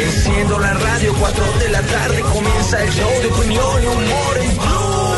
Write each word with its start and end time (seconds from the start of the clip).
Enciendo 0.00 0.58
la 0.58 0.74
radio, 0.74 1.14
4 1.18 1.44
de 1.60 1.68
la 1.68 1.82
tarde 1.82 2.20
comienza 2.20 2.82
el 2.82 2.90
show 2.90 3.10
de 3.20 3.26
opinión 3.28 3.82
y 3.82 3.86
humor 3.86 4.38
en 4.40 4.56
Blue. 4.56 5.08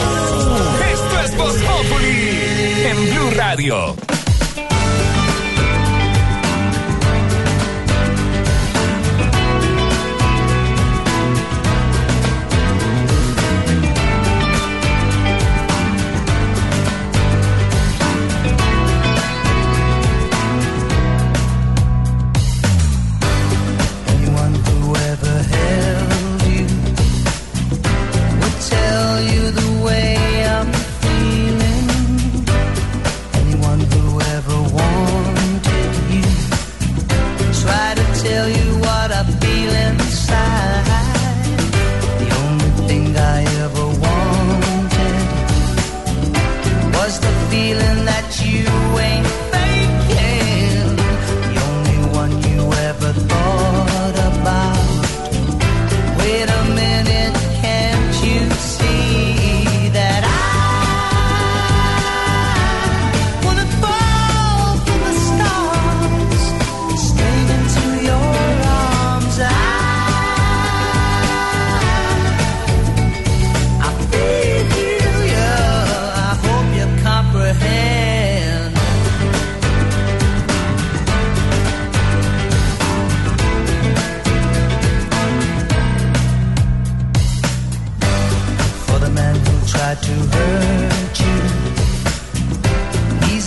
Esto 0.93 1.21
es 1.25 1.37
Voz 1.37 1.55
Populi 1.55 2.85
en 2.85 3.11
Blue 3.11 3.31
Radio. 3.37 3.97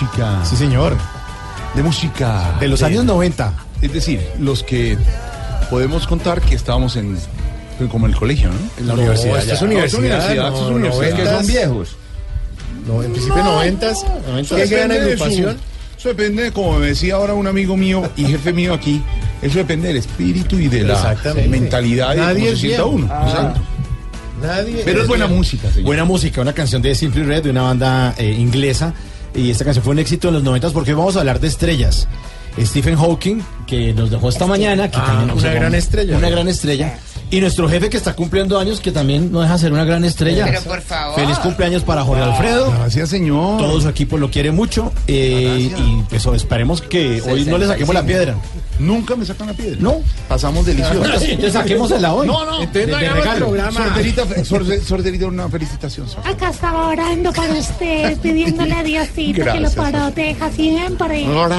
Música. 0.00 0.44
Sí, 0.44 0.56
señor. 0.56 0.96
De 1.74 1.82
música. 1.82 2.56
De 2.60 2.68
los 2.68 2.82
años 2.82 3.04
90. 3.04 3.52
Es 3.82 3.92
decir, 3.92 4.20
los 4.40 4.62
que 4.62 4.96
podemos 5.70 6.06
contar 6.06 6.40
que 6.40 6.54
estábamos 6.54 6.96
en. 6.96 7.18
Como 7.90 8.06
en 8.06 8.12
el 8.14 8.18
colegio, 8.18 8.48
¿no? 8.48 8.54
En 8.78 8.88
la 8.88 8.94
universidad. 8.94 9.38
Esto 9.38 9.54
es 9.54 9.62
universidad. 9.62 10.34
No, 10.34 10.48
esto 10.48 10.64
es 10.64 10.70
universidad. 10.70 10.94
noventas. 10.94 11.26
que 11.26 11.36
son 11.36 11.46
viejos. 11.46 11.96
No, 12.86 13.02
en 13.02 13.12
principio 13.12 13.44
noventas. 13.44 14.04
Qué 14.48 14.66
gran 14.66 14.88
depende 14.88 14.94
de 15.10 15.16
su- 15.18 15.24
agrupación. 15.24 15.56
Eso 15.98 16.08
depende, 16.10 16.52
como 16.52 16.78
me 16.78 16.86
decía 16.88 17.14
ahora 17.16 17.34
un 17.34 17.46
amigo 17.46 17.76
mío 17.76 18.02
y 18.16 18.24
jefe 18.26 18.52
mío 18.52 18.74
aquí, 18.74 19.02
eso 19.40 19.58
depende 19.58 19.88
del 19.88 19.96
espíritu 19.96 20.58
y 20.58 20.68
de 20.68 20.84
la 20.84 21.16
mentalidad 21.48 22.12
y 22.12 22.16
de 22.16 22.22
Nadie 22.22 22.44
cómo 22.44 22.50
se 22.50 22.56
sienta 22.60 22.84
uno. 22.84 23.08
Ah. 23.10 23.24
Exacto. 23.26 23.60
Nadie. 24.42 24.82
Pero 24.84 25.02
es 25.02 25.08
buena 25.08 25.26
música, 25.26 25.68
señor. 25.70 25.84
Buena 25.86 26.04
música, 26.04 26.40
una 26.42 26.52
canción 26.52 26.82
de 26.82 26.94
Simply 26.94 27.22
Red, 27.24 27.44
de 27.44 27.50
una 27.50 27.62
banda 27.62 28.14
eh, 28.18 28.30
inglesa. 28.30 28.92
Y 29.36 29.50
esta 29.50 29.64
canción 29.64 29.84
fue 29.84 29.92
un 29.92 29.98
éxito 29.98 30.28
en 30.28 30.34
los 30.34 30.42
noventas 30.42 30.72
porque 30.72 30.92
hoy 30.92 30.98
vamos 30.98 31.16
a 31.16 31.20
hablar 31.20 31.40
de 31.40 31.48
estrellas. 31.48 32.08
Stephen 32.58 32.96
Hawking, 32.96 33.42
que 33.66 33.92
nos 33.92 34.10
dejó 34.10 34.30
esta 34.30 34.46
mañana, 34.46 34.90
que 34.90 34.96
también 34.96 35.30
Ah, 35.30 35.34
una 35.34 35.52
gran 35.52 35.74
estrella. 35.74 36.16
Una 36.16 36.30
gran 36.30 36.48
estrella. 36.48 36.98
Y 37.28 37.40
nuestro 37.40 37.68
jefe 37.68 37.90
que 37.90 37.96
está 37.96 38.14
cumpliendo 38.14 38.56
años, 38.58 38.78
que 38.80 38.92
también 38.92 39.32
no 39.32 39.40
deja 39.40 39.54
de 39.54 39.58
ser 39.58 39.72
una 39.72 39.84
gran 39.84 40.04
estrella. 40.04 40.44
Pero 40.46 40.60
por 40.62 40.80
favor. 40.80 41.16
Feliz 41.16 41.38
cumpleaños 41.38 41.82
para 41.82 42.04
Jorge 42.04 42.22
Alfredo. 42.22 42.70
Gracias, 42.70 43.08
señor. 43.10 43.58
Todo 43.58 43.80
su 43.80 43.88
equipo 43.88 44.16
lo 44.16 44.30
quiere 44.30 44.52
mucho. 44.52 44.92
eh, 45.08 45.70
y 45.76 46.02
pues 46.08 46.24
esperemos 46.26 46.80
que 46.82 47.20
hoy 47.28 47.44
no 47.44 47.58
le 47.58 47.66
saquemos 47.66 47.94
la 47.94 48.04
piedra. 48.04 48.36
Nunca 48.78 49.16
me 49.16 49.24
sacan 49.24 49.48
la 49.48 49.54
piedra. 49.54 49.76
No. 49.80 49.96
Pasamos 50.28 50.66
delicioso. 50.66 51.02
Entonces 51.04 51.52
saquémosla 51.52 52.12
hoy. 52.14 52.26
No, 52.28 52.44
no. 52.44 52.60
De- 52.66 52.86
de 52.86 52.94
regalo. 53.10 53.52
Sorderita, 53.72 54.22
sorde- 54.44 54.80
sorderita, 54.82 55.26
una 55.26 55.48
felicitación. 55.48 56.06
Acá 56.24 56.50
estaba 56.50 56.88
orando 56.88 57.32
para 57.32 57.54
usted, 57.54 58.16
pidiéndole 58.18 58.72
a 58.74 58.82
Diosito 58.82 59.32
que 59.44 59.60
lo 59.60 59.70
Gracias. 59.70 59.90
proteja 59.90 60.50
siempre. 60.52 61.26
¡Ore, 61.26 61.56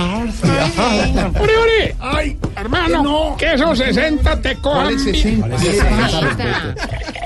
ore! 1.60 1.96
¡Ay, 2.00 2.38
hermano! 2.56 3.36
Que 3.38 3.54
esos 3.54 3.78
60 3.78 4.42
te 4.42 4.56
cojan. 4.58 4.84
¿Cuál 4.84 4.96
es 4.96 5.06
bien. 5.06 5.16
60? 5.16 5.57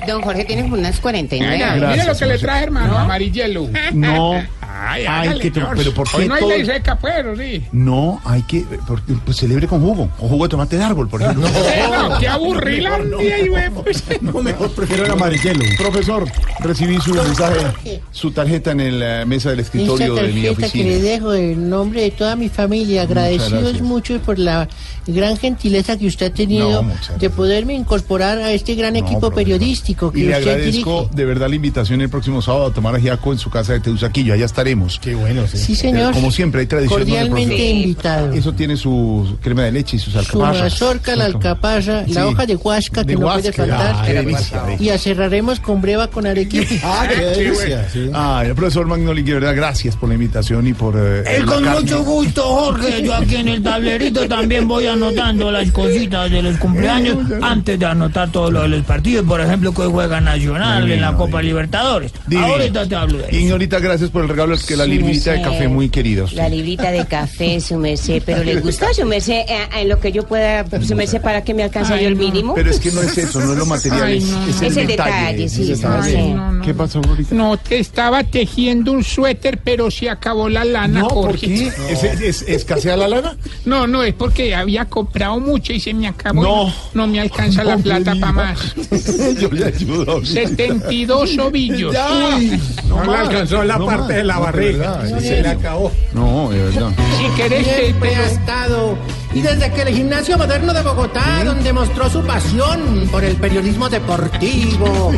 Don 0.07 0.21
Jorge 0.21 0.45
tiene 0.45 0.63
unas 0.63 0.99
49. 0.99 1.51
Venga, 1.51 1.75
Gracias, 1.75 1.91
mire 1.91 2.13
lo 2.13 2.19
que 2.19 2.25
le 2.25 2.37
traje, 2.39 2.63
hermano, 2.63 2.97
amarillelo. 2.97 3.69
No. 3.93 4.43
Ay, 4.91 5.05
Ay, 5.07 5.51
pero 5.51 5.93
¿por 5.93 6.09
qué 6.09 6.17
Hoy 6.17 6.27
no 6.27 6.33
hay 6.35 6.39
todo- 6.41 6.49
ley 6.49 6.65
seca, 6.65 6.95
pues, 6.97 7.25
¿o 7.25 7.35
sí? 7.35 7.63
No, 7.71 8.21
hay 8.25 8.41
que. 8.43 8.65
Porque, 8.87 9.13
pues 9.25 9.37
celebre 9.37 9.67
con 9.67 9.81
jugo. 9.81 10.09
Con 10.19 10.29
jugo 10.29 10.43
de 10.45 10.49
tomate 10.49 10.77
de 10.77 10.83
árbol, 10.83 11.07
por 11.07 11.21
ejemplo. 11.21 11.47
Eh, 11.71 11.83
no, 11.91 12.19
qué 12.19 12.27
aburrilandia, 12.27 13.39
y 13.39 13.47
güey, 13.47 13.69
pues. 13.69 14.03
No, 14.21 14.41
mejor 14.41 14.71
prefiero 14.71 15.05
el 15.05 15.11
amarillelo. 15.11 15.63
Profesor, 15.77 16.25
recibí 16.59 16.99
su 17.01 17.13
mensaje, 17.13 18.01
su 18.11 18.31
tarjeta 18.31 18.71
en 18.71 18.99
la 18.99 19.25
mesa 19.25 19.49
del 19.51 19.59
escritorio 19.61 20.15
de 20.15 20.21
mi 20.29 20.43
tarjeta 20.43 20.69
que 20.71 20.83
le 20.83 20.95
oficina. 20.95 20.95
dejo 21.11 21.33
en 21.33 21.69
nombre 21.69 22.01
de 22.01 22.11
toda 22.11 22.35
mi 22.35 22.49
familia, 22.49 23.03
agradecidos 23.03 23.81
mucho 23.81 24.19
por 24.19 24.37
la 24.39 24.67
gran 25.07 25.37
gentileza 25.37 25.97
que 25.97 26.07
usted 26.07 26.27
ha 26.27 26.29
No, 26.29 26.35
tenido 26.35 26.85
de 27.19 27.29
poderme 27.29 27.73
incorporar 27.73 28.37
a 28.39 28.51
este 28.51 28.75
gran 28.75 28.93
No, 28.93 28.99
equipo 28.99 29.31
periodístico 29.31 30.11
que 30.11 30.19
Y 30.19 30.23
le 30.23 30.37
usted 30.37 30.49
agradezco 30.51 30.99
dirige. 31.03 31.15
de 31.15 31.25
verdad 31.25 31.49
la 31.49 31.55
invitación 31.55 32.01
el 32.01 32.09
próximo 32.09 32.41
sábado 32.41 32.67
a 32.67 32.73
tomar 32.73 32.95
ajiaco 32.95 33.31
en 33.31 33.39
su 33.39 33.49
casa 33.49 33.73
de 33.73 33.79
Teusaquillo. 33.79 34.33
Allá 34.33 34.45
estaremos. 34.45 34.80
Tenemos. 34.81 34.99
Qué 34.99 35.15
bueno, 35.15 35.47
sí. 35.47 35.57
Sí, 35.57 35.75
señor. 35.75 36.13
Como 36.13 36.31
siempre, 36.31 36.61
hay 36.61 36.67
tradición. 36.67 36.99
Cordialmente 36.99 37.69
invitado. 37.69 38.33
Eso 38.33 38.53
tiene 38.53 38.77
su 38.77 39.37
crema 39.41 39.63
de 39.63 39.71
leche 39.71 39.97
y 39.97 39.99
sus 39.99 40.13
Su 40.13 40.19
alcaparras. 40.19 40.61
mazorca, 40.61 41.15
la 41.15 41.25
alcaparra, 41.25 42.05
Sí. 42.05 42.13
la 42.13 42.27
hoja 42.27 42.45
de 42.45 42.55
huasca 42.55 43.01
que 43.03 43.07
De 43.13 43.15
no 43.15 43.25
huasca, 43.27 43.41
puede 43.41 43.53
faltar. 43.53 43.95
ah, 43.97 44.05
delicia, 44.05 44.61
y 44.79 44.89
acerraremos 44.89 45.59
con 45.59 45.81
breva 45.81 46.07
con 46.07 46.25
arequipe. 46.27 46.79
Ah, 46.83 47.05
qué 47.07 47.21
delicia, 47.23 47.87
sí. 47.91 48.09
Ah, 48.13 48.43
el 48.45 48.55
profesor 48.55 48.85
Magnoli, 48.87 49.23
que 49.23 49.31
de 49.33 49.39
verdad, 49.39 49.55
gracias 49.55 49.95
por 49.95 50.09
la 50.09 50.15
invitación 50.15 50.67
y 50.67 50.73
por. 50.73 50.95
eh, 50.97 51.23
Es 51.25 51.39
la 51.39 51.45
con 51.45 51.63
carne. 51.63 51.81
mucho 51.81 52.03
gusto, 52.03 52.43
Jorge. 52.43 53.03
Yo 53.03 53.13
aquí 53.15 53.35
en 53.37 53.47
el 53.47 53.63
tablerito 53.63 54.27
también 54.27 54.67
voy 54.67 54.87
anotando 54.87 55.51
las 55.51 55.71
cositas 55.71 56.29
de 56.29 56.41
los 56.41 56.57
cumpleaños 56.57 57.17
antes 57.41 57.79
de 57.79 57.85
anotar 57.85 58.31
todo 58.31 58.51
lo 58.51 58.61
de 58.63 58.67
los 58.69 58.85
partidos. 58.85 59.25
Por 59.25 59.41
ejemplo, 59.41 59.73
que 59.73 59.81
hoy 59.83 59.91
juega 59.91 60.19
Nacional 60.21 60.89
en 60.91 61.01
la 61.01 61.13
Copa 61.15 61.41
Libertadores. 61.41 62.11
Divino. 62.27 62.47
Ahorita 62.47 62.87
te 62.87 62.95
hablo 62.95 63.17
de 63.19 63.27
eso. 63.27 63.35
Ignorita, 63.35 63.79
gracias 63.79 64.09
por 64.09 64.23
el 64.23 64.29
regalo, 64.29 64.55
es 64.61 64.67
que 64.67 64.75
la 64.77 64.85
Sí, 64.85 64.91
librita 64.91 65.31
de 65.33 65.41
café 65.41 65.67
muy 65.67 65.89
queridos. 65.89 66.33
La 66.33 66.47
librita 66.49 66.91
de 66.91 67.05
café, 67.05 67.59
su 67.59 67.77
merced. 67.77 68.21
Pero 68.25 68.43
¿le 68.43 68.59
gusta 68.61 68.93
su 68.93 69.05
merced 69.05 69.33
eh, 69.47 69.67
en 69.77 69.89
lo 69.89 69.99
que 69.99 70.11
yo 70.11 70.23
pueda, 70.23 70.65
su 70.81 70.95
merced, 70.95 71.21
para 71.21 71.43
que 71.43 71.53
me 71.53 71.63
alcance 71.63 71.99
yo 72.01 72.07
el 72.07 72.15
mínimo? 72.15 72.53
Pero 72.55 72.69
es 72.69 72.79
que 72.79 72.91
no 72.91 73.01
es 73.01 73.17
eso, 73.17 73.39
no 73.41 73.53
es 73.53 73.57
lo 73.59 73.65
material, 73.65 74.03
Ay, 74.03 74.17
es, 74.17 74.23
no. 74.25 74.47
es 74.47 74.61
el 74.61 74.67
Es 74.71 74.77
el 74.77 74.87
detalle. 74.87 75.11
detalle, 75.19 75.49
sí, 75.49 75.71
es 75.71 75.83
el 75.83 76.35
no, 76.35 76.61
¿Qué 76.63 76.73
pasó, 76.73 77.01
Glorita? 77.01 77.33
No, 77.35 77.57
te 77.57 77.79
estaba 77.79 78.23
tejiendo 78.23 78.91
un 78.91 79.03
suéter, 79.03 79.59
pero 79.63 79.89
se 79.91 80.09
acabó 80.09 80.47
la 80.49 80.63
lana, 80.63 81.01
No, 81.01 81.07
¿por 81.07 81.25
Jorge. 81.31 81.47
qué? 81.47 81.71
¿Es, 81.89 82.03
es- 82.03 82.41
escasea 82.43 82.95
la 82.95 83.07
lana? 83.07 83.35
No, 83.65 83.87
no, 83.87 84.03
es 84.03 84.13
porque 84.13 84.53
había 84.53 84.85
comprado 84.85 85.39
mucho 85.39 85.73
y 85.73 85.79
se 85.79 85.93
me 85.93 86.07
acabó. 86.07 86.43
No. 86.43 86.73
No 86.93 87.07
me 87.07 87.19
alcanza 87.19 87.63
la 87.63 87.71
No 87.73 87.77
me 87.79 87.83
plata 87.83 88.15
para 88.19 88.31
más. 88.33 88.75
Yo 89.39 89.49
le 89.49 89.65
ayudo. 89.65 90.23
72 90.25 91.37
ovillos. 91.39 91.95
Uy, 92.37 92.59
no, 92.87 93.01
le 93.01 93.07
más, 93.07 93.19
alcanzó 93.27 93.63
la 93.63 93.77
no 93.77 93.85
parte 93.85 94.01
más. 94.01 94.15
de 94.17 94.23
la 94.23 94.39
barriga. 94.51 95.05
se 95.19 95.47
acabó. 95.47 95.91
No, 96.13 96.49
de 96.49 96.63
verdad. 96.63 96.91
Si 97.17 97.41
querés, 97.41 97.65
Siempre 97.65 98.09
te 98.09 98.15
ha 98.15 98.25
estado. 98.25 98.97
Y 99.33 99.41
desde 99.41 99.71
que 99.71 99.81
el 99.83 99.89
gimnasio 99.89 100.37
moderno 100.37 100.73
de 100.73 100.81
Bogotá, 100.81 101.43
donde 101.45 101.71
mostró 101.71 102.09
su 102.09 102.21
pasión 102.21 103.07
por 103.11 103.23
el 103.23 103.35
periodismo 103.37 103.89
deportivo, 103.89 105.11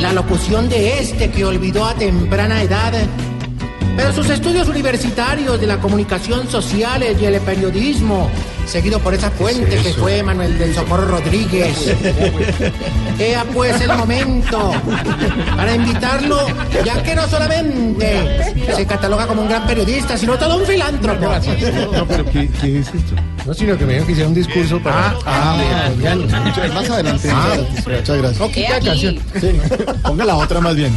la 0.00 0.12
locución 0.12 0.68
de 0.68 0.98
este 0.98 1.30
que 1.30 1.44
olvidó 1.44 1.84
a 1.84 1.94
temprana 1.94 2.62
edad. 2.62 2.92
Pero 3.96 4.12
sus 4.14 4.30
estudios 4.30 4.68
universitarios 4.68 5.60
de 5.60 5.66
la 5.66 5.78
comunicación 5.78 6.48
social 6.48 7.02
y 7.02 7.24
el 7.24 7.40
periodismo, 7.40 8.30
seguido 8.70 9.00
por 9.00 9.12
esa 9.14 9.30
fuente 9.30 9.76
que 9.82 9.92
fue 9.94 10.22
Manuel 10.22 10.56
del 10.56 10.74
Socorro 10.74 11.06
Rodríguez. 11.06 11.76
Ea 13.18 13.44
pues 13.52 13.80
el 13.80 13.96
momento 13.96 14.72
para 15.56 15.74
invitarlo, 15.74 16.46
ya 16.84 17.02
que 17.02 17.14
no 17.14 17.26
solamente 17.28 18.54
se 18.74 18.86
cataloga 18.86 19.26
como 19.26 19.42
un 19.42 19.48
gran 19.48 19.66
periodista, 19.66 20.16
sino 20.16 20.38
todo 20.38 20.56
un 20.58 20.64
filántropo. 20.64 21.26
No, 21.92 22.06
pero 22.06 22.24
¿qué, 22.26 22.48
qué 22.60 22.78
es 22.78 22.86
esto? 22.86 23.14
No, 23.44 23.54
sino 23.54 23.76
que 23.76 23.84
me 23.84 23.94
dijeron 23.94 24.06
que 24.06 24.12
hiciera 24.12 24.28
un 24.28 24.34
discurso 24.34 24.80
para. 24.80 25.16
Ah, 25.26 25.90
más 26.72 26.90
adelante. 26.90 27.28
muchas 27.86 28.18
gracias. 28.18 28.56
He 28.56 28.66
aquí. 28.68 29.20
Sí, 29.40 29.60
ponga 30.02 30.24
la 30.24 30.36
otra 30.36 30.60
más 30.60 30.76
bien. 30.76 30.92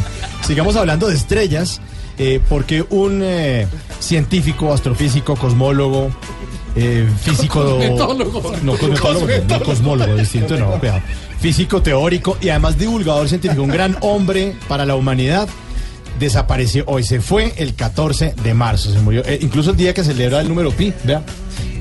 Sigamos 0.46 0.76
hablando 0.76 1.08
de 1.08 1.16
estrellas, 1.16 1.80
eh, 2.18 2.40
porque 2.48 2.84
un 2.90 3.20
eh, 3.24 3.66
científico, 3.98 4.72
astrofísico, 4.72 5.34
cosmólogo, 5.36 6.10
eh, 6.76 7.08
físico... 7.22 7.60
No, 7.60 7.70
cosmetólogo, 7.70 8.52
no, 8.62 9.60
cosmólogo, 9.60 10.16
distinto, 10.16 10.56
no, 10.56 10.78
cuidado. 10.78 11.00
Físico 11.40 11.82
teórico 11.82 12.38
y 12.40 12.48
además 12.48 12.78
divulgador 12.78 13.28
científico, 13.28 13.62
un 13.62 13.70
gran 13.70 13.96
hombre 14.00 14.54
para 14.68 14.86
la 14.86 14.96
humanidad. 14.96 15.48
Desapareció 16.18 16.84
hoy, 16.86 17.02
se 17.02 17.20
fue 17.20 17.52
el 17.56 17.74
14 17.74 18.34
de 18.42 18.54
marzo, 18.54 18.92
se 18.92 19.00
murió, 19.00 19.22
eh, 19.26 19.38
incluso 19.42 19.72
el 19.72 19.76
día 19.76 19.92
que 19.92 20.04
celebra 20.04 20.40
el 20.40 20.48
número 20.48 20.70
pi, 20.70 20.92
vea. 21.02 21.24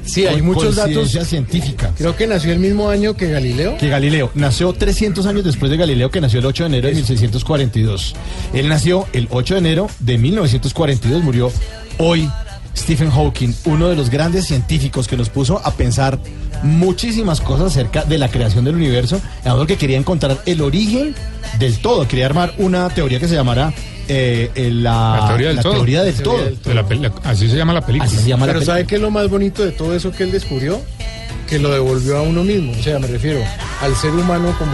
Sí, 0.05 0.27
hay 0.27 0.41
muchos 0.41 0.75
datos. 0.75 1.11
científica. 1.27 1.93
Creo 1.97 2.15
que 2.15 2.27
nació 2.27 2.51
el 2.51 2.59
mismo 2.59 2.89
año 2.89 3.15
que 3.15 3.29
Galileo. 3.29 3.77
Que 3.77 3.89
Galileo 3.89 4.31
nació 4.35 4.73
300 4.73 5.25
años 5.25 5.43
después 5.43 5.71
de 5.71 5.77
Galileo, 5.77 6.11
que 6.11 6.21
nació 6.21 6.39
el 6.39 6.45
8 6.45 6.63
de 6.63 6.67
enero 6.67 6.87
de 6.87 6.95
1642. 6.95 8.15
Él 8.53 8.67
nació 8.67 9.07
el 9.13 9.27
8 9.29 9.55
de 9.55 9.59
enero 9.59 9.87
de 9.99 10.17
1942, 10.17 11.23
murió 11.23 11.51
hoy. 11.97 12.29
Stephen 12.75 13.09
Hawking, 13.11 13.53
uno 13.65 13.87
de 13.89 13.95
los 13.95 14.09
grandes 14.09 14.45
científicos 14.45 15.07
que 15.07 15.15
nos 15.17 15.29
puso 15.29 15.61
a 15.63 15.71
pensar 15.71 16.19
muchísimas 16.63 17.41
cosas 17.41 17.67
acerca 17.67 18.03
de 18.05 18.17
la 18.17 18.29
creación 18.29 18.65
del 18.65 18.75
universo, 18.75 19.21
algo 19.45 19.65
que 19.67 19.77
quería 19.77 19.97
encontrar 19.97 20.39
el 20.45 20.61
origen 20.61 21.13
del 21.59 21.77
todo, 21.79 22.07
quería 22.07 22.25
armar 22.25 22.53
una 22.57 22.89
teoría 22.89 23.19
que 23.19 23.27
se 23.27 23.35
llamara 23.35 23.73
eh, 24.07 24.49
eh, 24.55 24.69
la, 24.71 25.17
La 25.21 25.27
teoría 25.27 25.47
del 25.49 25.59
todo. 25.61 25.73
teoría 25.73 26.03
del 26.03 26.17
La 26.17 26.23
todo. 26.23 26.33
teoría 26.35 26.49
del 26.51 26.63
de 26.63 26.73
la 26.73 27.11
pel- 27.11 27.11
así 27.23 27.49
se 27.49 27.55
llama 27.57 27.73
la 27.73 27.85
película. 27.85 28.09
Así 28.09 28.17
se 28.17 28.27
llama 28.29 28.45
la 28.47 28.53
Pero. 28.53 28.65
¿sabe 28.65 28.85
qué 28.85 28.95
es 28.95 29.01
lo 29.01 29.11
más 29.11 29.29
bonito 29.29 29.63
de 29.63 29.71
todo 29.71 29.95
eso 29.95 30.11
que 30.11 30.23
él 30.23 30.31
descubrió? 30.31 30.81
Que 31.47 31.59
lo 31.59 31.71
devolvió 31.71 32.17
a 32.17 32.21
uno 32.21 32.43
mismo. 32.43 32.71
O 32.77 32.81
sea, 32.83 32.97
me 32.99 33.07
refiero 33.07 33.39
al 33.81 33.95
ser 33.95 34.11
humano 34.11 34.55
como, 34.57 34.71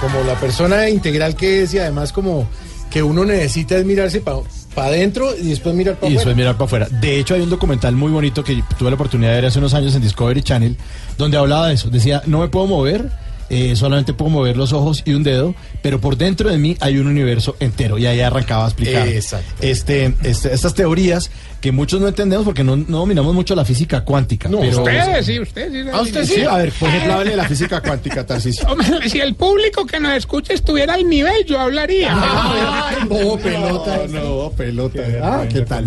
como 0.00 0.24
la 0.26 0.34
persona 0.40 0.88
integral 0.88 1.36
que 1.36 1.62
es 1.62 1.72
y 1.74 1.78
además 1.78 2.12
como 2.12 2.48
que 2.90 3.02
uno 3.02 3.24
necesita 3.24 3.76
es 3.76 3.84
mirarse 3.84 4.20
para 4.20 4.38
adentro 4.76 5.36
y 5.36 5.48
después 5.48 5.74
mirar 5.74 5.96
para 5.96 6.10
y 6.10 6.14
después 6.14 6.32
afuera. 6.32 6.36
mirar 6.36 6.54
para 6.54 6.64
afuera. 6.64 6.88
De 7.00 7.18
hecho, 7.18 7.34
hay 7.34 7.40
un 7.40 7.50
documental 7.50 7.94
muy 7.96 8.10
bonito 8.12 8.44
que 8.44 8.62
tuve 8.78 8.90
la 8.90 8.94
oportunidad 8.94 9.30
de 9.30 9.36
ver 9.36 9.46
hace 9.46 9.58
unos 9.58 9.74
años 9.74 9.94
en 9.94 10.02
Discovery 10.02 10.42
Channel, 10.42 10.76
donde 11.18 11.36
hablaba 11.36 11.68
de 11.68 11.74
eso. 11.74 11.90
Decía, 11.90 12.22
no 12.26 12.40
me 12.40 12.48
puedo 12.48 12.66
mover, 12.66 13.10
eh, 13.50 13.74
solamente 13.76 14.14
puedo 14.14 14.30
mover 14.30 14.56
los 14.56 14.72
ojos 14.72 15.02
y 15.04 15.12
un 15.12 15.22
dedo, 15.22 15.54
pero 15.82 16.00
por 16.00 16.16
dentro 16.16 16.48
de 16.50 16.56
mí 16.58 16.76
hay 16.80 16.98
un 16.98 17.06
universo 17.08 17.56
entero. 17.60 17.98
Y 17.98 18.06
ahí 18.06 18.20
arrancaba 18.20 18.64
a 18.64 18.68
explicar 18.68 19.06
Exacto. 19.08 19.52
este, 19.60 20.14
este- 20.22 20.54
estas 20.54 20.74
teorías 20.74 21.30
que 21.60 21.72
muchos 21.72 22.00
no 22.00 22.08
entendemos 22.08 22.44
porque 22.46 22.64
no, 22.64 22.74
no 22.76 22.98
dominamos 23.00 23.34
mucho 23.34 23.54
la 23.54 23.64
física 23.66 24.00
cuántica. 24.02 24.48
No, 24.48 24.60
pero, 24.60 24.78
Ustedes, 24.78 25.26
sí, 25.26 25.38
ustedes. 25.40 25.72
sí. 25.84 25.90
¿A 25.92 26.00
usted 26.00 26.24
Sí, 26.24 26.40
a 26.42 26.56
ver, 26.56 26.72
por 26.72 26.88
ejemplo, 26.88 27.12
hable 27.14 27.30
de 27.32 27.36
la 27.36 27.44
física 27.48 27.82
cuántica, 27.82 28.24
Tarcisio. 28.24 28.66
Hombre, 28.70 29.08
si 29.10 29.18
el 29.20 29.34
público 29.34 29.84
que 29.84 30.00
nos 30.00 30.12
escucha 30.14 30.54
estuviera 30.54 30.94
al 30.94 31.06
nivel, 31.08 31.44
yo 31.44 31.60
hablaría. 31.60 32.12
Ay, 32.88 33.06
bobo 33.06 33.38
pelota. 33.38 34.00
No, 34.08 34.50
pelota. 34.56 35.00
Ah, 35.22 35.44
¿qué 35.52 35.60
tal? 35.62 35.84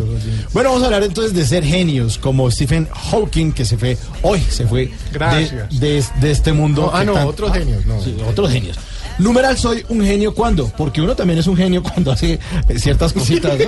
Bueno, 0.53 0.69
vamos 0.69 0.83
a 0.83 0.85
hablar 0.85 1.03
entonces 1.03 1.33
de 1.33 1.45
ser 1.45 1.63
genios, 1.63 2.17
como 2.19 2.51
Stephen 2.51 2.87
Hawking, 3.11 3.51
que 3.51 3.65
se 3.65 3.77
fue, 3.77 3.97
hoy 4.21 4.39
se 4.41 4.67
fue 4.67 4.85
de, 4.87 4.91
Gracias. 5.11 5.79
de, 5.79 6.03
de 6.21 6.31
este 6.31 6.53
mundo. 6.53 6.83
No, 6.83 6.91
ah, 6.93 7.03
no, 7.03 7.13
tan- 7.13 7.25
otros 7.53 7.65
genios, 7.65 7.85
no. 7.85 8.01
Sí, 8.01 8.17
otros 8.27 8.51
genios. 8.51 8.77
Numeral, 9.19 9.57
soy 9.57 9.85
un 9.89 10.03
genio 10.03 10.33
cuando, 10.33 10.67
porque 10.75 11.01
uno 11.01 11.15
también 11.15 11.37
es 11.39 11.45
un 11.47 11.55
genio 11.55 11.83
cuando 11.83 12.11
hace 12.11 12.33
eh, 12.67 12.79
ciertas 12.79 13.13
cositas, 13.13 13.57
¿no? 13.59 13.65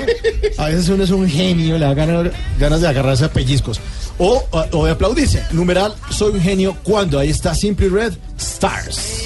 A 0.64 0.68
veces 0.68 0.90
uno 0.90 1.04
es 1.04 1.12
un 1.12 1.30
genio, 1.30 1.78
le 1.78 1.86
da 1.86 1.94
ganas, 1.94 2.32
ganas 2.60 2.82
de 2.82 2.88
agarrarse 2.88 3.26
a 3.26 3.30
pellizcos. 3.32 3.80
O, 4.18 4.44
o- 4.52 4.66
o 4.80 4.86
de 4.86 4.92
aplaudirse. 4.92 5.44
Numeral, 5.52 5.94
soy 6.10 6.34
un 6.34 6.42
genio 6.42 6.76
cuando, 6.84 7.20
ahí 7.20 7.30
está 7.30 7.54
Simply 7.54 7.90
Red, 7.90 8.14
Stars. 8.40 9.26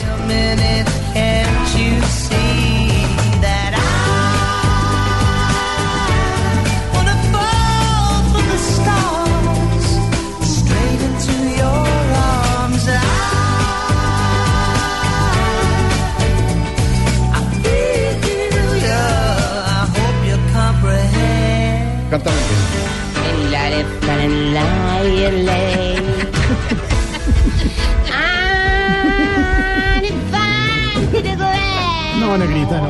No, 32.20 32.38
negrita, 32.38 32.82
no. 32.82 32.90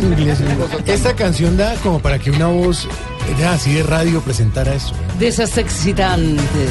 Inglés, 0.06 0.38
Esta 0.86 1.14
canción 1.14 1.56
da 1.56 1.74
como 1.76 2.00
para 2.00 2.18
que 2.18 2.30
una 2.30 2.48
voz 2.48 2.88
de 3.38 3.46
así 3.46 3.74
de 3.74 3.82
radio 3.82 4.20
presentara 4.20 4.74
eso. 4.74 4.92
De 5.18 5.28
esas 5.28 5.56
excitantes. 5.58 6.70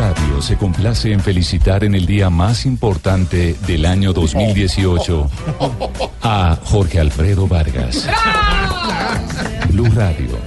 Radio 0.00 0.40
se 0.40 0.56
complace 0.56 1.12
en 1.12 1.20
felicitar 1.20 1.84
en 1.84 1.94
el 1.94 2.06
día 2.06 2.30
más 2.30 2.64
importante 2.64 3.54
del 3.66 3.84
año 3.84 4.14
2018 4.14 5.30
a 6.22 6.56
Jorge 6.64 6.98
Alfredo 7.00 7.46
Vargas. 7.46 8.06
Blue 9.68 9.90
Radio, 9.94 10.38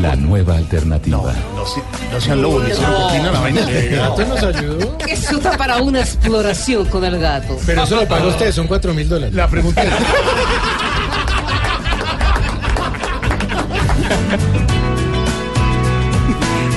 la 0.00 0.16
nueva 0.16 0.56
alternativa. 0.56 1.18
No, 1.54 1.66
se- 1.66 1.82
no 2.14 2.18
sean 2.18 2.40
lobos, 2.40 2.64
le 2.64 2.70
hicieron 2.70 2.94
cortina 2.94 3.28
a 3.28 3.32
la 3.32 3.40
vaina. 3.40 3.60
El 3.68 3.90
gato 3.96 4.24
nos 4.24 4.42
ayudó. 4.42 4.98
Eso 5.06 5.36
está 5.36 5.56
para 5.58 5.82
una 5.82 6.00
exploración 6.00 6.86
con 6.86 7.04
el 7.04 7.18
gato. 7.18 7.58
Pero 7.66 7.82
eso 7.84 7.96
lo 7.96 8.08
paga 8.08 8.26
usted, 8.28 8.52
son 8.52 8.66
cuatro 8.66 8.94
mil 8.94 9.06
dólares. 9.06 9.34
La 9.34 9.48
pregunta 9.48 9.82
es... 9.82 9.90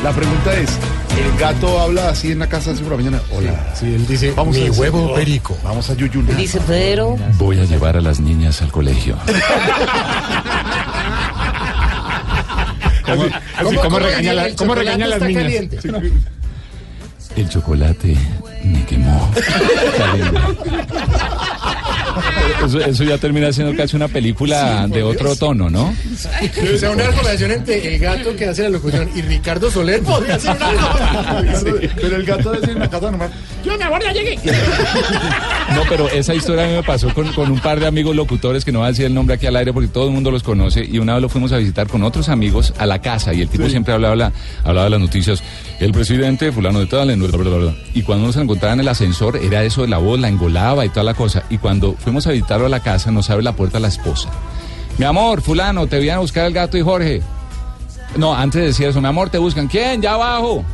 La 0.03 0.11
pregunta 0.11 0.53
es, 0.55 0.69
El 1.17 1.37
gato 1.37 1.79
habla 1.79 2.09
así 2.09 2.31
en 2.31 2.39
la 2.39 2.47
casa 2.47 2.73
por 2.73 2.91
la 2.91 2.97
mañana. 2.97 3.21
Hola. 3.31 3.73
Sí, 3.75 3.85
él 3.93 4.05
dice, 4.07 4.31
Vamos 4.35 4.55
mi 4.55 4.67
a 4.67 4.71
huevo 4.71 5.13
perico. 5.15 5.57
Vamos 5.63 5.89
a 5.89 5.93
Yuyul. 5.95 6.25
Dice 6.35 6.59
Pedro. 6.61 7.17
Voy 7.37 7.59
a 7.59 7.63
llevar 7.65 7.97
a 7.97 8.01
las 8.01 8.19
niñas 8.19 8.61
al 8.61 8.71
colegio. 8.71 9.17
Así, 13.07 13.75
¿cómo, 13.77 13.99
regaña, 13.99 14.33
la- 14.33 14.47
el 14.47 14.55
cómo 14.55 14.75
regaña 14.75 15.05
a 15.05 15.07
las 15.09 15.21
niñas? 15.21 15.45
está 15.45 15.89
caliente. 15.89 16.17
El 17.37 17.49
chocolate 17.49 18.17
me 18.63 18.83
quemó. 18.85 19.31
Eso, 22.65 22.79
eso 22.79 23.03
ya 23.03 23.17
termina 23.17 23.51
siendo 23.51 23.75
casi 23.75 23.95
una 23.95 24.07
película 24.07 24.87
de 24.87 25.03
otro 25.03 25.35
tono, 25.35 25.69
¿no? 25.69 25.93
O 26.73 26.77
sea, 26.77 26.91
una 26.91 27.05
conversación 27.07 27.51
entre 27.51 27.95
el 27.95 27.99
gato 27.99 28.35
que 28.35 28.45
hace 28.45 28.63
la 28.63 28.69
locución 28.69 29.09
y 29.15 29.21
Ricardo 29.21 29.69
Soler 29.71 30.01
podría 30.01 30.39
ser 30.39 30.55
una 30.57 30.71
cosa. 30.73 31.43
Pero 31.95 32.15
el 32.15 32.25
gato 32.25 32.51
debe 32.51 32.65
ser 32.65 32.75
en 32.75 32.79
la 32.79 32.89
casa 32.89 33.11
normal. 33.11 33.31
Yo, 33.63 33.77
mi 33.77 33.83
amor, 33.83 34.01
ya 34.03 34.11
llegué. 34.13 34.37
No, 35.75 35.83
pero 35.89 36.09
esa 36.09 36.33
historia 36.33 36.63
a 36.63 36.67
mí 36.67 36.73
me 36.73 36.83
pasó 36.83 37.13
con, 37.13 37.31
con 37.33 37.51
un 37.51 37.59
par 37.59 37.79
de 37.79 37.87
amigos 37.87 38.15
locutores 38.15 38.63
que 38.65 38.71
no 38.71 38.79
voy 38.79 38.87
a 38.87 38.89
decir 38.89 39.05
el 39.05 39.13
nombre 39.13 39.35
aquí 39.35 39.45
al 39.45 39.55
aire 39.55 39.73
porque 39.73 39.89
todo 39.89 40.07
el 40.07 40.13
mundo 40.13 40.31
los 40.31 40.43
conoce 40.43 40.83
y 40.83 40.99
una 40.99 41.13
vez 41.13 41.21
lo 41.21 41.29
fuimos 41.29 41.51
a 41.51 41.57
visitar 41.57 41.87
con 41.87 42.03
otros 42.03 42.29
amigos 42.29 42.73
a 42.77 42.85
la 42.85 42.99
casa 43.01 43.33
y 43.33 43.41
el 43.41 43.49
tipo 43.49 43.67
siempre 43.69 43.93
hablaba, 43.93 44.13
hablaba, 44.13 44.33
hablaba 44.63 44.85
de 44.85 44.89
las 44.91 44.99
noticias. 44.99 45.43
El 45.79 45.91
presidente 45.91 46.51
fulano 46.51 46.79
de 46.79 46.87
tal, 46.87 47.11
y 47.93 48.01
cuando 48.01 48.23
uno 48.23 48.33
se 48.33 48.41
encontraba 48.41 48.73
en 48.73 48.79
el 48.79 48.87
ascensor 48.87 49.37
era 49.37 49.63
eso 49.63 49.83
de 49.83 49.87
la 49.87 49.99
voz, 49.99 50.19
la 50.19 50.27
engolaba 50.27 50.83
y 50.85 50.89
toda 50.89 51.03
la 51.03 51.13
cosa. 51.13 51.43
Y 51.51 51.59
cuando 51.59 51.93
fuimos 51.93 52.25
a 52.25 52.31
visitarlo 52.31 52.65
a 52.65 52.69
la 52.69 52.79
casa 52.79 53.11
nos 53.11 53.29
abre 53.29 53.43
la 53.43 53.55
puerta 53.55 53.79
la 53.79 53.87
esposa. 53.87 54.29
Mi 54.97 55.05
amor, 55.05 55.41
fulano, 55.41 55.85
te 55.85 55.99
vienen 55.99 56.17
a 56.17 56.21
buscar 56.21 56.47
el 56.47 56.53
gato 56.53 56.77
y 56.77 56.81
Jorge. 56.81 57.21
No, 58.15 58.33
antes 58.33 58.63
decía 58.63 58.89
eso, 58.89 58.99
mi 59.01 59.07
amor, 59.07 59.29
te 59.29 59.37
buscan. 59.37 59.67
¿Quién? 59.67 60.01
Ya 60.01 60.13
abajo. 60.13 60.65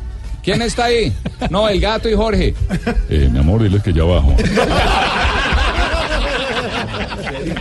¿Quién 0.41 0.61
está 0.61 0.85
ahí? 0.85 1.13
No, 1.49 1.67
el 1.67 1.81
gato 1.81 2.09
y 2.09 2.15
Jorge. 2.15 2.53
Eh, 3.09 3.29
mi 3.31 3.39
amor, 3.39 3.61
diles 3.61 3.83
que 3.83 3.91
ya 3.91 4.03
abajo. 4.03 4.35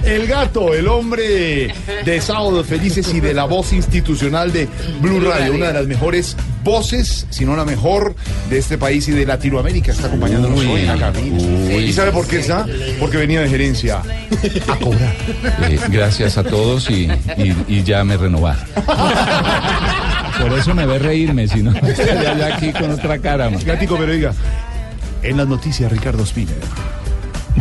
El 0.04 0.26
gato, 0.26 0.74
el 0.74 0.88
hombre 0.88 1.72
de 2.04 2.20
Sábados 2.20 2.66
Felices 2.66 3.12
y 3.14 3.20
de 3.20 3.34
la 3.34 3.44
voz 3.44 3.72
institucional 3.72 4.52
de 4.52 4.68
Blue 5.00 5.20
Radio, 5.20 5.54
una 5.54 5.68
de 5.68 5.72
las 5.74 5.86
mejores 5.86 6.36
voces, 6.64 7.26
si 7.30 7.44
no 7.44 7.56
la 7.56 7.64
mejor, 7.64 8.14
de 8.50 8.58
este 8.58 8.78
país 8.78 9.06
y 9.08 9.12
de 9.12 9.26
Latinoamérica. 9.26 9.92
Está 9.92 10.06
acompañándonos 10.06 10.60
Uy, 10.60 10.66
hoy 10.66 10.80
en 10.82 10.86
la 10.88 10.98
cabina. 10.98 11.36
uy. 11.38 11.74
¿Y 11.84 11.92
sabe 11.92 12.12
por 12.12 12.26
qué 12.26 12.38
está? 12.40 12.66
Porque 13.00 13.16
venía 13.16 13.40
de 13.40 13.48
gerencia 13.48 14.02
a 14.68 14.76
cobrar. 14.76 15.14
Eh, 15.68 15.78
gracias 15.88 16.38
a 16.38 16.44
todos 16.44 16.88
y, 16.90 17.08
y- 17.36 17.56
y 17.68 17.82
ya 17.82 18.04
me 18.04 18.16
renovaron. 18.16 18.64
Por 20.40 20.58
eso 20.58 20.74
me 20.74 20.86
ve 20.86 20.98
reírme, 20.98 21.46
si 21.48 21.62
no 21.62 21.72
estaría 21.86 22.54
aquí 22.56 22.72
con 22.72 22.90
otra 22.90 23.18
cara. 23.18 23.50
man. 23.50 23.62
Gatico, 23.64 23.96
pero 23.96 24.12
diga, 24.12 24.32
en 25.22 25.36
las 25.36 25.46
noticias 25.46 25.90
Ricardo 25.90 26.24
Spinner, 26.26 26.56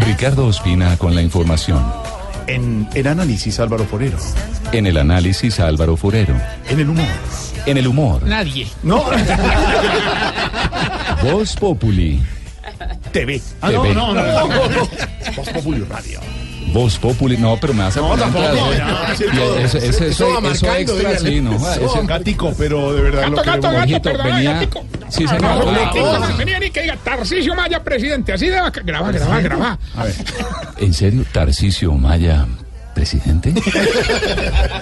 Ricardo 0.07 0.45
Ospina 0.47 0.97
con 0.97 1.13
la 1.13 1.21
información. 1.21 1.83
En 2.55 2.87
el 2.93 3.07
análisis 3.07 3.59
Álvaro 3.59 3.85
Forero, 3.85 4.17
En 4.71 4.85
el 4.87 4.97
análisis 4.97 5.59
Álvaro 5.59 5.97
Furero. 5.97 6.35
en 6.69 6.79
el 6.79 6.89
humor. 6.89 7.05
En 7.65 7.77
el 7.77 7.87
humor. 7.87 8.23
Nadie. 8.23 8.67
No, 8.83 9.03
Voz 11.23 11.55
Populi. 11.55 12.21
TV. 13.11 13.41
Ah, 13.61 13.69
TV. 13.69 13.93
no, 13.93 14.13
no, 14.13 14.23
no, 14.23 14.47
no, 14.47 14.69
no. 14.69 14.89
Voz 15.35 15.49
Populi 15.49 15.81
Radio. 15.83 16.19
Voz 16.73 16.97
Populi. 16.97 17.37
No, 17.37 17.57
pero 17.57 17.73
me 17.73 17.83
vas 17.83 17.97
a 17.97 18.01
No, 18.01 18.07
poner 18.09 18.23
tampoco, 18.25 18.73
ya, 18.73 19.15
sí, 19.17 19.23
todo. 19.35 19.57
Eso 19.57 19.77
Eso, 19.77 19.99
va 19.99 20.07
eso 20.07 20.41
marcando, 20.41 20.75
extra, 20.77 20.97
dígale. 21.11 21.29
sí, 21.29 21.41
no. 21.41 21.55
Eso 21.55 22.03
Gatico, 22.05 22.53
pero 22.57 22.93
de 22.93 23.01
verdad 23.01 23.21
Gato, 23.21 23.31
lo 23.31 23.37
gato, 23.37 23.51
gato, 23.61 23.77
Jorgito, 23.77 24.01
perdona, 24.01 24.35
venía- 24.35 24.53
gatico. 24.53 24.85
Sí, 25.09 25.23
No, 25.23 25.29
señor. 25.29 25.41
no, 25.41 25.59
Hola, 25.69 25.79
gatico, 25.79 26.09
hola. 26.09 26.27
Venía 26.37 26.59
ni 26.59 26.69
que 26.71 26.81
diga 26.83 26.97
Tarcisio 27.03 27.55
Maya, 27.55 27.83
presidente. 27.83 28.33
Así 28.33 28.45
de 28.47 28.51
Graba, 28.83 29.11
graba, 29.11 29.39
graba. 29.41 29.79
A 29.95 30.03
ver. 30.05 30.15
¿En 30.77 30.93
serio, 30.93 31.25
Tarcisio 31.31 31.91
Maya, 31.93 32.45
presidente? 32.93 33.53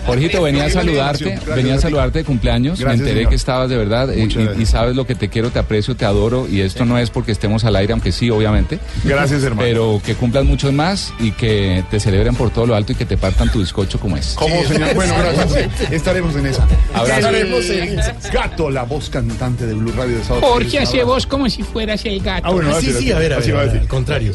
Jorgito, 0.05 0.41
venía 0.43 0.65
a 0.65 0.69
saludarte, 0.69 1.23
Gracias, 1.25 1.55
venía 1.55 1.75
a 1.75 1.79
saludarte 1.79 2.19
de 2.19 2.25
cumpleaños. 2.25 2.79
Gracias, 2.79 2.99
Me 2.99 3.03
enteré 3.03 3.19
señor. 3.19 3.29
que 3.29 3.35
estabas 3.35 3.69
de 3.69 3.77
verdad 3.77 4.11
eh, 4.13 4.27
y, 4.57 4.65
sabes 4.65 4.95
lo 4.95 5.05
que 5.05 5.15
te 5.15 5.29
quiero, 5.29 5.49
te 5.49 5.59
aprecio, 5.59 5.95
te 5.95 6.05
adoro. 6.05 6.47
Y 6.49 6.61
esto 6.61 6.85
no 6.85 6.97
es 6.97 7.09
porque 7.09 7.31
estemos 7.31 7.63
al 7.65 7.75
aire, 7.75 7.93
aunque 7.93 8.11
sí, 8.11 8.29
obviamente. 8.29 8.79
Gracias, 9.03 9.43
hermano. 9.43 9.61
Pero 9.61 10.01
que 10.05 10.15
cumplas 10.15 10.45
muchos 10.45 10.73
más 10.73 11.13
y 11.19 11.31
que 11.31 11.83
te 11.89 11.99
celebren 11.99 12.35
por 12.35 12.49
todo 12.51 12.65
lo 12.65 12.75
alto 12.75 12.91
y 12.91 12.95
que 12.95 13.05
te 13.05 13.17
partan 13.17 13.51
tu 13.51 13.59
bizcocho 13.59 13.99
como 13.99 14.17
es. 14.17 14.33
¿Cómo, 14.35 14.63
señor? 14.65 14.93
Bueno, 14.95 15.13
gracias. 15.17 15.91
Estaremos 15.91 16.35
en 16.35 16.45
esa. 16.47 16.67
Abrazo. 16.93 17.19
Estaremos 17.19 17.69
en 17.69 17.99
esa. 17.99 18.15
Gato, 18.33 18.69
la 18.69 18.83
voz 18.83 19.09
cantante 19.09 19.65
de 19.65 19.73
Blue 19.73 19.91
Radio 19.95 20.17
de 20.17 20.23
Sábado 20.23 20.45
Jorge 20.47 20.79
hace 20.79 21.03
voz 21.03 21.25
como 21.25 21.49
si 21.49 21.63
fueras 21.63 22.03
el 22.05 22.19
gato. 22.21 22.47
Ah, 22.47 22.51
bueno, 22.51 22.69
Ah, 22.75 22.79
sí, 22.81 22.91
sí, 22.93 23.11
a 23.11 23.19
ver, 23.19 23.33
a 23.33 23.37
así 23.37 23.47
ver, 23.47 23.55
va 23.55 23.61
a 23.61 23.63
a 23.63 23.67
ver, 23.73 23.81
al 23.81 23.87
contrario. 23.87 24.31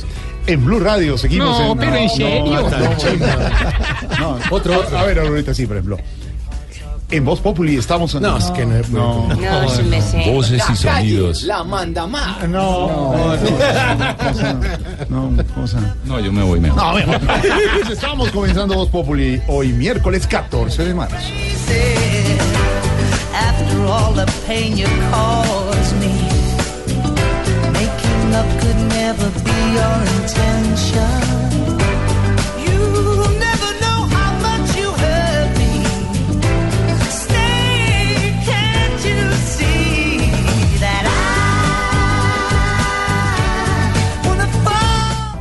En 0.46 0.64
Blue 0.64 0.78
Radio 0.80 1.16
seguimos 1.16 1.58
No, 1.58 1.72
en... 1.72 1.78
pero 1.78 1.96
en 1.96 2.10
serio. 2.10 2.44
No, 4.20 4.38
Otro, 4.50 4.80
otro. 4.80 4.98
A 4.98 5.04
ver, 5.04 5.18
ahorita 5.18 5.54
sí, 5.54 5.66
por 5.66 5.76
ejemplo. 5.76 5.98
En 7.10 7.24
Voz 7.24 7.40
Populi 7.40 7.76
estamos... 7.76 8.14
No, 8.20 8.36
es 8.36 8.44
que 8.46 8.64
no 8.66 8.76
es 8.76 8.90
No. 8.90 9.28
No. 9.28 10.32
Voces 10.32 10.62
y 10.70 10.76
sonidos. 10.76 11.42
La 11.44 11.62
manda 11.62 12.06
más. 12.06 12.48
No, 12.48 12.88
no, 12.90 13.36
no, 15.08 15.30
no, 15.30 15.44
cosa. 15.54 15.94
No, 16.04 16.18
yo 16.18 16.32
me 16.32 16.42
voy 16.42 16.60
mejor. 16.60 16.82
No, 16.82 16.92
bueno. 16.92 17.12
Estamos 17.90 18.30
comenzando 18.30 18.74
Voz 18.74 18.88
Populi 18.88 19.40
hoy 19.48 19.68
miércoles 19.72 20.26
14 20.26 20.84
de 20.84 20.94
marzo. 20.94 21.16
After 23.34 23.78
all 23.86 24.14
the 24.14 24.26
pain 24.46 24.76
you 24.76 24.86
caused 25.10 25.94
me, 26.00 26.12
making 27.72 28.34
up 28.34 28.46
could 28.60 28.83
never 29.16 29.30
be 29.44 29.50
your 29.74 29.98
intention. 30.22 31.34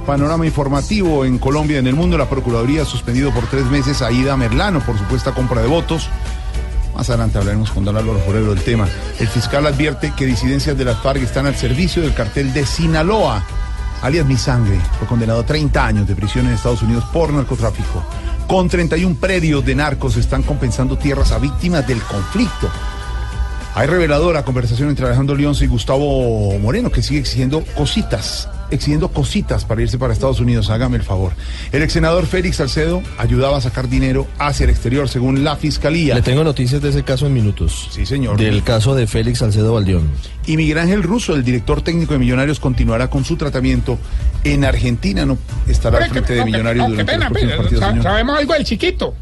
Panorama 0.05 0.45
informativo 0.45 1.25
en 1.25 1.39
Colombia 1.39 1.77
y 1.77 1.79
en 1.79 1.87
el 1.87 1.95
mundo. 1.95 2.19
La 2.19 2.29
Procuraduría 2.29 2.83
ha 2.83 2.85
suspendido 2.85 3.33
por 3.33 3.47
tres 3.47 3.65
meses 3.65 4.03
a 4.03 4.11
Ida 4.11 4.37
Merlano 4.37 4.79
por 4.81 4.95
supuesta 4.95 5.33
compra 5.33 5.61
de 5.61 5.67
votos. 5.67 6.07
Más 6.93 7.09
adelante 7.09 7.39
hablaremos 7.39 7.71
con 7.71 7.83
Don 7.83 7.97
Álvaro 7.97 8.19
Forero 8.19 8.53
del 8.53 8.63
tema. 8.63 8.87
El 9.19 9.27
fiscal 9.27 9.65
advierte 9.65 10.13
que 10.15 10.27
disidencias 10.27 10.77
de 10.77 10.85
las 10.85 10.99
FARC 10.99 11.23
están 11.23 11.47
al 11.47 11.55
servicio 11.55 12.03
del 12.03 12.13
cartel 12.13 12.53
de 12.53 12.65
Sinaloa. 12.65 13.43
Alias 14.03 14.25
Mi 14.25 14.35
Sangre 14.35 14.77
fue 14.99 15.07
condenado 15.07 15.39
a 15.39 15.45
30 15.45 15.85
años 15.85 16.05
de 16.05 16.13
prisión 16.13 16.45
en 16.45 16.53
Estados 16.53 16.81
Unidos 16.81 17.05
por 17.13 17.31
narcotráfico. 17.31 18.03
Con 18.47 18.67
31 18.67 19.15
predios 19.15 19.65
de 19.65 19.75
narcos 19.75 20.17
están 20.17 20.43
compensando 20.43 20.97
tierras 20.97 21.31
a 21.31 21.39
víctimas 21.39 21.87
del 21.87 22.01
conflicto. 22.01 22.69
Hay 23.75 23.87
reveladora 23.87 24.43
conversación 24.43 24.89
entre 24.89 25.05
Alejandro 25.05 25.37
Leonce 25.37 25.63
y 25.63 25.69
Gustavo 25.69 26.59
Moreno, 26.59 26.91
que 26.91 27.01
sigue 27.01 27.21
exigiendo 27.21 27.63
cositas, 27.77 28.49
exigiendo 28.71 29.09
cositas 29.09 29.65
para 29.65 29.81
irse 29.81 29.97
para 29.97 30.13
Estados 30.13 30.39
Unidos. 30.39 30.69
Hágame 30.69 30.97
el 30.97 31.03
favor. 31.03 31.33
El 31.71 31.81
ex 31.83 31.93
senador 31.93 32.25
Félix 32.25 32.57
Salcedo 32.57 33.01
ayudaba 33.17 33.57
a 33.57 33.61
sacar 33.61 33.89
dinero 33.89 34.27
hacia 34.39 34.63
el 34.65 34.69
exterior, 34.69 35.07
según 35.09 35.43
la 35.43 35.55
fiscalía. 35.55 36.15
Le 36.15 36.21
tengo 36.21 36.43
noticias 36.43 36.81
de 36.81 36.89
ese 36.89 37.03
caso 37.03 37.25
en 37.27 37.33
minutos. 37.33 37.89
Sí, 37.91 38.05
señor. 38.05 38.37
Del 38.37 38.63
caso 38.63 38.95
de 38.95 39.07
Félix 39.07 39.39
Salcedo 39.39 39.73
Valdión. 39.73 40.09
Y 40.45 40.57
Miguel 40.57 40.77
Ángel 40.79 41.03
Russo, 41.03 41.35
el 41.35 41.43
director 41.43 41.81
técnico 41.81 42.13
de 42.13 42.19
Millonarios, 42.19 42.59
continuará 42.59 43.09
con 43.09 43.23
su 43.25 43.35
tratamiento 43.37 43.97
en 44.43 44.65
Argentina. 44.65 45.25
No 45.25 45.37
estará 45.67 45.99
al 46.03 46.09
frente 46.09 46.33
de 46.33 46.45
Millonarios 46.45 46.87
durante 46.89 47.11
pena, 47.11 47.29
los 47.29 47.31
próximos 47.31 47.51
pena. 47.51 47.61
partidos. 47.63 47.81
Sa- 47.83 47.89
señor. 47.89 48.03
Sabemos 48.03 48.37
algo 48.39 48.53
del 48.53 48.63
chiquito. 48.65 49.15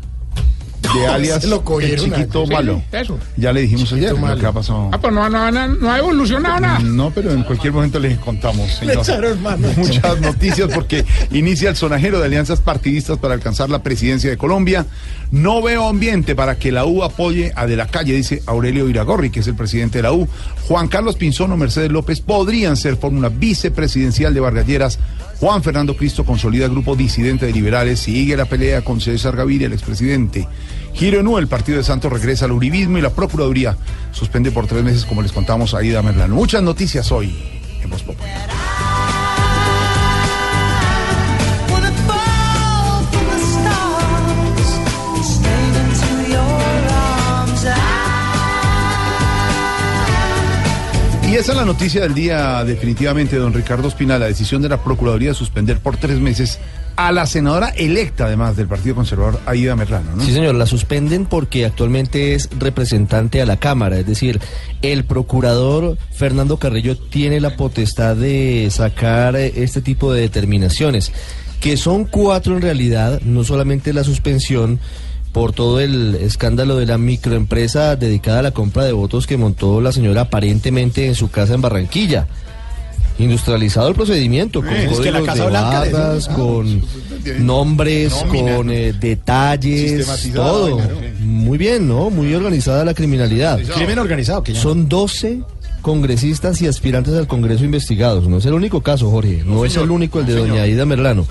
De 0.93 1.07
alias 1.07 1.45
lo 1.45 1.63
el 1.79 2.00
chiquito 2.00 2.45
malo. 2.48 2.81
eso. 2.91 3.17
Ya 3.38 3.53
le 3.53 3.62
dijimos 3.62 3.91
ayer 3.93 4.13
lo 4.13 4.38
que 4.38 4.45
ha 4.45 4.51
pasado. 4.51 4.89
Ah, 4.91 5.00
pues 5.00 5.13
no, 5.13 5.29
no, 5.29 5.51
no, 5.51 5.67
no 5.67 5.91
ha 5.91 6.00
evolucionado 6.00 6.60
nada. 6.60 6.79
No, 6.79 7.12
pero 7.12 7.31
en 7.31 7.43
cualquier 7.43 7.74
momento 7.74 8.00
les 8.00 8.17
contamos. 8.19 8.67
Le 8.81 8.93
señor. 8.93 8.98
echaron 8.98 9.41
mano. 9.41 9.67
Muchas 9.77 10.19
noticias 10.19 10.69
porque 10.74 11.05
inicia 11.31 11.69
el 11.69 11.75
sonajero 11.75 12.19
de 12.19 12.25
alianzas 12.25 12.62
partidistas 12.62 13.17
para 13.17 13.33
alcanzar 13.33 13.69
la 13.69 13.83
presidencia 13.83 14.29
de 14.29 14.38
Colombia. 14.38 14.86
No 15.31 15.62
veo 15.62 15.88
ambiente 15.88 16.36
para 16.36 16.57
que 16.57 16.71
la 16.71 16.86
U 16.86 17.03
apoye 17.03 17.53
a 17.55 17.65
De 17.65 17.75
la 17.77 17.88
Calle, 17.88 18.13
dice 18.13 18.43
Aurelio 18.45 18.89
Iragorri, 18.89 19.29
que 19.29 19.39
es 19.39 19.48
el 19.48 19.55
presidente 19.55 20.00
de 20.00 20.03
la 20.03 20.12
U. 20.12 20.27
Juan 20.67 20.88
Carlos 20.88 21.15
Pinzón 21.15 21.51
o 21.51 21.57
Mercedes 21.57 21.91
López 21.91 22.19
podrían 22.19 22.75
ser 22.75 22.98
fórmula 22.98 23.29
vicepresidencial 23.29 24.33
de 24.33 24.39
Vargas 24.39 24.67
Lleras. 24.67 25.00
Juan 25.39 25.63
Fernando 25.63 25.95
Cristo 25.95 26.24
consolida 26.24 26.67
grupo 26.67 26.95
disidente 26.95 27.45
de 27.48 27.53
liberales. 27.53 28.01
Sigue 28.01 28.38
la 28.38 28.45
pelea 28.45 28.83
con 28.83 29.01
César 29.01 29.36
Gaviria, 29.36 29.67
el 29.67 29.74
expresidente. 29.74 30.48
Giro 30.93 31.24
Nu, 31.24 31.38
el 31.38 31.48
partido 31.48 31.77
de 31.77 31.83
Santos 31.83 32.12
regresa 32.12 32.45
al 32.45 32.51
uribismo 32.51 32.98
y 32.98 33.01
la 33.01 33.10
Procuraduría 33.12 33.77
suspende 34.12 34.51
por 34.51 34.67
tres 34.67 34.83
meses, 34.83 35.05
como 35.05 35.21
les 35.21 35.31
contamos 35.31 35.74
a 35.74 35.83
Ida 35.83 36.01
Merlano. 36.01 36.36
Muchas 36.36 36.62
noticias 36.62 37.12
hoy 37.12 37.36
en 37.81 37.89
Voz 37.89 38.03
Populi. 38.03 38.29
Esa 51.41 51.53
es 51.53 51.57
la 51.57 51.65
noticia 51.65 52.01
del 52.01 52.13
día, 52.13 52.63
definitivamente, 52.63 53.36
don 53.36 53.51
Ricardo 53.51 53.88
Espina, 53.88 54.19
la 54.19 54.27
decisión 54.27 54.62
de 54.62 54.69
la 54.69 54.83
Procuraduría 54.83 55.29
de 55.29 55.33
suspender 55.33 55.79
por 55.79 55.98
tres 55.98 56.19
meses 56.19 56.60
a 56.95 57.12
la 57.12 57.25
senadora 57.25 57.69
electa, 57.69 58.25
además 58.25 58.55
del 58.55 58.67
Partido 58.67 58.93
Conservador, 58.93 59.39
Aida 59.48 59.75
Merlano, 59.75 60.17
¿no? 60.17 60.24
Sí, 60.24 60.33
señor, 60.33 60.53
la 60.53 60.67
suspenden 60.67 61.25
porque 61.25 61.65
actualmente 61.65 62.36
es 62.36 62.48
representante 62.60 63.41
a 63.41 63.48
la 63.48 63.57
Cámara, 63.57 63.98
es 63.98 64.05
decir, 64.05 64.39
el 64.83 65.03
procurador 65.03 65.98
Fernando 66.13 66.57
Carrillo 66.57 66.95
tiene 66.95 67.41
la 67.41 67.55
potestad 67.55 68.15
de 68.15 68.67
sacar 68.69 69.36
este 69.36 69.81
tipo 69.81 70.13
de 70.13 70.21
determinaciones, 70.21 71.12
que 71.60 71.75
son 71.75 72.05
cuatro 72.05 72.55
en 72.55 72.62
realidad, 72.62 73.19
no 73.21 73.43
solamente 73.43 73.93
la 73.93 74.03
suspensión 74.03 74.79
por 75.31 75.53
todo 75.53 75.79
el 75.79 76.15
escándalo 76.15 76.77
de 76.77 76.85
la 76.85 76.97
microempresa 76.97 77.95
dedicada 77.95 78.39
a 78.39 78.43
la 78.43 78.51
compra 78.51 78.83
de 78.83 78.91
votos 78.91 79.27
que 79.27 79.38
montó 79.38 79.81
la 79.81 79.91
señora 79.91 80.21
aparentemente 80.21 81.07
en 81.07 81.15
su 81.15 81.29
casa 81.29 81.53
en 81.53 81.61
Barranquilla. 81.61 82.27
Industrializado 83.19 83.88
el 83.89 83.95
procedimiento, 83.95 84.61
con 84.61 84.73
Eh, 84.73 84.89
es 84.91 85.00
que 85.00 85.11
la 85.11 85.21
Casa 85.21 85.45
de 85.45 85.51
barras, 85.51 86.27
ah, 86.29 86.33
con 86.33 86.81
nombres, 87.39 88.13
Nómina. 88.25 88.55
con 88.55 88.71
eh, 88.71 88.93
detalles, 88.93 90.31
todo. 90.33 90.79
Muy 91.19 91.57
bien, 91.57 91.88
¿no? 91.88 92.09
Muy 92.09 92.33
organizada 92.33 92.83
la 92.83 92.93
criminalidad. 92.93 93.59
Crimen 93.75 94.00
organizado, 94.00 94.41
que. 94.41 94.55
Son 94.55 94.89
12 94.89 95.41
congresistas 95.81 96.61
y 96.61 96.67
aspirantes 96.67 97.13
al 97.15 97.27
Congreso 97.27 97.65
investigados. 97.65 98.27
No 98.27 98.38
es 98.38 98.45
el 98.45 98.53
único 98.53 98.81
caso, 98.81 99.09
Jorge. 99.09 99.43
No, 99.45 99.65
es 99.65 99.75
el 99.75 99.91
único 99.91 100.19
el 100.19 100.25
de 100.25 100.35
doña 100.35 100.61
Aida 100.63 100.85
Merlano. 100.85 101.25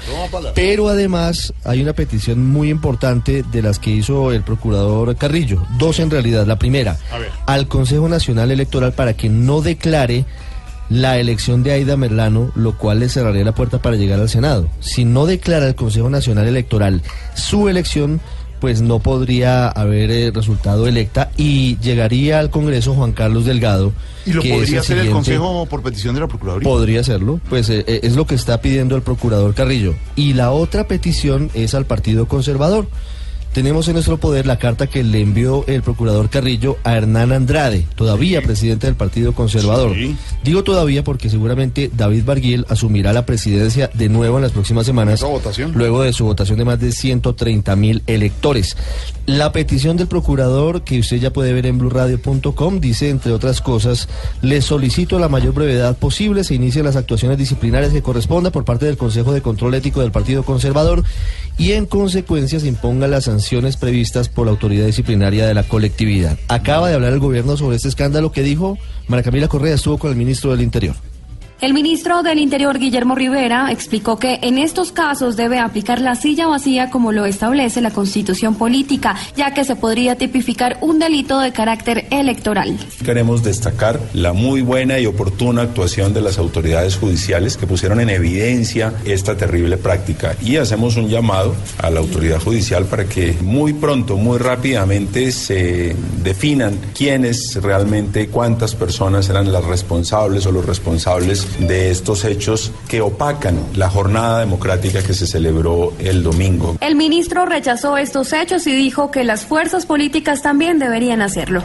Pero 0.54 0.88
además 0.88 1.54
hay 1.64 1.80
una 1.83 1.92
petición 1.92 2.47
muy 2.47 2.69
importante 2.71 3.45
de 3.50 3.62
las 3.62 3.78
que 3.78 3.90
hizo 3.90 4.33
el 4.33 4.42
procurador 4.42 5.16
Carrillo. 5.16 5.62
Dos 5.78 5.99
en 6.00 6.11
realidad. 6.11 6.47
La 6.47 6.59
primera, 6.59 6.99
al 7.47 7.69
Consejo 7.69 8.09
Nacional 8.09 8.50
Electoral 8.50 8.92
para 8.92 9.14
que 9.14 9.28
no 9.28 9.62
declare 9.62 10.25
la 10.90 11.19
elección 11.19 11.62
de 11.62 11.71
Aida 11.73 11.97
Merlano, 11.97 12.50
lo 12.57 12.76
cual 12.76 12.99
le 12.99 13.09
cerraría 13.09 13.45
la 13.45 13.54
puerta 13.54 13.80
para 13.80 13.97
llegar 13.97 14.21
al 14.21 14.28
Senado. 14.28 14.69
Si 14.80 15.04
no 15.04 15.25
declara 15.25 15.69
el 15.69 15.76
Consejo 15.76 16.11
Nacional 16.11 16.49
Electoral 16.49 17.02
su 17.35 17.69
elección, 17.69 18.21
pues 18.61 18.83
no 18.83 18.99
podría 18.99 19.69
haber 19.69 20.11
eh, 20.11 20.31
resultado 20.31 20.87
electa 20.87 21.31
y 21.37 21.79
llegaría 21.79 22.38
al 22.38 22.50
Congreso 22.50 22.95
Juan 22.95 23.12
Carlos 23.12 23.47
Delgado. 23.47 23.93
Y 24.26 24.33
lo 24.35 24.43
que 24.43 24.50
podría 24.50 24.81
hacer 24.81 24.99
el 24.99 25.11
Consejo 25.11 25.67
por 25.67 25.83
petición 25.83 26.14
de 26.14 26.21
la 26.21 26.29
Procuraduría. 26.29 26.69
Podría 26.69 27.00
hacerlo, 27.00 27.40
pues 27.49 27.71
eh, 27.71 27.85
eh, 27.87 28.00
es 28.02 28.17
lo 28.17 28.26
que 28.26 28.35
está 28.35 28.61
pidiendo 28.61 28.97
el 28.97 29.02
procurador 29.02 29.55
Carrillo. 29.55 29.95
Y 30.14 30.35
la 30.35 30.50
otra 30.50 30.87
petición 30.87 31.50
es 31.55 31.75
al 31.75 31.87
Partido 31.87 32.29
Conservador. 32.29 32.87
Tenemos 33.52 33.88
en 33.88 33.95
nuestro 33.95 34.19
poder 34.19 34.47
la 34.47 34.61
carta 34.61 34.87
que 34.87 35.02
le 35.02 35.21
envió 35.21 35.64
el 35.66 35.83
procurador 35.83 36.30
Carrillo 36.30 36.78
a 36.85 36.97
Hernán 36.97 37.33
Andrade, 37.33 37.85
todavía 37.97 38.42
presidente 38.42 38.87
del 38.87 38.95
Partido 38.95 39.33
Conservador. 39.33 39.97
Digo 40.45 40.62
todavía 40.62 41.02
porque 41.02 41.28
seguramente 41.28 41.90
David 41.92 42.25
Barguil 42.25 42.64
asumirá 42.69 43.12
la 43.12 43.26
presidencia 43.26 43.90
de 43.92 44.09
nuevo 44.09 44.37
en 44.37 44.42
las 44.42 44.52
próximas 44.52 44.87
semanas, 44.87 45.25
luego 45.75 46.02
de 46.02 46.12
su 46.12 46.25
votación 46.25 46.59
de 46.59 46.64
más 46.64 46.78
de 46.78 46.92
130 46.92 47.75
mil 47.75 48.02
electores. 48.07 48.76
La 49.26 49.50
petición 49.50 49.97
del 49.97 50.07
procurador, 50.07 50.83
que 50.83 51.00
usted 51.00 51.19
ya 51.19 51.33
puede 51.33 51.52
ver 51.52 51.66
en 51.66 51.78
blurradio.com, 51.78 52.80
dice, 52.80 53.11
entre 53.11 53.33
otras 53.33 53.61
cosas, 53.61 54.09
le 54.42 54.62
solicito 54.62 55.16
a 55.16 55.21
la 55.21 55.28
mayor 55.28 55.54
brevedad 55.54 55.97
posible 55.97 56.45
se 56.45 56.54
inicien 56.54 56.85
las 56.85 56.97
actuaciones 56.97 57.37
disciplinarias 57.37 57.92
que 57.92 58.02
corresponda 58.02 58.50
por 58.50 58.64
parte 58.64 58.87
del 58.87 58.97
Consejo 58.97 59.33
de 59.33 59.42
Control 59.42 59.75
Ético 59.75 60.00
del 60.00 60.12
Partido 60.12 60.45
Conservador 60.45 61.02
y 61.61 61.73
en 61.73 61.85
consecuencia 61.85 62.59
se 62.59 62.69
impongan 62.69 63.11
las 63.11 63.25
sanciones 63.25 63.76
previstas 63.76 64.31
por 64.31 64.47
la 64.47 64.52
autoridad 64.52 64.87
disciplinaria 64.87 65.47
de 65.47 65.52
la 65.52 65.62
colectividad. 65.62 66.38
Acaba 66.49 66.88
de 66.88 66.95
hablar 66.95 67.12
el 67.12 67.19
gobierno 67.19 67.55
sobre 67.59 67.76
este 67.76 67.88
escándalo 67.88 68.33
que 68.33 68.43
dijo 68.43 68.79
María 69.09 69.25
Camila 69.25 69.47
Correa, 69.47 69.75
estuvo 69.75 69.99
con 69.99 70.11
el 70.11 70.17
ministro 70.17 70.52
del 70.52 70.62
Interior. 70.62 70.97
El 71.61 71.75
ministro 71.75 72.23
del 72.23 72.38
Interior, 72.38 72.79
Guillermo 72.79 73.14
Rivera, 73.14 73.71
explicó 73.71 74.19
que 74.19 74.38
en 74.40 74.57
estos 74.57 74.93
casos 74.93 75.37
debe 75.37 75.59
aplicar 75.59 76.00
la 76.00 76.14
silla 76.14 76.47
vacía 76.47 76.88
como 76.88 77.12
lo 77.12 77.26
establece 77.26 77.83
la 77.83 77.90
constitución 77.90 78.55
política, 78.55 79.14
ya 79.37 79.52
que 79.52 79.64
se 79.64 79.76
podría 79.76 80.17
tipificar 80.17 80.79
un 80.81 80.99
delito 80.99 81.38
de 81.38 81.52
carácter 81.52 82.07
electoral. 82.11 82.79
Queremos 83.05 83.43
destacar 83.43 84.00
la 84.14 84.33
muy 84.33 84.62
buena 84.62 84.99
y 85.00 85.05
oportuna 85.05 85.61
actuación 85.61 86.14
de 86.14 86.23
las 86.23 86.38
autoridades 86.38 86.97
judiciales 86.97 87.59
que 87.59 87.67
pusieron 87.67 88.00
en 88.00 88.09
evidencia 88.09 88.95
esta 89.05 89.37
terrible 89.37 89.76
práctica 89.76 90.37
y 90.40 90.57
hacemos 90.57 90.97
un 90.97 91.11
llamado 91.11 91.55
a 91.76 91.90
la 91.90 92.00
autoridad 92.00 92.40
judicial 92.40 92.87
para 92.87 93.05
que 93.05 93.37
muy 93.43 93.75
pronto, 93.75 94.17
muy 94.17 94.38
rápidamente 94.38 95.31
se 95.31 95.95
definan 96.23 96.79
quiénes 96.97 97.62
realmente, 97.62 98.29
cuántas 98.29 98.75
personas 98.75 99.28
eran 99.28 99.52
las 99.52 99.67
responsables 99.67 100.47
o 100.47 100.52
los 100.52 100.65
responsables 100.65 101.50
de 101.58 101.91
estos 101.91 102.25
hechos 102.25 102.73
que 102.89 103.00
opacan 103.00 103.58
la 103.75 103.91
jornada 103.91 104.41
democrática 104.41 105.02
que 105.02 105.15
se 105.15 105.26
celebró 105.26 105.93
el 105.99 106.23
domingo. 106.23 106.76
El 106.80 106.97
ministro 106.97 107.47
rechazó 107.47 107.97
estos 107.97 108.32
hechos 108.32 108.67
y 108.67 108.73
dijo 108.73 109.10
que 109.10 109.25
las 109.25 109.45
fuerzas 109.45 109.86
políticas 109.86 110.43
también 110.43 110.78
deberían 110.78 111.23
hacerlo. 111.23 111.63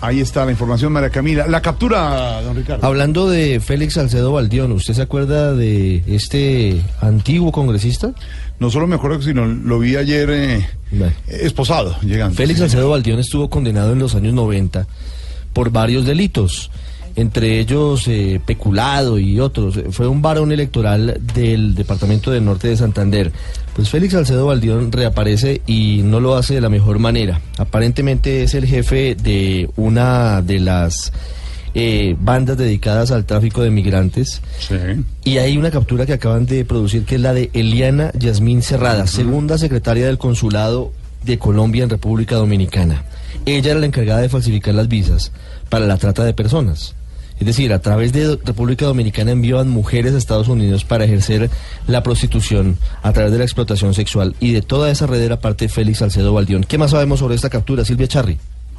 Ahí 0.00 0.20
está 0.20 0.44
la 0.44 0.50
información, 0.50 0.92
María 0.92 1.10
Camila. 1.10 1.46
La 1.46 1.62
captura, 1.62 2.42
don 2.42 2.54
Ricardo. 2.54 2.86
Hablando 2.86 3.30
de 3.30 3.60
Félix 3.60 3.94
Salcedo 3.94 4.32
Baldión, 4.32 4.72
¿usted 4.72 4.94
se 4.94 5.02
acuerda 5.02 5.54
de 5.54 6.02
este 6.06 6.82
antiguo 7.00 7.50
congresista? 7.50 8.12
No 8.60 8.70
solo 8.70 8.86
me 8.86 8.96
acuerdo, 8.96 9.22
sino 9.22 9.46
lo 9.46 9.78
vi 9.78 9.96
ayer 9.96 10.30
eh, 10.30 10.66
esposado, 11.28 11.98
llegando. 12.02 12.36
Félix 12.36 12.60
Salcedo 12.60 12.90
Baldión 12.90 13.18
estuvo 13.18 13.48
condenado 13.48 13.92
en 13.92 13.98
los 13.98 14.14
años 14.14 14.34
90 14.34 14.86
por 15.52 15.70
varios 15.70 16.04
delitos, 16.04 16.70
entre 17.16 17.58
ellos 17.58 18.06
eh, 18.08 18.40
peculado 18.44 19.18
y 19.18 19.40
otros. 19.40 19.80
Fue 19.90 20.06
un 20.06 20.22
varón 20.22 20.52
electoral 20.52 21.18
del 21.34 21.74
departamento 21.74 22.30
del 22.30 22.44
norte 22.44 22.68
de 22.68 22.76
Santander. 22.76 23.32
Pues 23.74 23.88
Félix 23.88 24.12
Salcedo 24.12 24.46
Baldión 24.46 24.92
reaparece 24.92 25.62
y 25.66 26.02
no 26.04 26.20
lo 26.20 26.36
hace 26.36 26.54
de 26.54 26.60
la 26.60 26.68
mejor 26.68 26.98
manera. 26.98 27.40
Aparentemente 27.58 28.42
es 28.42 28.54
el 28.54 28.66
jefe 28.66 29.14
de 29.14 29.68
una 29.76 30.42
de 30.42 30.60
las 30.60 31.12
eh, 31.74 32.16
bandas 32.18 32.58
dedicadas 32.58 33.10
al 33.10 33.24
tráfico 33.24 33.62
de 33.62 33.70
migrantes. 33.70 34.42
Y 35.24 35.38
hay 35.38 35.56
una 35.56 35.70
captura 35.70 36.06
que 36.06 36.12
acaban 36.12 36.46
de 36.46 36.64
producir 36.64 37.04
que 37.04 37.16
es 37.16 37.20
la 37.20 37.32
de 37.32 37.50
Eliana 37.54 38.12
Yasmín 38.18 38.62
Cerrada, 38.62 39.06
segunda 39.06 39.58
secretaria 39.58 40.06
del 40.06 40.18
Consulado 40.18 40.92
de 41.24 41.38
Colombia 41.38 41.84
en 41.84 41.90
República 41.90 42.36
Dominicana. 42.36 43.04
Ella 43.46 43.72
era 43.72 43.80
la 43.80 43.86
encargada 43.86 44.20
de 44.20 44.28
falsificar 44.28 44.74
las 44.74 44.88
visas 44.88 45.32
para 45.68 45.86
la 45.86 45.96
trata 45.98 46.24
de 46.24 46.34
personas. 46.34 46.94
Es 47.38 47.46
decir, 47.46 47.72
a 47.72 47.80
través 47.80 48.12
de 48.12 48.38
República 48.44 48.86
Dominicana 48.86 49.32
enviaban 49.32 49.68
mujeres 49.68 50.14
a 50.14 50.18
Estados 50.18 50.48
Unidos 50.48 50.84
para 50.84 51.04
ejercer 51.04 51.50
la 51.86 52.02
prostitución 52.02 52.78
a 53.02 53.12
través 53.12 53.32
de 53.32 53.38
la 53.38 53.44
explotación 53.44 53.92
sexual 53.94 54.34
y 54.40 54.52
de 54.52 54.62
toda 54.62 54.90
esa 54.90 55.06
red 55.06 55.20
era 55.20 55.40
parte 55.40 55.68
Félix 55.68 55.98
Salcedo 55.98 56.32
Baldión. 56.32 56.64
¿Qué 56.64 56.78
más 56.78 56.92
sabemos 56.92 57.18
sobre 57.18 57.34
esta 57.34 57.50
captura, 57.50 57.84
Silvia 57.84 58.08
Charri? 58.08 58.38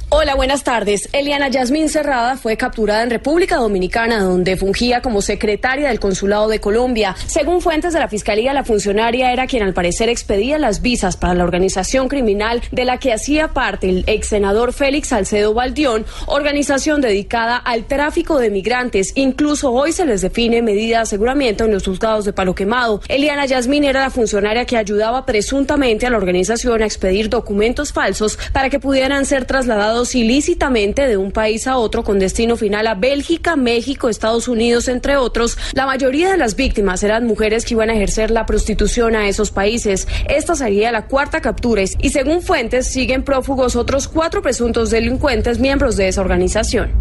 Hola, 0.09 0.35
buenas 0.35 0.63
tardes. 0.63 1.09
Eliana 1.11 1.49
Yasmín 1.49 1.89
Cerrada 1.89 2.37
fue 2.37 2.55
capturada 2.55 3.03
en 3.03 3.09
República 3.09 3.57
Dominicana, 3.57 4.23
donde 4.23 4.55
fungía 4.55 5.01
como 5.01 5.21
secretaria 5.21 5.89
del 5.89 5.99
Consulado 5.99 6.47
de 6.47 6.61
Colombia. 6.61 7.13
Según 7.25 7.59
fuentes 7.59 7.91
de 7.91 7.99
la 7.99 8.07
Fiscalía, 8.07 8.53
la 8.53 8.63
funcionaria 8.63 9.33
era 9.33 9.47
quien 9.47 9.63
al 9.63 9.73
parecer 9.73 10.07
expedía 10.07 10.59
las 10.59 10.81
visas 10.81 11.17
para 11.17 11.33
la 11.33 11.43
organización 11.43 12.07
criminal 12.07 12.61
de 12.71 12.85
la 12.85 12.99
que 12.99 13.11
hacía 13.11 13.49
parte 13.49 13.89
el 13.89 14.05
ex 14.07 14.29
senador 14.29 14.71
Félix 14.71 15.09
Salcedo 15.09 15.53
Baldión, 15.53 16.05
organización 16.27 17.01
dedicada 17.01 17.57
al 17.57 17.83
tráfico 17.83 18.39
de 18.39 18.49
migrantes. 18.49 19.11
Incluso 19.15 19.73
hoy 19.73 19.91
se 19.91 20.05
les 20.05 20.21
define 20.21 20.61
medida 20.61 20.99
de 20.99 21.03
aseguramiento 21.03 21.65
en 21.65 21.73
los 21.73 21.83
juzgados 21.83 22.23
de 22.23 22.31
Palo 22.31 22.55
Quemado. 22.55 23.01
Eliana 23.09 23.45
Yasmín 23.45 23.83
era 23.83 24.03
la 24.03 24.09
funcionaria 24.09 24.63
que 24.63 24.77
ayudaba 24.77 25.25
presuntamente 25.25 26.07
a 26.07 26.11
la 26.11 26.17
organización 26.17 26.81
a 26.81 26.85
expedir 26.85 27.27
documentos 27.27 27.91
falsos 27.91 28.39
para 28.53 28.69
que 28.69 28.79
pudieran 28.79 29.25
ser 29.25 29.43
trasladados 29.43 29.96
ilícitamente 30.15 31.07
de 31.07 31.17
un 31.17 31.31
país 31.31 31.67
a 31.67 31.77
otro 31.77 32.03
con 32.03 32.19
destino 32.19 32.57
final 32.57 32.87
a 32.87 32.95
Bélgica, 32.95 33.55
México, 33.55 34.09
Estados 34.09 34.47
Unidos, 34.47 34.87
entre 34.87 35.17
otros. 35.17 35.57
La 35.73 35.85
mayoría 35.85 36.31
de 36.31 36.37
las 36.37 36.55
víctimas 36.55 37.03
eran 37.03 37.25
mujeres 37.25 37.65
que 37.65 37.75
iban 37.75 37.89
a 37.89 37.95
ejercer 37.95 38.31
la 38.31 38.45
prostitución 38.45 39.15
a 39.15 39.27
esos 39.27 39.51
países. 39.51 40.07
Esta 40.27 40.55
sería 40.55 40.91
la 40.91 41.05
cuarta 41.05 41.41
captura 41.41 41.67
y 41.77 42.09
según 42.09 42.41
fuentes 42.41 42.87
siguen 42.87 43.23
prófugos 43.23 43.75
otros 43.75 44.07
cuatro 44.07 44.41
presuntos 44.41 44.89
delincuentes 44.89 45.59
miembros 45.59 45.97
de 45.97 46.07
esa 46.07 46.21
organización. 46.21 46.91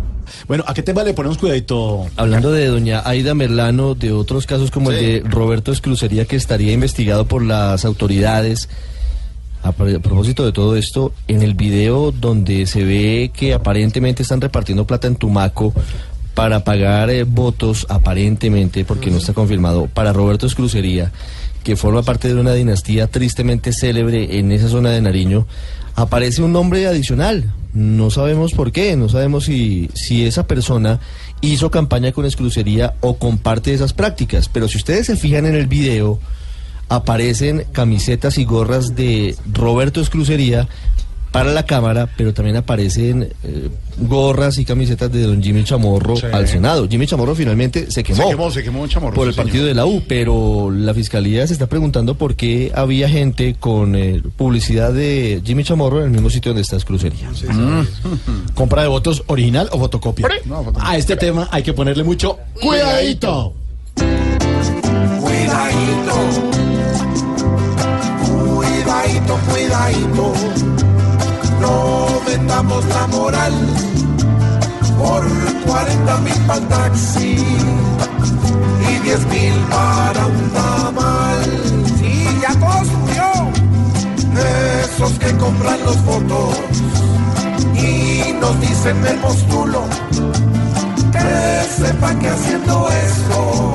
Bueno, 0.48 0.64
¿a 0.66 0.74
qué 0.74 0.82
tema 0.82 1.04
le 1.04 1.14
ponemos 1.14 1.38
cuidadito? 1.38 2.06
Hablando 2.16 2.50
de 2.50 2.66
doña 2.66 3.02
Aida 3.04 3.35
Merlano, 3.35 3.94
de 3.94 4.12
otros 4.12 4.46
casos 4.46 4.70
como 4.70 4.90
el 4.90 4.96
de 5.00 5.22
Roberto 5.24 5.70
Esclucería 5.70 6.24
que 6.24 6.37
estaría 6.37 6.72
investigado 6.72 7.26
por 7.26 7.44
las 7.44 7.85
autoridades. 7.85 8.68
A, 9.66 9.72
pr- 9.76 9.96
a 9.96 10.00
propósito 10.00 10.44
de 10.44 10.52
todo 10.52 10.76
esto, 10.76 11.12
en 11.29 11.42
el 11.42 11.55
video 11.55 12.12
donde 12.12 12.66
se 12.66 12.85
ve 12.85 13.31
que 13.35 13.52
aparentemente 13.52 14.22
están 14.22 14.40
repartiendo 14.40 14.87
plata 14.87 15.09
en 15.09 15.16
Tumaco 15.16 15.72
para 16.35 16.64
pagar 16.64 17.11
eh, 17.11 17.24
votos, 17.24 17.87
aparentemente, 17.88 18.85
porque 18.85 19.11
no 19.11 19.18
está 19.18 19.33
confirmado, 19.33 19.87
para 19.87 20.12
Roberto 20.12 20.46
Esclucería, 20.46 21.11
que 21.64 21.76
forma 21.76 22.02
parte 22.02 22.29
de 22.29 22.38
una 22.40 22.52
dinastía 22.52 23.07
tristemente 23.09 23.72
célebre 23.72 24.38
en 24.38 24.52
esa 24.52 24.68
zona 24.68 24.90
de 24.90 25.00
Nariño, 25.00 25.46
aparece 25.94 26.42
un 26.42 26.52
nombre 26.52 26.87
adicional, 26.87 27.52
No 27.76 28.11
sabemos 28.11 28.52
por 28.52 28.72
qué, 28.72 28.96
no 28.96 29.11
sabemos 29.11 29.44
si, 29.44 29.90
si 29.92 30.24
esa 30.24 30.46
persona 30.46 30.98
hizo 31.42 31.70
campaña 31.70 32.11
con 32.12 32.24
Escrucería 32.24 32.94
o 33.02 33.18
comparte 33.18 33.74
esas 33.74 33.92
prácticas. 33.92 34.48
Pero 34.48 34.66
si 34.66 34.79
ustedes 34.79 35.05
se 35.07 35.16
fijan 35.16 35.44
en 35.44 35.55
el 35.55 35.66
video, 35.66 36.18
aparecen 36.88 37.64
camisetas 37.72 38.38
y 38.38 38.44
gorras 38.44 38.94
de 38.94 39.35
Roberto 39.53 40.01
Escrucería 40.01 40.68
para 41.33 41.53
la 41.53 41.66
cámara, 41.66 42.09
pero 42.16 42.33
también 42.33 42.57
aparecen 42.57 43.29
eh, 43.44 43.68
gorras 43.99 44.57
y 44.57 44.64
camisetas 44.64 45.12
de 45.12 45.20
don 45.22 45.42
Jimmy 45.42 45.64
Chamorro 45.64 46.16
Sí. 46.16 46.25
al 46.33 46.49
Senado. 46.49 46.88
Jimmy 46.88 47.07
Chamorro 47.07 47.35
finalmente 47.35 47.90
se 47.90 48.03
quemó, 48.03 48.22
Se 48.22 48.29
quemó, 48.31 48.51
se 48.51 48.62
quemó 48.62 48.87
Chamorro. 48.87 49.14
por 49.16 49.27
el 49.27 49.35
sí, 49.35 49.37
señor. 49.37 49.46
partido 49.49 49.66
de 49.66 49.75
la 49.75 49.85
U, 49.85 50.03
pero 50.09 50.70
la 50.70 50.94
fiscalía 50.94 51.46
se 51.46 51.53
está 51.53 51.66
preguntando 51.66 52.14
por 52.14 52.37
qué 52.37 52.72
había 52.75 53.11
gente 53.11 53.55
con 53.61 53.96
eh, 53.96 54.22
publicidad 54.37 54.94
de 54.94 55.42
Jimmy 55.44 55.62
Chamorro 55.64 55.99
en 55.99 56.05
el 56.07 56.11
mismo 56.12 56.31
sitio 56.31 56.51
donde 56.53 56.62
está 56.62 56.77
Escrucería. 56.77 57.29
¿Compra 58.55 58.81
de 58.83 58.88
votos 58.88 59.22
original 59.27 59.68
o 59.72 59.79
fotocopia? 59.79 60.29
A 60.81 60.96
este 60.96 61.16
tema 61.16 61.49
hay 61.51 61.62
que 61.62 61.75
ponerle 61.75 62.03
mucho 62.05 62.38
cuidadito. 62.62 63.53
Cuidadito, 63.94 65.20
cuidadito, 65.20 66.75
cuidadito. 69.51 70.33
No 71.61 72.07
vendamos 72.27 72.85
la 72.87 73.07
moral 73.09 73.53
por 74.99 75.25
40 75.66 76.16
mil 76.18 76.40
para 76.46 76.61
el 76.61 76.68
taxi 76.68 77.37
y 78.88 78.99
10 79.03 79.27
mil 79.27 79.55
para 79.70 80.27
un 80.27 80.51
tamal. 80.51 81.44
Sí, 81.99 82.27
ya 82.40 82.53
todo. 82.61 82.87
Esos 84.85 85.12
que 85.18 85.35
compran 85.37 85.83
los 85.85 86.03
votos 86.05 86.57
y 87.75 88.33
nos 88.40 88.61
dicen 88.61 89.01
me 89.01 89.12
postulo. 89.14 89.83
Que 91.12 91.83
sepa 91.83 92.14
que 92.18 92.29
haciendo 92.29 92.88
esto 92.90 93.72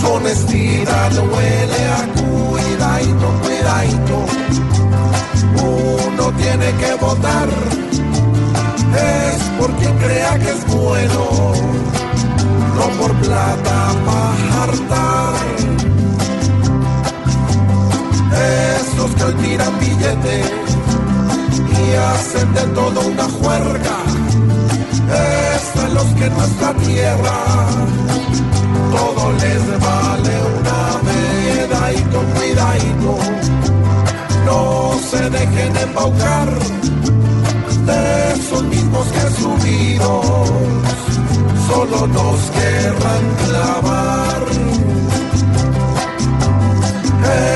su 0.00 0.06
honestidad 0.06 1.12
huele 1.16 1.82
a 1.98 2.02
cuidadito, 2.20 3.26
cuidadito. 3.42 4.26
Uno 5.62 6.32
tiene 6.32 6.72
que 6.80 6.94
votar, 7.00 7.48
es 8.94 9.42
por 9.58 9.70
quien 9.76 9.96
crea 9.98 10.38
que 10.38 10.50
es 10.50 10.66
bueno, 10.66 11.24
no 12.76 12.88
por 13.00 13.12
plata 13.14 13.94
para. 14.06 14.28
Estos 18.80 19.10
que 19.14 19.32
tiran 19.42 19.78
billete 19.80 20.42
y 21.70 21.94
hacen 21.94 22.54
de 22.54 22.62
todo 22.74 23.00
una 23.00 23.24
juerga, 23.24 23.96
es 25.12 25.82
a 25.82 25.88
los 25.88 26.04
que 26.14 26.30
nuestra 26.30 26.74
tierra 26.74 27.38
todo 28.96 29.32
les 29.32 29.80
vale 29.80 30.34
una 30.58 30.80
medallito, 31.08 32.18
cuidadito. 32.34 33.18
No 34.44 34.98
se 35.10 35.30
dejen 35.30 35.76
embaucar 35.76 36.48
de 37.86 38.32
esos 38.34 38.62
mismos 38.64 39.06
que 39.08 39.24
subidos 39.40 40.48
solo 41.68 42.06
nos 42.06 42.40
querrán 42.50 43.24
clavar. 43.44 44.42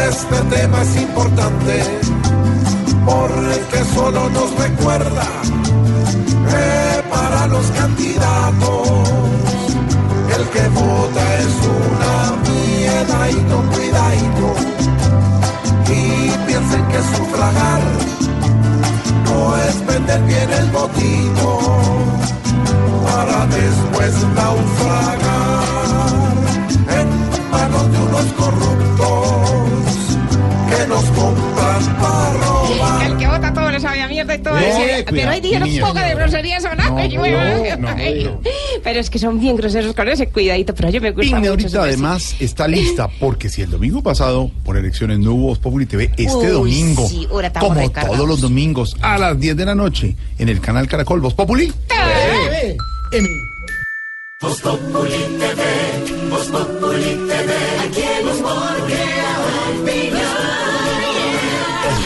Este 0.08 0.36
tema 0.54 0.82
es 0.82 0.96
importante 0.96 1.82
porque 3.06 3.84
solo 3.94 4.28
nos 4.30 4.50
recuerda 4.56 5.26
que 6.50 7.08
para 7.10 7.46
los 7.46 7.66
candidatos 7.70 9.08
que 10.52 10.68
vota 10.68 11.38
es 11.38 11.54
una 11.78 12.14
miedadito, 12.48 13.62
cuidadito. 13.74 14.48
Y 15.88 16.30
piensen 16.46 16.84
que 16.88 16.98
sufragar 17.16 17.82
no 19.24 19.56
es 19.56 19.86
vender 19.86 20.22
bien 20.22 20.50
el 20.52 20.70
botito 20.70 21.58
para 23.04 23.46
después 23.46 24.14
naufragar 24.34 25.31
sabe 34.32 34.34
a 34.34 34.36
y 34.36 34.42
todo. 34.42 34.58
Eh, 34.58 35.04
cuidado, 35.04 35.04
pero 35.10 35.30
hoy 35.30 35.40
dijeron 35.40 35.68
niña, 35.68 35.86
poco 35.86 35.98
de 36.00 36.14
groserías 36.14 36.64
o 36.64 36.74
nada. 36.74 36.90
No, 36.90 37.04
y 37.04 37.16
bueno, 37.16 37.38
no, 37.40 37.76
no, 37.76 37.88
ay, 37.88 38.30
Pero 38.82 39.00
es 39.00 39.10
que 39.10 39.18
son 39.18 39.40
bien 39.40 39.56
groseros 39.56 39.94
con 39.94 40.08
ese 40.08 40.28
cuidadito, 40.28 40.74
pero 40.74 40.90
yo 40.90 41.00
me 41.00 41.10
gusta 41.10 41.38
mucho. 41.38 41.50
ahorita 41.50 41.82
además 41.82 42.36
está 42.40 42.68
lista 42.68 43.08
porque 43.20 43.48
si 43.48 43.62
el 43.62 43.70
domingo 43.70 44.02
pasado 44.02 44.50
por 44.64 44.76
elecciones 44.76 45.18
no 45.18 45.32
hubo 45.34 45.46
Voz 45.48 45.58
Populi 45.58 45.86
TV, 45.86 46.10
este 46.16 46.34
Uy, 46.36 46.46
domingo, 46.46 47.08
sí, 47.08 47.26
como 47.60 47.74
recargados. 47.74 48.16
todos 48.16 48.28
los 48.28 48.40
domingos 48.40 48.96
a 49.00 49.18
las 49.18 49.38
10 49.38 49.56
de 49.56 49.64
la 49.66 49.74
noche 49.74 50.16
en 50.38 50.48
el 50.48 50.60
canal 50.60 50.86
Caracol 50.88 51.20
Voz 51.20 51.34
Populi. 51.34 51.72
Voz 54.40 54.60
Populi 54.60 55.10
TV, 55.38 56.28
Voz 56.30 56.46
Populi 56.48 57.04
TV, 57.28 57.52
aquí 57.86 58.21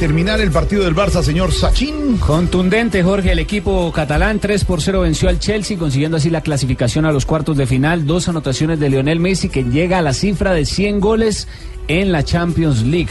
Terminar 0.00 0.40
el 0.40 0.50
partido 0.50 0.84
del 0.84 0.96
Barça, 0.96 1.22
señor 1.22 1.52
Sachin. 1.52 2.16
Contundente, 2.16 3.02
Jorge. 3.02 3.32
El 3.32 3.38
equipo 3.38 3.92
catalán 3.92 4.38
3 4.40 4.64
por 4.64 4.80
0 4.80 5.02
venció 5.02 5.28
al 5.28 5.38
Chelsea, 5.38 5.76
consiguiendo 5.76 6.16
así 6.16 6.30
la 6.30 6.40
clasificación 6.40 7.04
a 7.04 7.12
los 7.12 7.26
cuartos 7.26 7.58
de 7.58 7.66
final. 7.66 8.06
Dos 8.06 8.26
anotaciones 8.26 8.80
de 8.80 8.88
Lionel 8.88 9.20
Messi, 9.20 9.50
que 9.50 9.62
llega 9.62 9.98
a 9.98 10.02
la 10.02 10.14
cifra 10.14 10.52
de 10.52 10.64
100 10.64 11.00
goles 11.00 11.48
en 11.86 12.12
la 12.12 12.24
Champions 12.24 12.82
League. 12.82 13.10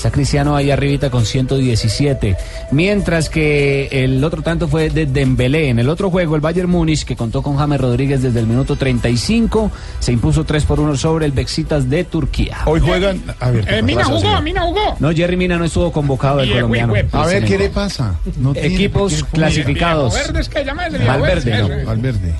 Está 0.00 0.10
Cristiano 0.10 0.56
ahí 0.56 0.70
arribita 0.70 1.10
con 1.10 1.26
117. 1.26 2.34
Mientras 2.70 3.28
que 3.28 3.86
el 3.92 4.24
otro 4.24 4.40
tanto 4.40 4.66
fue 4.66 4.88
de 4.88 5.04
Dembélé. 5.04 5.68
En 5.68 5.78
el 5.78 5.90
otro 5.90 6.08
juego, 6.08 6.36
el 6.36 6.40
Bayern 6.40 6.70
Múnich, 6.70 7.04
que 7.04 7.16
contó 7.16 7.42
con 7.42 7.58
James 7.58 7.78
Rodríguez 7.78 8.22
desde 8.22 8.40
el 8.40 8.46
minuto 8.46 8.76
35, 8.76 9.70
se 9.98 10.12
impuso 10.12 10.44
3 10.44 10.64
por 10.64 10.80
1 10.80 10.96
sobre 10.96 11.26
el 11.26 11.32
Bexitas 11.32 11.90
de 11.90 12.04
Turquía. 12.04 12.60
Hoy 12.64 12.80
juegan. 12.80 13.20
A 13.40 13.50
ver, 13.50 13.66
Eh, 13.70 13.82
Mina 13.82 14.02
jugó, 14.04 14.40
Mina 14.40 14.62
jugó. 14.62 14.96
No, 15.00 15.12
Jerry 15.12 15.36
Mina 15.36 15.58
no 15.58 15.66
estuvo 15.66 15.92
convocado 15.92 16.40
el 16.40 16.48
eh, 16.48 16.54
colombiano. 16.54 16.94
A 17.12 17.26
ver, 17.26 17.44
¿qué 17.44 17.58
le 17.58 17.68
pasa? 17.68 18.14
No 18.38 18.54
tiene 18.54 18.68
Equipos 18.68 19.22
clasificados. 19.30 20.14
Valverde 20.14 20.40
es 20.40 20.48
que 20.48 20.64
llama 20.64 20.84
Valverde, 20.84 21.06
Valverde, 21.06 21.50
no. 21.58 21.74
eso. 21.74 21.86
Valverde. 21.86 22.34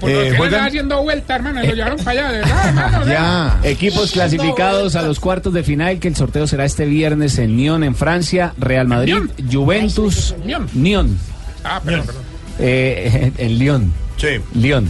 Por 0.00 0.10
lo 0.10 0.20
Eh, 0.22 0.34
juegan- 0.36 0.66
haciendo 0.66 1.02
vuelta, 1.02 1.36
hermano, 1.36 1.64
y 1.64 1.68
lo 1.68 1.74
llevaron 1.76 1.98
para 2.04 2.10
allá, 2.10 2.32
de 2.32 2.38
verdad, 2.40 2.68
hermano. 2.68 2.98
o 3.02 3.04
sea. 3.06 3.60
Equipos 3.62 4.10
clasificados 4.12 4.96
a 4.96 5.02
los 5.02 5.18
cuartos 5.18 5.54
de 5.54 5.62
final, 5.62 5.98
que 5.98 6.08
el 6.08 6.14
sorteo 6.16 6.46
será 6.46 6.66
este 6.66 6.84
viernes 6.84 7.05
en 7.12 7.56
Nyon, 7.56 7.84
en 7.84 7.94
Francia. 7.94 8.52
Real 8.58 8.86
Madrid, 8.88 9.16
Juventus, 9.50 10.34
Nyon. 10.44 10.68
Nyon, 10.74 11.18
Ah, 11.64 11.80
perdón, 11.84 12.06
perdón. 12.06 12.22
eh, 12.58 13.32
en 13.38 13.58
Lyon. 13.58 13.92
Sí. 14.16 14.28
Lyon. 14.54 14.88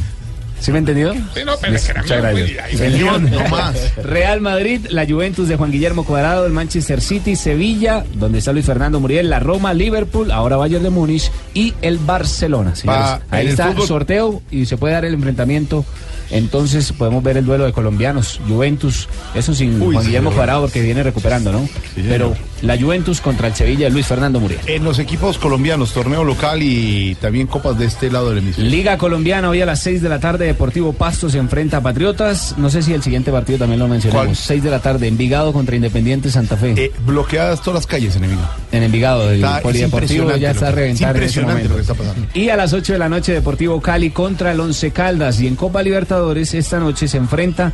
¿Sí 0.59 0.73
me 0.73 0.79
entendió? 0.79 1.13
Sí, 1.13 1.41
no, 1.45 1.53
pero 1.61 1.75
es 1.77 1.85
que 1.85 1.91
era 1.91 2.03
Muchas 2.03 2.33
muy- 2.33 2.41
gracias. 2.55 2.65
ahí 2.65 2.73
El 2.73 2.79
se- 2.79 2.91
León, 2.99 3.31
no 3.31 3.49
más. 3.51 3.95
Real 4.03 4.41
Madrid, 4.41 4.87
la 4.89 5.05
Juventus 5.07 5.49
de 5.49 5.57
Juan 5.57 5.71
Guillermo 5.71 6.03
Cuadrado, 6.05 6.47
el 6.47 6.53
Manchester 6.53 7.03
City, 7.03 7.37
Sevilla, 7.37 8.05
donde 8.15 8.39
está 8.39 8.55
Luis 8.55 8.65
Fernando 8.65 8.99
Muriel, 8.99 9.29
la 9.29 9.39
Roma, 9.39 9.75
Liverpool, 9.75 10.31
ahora 10.31 10.57
Bayern 10.57 10.83
de 10.83 10.89
Múnich 10.89 11.31
y 11.53 11.75
el 11.83 11.99
Barcelona. 11.99 12.75
señores. 12.75 13.03
Va, 13.03 13.21
Ahí 13.31 13.49
está 13.49 13.69
el 13.69 13.77
fútbol- 13.77 13.87
sorteo 13.87 14.43
y 14.51 14.65
se 14.65 14.79
puede 14.79 14.95
dar 14.95 15.05
el 15.05 15.13
enfrentamiento. 15.13 15.85
Entonces 16.31 16.93
podemos 16.93 17.23
ver 17.23 17.37
el 17.37 17.45
duelo 17.45 17.65
de 17.65 17.73
colombianos, 17.73 18.41
Juventus, 18.49 19.09
eso 19.35 19.55
sin 19.55 19.81
Uy, 19.81 19.95
Juan 19.95 20.07
Guillermo. 20.07 20.31
Cuadrado 20.33 20.63
porque 20.63 20.81
viene 20.83 21.03
recuperando, 21.03 21.53
¿no? 21.53 21.69
Pero 21.95 22.35
la 22.63 22.79
Juventus 22.79 23.21
contra 23.21 23.49
el 23.49 23.55
Sevilla 23.55 23.87
de 23.87 23.91
Luis 23.91 24.07
Fernando 24.07 24.41
Muriel. 24.41 24.61
En 24.67 24.85
los 24.85 24.99
equipos 24.99 25.39
colombianos, 25.39 25.93
torneo 25.93 26.25
local 26.25 26.63
y 26.63 27.15
también 27.21 27.47
copas 27.47 27.79
de 27.79 27.87
este 27.87 28.11
lado 28.11 28.31
del 28.31 28.39
hemisferio. 28.39 28.71
Liga 28.71 28.99
Colombiana, 28.99 29.49
hoy 29.51 29.61
a 29.61 29.67
las 29.67 29.81
6 29.83 30.03
de 30.03 30.09
la 30.09 30.19
tarde, 30.19 30.47
Deportivo 30.47 30.93
Pasto 30.93 31.29
se 31.29 31.39
enfrenta 31.39 31.79
a 31.79 31.81
Patriotas. 31.83 32.55
No 32.59 32.71
sé 32.71 32.83
si 32.83 32.93
el 32.93 33.03
siguiente 33.03 33.31
partido 33.31 33.59
también 33.59 33.79
lo 33.79 33.89
mencionamos. 33.89 34.27
¿Cuál? 34.27 34.37
6 34.37 34.63
de 34.63 34.71
la 34.71 34.81
tarde, 34.81 35.07
Envigado 35.09 35.53
contra 35.53 35.77
Independiente 35.77 36.31
Santa 36.31 36.57
Fe. 36.57 36.75
Eh, 36.77 36.93
bloqueadas 37.07 37.61
todas 37.63 37.75
las 37.81 37.87
calles, 37.87 38.17
enemigo. 38.17 38.41
en 38.73 38.83
Envigado, 38.83 39.31
el 39.31 39.37
Está- 39.37 39.57
es 39.59 39.63
Polideportivo 39.63 40.37
ya 40.37 40.51
está 40.51 40.71
reventar 40.71 41.17
es 41.17 41.37
en 41.37 41.49
este 41.51 41.69
lo 41.69 41.75
que 41.77 41.81
está 41.83 41.95
pasando. 41.95 42.27
Y 42.35 42.49
a 42.49 42.57
las 42.57 42.73
8 42.73 42.93
de 42.95 42.99
la 42.99 43.09
noche, 43.09 43.33
Deportivo 43.33 43.81
Cali 43.81 44.11
contra 44.11 44.53
el 44.53 44.61
Once 44.61 44.91
Caldas. 44.91 45.41
Y 45.41 45.47
en 45.47 45.57
Copa 45.57 45.83
Libertadores, 45.83 46.16
esta 46.55 46.81
noche 46.81 47.09
se 47.09 47.19
enfrenta 47.19 47.73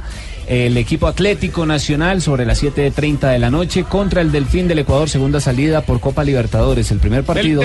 el 0.49 0.77
equipo 0.77 1.07
Atlético 1.07 1.65
Nacional 1.65 2.21
sobre 2.21 2.45
las 2.45 2.63
7.30 2.63 3.31
de 3.31 3.39
la 3.39 3.51
noche 3.51 3.85
contra 3.85 4.21
el 4.21 4.33
Delfín 4.33 4.67
del 4.69 4.81
Ecuador, 4.81 5.09
segunda 5.09 5.41
salida 5.41 5.83
por 5.83 6.01
Copa 6.01 6.25
Libertadores. 6.25 6.91
El 6.91 6.99
primer 6.99 7.25
partido 7.25 7.63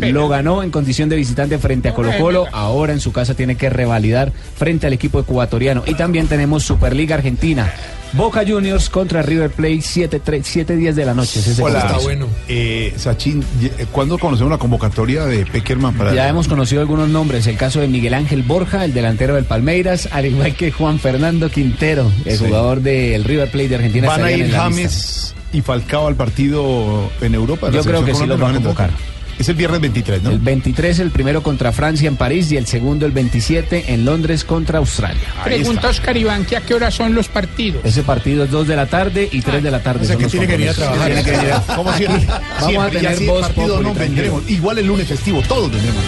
lo 0.00 0.28
ganó 0.28 0.62
en 0.62 0.70
condición 0.70 1.08
de 1.08 1.16
visitante 1.16 1.58
frente 1.58 1.88
a 1.88 1.94
Colo 1.94 2.10
Colo. 2.18 2.46
Ahora 2.52 2.92
en 2.92 3.00
su 3.00 3.12
casa 3.12 3.34
tiene 3.34 3.56
que 3.56 3.70
revalidar 3.70 4.32
frente 4.56 4.86
al 4.86 4.92
equipo 4.92 5.20
ecuatoriano. 5.20 5.84
Y 5.86 5.94
también 5.94 6.26
tenemos 6.26 6.64
Superliga 6.64 7.14
Argentina. 7.14 7.72
Boca 8.14 8.42
Juniors 8.46 8.88
contra 8.88 9.22
River 9.22 9.50
Plate, 9.50 9.82
7 9.82 10.76
días 10.76 10.96
de 10.96 11.04
la 11.04 11.14
noche. 11.14 11.40
Ese 11.40 11.62
Hola, 11.62 11.86
compromiso. 11.86 12.28
Eh, 12.48 12.94
Sachin, 12.96 13.44
eh, 13.62 13.86
¿cuándo 13.92 14.18
conocemos 14.18 14.50
la 14.50 14.58
convocatoria 14.58 15.26
de 15.26 15.44
Peckerman 15.44 15.94
para 15.94 16.14
Ya 16.14 16.26
hemos 16.28 16.48
conocido 16.48 16.80
algunos 16.80 17.08
nombres, 17.10 17.46
el 17.46 17.56
caso 17.56 17.80
de 17.80 17.88
Miguel 17.88 18.14
Ángel 18.14 18.42
Borja, 18.42 18.84
el 18.84 18.94
delantero 18.94 19.34
del 19.34 19.44
Palmeiras, 19.44 20.08
al 20.10 20.26
igual 20.26 20.54
que 20.54 20.72
Juan 20.72 20.98
Fernando 20.98 21.50
Quintero, 21.50 22.10
el 22.24 22.38
Sí. 22.38 22.44
jugador 22.46 22.80
del 22.80 23.24
River 23.24 23.50
Plate 23.50 23.68
de 23.68 23.74
Argentina. 23.76 24.08
¿Van 24.08 24.24
a 24.24 24.32
ir 24.32 24.50
James 24.50 25.34
y 25.52 25.60
Falcao 25.60 26.06
al 26.08 26.16
partido 26.16 27.10
en 27.20 27.34
Europa? 27.34 27.70
Yo 27.70 27.82
creo 27.84 28.04
que 28.04 28.14
sí 28.14 28.20
Colombia? 28.20 28.26
los 28.36 28.42
va 28.42 28.48
a 28.48 28.52
¿Lo 28.52 28.54
van 28.54 28.62
convocar. 28.62 28.90
Es 29.38 29.48
el 29.48 29.54
viernes 29.54 29.80
23, 29.80 30.22
¿no? 30.22 30.30
El 30.30 30.38
23 30.40 30.98
el 30.98 31.10
primero 31.12 31.42
contra 31.42 31.70
Francia 31.72 32.08
en 32.08 32.16
París 32.16 32.50
y 32.50 32.56
el 32.56 32.66
segundo 32.66 33.06
el 33.06 33.12
27 33.12 33.92
en 33.94 34.04
Londres 34.04 34.42
contra 34.44 34.78
Australia. 34.78 35.22
Pregunta 35.44 35.88
Oscar 35.88 36.16
Iván 36.16 36.44
que 36.44 36.56
a 36.56 36.60
qué 36.60 36.74
hora 36.74 36.90
son 36.90 37.14
los 37.14 37.28
partidos. 37.28 37.84
Ese 37.84 38.02
partido 38.02 38.44
es 38.44 38.50
2 38.50 38.66
de 38.66 38.74
la 38.76 38.86
tarde 38.86 39.28
y 39.30 39.40
3 39.40 39.62
de 39.62 39.70
la 39.70 39.80
tarde. 39.80 40.04
O 40.04 40.08
sea, 40.08 40.16
que 40.16 40.26
tiene 40.26 40.46
que 40.46 40.52
venir 40.52 40.68
a 40.70 40.74
trabajar. 40.74 41.06
Tiene 41.06 41.22
que 41.22 41.52
a- 41.52 41.60
Como 41.76 41.92
siempre. 41.92 42.26
Vamos 42.26 42.66
Siempre, 42.68 42.78
a 42.80 42.88
y 42.88 42.92
tener 42.92 43.12
así 43.12 43.26
voz 43.26 43.40
partido 43.42 43.82
no 43.82 43.94
vendremos. 43.94 44.50
Igual 44.50 44.78
el 44.78 44.86
lunes 44.86 45.06
festivo, 45.06 45.40
todos 45.42 45.70
vendremos. 45.70 46.02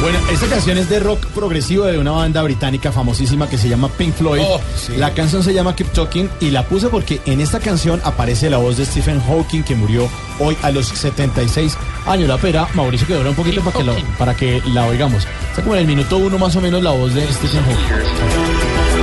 Bueno, 0.00 0.18
esta 0.32 0.46
canción 0.46 0.78
es 0.78 0.88
de 0.88 0.98
rock 0.98 1.26
progresivo 1.26 1.84
de 1.84 1.98
una 1.98 2.12
banda 2.12 2.42
británica 2.42 2.90
famosísima 2.90 3.48
que 3.50 3.58
se 3.58 3.68
llama 3.68 3.88
Pink 3.90 4.14
Floyd. 4.14 4.40
Oh, 4.42 4.58
sí. 4.74 4.96
La 4.96 5.12
canción 5.12 5.42
se 5.42 5.52
llama 5.52 5.76
Keep 5.76 5.92
Talking 5.92 6.30
y 6.40 6.50
la 6.50 6.62
puse 6.64 6.88
porque 6.88 7.20
en 7.26 7.40
esta 7.42 7.60
canción 7.60 8.00
aparece 8.02 8.48
la 8.48 8.56
voz 8.56 8.78
de 8.78 8.86
Stephen 8.86 9.20
Hawking 9.20 9.62
que 9.62 9.74
murió 9.74 10.08
hoy 10.38 10.56
a 10.62 10.70
los 10.70 10.86
76 10.88 11.76
años. 12.06 12.28
La 12.28 12.38
pera, 12.38 12.66
Mauricio, 12.72 13.06
que 13.06 13.14
dura 13.14 13.28
un 13.28 13.36
poquito 13.36 13.60
para 13.60 13.76
que, 13.78 13.84
lo- 13.84 13.94
para 14.18 14.34
que 14.34 14.62
la 14.72 14.86
oigamos. 14.86 15.26
Está 15.50 15.60
como 15.62 15.74
en 15.74 15.82
el 15.82 15.86
minuto 15.86 16.16
uno 16.16 16.38
más 16.38 16.56
o 16.56 16.62
menos 16.62 16.82
la 16.82 16.92
voz 16.92 17.12
de 17.14 17.20
Stephen 17.30 17.60
Hawking. 17.62 19.00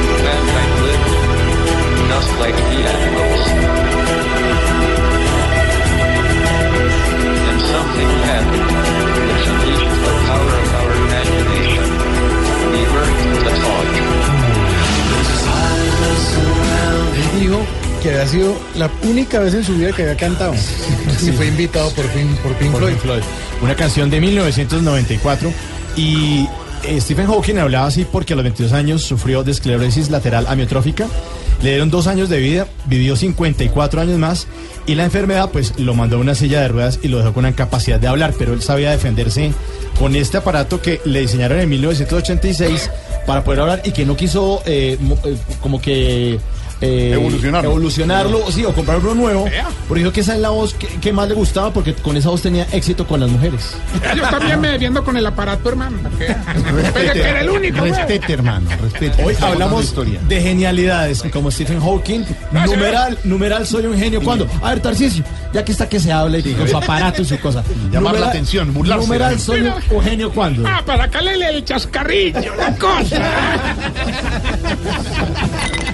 Que 18.01 18.09
había 18.09 18.27
sido 18.27 18.55
la 18.75 18.89
única 19.03 19.39
vez 19.39 19.53
en 19.53 19.63
su 19.63 19.75
vida 19.75 19.91
que 19.91 20.03
había 20.03 20.17
cantado. 20.17 20.53
Y 21.21 21.31
fue 21.31 21.47
invitado 21.47 21.89
por 21.91 22.05
Pink, 22.09 22.37
por 22.41 22.53
Pink 22.57 22.71
Por 22.71 22.97
Floyd. 22.99 23.23
Una 23.61 23.75
canción 23.75 24.09
de 24.11 24.21
1994 24.21 25.51
y 25.95 26.47
eh, 26.83 27.01
Stephen 27.01 27.25
Hawking 27.25 27.57
hablaba 27.57 27.87
así 27.87 28.05
porque 28.05 28.33
a 28.33 28.35
los 28.35 28.43
22 28.43 28.71
años 28.73 29.01
sufrió 29.01 29.43
de 29.43 29.51
esclerosis 29.51 30.09
lateral 30.11 30.45
amiotrófica. 30.47 31.07
Le 31.63 31.71
dieron 31.71 31.89
dos 31.89 32.05
años 32.05 32.29
de 32.29 32.37
vida, 32.37 32.67
vivió 32.85 33.15
54 33.15 34.01
años 34.01 34.19
más 34.19 34.47
y 34.85 34.93
la 34.93 35.05
enfermedad 35.05 35.49
pues 35.51 35.79
lo 35.79 35.95
mandó 35.95 36.17
a 36.17 36.19
una 36.19 36.35
silla 36.35 36.61
de 36.61 36.67
ruedas 36.67 36.99
y 37.01 37.07
lo 37.07 37.17
dejó 37.17 37.33
con 37.33 37.41
una 37.41 37.49
incapacidad 37.49 37.99
de 37.99 38.07
hablar, 38.07 38.33
pero 38.37 38.53
él 38.53 38.61
sabía 38.61 38.91
defenderse 38.91 39.53
con 39.97 40.15
este 40.15 40.37
aparato 40.37 40.81
que 40.81 41.01
le 41.03 41.21
diseñaron 41.21 41.59
en 41.59 41.67
1986 41.67 42.91
para 43.25 43.43
poder 43.43 43.61
hablar 43.61 43.81
y 43.83 43.91
que 43.91 44.05
no 44.05 44.15
quiso 44.15 44.61
eh, 44.67 44.99
eh, 45.25 45.37
como 45.59 45.81
que 45.81 46.39
eh, 46.81 47.11
Evolucionarlo. 47.13 47.69
evolucionarlo, 47.71 48.51
sí, 48.51 48.65
o 48.65 48.73
comprar 48.73 48.99
uno 48.99 49.15
nuevo, 49.15 49.45
porque 49.87 49.99
dijo 50.03 50.11
que 50.13 50.21
esa 50.21 50.35
es 50.35 50.41
la 50.41 50.49
voz 50.49 50.73
que, 50.73 50.87
que 50.87 51.11
más 51.13 51.27
le 51.27 51.33
gustaba 51.35 51.71
porque 51.73 51.93
con 51.93 52.15
esa 52.17 52.29
voz 52.29 52.41
tenía 52.41 52.67
éxito 52.71 53.05
con 53.07 53.19
las 53.19 53.29
mujeres. 53.29 53.75
Yo 54.15 54.23
también 54.29 54.59
me 54.61 54.69
defiendo 54.69 55.03
con 55.03 55.17
el 55.17 55.25
aparato, 55.25 55.69
hermano. 55.69 55.97
Pensé 56.93 57.13
que 57.13 57.19
era 57.29 57.41
el 57.41 57.49
único. 57.49 57.79
güey. 57.79 57.91
Respete, 57.91 58.33
hermano, 58.33 58.69
respete. 58.81 59.23
Hoy 59.23 59.35
hablamos 59.41 59.85
historia. 59.85 60.19
de 60.27 60.41
genialidades 60.41 61.23
como 61.33 61.49
Stephen 61.51 61.79
Hawking. 61.79 62.23
Numeral, 62.51 63.17
numeral, 63.23 63.65
soy 63.65 63.85
un 63.85 63.97
genio. 63.97 64.21
¿Cuándo? 64.21 64.47
A 64.61 64.69
ver, 64.71 64.79
Tarcisio, 64.81 65.23
ya 65.53 65.63
que 65.65 65.71
está 65.71 65.87
que 65.89 65.99
se 65.99 66.11
habla 66.11 66.37
y 66.37 66.43
con 66.53 66.67
su 66.67 66.77
aparato 66.77 67.21
y 67.21 67.25
su 67.25 67.39
cosa. 67.39 67.63
Llamar 67.91 68.19
la 68.19 68.27
atención, 68.27 68.73
burlarse. 68.73 69.05
Numeral, 69.05 69.39
soy 69.39 69.61
un, 69.61 69.73
un 69.89 70.03
genio. 70.03 70.31
¿Cuándo? 70.31 70.63
Ah, 70.67 70.81
para 70.85 71.05
sacarle 71.05 71.49
el 71.49 71.65
chascarrillo, 71.65 72.55
la 72.55 72.75
cosa. 72.75 73.21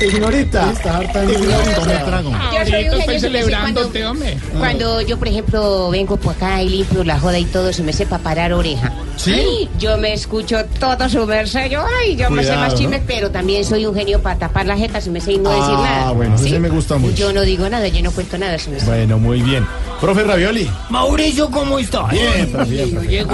Ignorita. 0.00 0.72
Tome 0.82 1.94
trago. 2.04 2.34
Ahorita 2.34 2.64
Yo 2.64 2.70
soy 2.70 2.80
un 2.80 2.86
estoy 2.86 3.00
genio, 3.00 3.20
celebrándote, 3.20 4.06
hombre. 4.06 4.38
Cuando 4.56 5.00
yo, 5.02 5.18
por 5.18 5.28
ejemplo, 5.28 5.90
vengo 5.90 6.16
por 6.16 6.34
acá 6.34 6.62
y 6.62 6.68
limpio 6.68 7.04
la 7.04 7.18
joda 7.18 7.38
y 7.38 7.44
todo, 7.44 7.72
se 7.72 7.82
me 7.82 7.92
sepa 7.92 8.18
parar 8.18 8.52
oreja. 8.52 8.92
¿Sí? 9.16 9.68
Yo 9.78 9.98
me 9.98 10.12
escucho 10.12 10.64
todo 10.78 11.08
su 11.08 11.26
merced, 11.26 11.68
yo, 11.70 11.84
ay, 12.00 12.14
yo 12.14 12.30
me 12.30 12.44
sé 12.44 12.54
más 12.56 12.72
¿no? 12.72 12.78
chismes, 12.78 13.02
pero 13.04 13.30
también 13.32 13.64
soy 13.64 13.84
un 13.84 13.94
genio 13.94 14.22
para 14.22 14.38
tapar 14.38 14.66
la 14.66 14.76
jeta, 14.76 15.00
se 15.00 15.10
me 15.10 15.20
sé 15.20 15.32
y 15.32 15.38
no 15.38 15.50
decir 15.50 15.74
nada. 15.74 16.08
Ah, 16.08 16.12
bueno, 16.12 16.36
ese 16.36 16.58
me 16.60 16.68
gusta 16.68 16.96
mucho. 16.98 17.16
Yo 17.16 17.32
no 17.32 17.42
digo 17.42 17.68
nada, 17.68 17.88
yo 17.88 18.02
no 18.02 18.12
cuento 18.12 18.38
nada, 18.38 18.58
se 18.58 18.70
me 18.70 18.78
sé. 18.78 18.86
Bueno, 18.86 19.18
muy 19.18 19.42
bien. 19.42 19.66
Profe 20.00 20.22
Ravioli. 20.22 20.70
Mauricio, 20.90 21.50
¿cómo 21.50 21.78
estás? 21.78 22.10
Bien, 22.10 22.50
profe, 22.52 22.70
bien, 22.70 22.86
Yo 22.88 22.94
profe. 23.00 23.08
llego. 23.08 23.30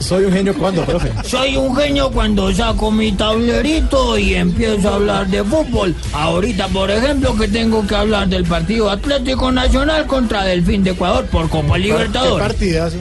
Soy 0.00 0.24
un 0.24 0.32
genio 0.32 0.54
cuando, 0.54 0.84
profe. 0.84 1.12
Soy 1.24 1.56
un 1.56 1.76
genio 1.76 2.10
cuando 2.10 2.52
saco 2.52 2.90
mi 2.90 3.12
tablerito 3.12 4.18
y 4.18 4.34
empiezo 4.34 4.90
a 4.90 4.94
hablar 4.96 5.26
de 5.28 5.44
fútbol. 5.44 5.94
Ahorita, 6.12 6.66
por 6.68 6.90
ejemplo, 6.90 7.36
que 7.36 7.46
tengo 7.48 7.86
que 7.86 7.94
hablar 7.94 8.26
del 8.28 8.44
partido 8.44 8.90
Atlético 8.90 9.52
Nacional 9.52 10.06
contra 10.06 10.44
Delfín 10.44 10.82
de 10.82 10.90
Ecuador 10.90 11.24
por 11.26 11.48
Copa 11.48 11.74
Qué 11.74 11.80
Libertadores. 11.80 12.46
partidazo. 12.48 12.96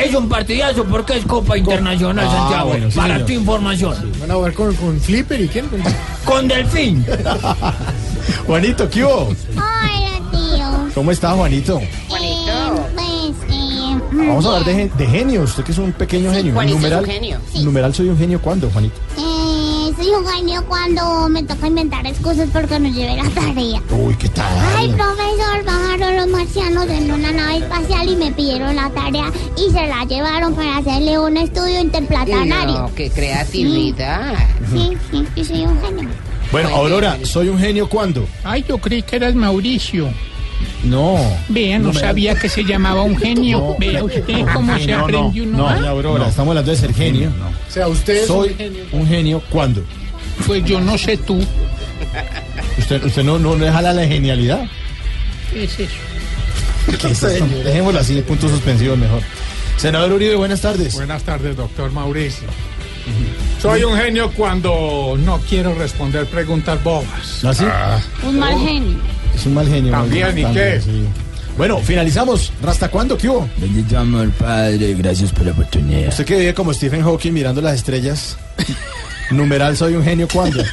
Es 0.00 0.14
un 0.14 0.28
partidazo 0.28 0.84
porque 0.84 1.16
es 1.16 1.24
Copa 1.24 1.58
Internacional 1.58 2.26
Ah, 2.30 2.36
Santiago. 2.36 2.68
bueno, 2.68 2.90
sí, 2.90 2.96
para 2.96 3.14
señor. 3.14 3.26
tu 3.26 3.32
información. 3.32 4.12
Van 4.20 4.30
a 4.30 4.34
jugar 4.34 4.52
con, 4.52 4.74
con 4.76 5.00
Flipper 5.00 5.40
y 5.40 5.48
quién. 5.48 5.66
Con- 5.66 5.82
Con 6.24 6.46
Delfín. 6.48 7.04
Juanito, 8.46 8.88
¿qué 8.88 9.04
hubo? 9.04 9.34
¿Cómo 10.98 11.12
está, 11.12 11.30
Juanito? 11.30 11.78
Eh, 11.80 11.88
pues, 12.08 12.20
eh, 13.50 13.98
Vamos 14.10 14.44
a 14.46 14.48
hablar 14.56 14.64
de, 14.64 14.88
de 14.88 15.06
genios. 15.06 15.50
Usted 15.50 15.62
que 15.62 15.70
es 15.70 15.78
un 15.78 15.92
pequeño 15.92 16.32
genio. 16.32 16.54
Juanito 16.54 16.76
es 16.76 16.84
un 16.84 16.90
numeral, 16.90 17.06
genio. 17.06 17.38
numeral 17.62 17.94
soy 17.94 18.08
un 18.08 18.18
genio 18.18 18.42
cuando, 18.42 18.68
Juanito. 18.68 18.96
eh, 19.16 19.92
soy 19.96 20.08
un 20.08 20.26
genio 20.26 20.64
cuando 20.66 21.28
me 21.28 21.44
toca 21.44 21.68
inventar 21.68 22.04
excusas 22.04 22.48
porque 22.52 22.80
no 22.80 22.88
llevé 22.88 23.14
la 23.14 23.30
tarea. 23.30 23.80
Uy, 23.92 24.16
¿qué 24.16 24.28
tal? 24.30 24.46
Ay, 24.76 24.88
profesor, 24.88 25.64
bajaron 25.64 26.16
los 26.16 26.26
marcianos 26.26 26.88
en 26.88 27.12
una 27.12 27.30
nave 27.30 27.58
espacial 27.58 28.08
y 28.08 28.16
me 28.16 28.32
pidieron 28.32 28.74
la 28.74 28.90
tarea 28.90 29.30
y 29.56 29.70
se 29.70 29.86
la 29.86 30.04
llevaron 30.04 30.52
para 30.56 30.78
hacerle 30.78 31.16
un 31.16 31.36
estudio 31.36 31.80
interplatanario. 31.80 32.76
No, 32.76 32.94
qué 32.96 33.08
creatividad. 33.08 34.34
Sí, 34.72 34.96
sí, 35.12 35.24
sí, 35.36 35.44
soy 35.44 35.60
un 35.64 35.80
genio. 35.80 36.08
Bueno, 36.50 36.70
Aurora, 36.70 37.18
soy 37.22 37.50
un 37.50 37.58
genio 37.60 37.88
cuando. 37.88 38.26
Ay, 38.42 38.64
yo 38.68 38.78
creí 38.78 39.02
que 39.02 39.14
eras 39.14 39.36
Mauricio. 39.36 40.08
No. 40.84 41.16
Vea, 41.48 41.78
no, 41.78 41.92
me- 41.92 42.00
sabía 42.00 42.34
que 42.34 42.48
se 42.48 42.64
llamaba 42.64 43.02
un 43.02 43.16
genio. 43.16 43.58
No, 43.58 43.76
Vea 43.78 44.04
usted 44.04 44.26
no, 44.28 44.52
cómo 44.54 44.78
se 44.78 44.92
aprendió 44.92 45.44
no, 45.46 45.50
uno. 45.50 45.58
No, 45.58 45.68
¿ah? 45.68 45.74
doña 45.74 45.90
Aurora, 45.90 46.28
estamos 46.28 46.50
hablando 46.52 46.70
de 46.70 46.76
ser 46.76 46.94
genio. 46.94 47.30
O 47.68 47.72
sea, 47.72 47.88
usted 47.88 48.16
es 48.22 48.26
Soy 48.26 48.50
un 48.50 48.56
genio. 48.56 48.84
un 48.92 49.06
genio, 49.08 49.42
¿cuándo? 49.50 49.82
Pues 50.46 50.64
yo 50.64 50.80
no 50.80 50.96
sé 50.96 51.16
tú. 51.16 51.40
Usted, 52.78 53.04
usted 53.04 53.24
no, 53.24 53.38
no, 53.38 53.56
jala 53.72 53.92
la 53.92 54.06
genialidad. 54.06 54.66
¿Qué 55.52 55.64
es 55.64 55.80
eso? 55.80 55.94
¿Qué 57.00 57.08
es 57.08 57.22
esto? 57.22 57.46
Dejémoslo 57.64 58.00
así, 58.00 58.20
puntos 58.22 58.50
suspensivos 58.50 58.96
mejor. 58.96 59.22
Senador 59.76 60.12
Uribe, 60.12 60.36
buenas 60.36 60.60
tardes. 60.60 60.94
Buenas 60.94 61.22
tardes, 61.22 61.56
doctor 61.56 61.90
Mauricio. 61.92 62.48
Soy 63.60 63.82
un 63.84 63.96
genio 63.96 64.30
cuando 64.32 65.16
no 65.18 65.38
quiero 65.48 65.74
responder 65.74 66.26
preguntas 66.26 66.82
bobas. 66.82 67.44
¿Ah, 67.44 67.54
sí? 67.54 67.64
Un 68.26 68.38
mal 68.38 68.58
genio. 68.58 68.98
Es 69.34 69.46
un 69.46 69.54
mal 69.54 69.68
genio. 69.68 69.92
También, 69.92 70.26
mal- 70.26 70.38
¿y 70.38 70.42
también, 70.42 70.64
qué? 70.74 70.80
sí. 70.80 71.04
Bueno, 71.56 71.78
finalizamos. 71.78 72.52
¿Hasta 72.64 72.88
cuándo? 72.88 73.18
¿Qué 73.18 73.28
hubo? 73.28 73.48
Bendito 73.58 73.98
amor, 73.98 74.30
Padre, 74.30 74.94
gracias 74.94 75.32
por 75.32 75.44
la 75.46 75.52
oportunidad. 75.52 76.08
Usted 76.08 76.24
que 76.24 76.36
vive 76.38 76.54
como 76.54 76.72
Stephen 76.72 77.02
Hawking 77.02 77.32
mirando 77.32 77.60
las 77.60 77.74
estrellas. 77.74 78.36
Numeral, 79.30 79.76
soy 79.76 79.94
un 79.94 80.04
genio, 80.04 80.28
¿cuándo? 80.32 80.62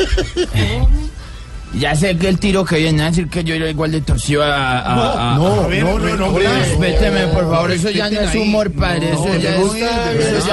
Ya 1.80 1.96
sé 1.96 2.18
que 2.18 2.30
el 2.30 2.40
tiro 2.40 2.64
que 2.64 2.78
viene 2.78 3.04
a 3.04 3.06
decir 3.08 3.28
que 3.30 3.44
yo 3.44 3.54
era 3.56 3.70
igual 3.70 3.92
de 3.92 4.02
torcido 4.02 4.44
a... 4.44 4.80
a- 4.80 5.34
a- 5.34 5.36
no, 5.38 5.62
a- 5.62 5.68
no, 5.68 6.00
no, 6.00 6.16
no, 6.16 6.32
no. 6.32 6.40
Respéteme, 6.40 7.28
por 7.28 7.50
favor, 7.50 7.72
eso 7.72 7.90
ya 7.90 8.10
no 8.10 8.22
es 8.22 8.30
ahí. 8.30 8.40
humor, 8.40 8.72
padre, 8.72 9.12
No, 9.14 9.26
eso 9.26 9.38
ya 9.38 9.50
es... 9.56 9.58
eso 9.58 10.38
es 10.38 10.46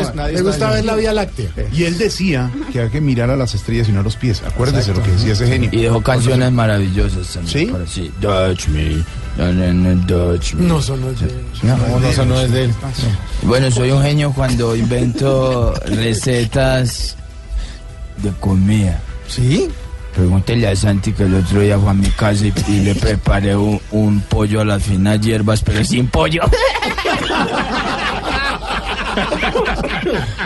es, 0.00 0.06
está 0.08 0.42
gusta 0.42 0.70
ver 0.70 0.84
la 0.84 0.94
Vía 0.96 1.12
Láctea. 1.12 1.48
Y 1.72 1.84
él 1.84 1.96
decía 1.96 2.50
que 2.72 2.80
hay 2.80 2.88
que 2.88 3.00
mirar 3.00 3.30
a 3.30 3.36
las 3.36 3.54
estrellas 3.54 3.88
y 3.88 3.92
no 3.92 4.00
a 4.00 4.02
los 4.02 4.16
pies. 4.16 4.42
Acuérdese 4.46 4.92
lo 4.92 5.02
que 5.02 5.10
decía 5.12 5.32
ese 5.34 5.46
genio. 5.46 5.70
Y 5.72 5.82
dejó 5.82 6.02
canciones 6.02 6.50
maravillosas 6.50 7.26
también. 7.28 7.66
¿Sí? 7.66 7.66
para- 7.66 7.86
sí. 7.86 8.10
Touch 8.20 8.66
me, 8.68 8.96
no, 9.36 9.52
no, 9.52 9.72
no, 9.72 10.06
touch 10.06 10.54
me. 10.54 10.66
No, 10.66 10.82
son 10.82 11.00
los 11.02 11.20
de- 11.20 11.26
No, 11.62 11.76
No, 11.76 12.00
no, 12.00 12.08
eso 12.08 12.24
no 12.24 12.40
es 12.40 12.50
de 12.50 12.64
él. 12.64 12.74
Bueno, 13.42 13.70
soy 13.70 13.90
un 13.92 14.02
genio 14.02 14.32
cuando 14.34 14.74
invento 14.74 15.72
recetas 15.86 17.16
de 18.16 18.30
comida. 18.40 19.00
¿Sí? 19.28 19.68
Pregúntele 20.18 20.66
a 20.66 20.74
Santi 20.74 21.12
que 21.12 21.22
el 21.22 21.34
otro 21.36 21.60
día 21.60 21.78
fue 21.78 21.90
a 21.90 21.94
mi 21.94 22.08
casa 22.08 22.44
y, 22.44 22.52
y 22.66 22.80
le 22.80 22.96
preparé 22.96 23.54
un, 23.54 23.80
un 23.92 24.20
pollo 24.22 24.62
a 24.62 24.64
las 24.64 24.82
finas 24.82 25.20
hierbas, 25.20 25.62
pero 25.62 25.84
sin 25.84 26.08
pollo. 26.08 26.42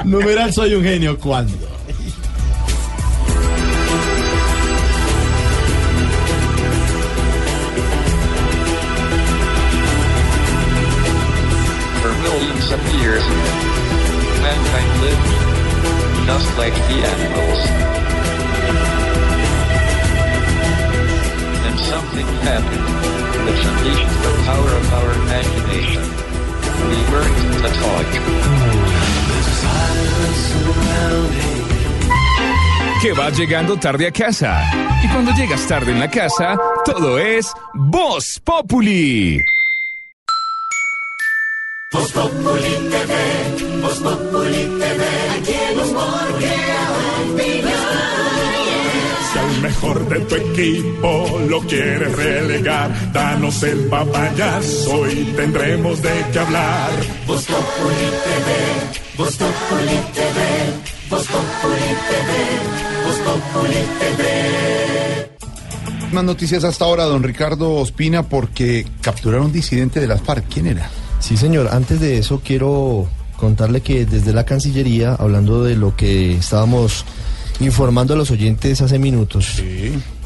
Numeral, 0.04 0.52
soy 0.52 0.74
un 0.74 0.84
genio, 0.84 1.16
millions 12.20 12.72
of 12.72 12.80
years, 13.00 13.24
mankind 14.42 15.00
lived 15.00 16.26
just 16.26 16.58
like 16.58 16.74
the 16.74 17.06
animals. 17.08 18.11
The 22.12 22.24
power 24.44 24.72
of 24.76 24.92
our 24.92 25.12
imagination. 25.22 26.04
We. 26.88 27.12
Que 33.00 33.12
vas 33.14 33.36
llegando 33.36 33.76
tarde 33.76 34.06
a 34.06 34.12
casa. 34.12 34.62
Y 35.02 35.08
cuando 35.08 35.32
llegas 35.32 35.66
tarde 35.66 35.90
en 35.90 35.98
la 36.00 36.08
casa, 36.08 36.56
todo 36.84 37.18
es 37.18 37.52
Voz 37.74 38.40
Populi. 38.44 39.40
Voz 41.92 42.12
Populi 42.12 42.88
TV, 42.90 43.80
Voz 43.82 43.98
Populi 43.98 44.78
TV, 44.78 45.04
aquí 45.36 45.52
Si 45.74 45.94
al 45.94 47.11
mejor 49.62 50.08
de 50.08 50.20
tu 50.20 50.34
equipo 50.34 51.40
lo 51.48 51.60
quieres 51.60 52.12
relegar, 52.16 53.12
danos 53.12 53.62
el 53.62 53.86
papayazo 53.86 55.08
y 55.08 55.24
tendremos 55.36 56.02
de 56.02 56.10
qué 56.32 56.38
hablar. 56.40 56.90
Voz 57.26 57.44
Populi 57.44 58.08
TV, 58.24 59.16
Voz 59.16 59.36
Populi 59.36 59.98
TV, 60.14 60.38
Voz 61.08 61.26
Populi 61.28 61.92
TV, 62.10 62.30
Voz 63.06 63.18
Populi 63.18 63.82
TV. 64.00 64.22
Más 66.12 66.24
noticias 66.24 66.64
hasta 66.64 66.84
ahora, 66.84 67.04
don 67.04 67.22
Ricardo 67.22 67.74
Ospina, 67.74 68.24
porque 68.24 68.84
capturaron 69.00 69.46
un 69.46 69.52
disidente 69.52 70.00
de 70.00 70.08
las 70.08 70.20
FARC. 70.20 70.46
¿Quién 70.48 70.66
era? 70.66 70.90
Sí, 71.20 71.36
señor. 71.36 71.68
Antes 71.70 72.00
de 72.00 72.18
eso 72.18 72.42
quiero 72.44 73.06
contarle 73.36 73.80
que 73.80 74.06
desde 74.06 74.32
la 74.32 74.44
Cancillería, 74.44 75.14
hablando 75.14 75.62
de 75.62 75.76
lo 75.76 75.96
que 75.96 76.34
estábamos 76.34 77.04
informando 77.64 78.14
a 78.14 78.16
los 78.16 78.30
oyentes 78.30 78.80
hace 78.80 78.98
minutos, 78.98 79.62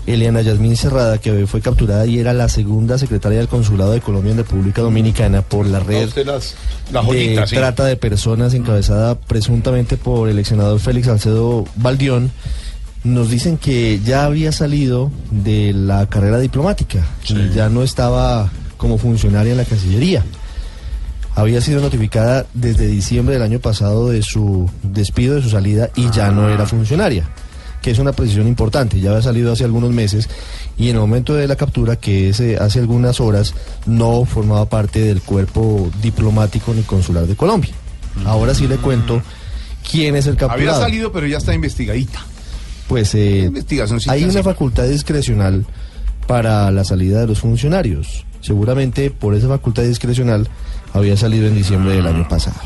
Eliana 0.06 0.40
Yasmín 0.40 0.76
Cerrada, 0.76 1.18
que 1.18 1.30
hoy 1.32 1.46
fue 1.46 1.60
capturada 1.60 2.06
y 2.06 2.18
era 2.18 2.32
la 2.32 2.48
segunda 2.48 2.96
secretaria 2.98 3.38
del 3.38 3.48
Consulado 3.48 3.92
de 3.92 4.00
Colombia 4.00 4.32
en 4.32 4.38
República 4.38 4.82
Dominicana 4.82 5.42
por 5.42 5.66
la 5.66 5.80
red 5.80 6.08
las, 6.24 6.54
la 6.92 7.02
de 7.02 7.46
sí. 7.46 7.54
trata 7.54 7.84
de 7.84 7.96
personas 7.96 8.54
encabezada 8.54 9.18
presuntamente 9.18 9.96
por 9.96 10.28
el 10.28 10.38
ex 10.38 10.48
senador 10.48 10.78
Félix 10.78 11.06
Salcedo 11.06 11.64
Baldión, 11.76 12.30
nos 13.02 13.30
dicen 13.30 13.58
que 13.58 14.00
ya 14.04 14.24
había 14.24 14.52
salido 14.52 15.10
de 15.30 15.72
la 15.72 16.06
carrera 16.08 16.38
diplomática 16.38 17.04
y 17.28 17.50
ya 17.54 17.68
no 17.68 17.82
estaba 17.82 18.50
como 18.76 18.98
funcionaria 18.98 19.52
en 19.52 19.58
la 19.58 19.64
Cancillería. 19.64 20.24
Había 21.36 21.60
sido 21.60 21.82
notificada 21.82 22.46
desde 22.54 22.86
diciembre 22.86 23.34
del 23.34 23.42
año 23.42 23.60
pasado 23.60 24.08
de 24.08 24.22
su 24.22 24.70
despido, 24.82 25.34
de 25.34 25.42
su 25.42 25.50
salida 25.50 25.90
y 25.94 26.10
ya 26.10 26.30
no 26.30 26.48
era 26.48 26.64
funcionaria, 26.64 27.28
que 27.82 27.90
es 27.90 27.98
una 27.98 28.12
precisión 28.12 28.48
importante. 28.48 28.98
Ya 28.98 29.10
había 29.10 29.20
salido 29.20 29.52
hace 29.52 29.62
algunos 29.62 29.92
meses 29.92 30.30
y 30.78 30.88
en 30.88 30.94
el 30.94 31.00
momento 31.02 31.34
de 31.34 31.46
la 31.46 31.56
captura, 31.56 31.96
que 31.96 32.30
es 32.30 32.40
eh, 32.40 32.56
hace 32.58 32.78
algunas 32.78 33.20
horas, 33.20 33.54
no 33.84 34.24
formaba 34.24 34.66
parte 34.66 35.00
del 35.00 35.20
cuerpo 35.20 35.90
diplomático 36.02 36.72
ni 36.72 36.82
consular 36.82 37.26
de 37.26 37.36
Colombia. 37.36 37.74
Ahora 38.24 38.54
sí 38.54 38.66
le 38.66 38.76
cuento 38.78 39.22
quién 39.90 40.16
es 40.16 40.26
el 40.26 40.36
Había 40.36 40.48
capturado. 40.48 40.80
salido, 40.80 41.12
pero 41.12 41.26
ya 41.26 41.36
está 41.36 41.54
investigadita. 41.54 42.18
Pues 42.88 43.14
eh, 43.14 43.40
investigación 43.40 44.00
hay 44.08 44.24
una 44.24 44.42
facultad 44.42 44.84
discrecional 44.84 45.66
para 46.26 46.70
la 46.70 46.82
salida 46.82 47.20
de 47.20 47.26
los 47.26 47.40
funcionarios. 47.40 48.24
Seguramente 48.40 49.10
por 49.10 49.34
esa 49.34 49.48
facultad 49.48 49.82
discrecional 49.82 50.48
había 50.98 51.16
salido 51.16 51.46
en 51.46 51.54
diciembre 51.54 51.94
del 51.94 52.06
año 52.06 52.28
pasado. 52.28 52.56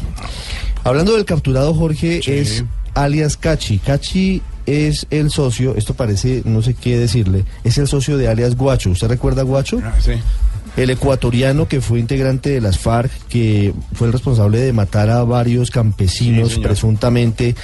Hablando 0.85 1.15
del 1.15 1.25
capturado 1.25 1.75
Jorge 1.75 2.21
es 2.27 2.65
alias 2.95 3.37
Cachi. 3.37 3.79
Cachi 3.79 4.43
es 4.67 5.07
el 5.11 5.31
socio, 5.31 5.75
esto 5.77 5.95
parece, 5.95 6.43
no 6.45 6.63
sé 6.63 6.75
qué 6.75 6.99
decirle, 6.99 7.45
es 7.65 7.79
el 7.79 7.89
socio 7.89 8.17
de 8.17 8.29
alias 8.29 8.57
Guacho. 8.57 8.91
¿Usted 8.91 9.09
recuerda 9.09 9.43
a 9.43 9.45
Guacho? 9.45 9.81
Ah, 9.85 9.95
sí. 10.01 10.13
El 10.77 10.91
ecuatoriano 10.91 11.67
que 11.67 11.81
fue 11.81 11.99
integrante 11.99 12.51
de 12.51 12.61
las 12.61 12.79
FARC, 12.79 13.11
que 13.29 13.75
fue 13.93 14.07
el 14.07 14.13
responsable 14.13 14.59
de 14.59 14.73
matar 14.73 15.11
a 15.11 15.25
varios 15.25 15.71
campesinos, 15.71 16.53
Sí, 16.53 16.61
presuntamente, 16.61 17.57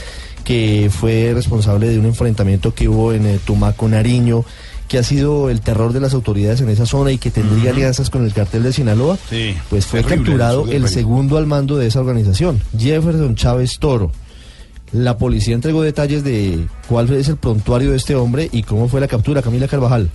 que 0.45 0.91
fue 0.91 1.33
responsable 1.33 1.89
de 1.89 1.99
un 1.99 2.07
enfrentamiento 2.07 2.75
que 2.75 2.89
hubo 2.89 3.13
en 3.13 3.27
eh, 3.27 3.39
Tumaco, 3.45 3.89
Nariño, 3.89 4.45
que 4.89 4.99
ha 4.99 5.03
sido 5.03 5.51
el 5.51 5.61
terror 5.61 5.93
de 5.93 6.01
las 6.01 6.15
autoridades 6.15 6.61
en 6.61 6.69
esa 6.69 6.87
zona 6.87 7.11
y 7.13 7.19
que 7.19 7.31
tendría 7.31 7.71
alianzas 7.71 8.09
con 8.11 8.25
el 8.25 8.33
cartel 8.33 8.63
de 8.63 8.73
Sinaloa, 8.73 9.19
Sí. 9.29 9.55
pues 9.69 9.87
fue 9.87 10.05
capturado 10.05 10.67
el 10.71 10.83
país. 10.83 10.95
segundo 10.95 11.37
al 11.39 11.47
mando 11.47 11.77
de 11.77 11.87
esa 11.89 12.01
organización, 12.01 12.61
Jefferson 12.79 13.35
Chávez 13.35 13.79
Toro. 13.79 14.13
La 14.93 15.19
policía 15.19 15.55
entregó 15.55 15.83
detalles 15.83 16.23
de 16.23 16.67
cuál 16.89 17.13
es 17.13 17.29
el 17.29 17.37
prontuario 17.37 17.91
de 17.91 17.97
este 17.97 18.15
hombre 18.15 18.49
y 18.53 18.63
cómo 18.63 18.89
fue 18.89 19.01
la 19.01 19.09
captura, 19.09 19.43
Camila 19.43 19.67
Carvajal. 19.67 20.09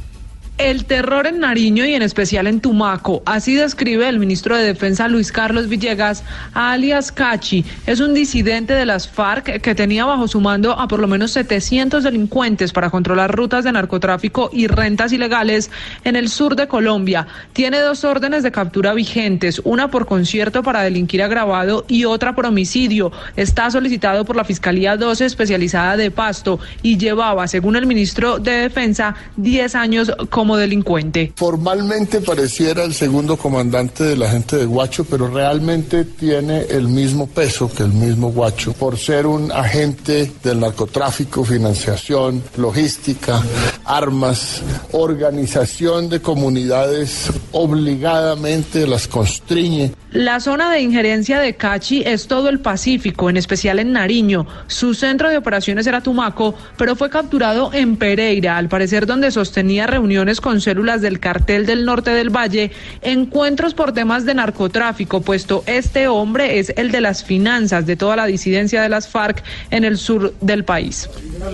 El 0.62 0.86
terror 0.86 1.26
en 1.26 1.40
Nariño 1.40 1.86
y 1.86 1.96
en 1.96 2.04
especial 2.04 2.46
en 2.46 2.62
Tumaco, 2.62 3.24
así 3.26 3.56
describe 3.56 4.08
el 4.08 4.20
ministro 4.20 4.56
de 4.56 4.64
Defensa 4.64 5.08
Luis 5.08 5.32
Carlos 5.32 5.68
Villegas, 5.68 6.24
alias 6.54 7.12
Cachi. 7.12 7.66
Es 7.88 8.00
un 8.00 8.14
disidente 8.14 8.76
de 8.76 8.86
las 8.86 9.08
FARC 9.08 9.60
que 9.60 9.74
tenía 9.74 10.06
bajo 10.06 10.28
su 10.28 10.40
mando 10.40 10.80
a 10.80 10.88
por 10.88 11.00
lo 11.00 11.08
menos 11.08 11.32
700 11.32 12.04
delincuentes 12.04 12.74
para 12.74 12.92
controlar 12.92 13.36
rutas 13.36 13.64
de 13.64 13.72
narcotráfico 13.72 14.52
y 14.54 14.68
rentas 14.68 15.12
ilegales 15.12 15.72
en 16.04 16.16
el 16.16 16.30
sur 16.30 16.56
de 16.56 16.68
Colombia. 16.68 17.26
Tiene 17.54 17.80
dos 17.80 18.04
órdenes 18.04 18.44
de 18.44 18.52
captura 18.52 18.94
vigentes, 18.94 19.64
una 19.64 19.90
por 19.90 20.06
concierto 20.06 20.62
para 20.62 20.84
delinquir 20.84 21.24
agravado 21.24 21.86
y 21.88 22.06
otra 22.06 22.36
por 22.36 22.46
homicidio. 22.46 23.12
Está 23.36 23.72
solicitado 23.72 24.26
por 24.26 24.36
la 24.36 24.44
Fiscalía 24.44 24.96
12 24.96 25.26
especializada 25.26 25.98
de 25.98 26.12
Pasto 26.12 26.60
y 26.84 27.00
llevaba, 27.00 27.48
según 27.48 27.78
el 27.78 27.88
ministro 27.88 28.38
de 28.38 28.52
Defensa, 28.52 29.16
10 29.38 29.74
años 29.74 30.12
como 30.30 30.51
como 30.52 30.58
delincuente. 30.58 31.32
Formalmente 31.38 32.20
pareciera 32.20 32.84
el 32.84 32.94
segundo 32.94 33.38
comandante 33.38 34.04
de 34.04 34.18
la 34.18 34.30
gente 34.30 34.58
de 34.58 34.66
Guacho, 34.66 35.06
pero 35.06 35.30
realmente 35.30 36.04
tiene 36.04 36.64
el 36.70 36.90
mismo 36.90 37.28
peso 37.28 37.72
que 37.72 37.84
el 37.84 37.94
mismo 37.94 38.34
Guacho 38.34 38.74
por 38.74 38.98
ser 38.98 39.28
un 39.28 39.50
agente 39.50 40.30
del 40.44 40.60
narcotráfico, 40.60 41.46
financiación, 41.46 42.44
logística, 42.58 43.42
armas, 43.86 44.62
organización 44.92 46.10
de 46.10 46.22
comunidades 46.22 47.32
obligadamente 47.54 48.86
las 48.88 49.08
constriñe. 49.08 49.94
La 50.12 50.42
zona 50.42 50.70
de 50.70 50.82
injerencia 50.82 51.40
de 51.40 51.56
Cachi 51.56 52.04
es 52.06 52.28
todo 52.28 52.50
el 52.50 52.60
Pacífico, 52.60 53.30
en 53.30 53.38
especial 53.38 53.80
en 53.80 53.94
Nariño. 53.94 54.46
Su 54.68 54.94
centro 54.94 55.30
de 55.30 55.38
operaciones 55.38 55.88
era 55.88 56.02
Tumaco, 56.02 56.54
pero 56.78 56.98
fue 56.98 57.10
capturado 57.10 57.72
en 57.74 57.96
Pereira, 57.96 58.58
al 58.58 58.68
parecer 58.68 59.06
donde 59.06 59.32
sostenía 59.32 59.88
reuniones 59.88 60.31
con 60.40 60.62
células 60.62 61.02
del 61.02 61.20
cartel 61.20 61.66
del 61.66 61.84
norte 61.84 62.12
del 62.12 62.30
Valle, 62.30 62.72
encuentros 63.02 63.74
por 63.74 63.92
temas 63.92 64.26
de 64.26 64.36
narcotráfico, 64.36 65.22
puesto 65.22 65.64
este 65.66 66.08
hombre 66.08 66.60
es 66.60 66.72
el 66.78 66.92
de 66.92 67.02
las 67.02 67.24
finanzas 67.24 67.86
de 67.86 67.96
toda 67.96 68.16
la 68.16 68.26
disidencia 68.26 68.82
de 68.82 68.90
las 68.90 69.08
FARC 69.08 69.44
en 69.72 69.84
el 69.84 69.98
sur 69.98 70.34
del 70.42 70.64
país. 70.64 71.10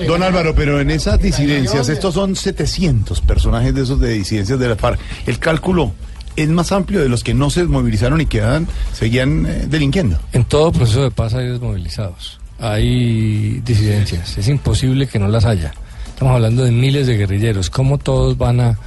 Don 0.05 0.21
Álvaro, 0.21 0.53
pero 0.53 0.79
en 0.79 0.91
esas 0.91 1.19
disidencias, 1.21 1.89
estos 1.89 2.13
son 2.13 2.35
700 2.35 3.21
personajes 3.21 3.73
de 3.73 3.83
esos 3.83 3.99
de 3.99 4.13
disidencias 4.13 4.59
de 4.59 4.67
la 4.67 4.75
FARC. 4.75 4.99
El 5.25 5.39
cálculo 5.39 5.93
es 6.35 6.47
más 6.49 6.71
amplio 6.71 7.01
de 7.01 7.09
los 7.09 7.23
que 7.23 7.33
no 7.33 7.49
se 7.49 7.61
desmovilizaron 7.61 8.21
y 8.21 8.27
quedaban, 8.27 8.67
seguían 8.93 9.45
eh, 9.45 9.65
delinquiendo. 9.67 10.19
En 10.33 10.45
todo 10.45 10.71
proceso 10.71 11.03
de 11.03 11.11
paz 11.11 11.33
hay 11.33 11.47
desmovilizados, 11.47 12.39
hay 12.59 13.59
disidencias, 13.65 14.37
es 14.37 14.47
imposible 14.47 15.07
que 15.07 15.19
no 15.19 15.27
las 15.27 15.45
haya. 15.45 15.73
Estamos 16.17 16.33
hablando 16.33 16.63
de 16.63 16.71
miles 16.71 17.05
de 17.05 17.15
guerrilleros, 17.15 17.69
¿cómo 17.69 17.99
todos 17.99 18.39
van 18.39 18.59
a, 18.59 18.79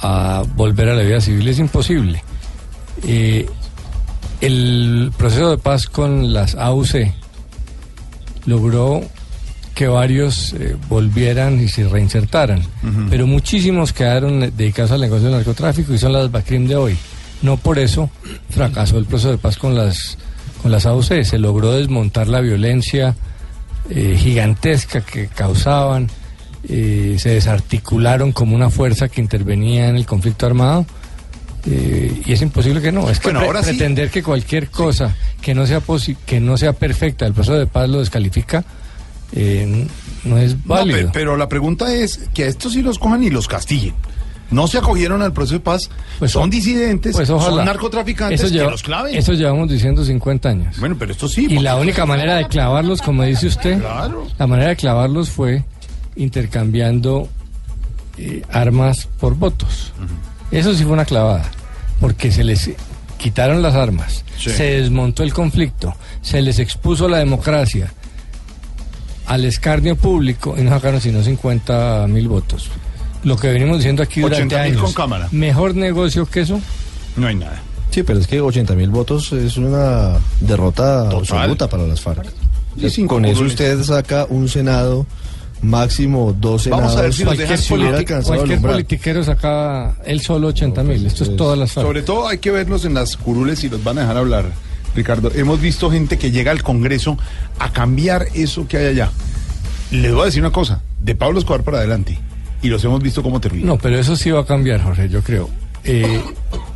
a 0.00 0.42
volver 0.56 0.88
a 0.88 0.94
la 0.94 1.02
vida 1.02 1.20
civil? 1.20 1.46
Es 1.46 1.58
imposible. 1.58 2.24
Eh, 3.06 3.46
el 4.40 5.12
proceso 5.18 5.50
de 5.50 5.58
paz 5.58 5.86
con 5.86 6.32
las 6.32 6.54
AUC 6.54 7.12
logró 8.46 9.02
que 9.74 9.86
varios 9.86 10.54
eh, 10.54 10.78
volvieran 10.88 11.60
y 11.60 11.68
se 11.68 11.86
reinsertaran, 11.86 12.62
pero 13.10 13.26
muchísimos 13.26 13.92
quedaron 13.92 14.40
dedicados 14.56 14.92
al 14.92 15.02
negocio 15.02 15.26
del 15.26 15.36
narcotráfico 15.36 15.92
y 15.92 15.98
son 15.98 16.14
las 16.14 16.30
BACRIM 16.30 16.66
de 16.66 16.76
hoy. 16.76 16.96
No 17.42 17.58
por 17.58 17.78
eso 17.78 18.08
fracasó 18.48 18.96
el 18.96 19.04
proceso 19.04 19.32
de 19.32 19.36
paz 19.36 19.58
con 19.58 19.74
las 19.74 20.16
con 20.62 20.70
las 20.72 20.86
AUC, 20.86 21.22
se 21.22 21.38
logró 21.38 21.72
desmontar 21.72 22.28
la 22.28 22.40
violencia 22.40 23.14
eh, 23.90 24.16
gigantesca 24.18 25.00
que 25.02 25.28
causaban, 25.28 26.08
eh, 26.68 27.16
se 27.18 27.30
desarticularon 27.30 28.32
como 28.32 28.54
una 28.56 28.70
fuerza 28.70 29.08
que 29.08 29.20
intervenía 29.20 29.88
en 29.88 29.96
el 29.96 30.06
conflicto 30.06 30.46
armado. 30.46 30.86
eh, 31.66 32.22
y 32.26 32.32
es 32.32 32.42
imposible 32.42 32.82
que 32.82 32.92
no. 32.92 33.08
Es 33.08 33.18
que 33.20 33.28
Bueno, 33.28 33.38
pre- 33.40 33.46
ahora 33.46 33.62
sí. 33.62 33.68
pretender 33.70 34.10
que 34.10 34.22
cualquier 34.22 34.68
cosa 34.68 35.16
que 35.40 35.54
no 35.54 35.66
sea 35.66 35.80
posi- 35.80 36.16
que 36.26 36.38
no 36.38 36.58
sea 36.58 36.74
perfecta, 36.74 37.24
el 37.26 37.32
proceso 37.32 37.56
de 37.58 37.66
paz 37.66 37.88
lo 37.88 38.00
descalifica, 38.00 38.62
eh, 39.32 39.86
no 40.24 40.36
es 40.38 40.62
válido. 40.66 40.98
pe- 41.06 41.10
pero 41.14 41.36
la 41.38 41.48
pregunta 41.48 41.90
es 41.94 42.28
que 42.34 42.44
a 42.44 42.46
estos 42.48 42.74
sí 42.74 42.82
los 42.82 42.98
cojan 42.98 43.22
y 43.24 43.30
los 43.30 43.48
castiguen. 43.48 43.94
No 44.50 44.66
se 44.68 44.78
acogieron 44.78 45.22
al 45.22 45.32
proceso 45.32 45.54
de 45.54 45.60
paz, 45.60 45.88
son 46.26 46.50
disidentes, 46.50 47.16
Pues 47.16 47.30
ojalá. 47.30 47.56
son 47.56 47.64
narcotraficantes, 47.64 48.40
Eso 48.42 48.52
que 48.52 48.62
los 48.70 48.82
claven. 48.82 49.14
Eso 49.16 49.32
llevamos 49.32 49.68
diciendo 49.68 50.04
50 50.04 50.48
años. 50.48 50.78
Bueno, 50.78 50.96
pero 50.98 51.12
esto 51.12 51.28
sí. 51.28 51.46
Y 51.50 51.58
la 51.60 51.76
única 51.76 52.04
manera 52.06 52.36
de 52.36 52.46
clavarlos, 52.46 53.00
como 53.02 53.22
dice 53.24 53.46
usted, 53.46 53.82
la 54.38 54.46
manera 54.46 54.68
de 54.70 54.76
clavarlos 54.76 55.30
fue 55.30 55.64
intercambiando 56.16 57.28
eh, 58.18 58.42
armas 58.52 59.08
por 59.18 59.34
votos. 59.34 59.92
Eso 60.50 60.74
sí 60.74 60.84
fue 60.84 60.92
una 60.92 61.04
clavada, 61.04 61.50
porque 62.00 62.30
se 62.30 62.44
les 62.44 62.70
quitaron 63.18 63.62
las 63.62 63.74
armas, 63.74 64.24
Sí. 64.38 64.50
se 64.50 64.64
desmontó 64.80 65.22
el 65.22 65.32
conflicto, 65.32 65.94
se 66.22 66.42
les 66.42 66.58
expuso 66.58 67.08
la 67.08 67.18
democracia 67.18 67.92
al 69.26 69.44
escarnio 69.46 69.96
público 69.96 70.54
y 70.58 70.62
no 70.62 70.70
sacaron 70.70 71.00
sino 71.00 71.22
50 71.22 72.06
mil 72.08 72.28
votos. 72.28 72.68
Lo 73.24 73.36
que 73.36 73.48
venimos 73.48 73.78
diciendo 73.78 74.02
aquí 74.02 74.20
durante 74.20 74.54
80.000 74.56 74.60
años. 74.60 74.82
con 74.82 74.92
cámara. 74.92 75.28
Mejor 75.32 75.74
negocio 75.74 76.26
que 76.26 76.40
eso. 76.42 76.60
No 77.16 77.26
hay 77.26 77.34
nada. 77.34 77.60
Sí, 77.90 78.02
pero 78.02 78.18
es 78.18 78.26
que 78.26 78.40
80 78.40 78.74
mil 78.74 78.90
votos 78.90 79.32
es 79.32 79.56
una 79.56 80.18
derrota 80.40 81.08
absoluta 81.10 81.68
para 81.68 81.86
las 81.86 82.00
FARC. 82.00 82.26
Y 82.76 82.90
sin 82.90 83.06
con 83.06 83.24
eso 83.24 83.42
usted 83.44 83.80
saca 83.84 84.26
un 84.28 84.48
Senado, 84.48 85.06
máximo 85.62 86.34
dos 86.38 86.68
Vamos 86.68 86.92
senados. 86.92 86.96
a 86.96 87.02
ver 87.02 87.12
si 87.14 87.22
nos 87.24 87.28
Cualquier, 87.36 87.48
dejan 87.48 87.64
si 87.64 87.74
hubiera 87.74 87.98
politi- 87.98 88.24
cualquier 88.26 88.60
politiquero 88.60 89.22
sacaba 89.24 89.94
él 90.04 90.20
solo 90.20 90.48
80 90.48 90.82
mil. 90.82 91.06
Esto 91.06 91.22
es 91.24 91.36
todas 91.36 91.56
las 91.58 91.70
FARC. 91.72 91.86
Sobre 91.86 92.02
todo 92.02 92.26
hay 92.26 92.38
que 92.38 92.50
verlos 92.50 92.84
en 92.84 92.94
las 92.94 93.16
curules 93.16 93.62
y 93.62 93.68
los 93.68 93.82
van 93.84 93.98
a 93.98 94.00
dejar 94.02 94.16
hablar. 94.16 94.46
Ricardo, 94.96 95.30
hemos 95.34 95.60
visto 95.60 95.90
gente 95.90 96.18
que 96.18 96.30
llega 96.32 96.50
al 96.50 96.62
Congreso 96.62 97.16
a 97.60 97.72
cambiar 97.72 98.26
eso 98.34 98.66
que 98.68 98.76
hay 98.78 98.86
allá. 98.86 99.10
Les 99.92 100.12
voy 100.12 100.22
a 100.22 100.24
decir 100.26 100.40
una 100.42 100.52
cosa, 100.52 100.82
de 101.00 101.14
Pablo 101.14 101.38
Escobar 101.38 101.62
para 101.62 101.78
adelante. 101.78 102.18
Y 102.64 102.68
los 102.68 102.82
hemos 102.82 103.02
visto 103.02 103.22
como 103.22 103.38
terminan. 103.42 103.68
No, 103.68 103.76
pero 103.76 103.98
eso 103.98 104.16
sí 104.16 104.30
va 104.30 104.40
a 104.40 104.46
cambiar, 104.46 104.82
Jorge, 104.82 105.06
yo 105.10 105.22
creo. 105.22 105.50
Eh, 105.84 106.22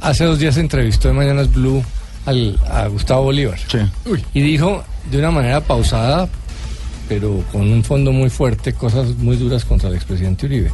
hace 0.02 0.24
dos 0.24 0.38
días 0.38 0.58
entrevistó 0.58 1.08
en 1.08 1.16
Mañanas 1.16 1.50
Blue 1.50 1.82
al, 2.26 2.60
a 2.70 2.88
Gustavo 2.88 3.24
Bolívar. 3.24 3.58
Y 4.34 4.42
dijo 4.42 4.84
de 5.10 5.18
una 5.18 5.30
manera 5.30 5.62
pausada, 5.62 6.28
pero 7.08 7.42
con 7.50 7.62
un 7.62 7.82
fondo 7.82 8.12
muy 8.12 8.28
fuerte, 8.28 8.74
cosas 8.74 9.16
muy 9.16 9.38
duras 9.38 9.64
contra 9.64 9.88
el 9.88 9.94
expresidente 9.94 10.44
Uribe. 10.44 10.70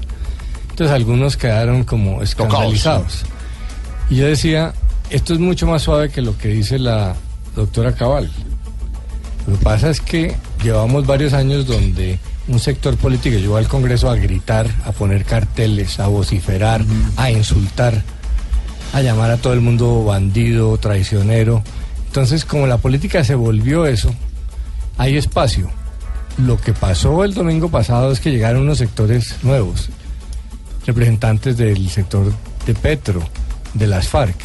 Entonces 0.71 0.93
algunos 0.93 1.37
quedaron 1.37 1.85
como 1.85 2.21
escandalizados. 2.21 3.23
Y 4.11 4.17
yo 4.17 4.27
decía, 4.27 4.75
esto 5.11 5.33
es 5.33 5.39
mucho 5.39 5.69
más 5.69 5.83
suave 5.83 6.09
que 6.09 6.23
lo 6.23 6.37
que 6.37 6.49
dice 6.49 6.77
la 6.77 7.15
doctora 7.55 7.93
Cabal. 7.95 8.29
Lo 9.47 9.57
que 9.57 9.65
pasa 9.65 9.91
es 9.91 10.01
que 10.01 10.35
llevamos 10.61 11.07
varios 11.07 11.35
años 11.35 11.69
donde 11.69 12.19
un 12.47 12.59
sector 12.59 12.97
político 12.97 13.37
llegó 13.37 13.57
al 13.57 13.69
Congreso 13.69 14.11
a 14.11 14.17
gritar, 14.17 14.69
a 14.85 14.93
poner 14.93 15.25
carteles, 15.25 15.99
a 15.99 16.09
vociferar, 16.09 16.85
a 17.17 17.31
insultar, 17.31 18.03
a 18.93 19.01
llamar 19.01 19.31
a 19.31 19.37
todo 19.39 19.55
el 19.55 19.61
mundo 19.61 20.05
bandido, 20.05 20.77
traicionero. 20.79 21.63
Entonces, 22.07 22.45
como 22.45 22.67
la 22.67 22.79
política 22.79 23.25
se 23.25 23.35
volvió 23.35 23.87
eso, 23.87 24.15
hay 24.99 25.17
espacio. 25.17 25.71
Lo 26.39 26.61
que 26.61 26.73
pasó 26.73 27.25
el 27.25 27.35
domingo 27.35 27.71
pasado 27.71 28.13
es 28.13 28.21
que 28.21 28.31
llegaron 28.31 28.63
unos 28.63 28.79
sectores 28.79 29.37
nuevos, 29.43 29.89
representantes 30.87 31.57
del 31.57 31.89
sector 31.89 32.33
de 32.67 32.75
Petro, 32.75 33.23
de 33.73 33.87
las 33.87 34.09
FARC, 34.09 34.37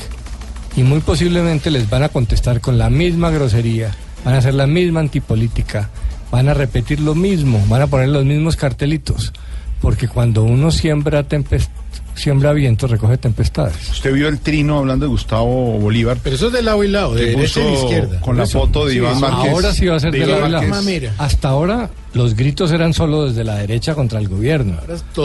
y 0.76 0.84
muy 0.84 1.02
posiblemente 1.02 1.72
les 1.72 1.90
van 1.90 2.04
a 2.04 2.10
contestar 2.10 2.62
con 2.62 2.78
la 2.78 2.90
misma 2.90 3.32
grosería, 3.32 3.92
van 4.24 4.36
a 4.36 4.38
hacer 4.38 4.54
la 4.54 4.68
misma 4.68 5.00
antipolítica, 5.00 5.90
van 6.32 6.50
a 6.50 6.54
repetir 6.54 7.00
lo 7.00 7.16
mismo, 7.16 7.64
van 7.68 7.82
a 7.82 7.88
poner 7.88 8.10
los 8.10 8.26
mismos 8.26 8.56
cartelitos, 8.56 9.34
porque 9.82 10.08
cuando 10.08 10.44
uno 10.44 10.72
siembra 10.72 11.24
tempest 11.24 11.70
siembra 12.16 12.52
vientos, 12.52 12.92
recoge 12.92 13.18
tempestades. 13.18 13.92
Usted 13.92 14.14
vio 14.14 14.28
el 14.28 14.40
trino 14.40 14.80
hablando 14.80 15.06
de 15.06 15.10
Gustavo 15.10 15.80
Bolívar. 15.80 16.18
Pero 16.22 16.36
eso 16.36 16.48
es 16.48 16.54
de 16.54 16.62
lado 16.62 16.84
y 16.84 16.90
lado, 16.90 17.14
de 17.16 17.28
derecha 17.28 17.62
y 17.62 17.64
de 17.64 17.70
puso 17.70 17.84
izquierda. 17.86 18.20
Con 18.20 18.36
la 18.36 18.44
Eso. 18.44 18.60
foto 18.60 18.86
de 18.86 18.92
Sí, 18.92 18.98
Iván. 18.98 19.22
Márquez. 19.22 19.52
Ahora 19.54 19.72
sí 19.74 19.86
va 19.88 19.96
a 19.96 20.00
ser 20.02 20.12
de, 20.12 20.26
lado 20.28 20.46
y 20.48 20.50
lado. 20.52 21.12
Hasta 21.18 21.48
ahora 21.48 21.90
los 22.14 22.36
gritos 22.36 22.74
eran 22.74 22.94
solo 22.94 23.28
desde 23.28 23.46
la 23.46 23.56
derecha 23.56 23.96
contra 23.96 24.20
el 24.20 24.28
gobierno. 24.28 24.76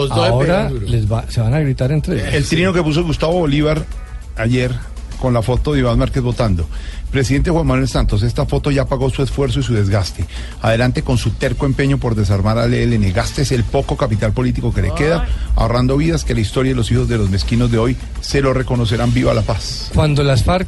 Ahora 0.09 0.69
les 0.69 1.11
va- 1.11 1.25
se 1.29 1.41
van 1.41 1.53
a 1.53 1.59
gritar 1.59 1.91
entre 1.91 2.15
ellos. 2.15 2.33
El 2.33 2.45
trino 2.45 2.71
que 2.71 2.81
puso 2.81 3.03
Gustavo 3.03 3.33
Bolívar 3.39 3.83
ayer 4.37 4.71
con 5.25 5.33
la 5.33 5.41
foto 5.41 5.73
de 5.73 5.79
Iván 5.79 5.97
Márquez 5.97 6.21
votando. 6.21 6.67
Presidente 7.09 7.49
Juan 7.49 7.65
Manuel 7.65 7.87
Santos, 7.87 8.21
esta 8.21 8.45
foto 8.45 8.69
ya 8.69 8.85
pagó 8.85 9.09
su 9.09 9.23
esfuerzo 9.23 9.59
y 9.59 9.63
su 9.63 9.73
desgaste. 9.73 10.23
Adelante 10.61 11.01
con 11.01 11.17
su 11.17 11.31
terco 11.31 11.65
empeño 11.65 11.97
por 11.97 12.13
desarmar 12.13 12.59
al 12.59 12.71
ELN. 12.75 13.11
Gastes 13.11 13.51
el 13.51 13.63
poco 13.63 13.97
capital 13.97 14.33
político 14.33 14.71
que 14.71 14.83
le 14.83 14.93
queda, 14.93 15.25
ahorrando 15.55 15.97
vidas 15.97 16.23
que 16.25 16.35
la 16.35 16.41
historia 16.41 16.73
y 16.73 16.75
los 16.75 16.91
hijos 16.91 17.07
de 17.07 17.17
los 17.17 17.31
mezquinos 17.31 17.71
de 17.71 17.79
hoy 17.79 17.97
se 18.21 18.39
lo 18.39 18.53
reconocerán. 18.53 19.15
Viva 19.15 19.33
la 19.33 19.41
paz. 19.41 19.89
Cuando 19.95 20.21
las 20.21 20.43
FARC 20.43 20.67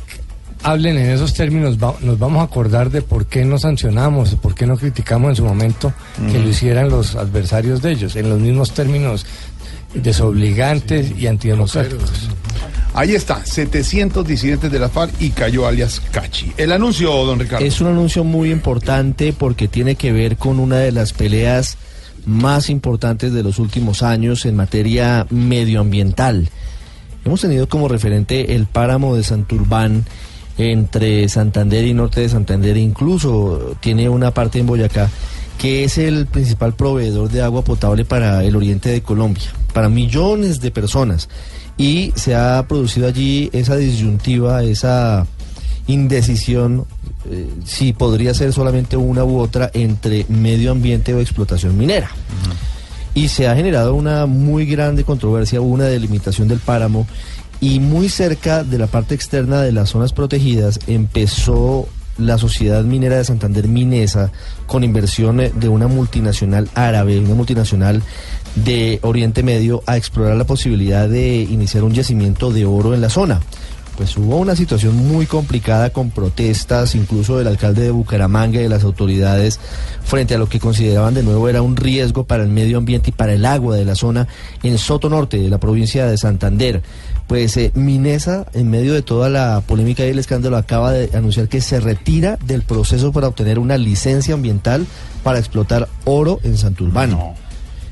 hablen 0.63 0.97
en 0.97 1.11
esos 1.11 1.35
términos, 1.35 1.77
va- 1.77 1.93
nos 2.01 2.17
vamos 2.17 2.39
a 2.41 2.45
acordar 2.45 2.89
de 2.89 3.03
por 3.03 3.27
qué 3.27 3.45
no 3.45 3.59
sancionamos, 3.59 4.33
por 4.41 4.55
qué 4.55 4.65
no 4.65 4.75
criticamos 4.75 5.29
en 5.29 5.35
su 5.35 5.43
momento 5.45 5.93
que 6.31 6.39
lo 6.39 6.49
hicieran 6.49 6.89
los 6.89 7.15
adversarios 7.15 7.83
de 7.83 7.91
ellos, 7.91 8.15
en 8.15 8.27
los 8.27 8.39
mismos 8.39 8.73
términos 8.73 9.23
desobligantes 9.93 11.11
y 11.15 11.27
antidemocráticos. 11.27 12.11
Ahí 12.97 13.13
está, 13.13 13.45
700 13.45 14.25
disidentes 14.25 14.71
de 14.71 14.79
la 14.79 14.89
FARC 14.89 15.21
y 15.21 15.29
cayó 15.29 15.67
alias 15.67 16.01
Cachi. 16.11 16.51
El 16.57 16.71
anuncio, 16.71 17.11
don 17.25 17.37
Ricardo. 17.37 17.63
Es 17.63 17.79
un 17.79 17.85
anuncio 17.85 18.23
muy 18.23 18.49
importante 18.51 19.33
porque 19.33 19.67
tiene 19.67 19.93
que 19.93 20.11
ver 20.11 20.35
con 20.37 20.57
una 20.57 20.77
de 20.77 20.91
las 20.91 21.13
peleas 21.13 21.77
más 22.25 22.71
importantes 22.71 23.33
de 23.33 23.43
los 23.43 23.59
últimos 23.59 24.01
años 24.01 24.47
en 24.47 24.55
materia 24.55 25.27
medioambiental. 25.29 26.49
Hemos 27.23 27.41
tenido 27.41 27.69
como 27.69 27.87
referente 27.87 28.55
el 28.55 28.65
páramo 28.65 29.15
de 29.15 29.23
Santurbán 29.23 30.03
entre 30.57 31.29
Santander 31.29 31.85
y 31.85 31.93
norte 31.93 32.21
de 32.21 32.29
Santander, 32.29 32.77
incluso 32.77 33.75
tiene 33.79 34.09
una 34.09 34.31
parte 34.31 34.57
en 34.57 34.65
Boyacá. 34.65 35.07
que 35.59 35.83
es 35.83 35.99
el 35.99 36.25
principal 36.25 36.73
proveedor 36.73 37.29
de 37.29 37.43
agua 37.43 37.63
potable 37.63 38.05
para 38.05 38.43
el 38.43 38.55
oriente 38.55 38.89
de 38.89 39.01
Colombia, 39.01 39.51
para 39.73 39.87
millones 39.87 40.61
de 40.61 40.71
personas. 40.71 41.29
Y 41.77 42.11
se 42.15 42.35
ha 42.35 42.65
producido 42.67 43.07
allí 43.07 43.49
esa 43.53 43.75
disyuntiva, 43.75 44.63
esa 44.63 45.27
indecisión, 45.87 46.85
eh, 47.29 47.47
si 47.65 47.93
podría 47.93 48.33
ser 48.33 48.51
solamente 48.53 48.97
una 48.97 49.23
u 49.23 49.39
otra 49.39 49.69
entre 49.73 50.25
medio 50.29 50.71
ambiente 50.71 51.13
o 51.13 51.19
explotación 51.19 51.77
minera. 51.77 52.09
Y 53.13 53.29
se 53.29 53.47
ha 53.47 53.55
generado 53.55 53.95
una 53.95 54.25
muy 54.25 54.65
grande 54.65 55.03
controversia, 55.03 55.61
una 55.61 55.85
delimitación 55.85 56.47
del 56.47 56.59
páramo 56.59 57.07
y 57.59 57.79
muy 57.79 58.09
cerca 58.09 58.63
de 58.63 58.77
la 58.77 58.87
parte 58.87 59.15
externa 59.15 59.61
de 59.61 59.71
las 59.71 59.89
zonas 59.89 60.13
protegidas 60.13 60.79
empezó 60.87 61.87
la 62.17 62.37
sociedad 62.37 62.83
minera 62.83 63.17
de 63.17 63.25
Santander 63.25 63.67
Minesa 63.67 64.31
con 64.65 64.83
inversión 64.83 65.37
de 65.37 65.69
una 65.69 65.87
multinacional 65.87 66.69
árabe, 66.73 67.19
una 67.19 67.35
multinacional 67.35 68.01
de 68.63 68.99
Oriente 69.03 69.43
Medio 69.43 69.83
a 69.85 69.97
explorar 69.97 70.35
la 70.35 70.45
posibilidad 70.45 71.07
de 71.07 71.41
iniciar 71.41 71.83
un 71.83 71.93
yacimiento 71.93 72.51
de 72.51 72.65
oro 72.65 72.93
en 72.93 73.01
la 73.01 73.09
zona. 73.09 73.41
Pues 73.97 74.15
hubo 74.15 74.37
una 74.37 74.55
situación 74.55 74.95
muy 74.95 75.25
complicada 75.25 75.89
con 75.89 76.11
protestas, 76.11 76.93
incluso 76.93 77.37
del 77.37 77.47
alcalde 77.47 77.81
de 77.81 77.89
Bucaramanga 77.89 78.59
y 78.59 78.63
de 78.63 78.69
las 78.69 78.83
autoridades, 78.83 79.59
frente 80.03 80.35
a 80.35 80.37
lo 80.37 80.47
que 80.47 80.59
consideraban 80.59 81.15
de 81.15 81.23
nuevo 81.23 81.49
era 81.49 81.63
un 81.63 81.75
riesgo 81.75 82.23
para 82.23 82.43
el 82.43 82.49
medio 82.49 82.77
ambiente 82.77 83.09
y 83.09 83.13
para 83.13 83.33
el 83.33 83.43
agua 83.43 83.75
de 83.75 83.85
la 83.85 83.95
zona 83.95 84.27
en 84.61 84.77
Soto 84.77 85.09
Norte, 85.09 85.39
de 85.39 85.49
la 85.49 85.57
provincia 85.57 86.05
de 86.05 86.15
Santander. 86.17 86.83
Pues 87.25 87.57
eh, 87.57 87.71
Minesa, 87.73 88.45
en 88.53 88.69
medio 88.69 88.93
de 88.93 89.01
toda 89.01 89.29
la 89.29 89.63
polémica 89.65 90.05
y 90.05 90.09
el 90.09 90.19
escándalo, 90.19 90.57
acaba 90.57 90.91
de 90.91 91.17
anunciar 91.17 91.47
que 91.47 91.59
se 91.59 91.79
retira 91.79 92.37
del 92.45 92.61
proceso 92.61 93.11
para 93.11 93.27
obtener 93.27 93.57
una 93.57 93.77
licencia 93.77 94.35
ambiental 94.35 94.85
para 95.23 95.39
explotar 95.39 95.89
oro 96.05 96.39
en 96.43 96.55
Santurbano. 96.55 97.46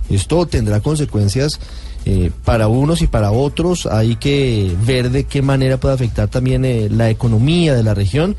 Esto 0.10 0.46
tendrá 0.46 0.80
consecuencias 0.80 1.60
eh, 2.06 2.32
para 2.44 2.68
unos 2.68 3.02
y 3.02 3.08
para 3.08 3.32
otros. 3.32 3.86
Hay 3.86 4.16
que 4.16 4.76
ver 4.86 5.12
de 5.12 5.24
qué 5.24 5.42
manera 5.42 5.78
puede 5.78 5.96
afectar 5.96 6.28
también 6.28 6.66
eh, 6.66 6.88
la 6.90 7.10
economía 7.10 7.74
de 7.74 7.84
la 7.84 7.94
región 7.94 8.36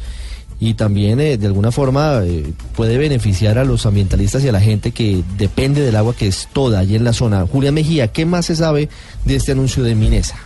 y 0.59 0.75
también 0.75 1.21
eh, 1.21 1.37
de 1.37 1.47
alguna 1.47 1.71
forma 1.71 2.23
eh, 2.25 2.53
puede 2.75 2.97
beneficiar 2.97 3.59
a 3.59 3.65
los 3.65 3.85
ambientalistas 3.85 4.43
y 4.43 4.49
a 4.49 4.53
la 4.53 4.61
gente 4.61 4.93
que 4.93 5.23
depende 5.37 5.83
del 5.83 5.97
agua 5.97 6.15
que 6.15 6.29
es 6.29 6.49
toda 6.53 6.79
allí 6.79 6.97
en 6.97 7.05
la 7.05 7.13
zona. 7.13 7.47
Julia 7.47 7.73
Mejía, 7.73 8.09
¿qué 8.09 8.25
más 8.25 8.47
se 8.47 8.57
sabe 8.57 8.89
de 9.25 9.37
este 9.37 9.53
anuncio 9.53 9.83
de 9.85 9.95
Minesa? 9.95 10.37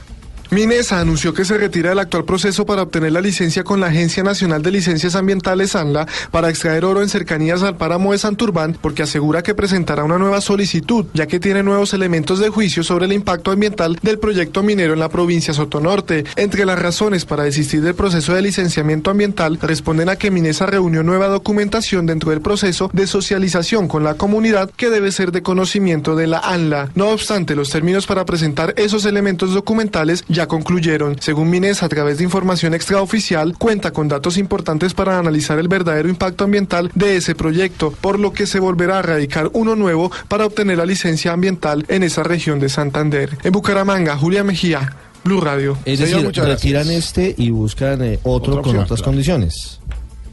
Minesa 0.51 0.99
anunció 0.99 1.33
que 1.33 1.45
se 1.45 1.57
retira 1.57 1.91
del 1.91 2.01
actual 2.01 2.25
proceso 2.25 2.67
para 2.67 2.83
obtener 2.83 3.13
la 3.13 3.21
licencia 3.21 3.63
con 3.63 3.79
la 3.79 3.87
Agencia 3.87 4.25
Nacional 4.25 4.63
de 4.63 4.73
Licencias 4.73 5.15
Ambientales 5.15 5.77
ANLA 5.77 6.09
para 6.33 6.51
extraer 6.51 6.85
oro 6.85 7.03
en 7.03 7.09
cercanías 7.09 7.63
al 7.63 7.77
páramo 7.77 8.11
de 8.11 8.19
Santurbán 8.19 8.77
porque 8.81 9.05
asegura 9.05 9.45
que 9.45 9.55
presentará 9.55 10.03
una 10.03 10.19
nueva 10.19 10.41
solicitud 10.41 11.07
ya 11.15 11.29
que 11.29 11.39
tiene 11.39 11.63
nuevos 11.63 11.95
elementos 11.95 12.41
de 12.41 12.49
juicio 12.49 12.83
sobre 12.83 13.05
el 13.05 13.13
impacto 13.13 13.53
ambiental 13.53 13.97
del 14.03 14.19
proyecto 14.19 14.65
minero 14.65 14.93
en 14.93 14.99
la 14.99 15.09
provincia 15.09 15.55
Sotonorte. 15.55 16.25
Entre 16.35 16.67
las 16.67 16.81
razones 16.81 17.27
para 17.27 17.45
desistir 17.45 17.83
del 17.83 17.95
proceso 17.95 18.35
de 18.35 18.43
licenciamiento 18.43 19.13
ambiental 19.13 19.57
responden 19.63 20.09
a 20.09 20.17
que 20.17 20.33
Minesa 20.33 20.67
reunió 20.67 21.05
nueva 21.05 21.29
documentación 21.29 22.07
dentro 22.07 22.31
del 22.31 22.41
proceso 22.41 22.91
de 22.93 23.07
socialización 23.07 23.87
con 23.87 24.03
la 24.03 24.15
comunidad 24.15 24.69
que 24.77 24.91
debe 24.91 25.13
ser 25.13 25.31
de 25.31 25.43
conocimiento 25.43 26.17
de 26.17 26.27
la 26.27 26.39
ANLA. 26.39 26.91
No 26.97 27.11
obstante, 27.11 27.55
los 27.55 27.71
términos 27.71 28.09
para 28.09 28.25
presentar 28.25 28.75
esos 28.77 29.05
elementos 29.05 29.55
documentales 29.55 30.25
ya 30.27 30.40
concluyeron. 30.47 31.17
Según 31.21 31.51
Minesa, 31.51 31.87
a 31.87 31.89
través 31.89 32.19
de 32.19 32.25
información 32.25 32.75
extraoficial, 32.75 33.57
cuenta 33.59 33.93
con 33.93 34.09
datos 34.09 34.37
importantes 34.37 34.95
para 34.95 35.19
analizar 35.19 35.59
el 35.59 35.69
verdadero 35.69 36.09
impacto 36.09 36.45
ambiental 36.45 36.91
de 36.95 37.17
ese 37.17 37.35
proyecto, 37.35 37.93
por 38.01 38.19
lo 38.19 38.33
que 38.33 38.47
se 38.47 38.61
volverá 38.61 38.99
a 38.99 39.03
radicar 39.03 39.51
uno 39.53 39.77
nuevo 39.77 40.11
para 40.29 40.47
obtener 40.47 40.79
la 40.79 40.87
licencia 40.87 41.33
ambiental 41.33 41.85
en 41.89 42.03
esa 42.03 42.23
región 42.23 42.61
de 42.61 42.69
Santander. 42.69 43.39
En 43.43 43.53
Bucaramanga, 43.53 44.17
Julia 44.17 44.45
Mejía, 44.45 44.97
Blue 45.25 45.41
Radio. 45.41 45.77
Es 45.85 45.99
decir, 45.99 46.31
retiran 46.35 46.91
este 46.91 47.35
y 47.37 47.51
buscan 47.51 48.03
eh, 48.03 48.19
otro 48.23 48.33
Otra 48.33 48.51
con 48.51 48.59
opción, 48.59 48.85
otras 48.85 49.01
claro. 49.01 49.11
condiciones. 49.13 49.80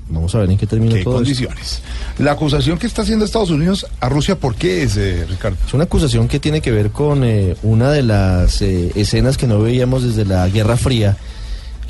Vamos 0.10 0.34
a 0.36 0.40
ver 0.40 0.50
en 0.52 0.58
qué 0.58 0.66
termina 0.66 0.96
¿Qué 0.96 1.04
todo 1.04 1.16
esto. 1.16 1.24
condiciones? 1.26 1.82
La 2.20 2.32
acusación 2.32 2.78
que 2.80 2.88
está 2.88 3.02
haciendo 3.02 3.26
Estados 3.26 3.50
Unidos 3.50 3.86
a 4.00 4.08
Rusia, 4.08 4.40
¿por 4.40 4.56
qué 4.56 4.84
es, 4.84 4.96
eh, 4.96 5.26
Ricardo? 5.30 5.58
Es 5.68 5.74
una 5.74 5.84
acusación 5.84 6.28
que 6.30 6.40
tiene 6.40 6.62
que 6.62 6.72
ver 6.72 6.92
con 6.92 7.24
eh, 7.26 7.56
una 7.64 7.92
de 7.92 8.04
las 8.04 8.62
eh, 8.62 8.92
escenas 8.96 9.38
que 9.38 9.48
no 9.48 9.60
veíamos 9.60 10.04
desde 10.04 10.24
la 10.24 10.48
Guerra 10.48 10.78
Fría. 10.78 11.18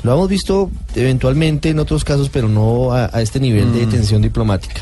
Lo 0.02 0.12
hemos 0.14 0.28
visto 0.28 0.70
eventualmente 0.96 1.70
en 1.70 1.78
otros 1.78 2.04
casos, 2.04 2.28
pero 2.28 2.48
no 2.48 2.92
a, 2.92 3.10
a 3.12 3.22
este 3.22 3.38
nivel 3.40 3.72
de 3.72 3.86
Mm. 3.86 3.90
tensión 3.90 4.22
diplomática. 4.22 4.80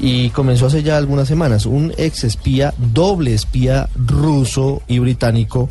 Y 0.00 0.30
comenzó 0.30 0.66
hace 0.66 0.82
ya 0.82 0.96
algunas 0.96 1.28
semanas. 1.28 1.66
Un 1.66 1.92
ex 1.98 2.24
espía, 2.24 2.72
doble 2.78 3.34
espía 3.34 3.88
ruso 3.96 4.80
y 4.86 5.00
británico, 5.00 5.68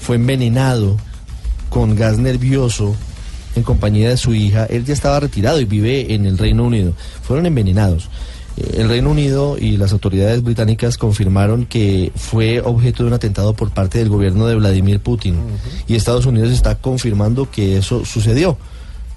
fue 0.00 0.16
envenenado 0.16 0.96
con 1.68 1.94
gas 1.96 2.16
nervioso 2.18 2.94
en 3.58 3.64
compañía 3.64 4.08
de 4.08 4.16
su 4.16 4.34
hija. 4.34 4.64
Él 4.66 4.84
ya 4.84 4.94
estaba 4.94 5.20
retirado 5.20 5.60
y 5.60 5.64
vive 5.64 6.14
en 6.14 6.26
el 6.26 6.38
Reino 6.38 6.64
Unido. 6.64 6.92
Fueron 7.22 7.46
envenenados. 7.46 8.08
Eh, 8.56 8.76
El 8.78 8.88
Reino 8.88 9.10
Unido 9.10 9.56
y 9.58 9.76
las 9.76 9.92
autoridades 9.92 10.42
británicas 10.42 10.96
confirmaron 10.96 11.66
que 11.66 12.12
fue 12.16 12.60
objeto 12.60 13.02
de 13.02 13.08
un 13.08 13.14
atentado 13.14 13.54
por 13.54 13.70
parte 13.70 13.98
del 13.98 14.08
gobierno 14.08 14.46
de 14.46 14.56
Vladimir 14.56 15.00
Putin. 15.00 15.36
Y 15.86 15.94
Estados 15.94 16.26
Unidos 16.26 16.50
está 16.50 16.76
confirmando 16.76 17.50
que 17.50 17.76
eso 17.76 18.04
sucedió. 18.04 18.56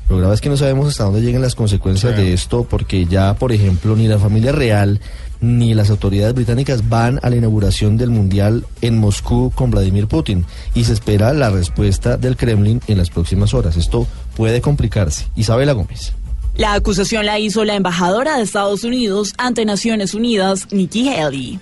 Lo 0.10 0.18
grave 0.18 0.34
es 0.34 0.42
que 0.42 0.50
no 0.50 0.58
sabemos 0.58 0.90
hasta 0.90 1.06
dónde 1.06 1.22
lleguen 1.22 1.42
las 1.42 1.56
consecuencias 1.56 2.18
de 2.18 2.34
esto, 2.34 2.68
porque 2.70 3.06
ya, 3.06 3.34
por 3.36 3.54
ejemplo, 3.54 3.96
ni 3.96 4.10
la 4.10 4.20
familia 4.20 4.52
real 4.52 5.00
ni 5.42 5.74
las 5.74 5.90
autoridades 5.90 6.36
británicas 6.36 6.88
van 6.88 7.20
a 7.24 7.30
la 7.30 7.36
inauguración 7.36 7.98
del 7.98 8.12
Mundial 8.12 8.66
en 8.82 9.00
Moscú 9.00 9.52
con 9.54 9.72
Vladimir 9.72 10.08
Putin. 10.08 10.46
Y 10.76 10.84
se 10.84 10.94
espera 10.94 11.34
la 11.34 11.50
respuesta 11.50 12.16
del 12.16 12.38
Kremlin 12.38 12.80
en 12.88 12.98
las 12.98 13.10
próximas 13.10 13.54
horas. 13.54 13.76
Esto 13.76 14.08
puede 14.36 14.62
complicarse. 14.62 15.28
Isabela 15.36 15.74
Gómez. 15.74 16.14
La 16.56 16.74
acusación 16.74 17.26
la 17.26 17.40
hizo 17.40 17.64
la 17.64 17.76
embajadora 17.76 18.38
de 18.38 18.44
Estados 18.44 18.84
Unidos 18.84 19.34
ante 19.38 19.66
Naciones 19.66 20.14
Unidas, 20.14 20.68
Nikki 20.72 21.10
Haley. 21.10 21.60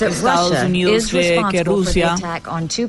Estados 0.00 0.62
Unidos 0.64 1.08
cree 1.10 1.42
que 1.50 1.64
Rusia 1.64 2.14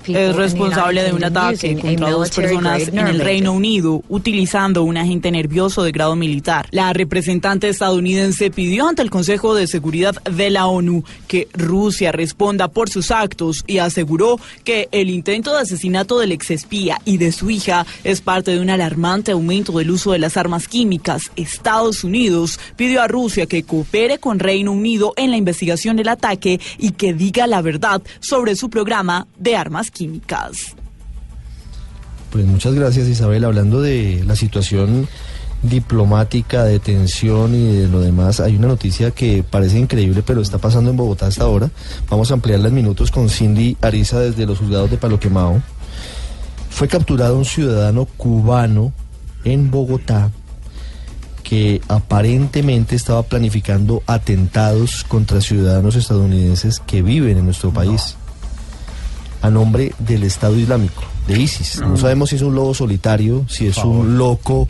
es 0.08 0.36
responsable 0.36 1.04
de 1.04 1.12
un 1.12 1.24
ataque 1.24 1.76
contra 1.76 2.12
dos 2.12 2.30
personas 2.30 2.88
en 2.88 3.08
el 3.08 3.20
Reino 3.20 3.54
Unido 3.54 4.04
utilizando 4.08 4.84
un 4.84 4.98
agente 4.98 5.32
nervioso 5.32 5.82
de 5.84 5.92
grado 5.92 6.16
militar. 6.16 6.68
La 6.72 6.94
representante 6.94 7.68
estadounidense 7.68 8.52
pidió 8.52 8.88
ante 8.88 9.02
el 9.02 9.10
Consejo 9.10 9.56
de 9.56 9.66
Seguridad 9.66 10.16
de 10.24 10.52
la 10.52 10.68
ONU 10.68 11.04
que 11.28 11.48
Rusia 11.54 12.12
responda 12.12 12.68
por 12.68 12.90
sus 12.90 13.10
actos 13.10 13.64
y 13.66 13.80
aseguró 13.80 14.40
que 14.64 14.88
el 14.92 15.10
intento 15.10 15.52
de 15.54 15.62
asesinato 15.62 16.20
del 16.20 16.32
exespía 16.32 17.00
y 17.06 17.18
de 17.18 17.32
su 17.32 17.50
hija 17.50 17.88
es 18.04 18.22
parte 18.22 18.52
de 18.52 18.60
un 18.60 18.70
alarmante 18.70 19.32
aumento 19.32 19.78
del 19.80 19.90
uso 19.90 20.12
de 20.12 20.20
las 20.20 20.38
armas 20.38 20.68
químicas. 20.68 21.32
Estados 21.36 22.04
Unidos 22.04 22.60
pidió 22.76 23.02
a 23.02 23.08
Rusia 23.08 23.48
que 23.48 23.64
coopere 23.64 24.20
con 24.20 24.38
Reino 24.38 24.72
Unido 24.72 25.14
en 25.18 25.32
la 25.32 25.38
investigación 25.38 25.71
del 25.72 26.10
ataque 26.10 26.60
y 26.78 26.92
que 26.92 27.14
diga 27.14 27.48
la 27.48 27.62
verdad 27.62 28.02
sobre 28.20 28.56
su 28.56 28.70
programa 28.70 29.28
de 29.38 29.56
armas 29.56 29.90
químicas. 29.90 30.76
Pues 32.32 32.46
muchas 32.46 32.74
gracias 32.76 33.08
Isabel. 33.08 33.44
Hablando 33.44 33.82
de 33.82 34.24
la 34.26 34.36
situación 34.36 35.08
diplomática, 35.64 36.64
de 36.64 36.80
tensión 36.80 37.54
y 37.54 37.76
de 37.76 37.88
lo 37.88 38.00
demás, 38.00 38.40
hay 38.40 38.56
una 38.56 38.68
noticia 38.68 39.12
que 39.12 39.44
parece 39.44 39.80
increíble, 39.80 40.24
pero 40.26 40.42
está 40.42 40.58
pasando 40.58 40.92
en 40.92 40.98
Bogotá 40.98 41.28
hasta 41.28 41.44
ahora. 41.44 41.70
Vamos 42.10 42.32
a 42.32 42.36
ampliarla 42.36 42.70
en 42.70 42.76
minutos 42.76 43.12
con 43.12 43.30
Cindy 43.30 43.78
Ariza 43.82 44.20
desde 44.20 44.46
los 44.46 44.60
juzgados 44.60 44.90
de 44.90 44.98
Palo 44.98 45.20
Quemado. 45.20 45.62
Fue 46.70 46.88
capturado 46.88 47.38
un 47.38 47.46
ciudadano 47.46 48.06
cubano 48.06 48.94
en 49.44 49.70
Bogotá 49.72 50.32
que 51.42 51.82
aparentemente 51.88 52.96
estaba 52.96 53.24
planificando 53.24 54.04
atentados 54.06 55.04
contra 55.04 55.42
ciudadanos 55.42 55.96
estadounidenses 55.96 56.80
que 56.80 57.02
viven 57.02 57.38
en 57.38 57.46
nuestro 57.46 57.72
país 57.72 58.16
a 59.42 59.50
nombre 59.50 59.94
del 60.00 60.24
Estado 60.24 60.58
Islámico, 60.58 61.04
de 61.28 61.40
ISIS. 61.40 61.82
No 61.82 61.98
sabemos 61.98 62.30
si 62.30 62.36
es 62.36 62.42
un 62.42 62.56
lobo 62.56 62.74
solitario, 62.74 63.46
si 63.50 63.68
es 63.68 63.78
un 63.78 64.18
loco 64.18 64.68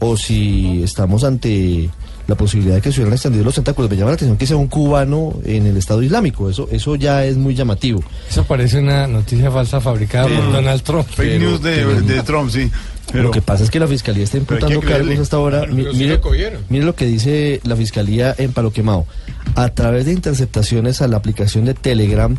o 0.00 0.16
si 0.16 0.82
estamos 0.82 1.24
ante 1.24 1.90
la 2.28 2.36
posibilidad 2.36 2.76
de 2.76 2.80
que 2.82 2.92
se 2.92 3.00
hubieran 3.00 3.14
extendido 3.14 3.42
los 3.44 3.54
tentáculos. 3.56 3.90
Me 3.90 3.96
llama 3.96 4.10
la 4.10 4.14
atención 4.14 4.36
que 4.38 4.46
sea 4.46 4.56
un 4.56 4.68
cubano 4.68 5.34
en 5.44 5.66
el 5.66 5.76
Estado 5.76 6.02
Islámico. 6.02 6.48
Eso, 6.48 6.68
eso 6.70 6.94
ya 6.94 7.24
es 7.24 7.36
muy 7.36 7.54
llamativo. 7.56 8.00
Eso 8.30 8.44
parece 8.44 8.78
una 8.78 9.06
noticia 9.08 9.50
falsa 9.50 9.80
fabricada 9.80 10.28
Sí. 10.28 10.34
por 10.36 10.52
Donald 10.52 10.82
Trump. 10.82 11.08
Fake 11.08 11.40
news 11.40 11.60
de, 11.62 11.84
de 12.02 12.22
Trump, 12.22 12.50
sí. 12.50 12.70
Lo 13.14 13.30
que 13.30 13.40
pasa 13.40 13.64
es 13.64 13.70
que 13.70 13.80
la 13.80 13.86
fiscalía 13.88 14.22
está 14.24 14.36
imputando 14.36 14.80
cargos 14.80 15.18
hasta 15.18 15.36
ahora. 15.38 15.64
Mi- 15.66 15.86
mire 15.94 16.84
lo 16.84 16.94
que 16.94 17.06
dice 17.06 17.60
la 17.64 17.74
fiscalía 17.74 18.34
en 18.36 18.52
Palo 18.52 18.70
Quemado. 18.70 19.06
A 19.54 19.70
través 19.70 20.04
de 20.04 20.12
interceptaciones 20.12 21.00
a 21.00 21.08
la 21.08 21.16
aplicación 21.16 21.64
de 21.64 21.72
Telegram, 21.72 22.36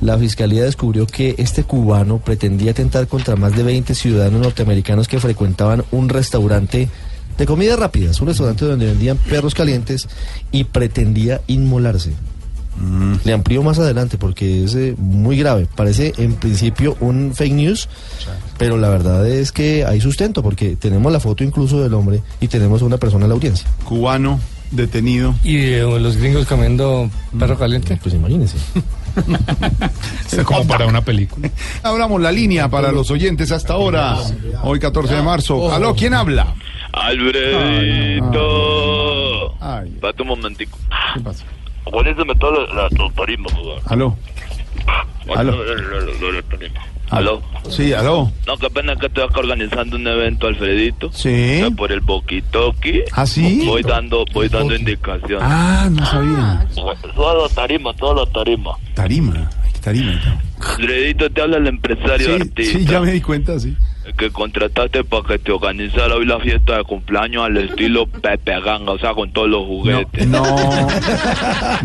la 0.00 0.16
fiscalía 0.16 0.64
descubrió 0.64 1.06
que 1.06 1.34
este 1.36 1.64
cubano 1.64 2.18
pretendía 2.18 2.70
atentar 2.70 3.06
contra 3.08 3.36
más 3.36 3.54
de 3.54 3.62
20 3.64 3.94
ciudadanos 3.94 4.40
norteamericanos 4.40 5.06
que 5.08 5.20
frecuentaban 5.20 5.84
un 5.90 6.08
restaurante 6.08 6.88
de 7.38 7.46
comidas 7.46 7.78
rápidas, 7.78 8.20
un 8.20 8.28
restaurante 8.28 8.64
donde 8.64 8.86
vendían 8.86 9.16
perros 9.16 9.54
calientes 9.54 10.08
y 10.50 10.64
pretendía 10.64 11.40
inmolarse. 11.46 12.12
Le 13.24 13.32
amplío 13.32 13.62
más 13.64 13.78
adelante 13.80 14.18
porque 14.18 14.62
es 14.64 14.74
eh, 14.76 14.94
muy 14.98 15.36
grave. 15.36 15.66
Parece 15.74 16.12
en 16.16 16.34
principio 16.34 16.96
un 17.00 17.34
fake 17.34 17.52
news, 17.52 17.88
pero 18.56 18.76
la 18.76 18.88
verdad 18.88 19.26
es 19.28 19.50
que 19.50 19.84
hay 19.84 20.00
sustento 20.00 20.44
porque 20.44 20.76
tenemos 20.76 21.12
la 21.12 21.18
foto 21.18 21.42
incluso 21.42 21.82
del 21.82 21.94
hombre 21.94 22.22
y 22.40 22.46
tenemos 22.46 22.82
a 22.82 22.84
una 22.84 22.96
persona 22.96 23.24
en 23.24 23.30
la 23.30 23.34
audiencia. 23.34 23.68
Cubano, 23.84 24.38
detenido. 24.70 25.34
¿Y 25.42 25.56
eh, 25.56 25.80
los 25.80 26.16
gringos 26.16 26.46
comiendo 26.46 27.10
perro 27.36 27.58
caliente? 27.58 27.98
Pues 28.00 28.14
imagínense. 28.14 28.56
Es 30.32 30.44
como 30.44 30.66
para 30.66 30.86
una 30.86 31.00
película. 31.02 31.50
Abramos 31.82 32.20
la 32.20 32.32
línea 32.32 32.68
para 32.68 32.92
los 32.92 33.10
oyentes 33.10 33.50
hasta 33.52 33.74
ahora. 33.74 34.18
Hoy 34.62 34.78
14 34.78 35.14
de 35.14 35.22
marzo. 35.22 35.72
Aló, 35.72 35.94
¿quién 35.94 36.14
habla? 36.14 36.54
Alfredito. 38.18 39.54
Espérate 39.84 40.22
un 40.22 40.28
momentico. 40.28 40.78
¿Qué 41.14 41.20
pasa? 41.20 41.44
Acuérdate 41.86 42.34
toda 42.38 42.66
la, 42.74 42.88
turismo. 43.14 43.48
Aló. 43.86 44.16
Aló. 45.34 45.54
¿Aló? 47.10 47.42
Sí, 47.70 47.94
aló. 47.94 48.30
No, 48.46 48.56
qué 48.58 48.68
pena 48.68 48.94
que 48.96 49.06
estoy 49.06 49.24
acá 49.24 49.38
organizando 49.40 49.96
un 49.96 50.06
evento, 50.06 50.46
Alfredito. 50.46 51.10
Sí. 51.12 51.60
Ya 51.60 51.70
Por 51.70 51.90
el 51.90 52.00
boquitoqui. 52.00 53.04
¿Ah, 53.12 53.26
sí? 53.26 53.62
Voy 53.66 53.82
dando, 53.82 54.26
voy 54.34 54.48
dando 54.48 54.74
indicaciones. 54.74 55.40
Ah, 55.42 55.88
no 55.90 56.04
sabía. 56.04 56.66
Todo 57.14 57.48
tarima, 57.48 57.94
todo 57.94 58.26
tarima. 58.26 58.72
Tarima. 58.94 59.50
Ay, 59.64 59.70
qué 59.72 59.80
tarima. 59.80 60.20
Alfredito, 60.60 61.30
te 61.30 61.40
habla 61.40 61.56
el 61.56 61.66
empresario 61.68 62.26
Sí, 62.26 62.32
artista. 62.42 62.78
sí, 62.78 62.84
ya 62.84 63.00
me 63.00 63.12
di 63.12 63.20
cuenta, 63.22 63.58
sí. 63.58 63.74
Que 64.16 64.30
contrataste 64.30 65.04
para 65.04 65.22
que 65.24 65.38
te 65.38 65.52
organizara 65.52 66.14
hoy 66.14 66.26
la 66.26 66.40
fiesta 66.40 66.78
de 66.78 66.84
cumpleaños 66.84 67.44
al 67.44 67.56
estilo 67.58 68.06
Pepe 68.22 68.60
Ganga, 68.60 68.92
o 68.92 68.98
sea, 68.98 69.12
con 69.14 69.30
todos 69.32 69.48
los 69.48 69.64
juguetes. 69.66 70.26
No, 70.26 70.42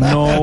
no 0.00 0.38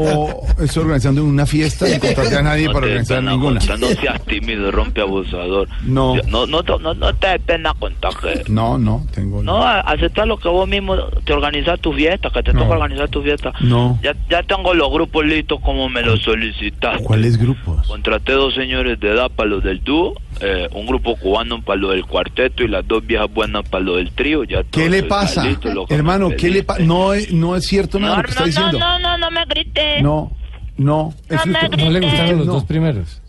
estoy 0.63 0.84
organizando 0.84 1.23
una 1.23 1.45
fiesta 1.45 1.89
y 1.89 1.99
contraté 1.99 2.38
a 2.38 2.41
nadie 2.41 2.67
No 2.67 2.73
para 2.73 2.86
organizar 2.88 3.17
pena 3.19 3.32
ninguna. 3.32 3.59
contar, 3.59 3.79
no 3.79 3.88
seas 3.88 4.21
tímido, 4.25 4.71
rompe 4.71 5.01
abusador. 5.01 5.67
No. 5.84 6.15
No, 6.27 6.45
no, 6.47 6.63
te- 6.63 6.79
no, 6.79 6.93
no 6.93 7.13
te 7.15 7.27
dé 7.27 7.39
pena 7.39 7.73
contar 7.77 8.11
que... 8.21 8.43
No, 8.51 8.77
no, 8.77 9.05
tengo. 9.13 9.43
No, 9.43 9.63
a- 9.63 9.82
aceptar 9.82 10.27
lo 10.27 10.38
que 10.38 10.47
vos 10.49 10.67
mismo 10.67 10.95
te 11.25 11.34
organizas 11.34 11.79
tu 11.79 11.93
fiesta, 11.93 12.29
que 12.29 12.43
te 12.43 12.53
No. 12.53 12.61
toca 12.63 12.75
organizar 12.75 13.09
tu 13.09 13.21
fiesta. 13.21 13.53
No. 13.61 13.99
Ya, 14.03 14.13
ya 14.29 14.43
tengo 14.43 14.73
los 14.73 14.91
grupos 14.91 15.25
listos 15.25 15.59
como 15.61 15.89
me 15.89 16.01
los 16.01 16.21
solicitaste. 16.21 17.03
¿Cuáles 17.03 17.38
grupos? 17.38 17.88
Contraté 17.88 18.34
dos 18.34 18.53
señores 18.53 18.99
de 18.99 19.09
edad 19.11 19.29
para 19.36 19.49
los 19.49 19.63
del 19.63 19.84
dúo, 19.84 20.13
eh, 20.39 20.67
un 20.73 20.86
grupo 20.88 21.15
cubano 21.17 21.61
para 21.61 21.79
lo 21.79 21.89
del 21.89 22.05
cuarteto 22.05 22.63
y 22.63 22.67
las 22.67 22.88
dos 22.88 23.05
viejas 23.05 23.32
buenas 23.32 23.67
para 23.67 23.84
lo 23.84 23.97
del 23.97 24.11
trío. 24.11 24.43
Ya 24.43 24.63
¿Qué 24.63 24.82
todo 24.82 24.89
le 24.89 25.03
pasa? 25.03 25.43
listo, 25.45 25.69
Hermano, 25.89 26.29
me 26.29 26.36
¿qué 26.36 26.49
le 26.49 26.63
pasa? 26.63 26.82
No, 26.82 27.13
es- 27.13 27.32
no 27.32 27.55
es 27.55 27.65
cierto 27.65 27.99
nada 27.99 28.17
lo 28.17 28.23
que 28.23 28.29
está 28.32 28.45
diciendo. 28.45 28.79
no, 28.79 28.97
no, 28.99 29.17
no 29.17 29.29
me 29.32 29.45
grites. 29.45 30.01
No, 30.01 30.32
no. 30.77 31.13
eso 31.29 31.45
me 31.47 31.59
es- 31.59 31.69
grites. 31.69 31.86
¿No 31.86 31.91
le 31.91 31.99
gustaron 31.99 32.38
los 32.38 32.47
No. 32.47 32.53
dos 32.53 32.63
primeros? 32.65 33.20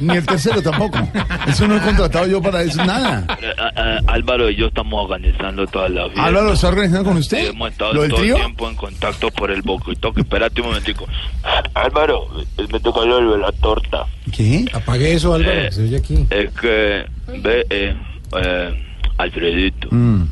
Ni 0.00 0.16
el 0.16 0.26
tercero 0.26 0.62
tampoco. 0.62 0.98
Eso 1.46 1.66
no 1.68 1.76
he 1.76 1.80
contratado 1.80 2.26
yo 2.26 2.40
para 2.42 2.62
eso, 2.62 2.84
nada. 2.84 3.24
Eh, 3.40 3.46
eh, 3.46 3.70
eh, 3.76 3.98
Álvaro 4.06 4.48
y 4.50 4.56
yo 4.56 4.66
estamos 4.66 5.04
organizando 5.04 5.66
toda 5.66 5.88
la 5.88 6.04
fiesta. 6.04 6.24
Álvaro, 6.24 6.46
¿lo 6.46 6.52
está 6.54 6.68
organizando 6.68 7.04
con 7.08 7.16
usted? 7.18 7.48
Hemos 7.48 7.70
estado 7.72 7.92
¿Lo 7.94 8.02
del 8.02 8.10
todo 8.10 8.20
trío? 8.20 8.34
el 8.36 8.40
tiempo 8.42 8.68
en 8.70 8.76
contacto 8.76 9.30
por 9.30 9.50
el 9.50 9.62
boquito. 9.62 10.12
Que 10.12 10.20
espérate 10.22 10.60
un 10.60 10.68
momentico. 10.68 11.06
Álvaro, 11.74 12.28
me 12.72 12.80
toca 12.80 13.04
lo 13.04 13.32
de 13.32 13.38
la 13.38 13.52
torta. 13.52 14.06
¿Qué? 14.34 14.64
Apague 14.72 15.12
eso, 15.14 15.34
Álvaro, 15.34 15.52
Eh, 15.60 15.72
se 15.72 15.82
oye 15.84 15.96
aquí. 15.96 16.26
Es 16.30 16.50
que, 16.54 17.04
ve, 17.42 17.66
eh, 17.70 17.94
eh, 18.42 18.84
Alfredito, 19.18 19.88
Mm. 19.90 20.22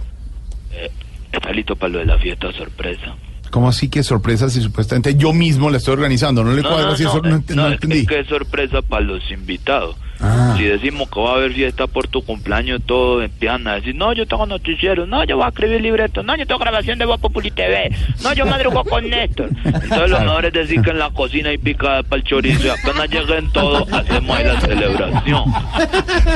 eh, 0.73 0.91
está 1.31 1.53
listo 1.53 1.77
para 1.77 1.93
lo 1.93 1.99
de 2.01 2.07
la 2.07 2.19
fiesta 2.19 2.53
sorpresa. 2.53 3.15
¿Cómo 3.53 3.69
así 3.69 3.91
que 3.91 4.03
sorpresa 4.03 4.49
si 4.49 4.63
supuestamente 4.63 5.15
yo 5.15 5.35
mismo 5.35 5.69
la 5.69 5.77
estoy 5.77 5.93
organizando? 5.93 6.43
¿No 6.43 6.55
le 6.55 6.63
cuadra 6.63 6.97
si 6.97 7.03
eso? 7.03 7.21
No, 7.21 7.29
no 7.33 7.43
no, 7.55 7.69
entendí. 7.69 7.99
es 7.99 8.09
que 8.09 8.21
es 8.21 8.27
sorpresa 8.27 8.81
para 8.81 9.05
los 9.05 9.31
invitados. 9.31 9.95
Ah. 10.23 10.55
Si 10.57 10.65
decimos 10.65 11.11
que 11.11 11.21
va 11.21 11.33
a 11.33 11.35
haber 11.35 11.53
fiesta 11.53 11.87
por 11.87 12.07
tu 12.09 12.23
cumpleaños, 12.25 12.81
todos 12.87 13.25
empiezan 13.25 13.67
a 13.67 13.75
decir, 13.75 13.95
no, 13.95 14.13
yo 14.13 14.27
tengo 14.27 14.47
noticiero, 14.47 15.07
no, 15.07 15.25
yo 15.25 15.37
voy 15.37 15.47
a 15.47 15.49
escribir 15.49 15.81
libreto, 15.81 16.23
no, 16.23 16.37
yo 16.37 16.47
tengo 16.47 16.61
grabación 16.61 16.99
de 16.99 17.05
Voz 17.07 17.21
Populi 17.21 17.51
TV, 17.51 17.91
no, 18.23 18.33
yo 18.33 18.47
madrugo 18.47 18.85
con 18.85 19.09
Néstor. 19.09 19.51
Entonces 19.65 20.11
lo 20.11 20.21
mejor 20.21 20.45
es 20.47 20.53
decir 20.53 20.81
que 20.83 20.91
en 20.91 20.99
la 20.99 21.11
cocina 21.11 21.49
hay 21.51 21.59
picada 21.59 22.03
para 22.03 22.17
el 22.23 22.25
chorizo 22.25 22.67
y 22.67 22.71
apenas 22.71 23.09
lleguen 23.11 23.51
todos, 23.53 23.93
hacemos 23.93 24.37
ahí 24.37 24.45
la 24.45 24.61
celebración. 24.61 25.45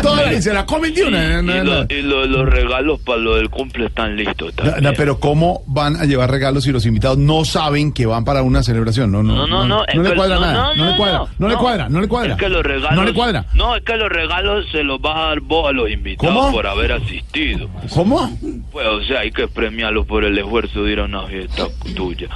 Toda 0.02 0.32
y 0.32 0.42
se 0.42 0.52
la 0.52 0.66
comen 0.66 0.94
de 0.94 1.04
una. 1.04 1.40
Y, 1.40 1.42
lo- 1.64 1.64
no. 1.64 1.86
y 1.88 2.02
lo- 2.02 2.26
los 2.26 2.48
regalos 2.48 3.00
para 3.00 3.18
lo 3.18 3.36
del 3.36 3.50
cumple 3.50 3.86
están 3.86 4.16
listos. 4.16 4.52
No, 4.56 4.62
también. 4.64 4.82
no, 4.84 4.92
pero 4.96 5.20
¿cómo 5.20 5.62
van 5.66 5.96
a 5.96 6.04
llevar 6.04 6.30
regalos 6.30 6.64
si 6.64 6.72
los 6.72 6.84
invitados 6.86 7.18
no 7.18 7.44
saben 7.44 7.92
que 7.92 8.06
van 8.06 8.24
para 8.24 8.42
una 8.42 8.62
celebración? 8.62 9.12
No, 9.12 9.22
no, 9.22 9.46
No, 9.46 9.64
no, 9.64 9.84
no. 9.86 10.02
le 10.02 10.14
cuadra 10.14 10.38
nada. 10.40 10.74
no, 10.74 10.90
le 10.90 10.96
cuadra. 10.96 11.22
No, 11.38 11.48
le 11.48 11.56
cuadra. 11.56 11.88
No 11.88 12.00
le 12.00 12.08
cuadra. 12.08 12.32
Es 12.32 12.38
que 12.38 12.48
los 12.48 12.62
regalos. 12.64 12.94
No 12.96 13.04
le 13.04 13.12
cuadra. 13.14 13.44
No, 13.54 13.75
es 13.76 13.82
que 13.84 13.96
los 13.96 14.08
regalos 14.08 14.66
se 14.70 14.82
los 14.82 15.00
vas 15.00 15.16
a 15.16 15.20
dar 15.28 15.40
vos 15.40 15.68
a 15.68 15.72
los 15.72 15.90
invitados 15.90 16.34
¿Cómo? 16.34 16.52
por 16.52 16.66
haber 16.66 16.92
asistido. 16.92 17.68
¿Cómo? 17.92 18.30
Pues, 18.72 18.86
o 18.86 19.02
sea, 19.04 19.20
hay 19.20 19.30
que 19.30 19.48
premiarlos 19.48 20.06
por 20.06 20.24
el 20.24 20.36
esfuerzo 20.38 20.82
de 20.84 20.92
ir 20.92 21.00
a 21.00 21.04
una 21.04 21.22
fiesta 21.22 21.68
tuya. 21.94 22.28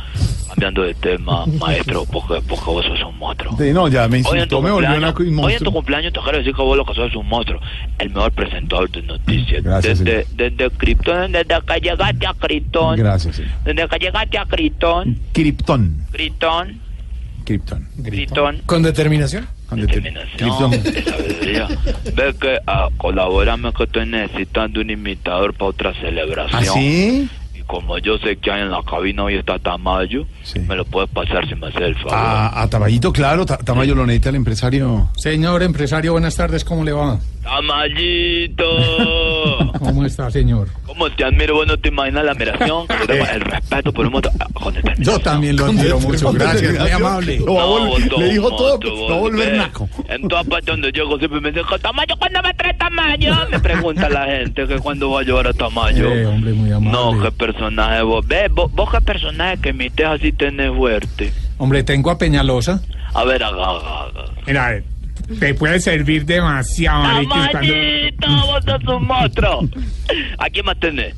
Cambiando 0.48 0.82
de 0.82 0.94
tema, 0.94 1.46
maestro, 1.46 2.04
porque, 2.10 2.42
porque 2.48 2.64
vos 2.64 2.84
sos 2.84 3.00
un 3.04 3.18
monstruo. 3.18 3.56
Sí, 3.56 3.72
no, 3.72 3.86
ya 3.86 4.08
me 4.08 4.16
Hoy 4.16 4.18
en, 4.18 4.24
tu 4.24 4.34
insultó, 4.34 4.62
me 4.62 4.70
volvió 4.72 4.88
cumpleaños, 4.88 5.00
naco 5.00 5.22
y 5.22 5.26
hoy 5.26 5.30
en 5.30 5.36
tu 5.36 5.42
monstruo. 5.42 5.72
cumpleaños 5.72 6.12
te 6.12 6.20
quiero 6.20 6.38
decir 6.38 6.54
que 6.54 6.62
vos 6.62 6.76
lo 6.76 6.84
que 6.84 6.94
sos 6.94 7.08
es 7.10 7.16
un 7.16 7.28
monstruo. 7.28 7.60
El 7.98 8.10
mejor 8.10 8.32
presentador 8.32 8.90
de 8.90 9.02
noticias. 9.02 9.62
Gracias, 9.62 9.98
desde, 10.00 10.26
desde 10.34 10.70
Krypton, 10.70 11.32
desde 11.32 11.60
que 11.60 11.80
llegaste 11.80 12.26
a 12.26 12.34
Krypton. 12.34 12.96
Gracias, 12.96 13.36
señor. 13.36 13.52
Desde 13.64 13.88
que 13.88 13.98
llegaste 13.98 14.38
a 14.38 14.46
Krypton. 14.46 15.18
Krypton. 15.32 16.06
Krypton. 16.10 16.80
Krypton. 17.44 17.88
Krypton. 18.02 18.58
¿Con 18.66 18.82
determinación? 18.82 19.46
Determinación. 19.70 20.70
de 20.70 21.02
sabiduría. 21.04 21.68
Ve 22.14 22.34
que 22.40 22.58
a 22.66 22.88
colaborarme 22.96 23.72
que 23.72 23.84
estoy 23.84 24.06
necesitando 24.06 24.80
un 24.80 24.90
imitador 24.90 25.54
para 25.54 25.66
otra 25.70 25.94
celebración. 25.94 26.62
¿Ah, 26.62 26.64
sí? 26.72 27.28
Y 27.54 27.62
como 27.62 27.98
yo 27.98 28.18
sé 28.18 28.36
que 28.36 28.50
hay 28.50 28.62
en 28.62 28.70
la 28.70 28.82
cabina 28.82 29.24
hoy 29.24 29.36
está 29.36 29.58
Tamayo, 29.58 30.26
me 30.66 30.76
lo 30.76 30.84
puedes 30.84 31.10
pasar 31.10 31.46
si 31.48 31.54
me 31.54 31.68
haces 31.68 31.82
el 31.82 31.94
favor. 31.96 32.14
A, 32.14 32.62
a 32.62 32.68
Tabayito, 32.70 33.12
claro. 33.12 33.44
Ta- 33.46 33.58
Tamayo 33.58 33.94
lo 33.94 34.06
necesita 34.06 34.30
el 34.30 34.36
empresario. 34.36 35.10
Señor 35.16 35.62
empresario, 35.62 36.12
buenas 36.12 36.34
tardes, 36.36 36.64
¿cómo 36.64 36.84
le 36.84 36.92
va? 36.92 37.18
Tamayito. 37.42 38.66
¿Cómo 39.78 40.04
está, 40.04 40.30
señor? 40.30 40.68
¿Cómo 40.86 41.10
te 41.10 41.24
admiro? 41.24 41.54
Vos 41.54 41.66
no 41.66 41.76
te 41.78 41.88
imaginas 41.88 42.24
la 42.24 42.32
admiración, 42.32 42.86
el 43.08 43.40
respeto 43.40 43.92
por 43.92 44.06
un 44.06 44.12
montón. 44.12 44.32
Con 44.54 44.74
Yo 44.98 45.18
también 45.20 45.56
lo 45.56 45.66
admiro 45.66 45.98
mucho, 46.00 46.32
gracias, 46.32 46.78
muy 46.78 46.90
amable. 46.90 47.38
A 47.38 48.18
le 48.18 48.28
dijo 48.28 48.50
todo, 48.50 48.70
monstruo, 48.72 49.08
va 49.08 49.16
a 49.16 49.18
volver 49.18 49.50
ve. 49.52 49.58
naco. 49.58 49.88
En 50.08 50.28
todas 50.28 50.46
partes 50.46 50.66
donde 50.66 50.92
llego 50.92 51.18
siempre 51.18 51.40
me 51.40 51.50
dicen, 51.50 51.64
Tamayo, 51.80 52.14
¿cuándo 52.18 52.42
me 52.42 52.54
trae 52.54 52.74
Tamayo? 52.74 53.34
Me 53.50 53.58
pregunta 53.60 54.08
la 54.08 54.26
gente 54.26 54.66
que 54.66 54.78
cuándo 54.78 55.10
va 55.10 55.20
a 55.20 55.22
llevar 55.22 55.46
a 55.46 55.52
Tamayo. 55.52 56.12
Eh, 56.12 56.26
hombre, 56.26 56.52
muy 56.52 56.70
amable. 56.70 56.90
No, 56.90 57.22
qué 57.22 57.30
personaje 57.32 58.02
vos. 58.02 58.26
Ve, 58.26 58.48
vos, 58.50 58.70
vos 58.72 58.90
qué 58.90 59.00
personaje 59.00 59.58
que 59.58 59.68
imites 59.70 60.06
así 60.06 60.32
tenés 60.32 60.72
fuerte. 60.74 61.32
Hombre, 61.58 61.82
tengo 61.82 62.10
a 62.10 62.18
Peñalosa. 62.18 62.82
A 63.14 63.24
ver, 63.24 63.42
haga, 63.42 63.64
haga, 63.64 64.00
haga. 64.02 64.24
Mira, 64.46 64.82
te 65.38 65.54
puede 65.54 65.80
servir 65.80 66.24
demasiado, 66.24 67.02
Mariquis, 67.02 67.32
cuando- 67.50 67.52
Tamayito, 67.52 68.26
vos 68.46 68.64
sos 68.64 68.94
un 68.96 69.06
monstruo. 69.06 69.68
¿A 70.38 70.50
quién 70.50 70.66
más 70.66 70.78
tenés? 70.80 71.14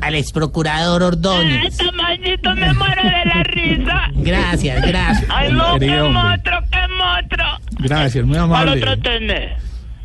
Al 0.00 0.14
ex 0.16 0.32
procurador 0.32 1.02
Ordóñez. 1.02 1.76
Tamayito, 1.76 2.54
me 2.56 2.72
muero 2.74 3.02
de 3.04 3.24
la 3.24 3.42
risa. 3.44 4.10
Gracias, 4.14 4.86
gracias. 4.86 5.26
Ay, 5.30 5.52
no, 5.52 5.78
qué 5.78 6.00
hombre. 6.00 6.22
monstruo, 6.22 6.58
qué 6.70 6.94
monstruo. 6.94 7.46
Gracias, 7.78 8.24
muy 8.24 8.36
¿Cuál 8.36 8.44
amable. 8.50 8.82
otro 8.82 8.98
tenés? 8.98 9.52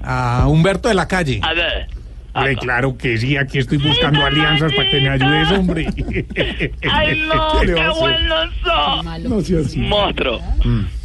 A 0.01 0.45
Humberto 0.47 0.87
de 0.89 0.93
la 0.95 1.07
Calle. 1.07 1.39
A 1.43 1.53
ver. 1.53 1.87
Hombre, 2.35 2.55
claro 2.57 2.97
que 2.97 3.15
sí, 3.19 3.37
aquí 3.37 3.59
estoy 3.59 3.77
buscando 3.77 4.25
alianzas 4.25 4.73
para 4.73 4.89
que 4.89 4.99
me 5.01 5.09
ayudes, 5.09 5.51
hombre. 5.51 5.85
Ay, 6.91 7.27
no, 7.27 7.51
¿Qué 7.61 7.67
qué 7.67 7.89
bueno 7.99 8.35
sos. 8.63 9.05
No. 9.77 9.87
Monstruo. 9.87 10.41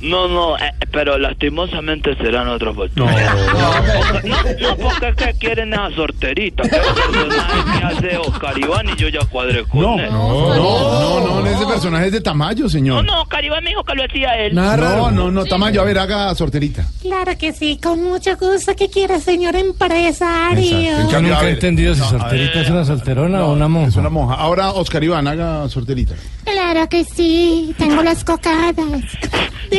No, 0.01 0.29
no, 0.29 0.57
eh, 0.59 0.73
pero 0.93 1.19
lastimosamente 1.19 2.15
serán 2.17 2.49
otros 2.49 2.77
No. 2.77 2.83
oportunidades. 2.85 4.61
No, 4.61 4.69
no, 4.69 4.77
porque 4.77 5.09
es 5.09 5.17
que 5.17 5.35
quieren 5.39 5.73
esa 5.73 5.91
sorterita. 5.91 6.63
Que 6.63 6.77
es 6.77 6.83
el 6.87 7.13
personaje 7.13 7.79
que 7.81 7.85
hace 7.85 8.19
Oscar 8.19 8.59
Iván 8.59 8.89
y 8.91 8.97
yo 8.97 9.09
ya 9.09 9.21
cuadré 9.27 9.65
con 9.65 9.81
No, 9.81 9.99
él. 9.99 10.09
no, 10.11 10.55
no, 10.55 11.21
no, 11.21 11.41
no, 11.41 11.47
ese 11.47 11.67
personaje 11.67 12.07
es 12.07 12.13
de 12.13 12.21
Tamayo, 12.21 12.65
No, 12.65 12.69
señor. 12.71 13.05
no, 13.05 13.23
Oscar 13.23 13.45
Iván 13.45 13.65
me 13.65 13.71
dijo 13.71 13.83
que 13.83 13.95
lo 13.95 14.05
hacía 14.05 14.37
él. 14.39 14.55
No, 14.55 15.11
no, 15.11 15.31
no, 15.31 15.45
Tamayo, 15.47 15.81
a 15.81 15.85
ver, 15.85 15.99
haga 15.99 16.35
sorterita. 16.35 16.87
Claro 17.03 17.37
que 17.37 17.53
sí, 17.53 17.79
con 17.83 18.03
mucho 18.03 18.37
gusto. 18.37 18.75
¿Qué 18.77 18.89
quiere, 18.89 19.19
señor 19.21 19.57
empresario? 19.57 21.09
Yo 21.11 21.17
A 21.19 21.21
nunca 21.21 21.49
he 21.49 21.51
entendido 21.53 21.95
si 21.95 22.01
No, 22.01 22.07
a 22.07 22.11
solterita 22.11 22.61
es 22.61 22.71
una 22.71 22.85
solterona 22.85 23.45
o 23.45 23.53
una 23.53 23.69
monja. 23.69 23.89
Es 23.89 23.97
una 23.97 24.11
monja. 24.11 24.35
Ahora, 24.35 24.71
Oscar 24.73 25.03
Iván, 25.03 25.27
haga 25.27 25.69
sorterita. 25.69 26.15
Claro 26.45 26.89
que 26.89 27.05
sí, 27.05 27.75
tengo 27.79 28.03
las 28.03 28.25
cocadas 28.25 28.75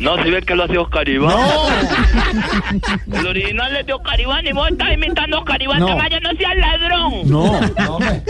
No, 0.00 0.22
si 0.22 0.30
ves 0.30 0.44
que 0.46 0.54
lo 0.54 0.64
hace 0.64 0.78
Oscar 0.78 1.06
Iván. 1.06 1.36
El 3.12 3.26
original 3.26 3.76
es 3.76 3.86
de 3.86 3.92
Oscar 3.92 4.18
Iván 4.18 4.46
y 4.46 4.52
vos 4.52 4.70
estás 4.70 4.94
imitando 4.94 5.36
a 5.36 5.40
Oscar 5.40 5.62
Iván. 5.62 5.80
No. 5.80 5.86
Tamayo, 5.88 6.20
no 6.20 6.30
seas 6.36 6.56
ladrón. 6.56 7.12
No. 7.26 7.60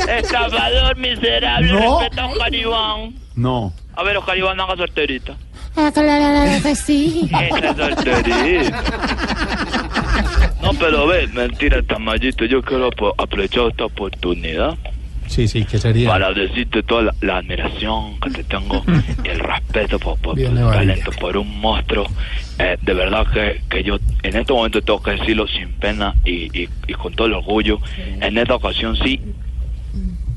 Estafador 0.08 0.96
miserable. 0.96 1.72
No. 1.72 2.00
Respeta 2.00 2.22
a 2.22 2.26
Oscar 2.26 2.54
Iván. 2.54 3.14
No. 3.36 3.72
A 3.94 4.02
ver, 4.02 4.16
Oscar 4.16 4.36
Iván, 4.36 4.60
haga. 4.60 4.74
Ah, 5.76 5.90
claro 5.94 6.62
que 6.62 6.74
sí. 6.74 7.30
Esa 7.32 7.74
sorterita. 7.74 8.82
No, 10.62 10.72
pero 10.74 11.06
ve, 11.06 11.28
mentira, 11.28 11.82
Tamayito. 11.82 12.44
Yo 12.44 12.62
quiero 12.62 12.90
aprovechar 13.16 13.68
esta 13.70 13.84
oportunidad 13.84 14.76
Sí, 15.30 15.46
sí, 15.46 15.64
¿qué 15.64 15.78
sería? 15.78 16.08
para 16.08 16.32
decirte 16.32 16.82
toda 16.82 17.02
la, 17.02 17.14
la 17.20 17.36
admiración 17.36 18.18
que 18.18 18.30
te 18.30 18.44
tengo 18.44 18.82
y 19.22 19.28
el 19.28 19.38
respeto 19.38 20.00
por, 20.00 20.18
por, 20.18 20.34
Bien, 20.34 20.56
talento, 20.56 21.12
por 21.12 21.36
un 21.36 21.60
monstruo. 21.60 22.04
Eh, 22.58 22.76
de 22.82 22.94
verdad 22.94 23.24
que, 23.32 23.62
que 23.70 23.84
yo 23.84 23.96
en 24.24 24.36
este 24.36 24.52
momento 24.52 24.82
tengo 24.82 25.00
que 25.00 25.12
decirlo 25.12 25.46
sin 25.46 25.68
pena 25.74 26.16
y, 26.24 26.62
y, 26.62 26.68
y 26.88 26.94
con 26.94 27.14
todo 27.14 27.28
el 27.28 27.34
orgullo. 27.34 27.78
En 28.20 28.36
esta 28.36 28.56
ocasión 28.56 28.96
sí, 28.96 29.20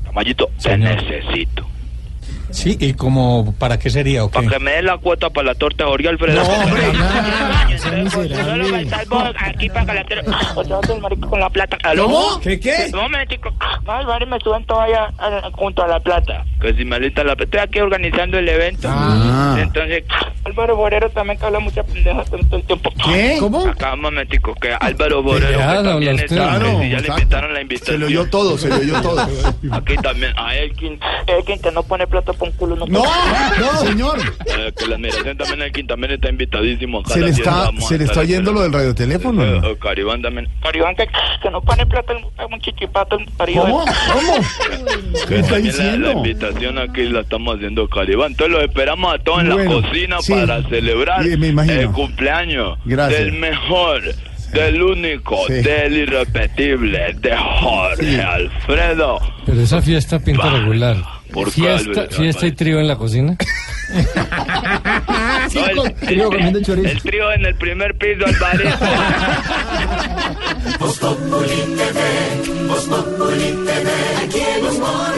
Tamayito, 0.04 0.48
te 0.62 0.78
necesito. 0.78 1.66
Sí, 2.50 2.76
¿y 2.78 2.94
como 2.94 3.52
para 3.58 3.80
qué 3.80 3.90
sería 3.90 4.24
o 4.24 4.30
qué? 4.30 4.34
Para 4.34 4.48
que 4.48 4.58
me 4.60 4.70
des 4.70 4.84
la 4.84 4.98
cuota 4.98 5.28
para 5.28 5.48
la 5.48 5.54
torta 5.56 5.84
de 5.84 5.90
Jorge 5.90 6.08
Alfredo. 6.08 6.40
No, 6.40 6.48
hombre, 6.48 6.82
Solo 6.82 6.98
va 7.50 7.53
a 7.92 8.80
estar 8.80 9.06
vos 9.08 9.22
aquí 9.38 9.68
para 9.68 10.04
tire. 10.04 10.22
O 10.54 10.64
sea, 10.64 10.78
el 10.94 11.00
marico 11.00 11.28
con 11.30 11.40
la 11.40 11.50
plata. 11.50 11.76
¿Aló? 11.82 12.04
¿Cómo? 12.04 12.40
¿Qué, 12.40 12.58
qué? 12.60 12.90
Un 12.92 13.00
momentico. 13.00 13.52
Vale, 13.84 14.26
me 14.26 14.38
suben 14.40 14.64
todavía 14.64 15.12
a- 15.18 15.50
junto 15.52 15.82
a 15.82 15.88
la 15.88 16.00
plata. 16.00 16.44
Que 16.60 16.74
si 16.74 16.84
me 16.84 16.96
alista 16.96 17.22
la 17.24 17.36
plata. 17.36 17.44
Estoy 17.44 17.60
aquí 17.60 17.80
organizando 17.80 18.38
el 18.38 18.48
evento. 18.48 18.88
Ah. 18.90 19.56
Entonces, 19.60 20.04
Álvaro 20.44 20.76
Borero 20.76 21.10
también 21.10 21.38
que 21.38 21.44
habla 21.46 21.58
mucha 21.60 21.82
pendeja 21.82 22.24
todo 22.24 22.56
el 22.56 22.62
tiempo. 22.64 22.90
¿Qué? 23.04 23.36
¿Cómo? 23.40 23.66
Acá 23.66 23.94
un 23.94 24.00
momentico. 24.02 24.54
Que 24.54 24.72
Álvaro 24.78 25.22
Borero 25.22 25.58
también 25.82 26.18
está. 26.18 26.58
ya 26.58 26.98
le 27.00 27.08
invitaron 27.08 27.52
la 27.54 27.60
invitación. 27.60 27.94
Se 27.94 27.98
le 27.98 28.06
oyó 28.06 28.30
todo, 28.30 28.56
se 28.58 28.68
le 28.68 28.74
oyó 28.76 29.00
todo. 29.02 29.26
Aquí 29.72 29.96
también. 29.96 30.32
A 30.38 30.54
Elkin. 30.56 30.98
Elkin 31.26 31.58
que 31.60 31.70
no 31.70 31.82
pone 31.82 32.06
plata 32.06 32.32
por 32.32 32.48
un 32.48 32.54
culo. 32.56 32.76
No, 32.76 32.86
No, 32.86 33.76
señor. 33.86 34.18
Eh, 34.46 34.72
que 34.76 34.86
la 34.86 34.96
admiración 34.96 35.36
también 35.36 35.62
Elkin 35.62 35.86
también 35.86 36.12
está 36.12 36.28
invitadísimo. 36.28 37.02
Se 37.06 37.20
le 37.20 37.30
está, 37.30 37.70
vamos 37.74 37.88
se 37.88 37.94
a 37.94 37.98
le 37.98 38.04
está 38.04 38.20
oyendo 38.20 38.52
lo 38.52 38.62
del 38.62 38.72
radioteléfono. 38.72 39.42
eh, 39.44 39.60
¿no? 39.60 39.68
eh, 39.68 39.78
Caribán 39.80 40.22
también. 40.22 40.48
Caribán 40.62 40.94
que, 40.96 41.06
que 41.42 41.50
no 41.50 41.60
pone 41.62 41.86
plata 41.86 42.12
en 42.12 42.52
un 42.52 42.60
chichipato. 42.60 43.18
el 43.18 43.26
Caribán. 43.36 43.70
¿Cómo? 43.72 43.84
¿Cómo? 44.12 44.34
¿Qué 45.28 45.36
está 45.38 45.50
también 45.50 45.50
la, 45.50 45.50
la 45.52 45.58
diciendo? 45.58 46.10
invitación 46.12 46.78
aquí 46.78 47.02
la 47.04 47.20
estamos 47.20 47.56
haciendo 47.56 47.88
Caribán. 47.88 48.32
Entonces 48.32 48.56
los 48.56 48.64
esperamos 48.64 49.14
a 49.14 49.18
todos 49.18 49.40
en 49.42 49.50
Bueno, 49.50 49.80
la 49.80 49.88
cocina 49.88 50.16
sí. 50.20 50.32
para 50.32 50.62
celebrar 50.68 51.22
Sí, 51.24 51.36
me 51.36 51.48
imagino. 51.48 51.80
el 51.80 51.90
cumpleaños 51.90 52.78
Gracias. 52.84 53.20
del 53.20 53.32
mejor, 53.32 54.02
del 54.52 54.82
único, 54.82 55.36
Sí. 55.46 55.54
del 55.54 55.96
irrepetible, 55.96 57.14
de 57.20 57.36
Jorge 57.36 58.04
Sí. 58.04 58.20
Alfredo. 58.20 59.18
Pero 59.46 59.60
esa 59.60 59.82
fiesta 59.82 60.18
pinta 60.20 60.50
regular. 60.50 60.96
¿Por 61.34 61.50
Fiesta, 61.50 62.06
fiesta 62.10 62.46
y 62.46 62.52
trío 62.52 62.78
en 62.80 62.88
la 62.88 62.96
cocina. 62.96 63.36
No, 65.54 65.84
el, 66.32 66.56
el- 66.56 66.64
chorizo. 66.64 66.88
el 66.88 67.02
trío 67.02 67.30
en 67.32 67.44
el 67.46 67.54
primer 67.56 67.94
piso, 67.96 68.24
Alvarito. 68.26 68.76
Voz 70.80 70.98
Populi 70.98 71.48
TV, 71.76 72.66
Voz 72.66 72.84
Populi 72.86 73.50
TV, 73.64 73.90
aquí 74.24 74.40
en 74.40 74.66
Humor 74.66 75.14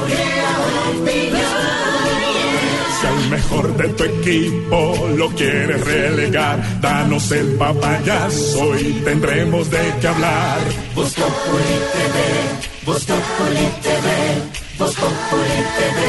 Si 3.01 3.07
al 3.07 3.31
mejor 3.31 3.77
de 3.77 3.89
tu 3.91 4.05
equipo 4.05 5.09
lo 5.17 5.29
quieres 5.31 5.81
relegar, 5.85 6.81
danos 6.81 7.31
el 7.33 7.47
papayazo 7.55 8.79
y 8.79 8.93
tendremos 9.05 9.71
de 9.71 9.95
qué 10.01 10.09
hablar. 10.09 10.59
Voz 10.95 11.15
Populi 11.15 11.77
TV, 11.93 12.85
Voz 12.85 13.05
Populi 13.05 13.69
TV, 13.83 14.66
Voz 14.79 14.95
Populi 14.95 15.59
TV, 15.79 16.01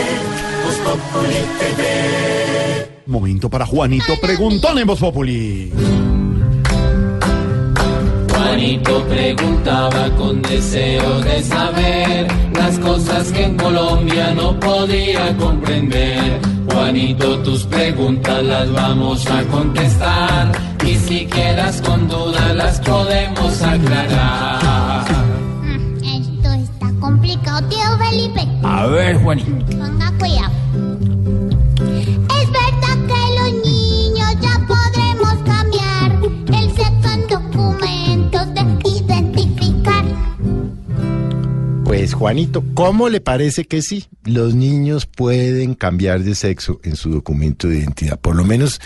Voz 0.66 0.76
Populi 0.80 1.36
TV. 1.58 3.02
Momento 3.06 3.50
para 3.50 3.66
Juanito 3.66 4.14
Preguntón 4.20 4.78
en 4.78 4.88
Voz 4.88 5.00
Populi. 5.00 5.72
Juanito 8.30 9.06
preguntaba 9.06 10.10
con 10.18 10.42
deseo 10.42 11.22
de 11.22 11.44
saber 11.44 12.28
las 12.54 12.78
cosas 12.80 13.32
que 13.32 13.46
en 13.46 13.56
Colombia 13.56 14.34
no 14.34 14.60
podía 14.60 15.38
comprender. 15.38 16.42
Juanito, 16.70 17.40
tus 17.44 17.64
preguntas 17.64 18.44
las 18.44 18.70
vamos 18.74 19.26
a 19.32 19.44
contestar 19.44 20.52
y 20.86 20.96
si 20.96 21.26
quedas 21.28 21.82
con 21.82 22.10
dudas 22.10 22.54
las 22.54 22.82
podemos 22.82 23.62
aclarar. 23.62 25.06
Esto 26.04 26.52
está 26.52 26.92
complicado, 27.00 27.66
tío 27.70 27.87
Felipe. 28.18 28.48
A 28.64 28.88
ver, 28.88 29.18
Juanito. 29.18 29.52
Ponga 29.78 30.12
cuidado. 30.18 30.52
Es 32.42 32.52
verdad 32.52 32.98
que 33.08 33.22
los 33.40 33.54
niños 33.64 34.36
ya 34.42 34.66
podremos 34.68 35.36
cambiar 35.46 36.20
el 36.24 36.72
sexo 36.76 37.10
en 37.14 37.28
documentos 37.28 38.54
de 38.56 38.90
identificar. 38.90 40.06
Pues 41.84 42.14
Juanito, 42.16 42.64
¿cómo 42.74 43.10
le 43.10 43.22
parece 43.22 43.66
que 43.66 43.84
sí? 43.84 44.06
Los 44.24 44.56
niños 44.56 45.06
pueden 45.06 45.76
cambiar 45.76 46.24
de 46.24 46.34
sexo 46.34 46.80
en 46.84 46.96
su 46.96 47.12
documento 47.12 47.68
de 47.68 47.80
identidad. 47.80 48.20
Por 48.20 48.36
lo 48.36 48.44
menos 48.44 48.82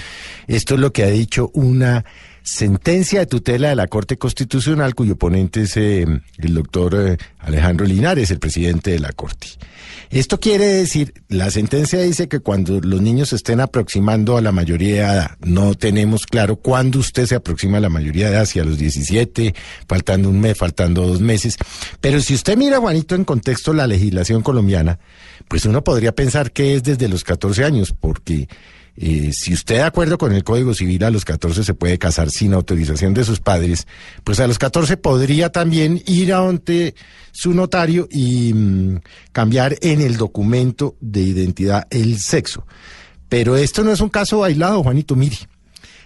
esto 0.47 0.73
es 0.73 0.79
lo 0.81 0.91
que 0.91 1.03
ha 1.03 1.09
dicho 1.09 1.51
una 1.53 2.03
sentencia 2.43 3.19
de 3.19 3.25
tutela 3.25 3.69
de 3.69 3.75
la 3.75 3.87
Corte 3.87 4.17
Constitucional 4.17 4.95
cuyo 4.95 5.15
ponente 5.15 5.61
es 5.61 5.77
eh, 5.77 6.05
el 6.37 6.53
doctor 6.53 6.95
eh, 6.95 7.17
Alejandro 7.39 7.85
Linares, 7.85 8.31
el 8.31 8.39
presidente 8.39 8.91
de 8.91 8.99
la 8.99 9.11
Corte. 9.11 9.47
Esto 10.09 10.41
quiere 10.41 10.65
decir, 10.65 11.13
la 11.29 11.49
sentencia 11.51 12.01
dice 12.01 12.27
que 12.27 12.41
cuando 12.41 12.81
los 12.81 13.01
niños 13.01 13.29
se 13.29 13.37
estén 13.37 13.61
aproximando 13.61 14.35
a 14.35 14.41
la 14.41 14.51
mayoría 14.51 14.89
de 14.89 14.99
edad, 14.99 15.37
no 15.39 15.73
tenemos 15.73 16.25
claro 16.25 16.57
cuándo 16.57 16.99
usted 16.99 17.25
se 17.25 17.35
aproxima 17.35 17.77
a 17.77 17.81
la 17.81 17.87
mayoría 17.87 18.27
de 18.27 18.35
edad, 18.35 18.45
si 18.45 18.59
a 18.59 18.65
los 18.65 18.77
17, 18.77 19.55
faltando 19.87 20.29
un 20.29 20.41
mes, 20.41 20.57
faltando 20.57 21.07
dos 21.07 21.21
meses. 21.21 21.55
Pero 22.01 22.19
si 22.19 22.33
usted 22.33 22.57
mira, 22.57 22.79
Juanito, 22.79 23.15
en 23.15 23.23
contexto 23.23 23.73
la 23.73 23.87
legislación 23.87 24.41
colombiana, 24.41 24.99
pues 25.47 25.65
uno 25.65 25.81
podría 25.81 26.13
pensar 26.13 26.51
que 26.51 26.75
es 26.75 26.83
desde 26.83 27.07
los 27.07 27.23
14 27.23 27.63
años, 27.63 27.95
porque 27.97 28.49
eh, 29.03 29.31
si 29.33 29.51
usted 29.51 29.77
de 29.77 29.81
acuerdo 29.81 30.19
con 30.19 30.31
el 30.31 30.43
Código 30.43 30.75
Civil 30.75 31.03
a 31.03 31.09
los 31.09 31.25
14 31.25 31.63
se 31.63 31.73
puede 31.73 31.97
casar 31.97 32.29
sin 32.29 32.53
autorización 32.53 33.15
de 33.15 33.23
sus 33.23 33.39
padres, 33.39 33.87
pues 34.23 34.39
a 34.39 34.45
los 34.45 34.59
14 34.59 34.95
podría 34.95 35.51
también 35.51 36.03
ir 36.05 36.35
a 36.35 36.37
donde 36.37 36.93
su 37.31 37.55
notario 37.55 38.07
y 38.11 38.53
mm, 38.53 38.99
cambiar 39.31 39.75
en 39.81 40.01
el 40.01 40.17
documento 40.17 40.97
de 41.01 41.21
identidad 41.21 41.87
el 41.89 42.19
sexo. 42.19 42.67
Pero 43.27 43.57
esto 43.57 43.83
no 43.83 43.91
es 43.91 44.01
un 44.01 44.09
caso 44.09 44.43
aislado, 44.43 44.83
Juanito, 44.83 45.15
mire. 45.15 45.37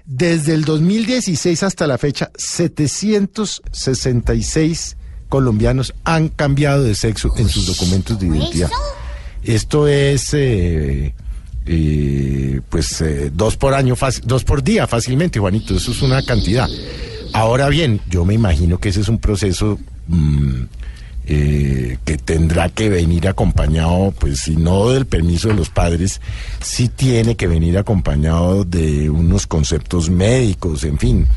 Desde 0.05 0.53
el 0.53 0.63
2016 0.63 1.63
hasta 1.63 1.87
la 1.87 1.97
fecha, 1.97 2.31
766 2.37 4.95
colombianos 5.27 5.93
han 6.05 6.29
cambiado 6.29 6.83
de 6.83 6.95
sexo 6.95 7.33
en 7.35 7.49
sus 7.49 7.67
documentos 7.67 8.17
de 8.17 8.27
identidad. 8.27 8.69
Esto 9.43 9.89
es, 9.89 10.33
eh, 10.33 11.13
eh, 11.65 12.61
pues, 12.69 13.01
eh, 13.01 13.31
dos 13.33 13.57
por 13.57 13.73
año, 13.73 13.95
dos 14.23 14.43
por 14.43 14.63
día 14.63 14.87
fácilmente, 14.87 15.39
Juanito. 15.39 15.75
Eso 15.75 15.91
es 15.91 16.01
una 16.01 16.21
cantidad. 16.21 16.69
Ahora 17.33 17.69
bien, 17.69 17.99
yo 18.09 18.23
me 18.23 18.33
imagino 18.33 18.79
que 18.79 18.89
ese 18.89 19.01
es 19.01 19.09
un 19.09 19.19
proceso 19.19 19.79
mm, 20.07 20.63
eh, 21.27 21.97
que 22.05 22.17
tendrá 22.17 22.69
que 22.69 22.89
venir 22.89 23.27
acompañado, 23.27 24.13
pues, 24.19 24.41
si 24.41 24.55
no 24.55 24.89
del 24.89 25.05
permiso 25.05 25.47
de 25.47 25.55
los 25.55 25.69
padres, 25.69 26.21
sí 26.61 26.87
tiene 26.87 27.35
que 27.35 27.47
venir 27.47 27.77
acompañado 27.77 28.63
de 28.63 29.09
unos 29.09 29.47
conceptos 29.47 30.09
médicos, 30.09 30.83
en 30.83 30.99
fin. 30.99 31.27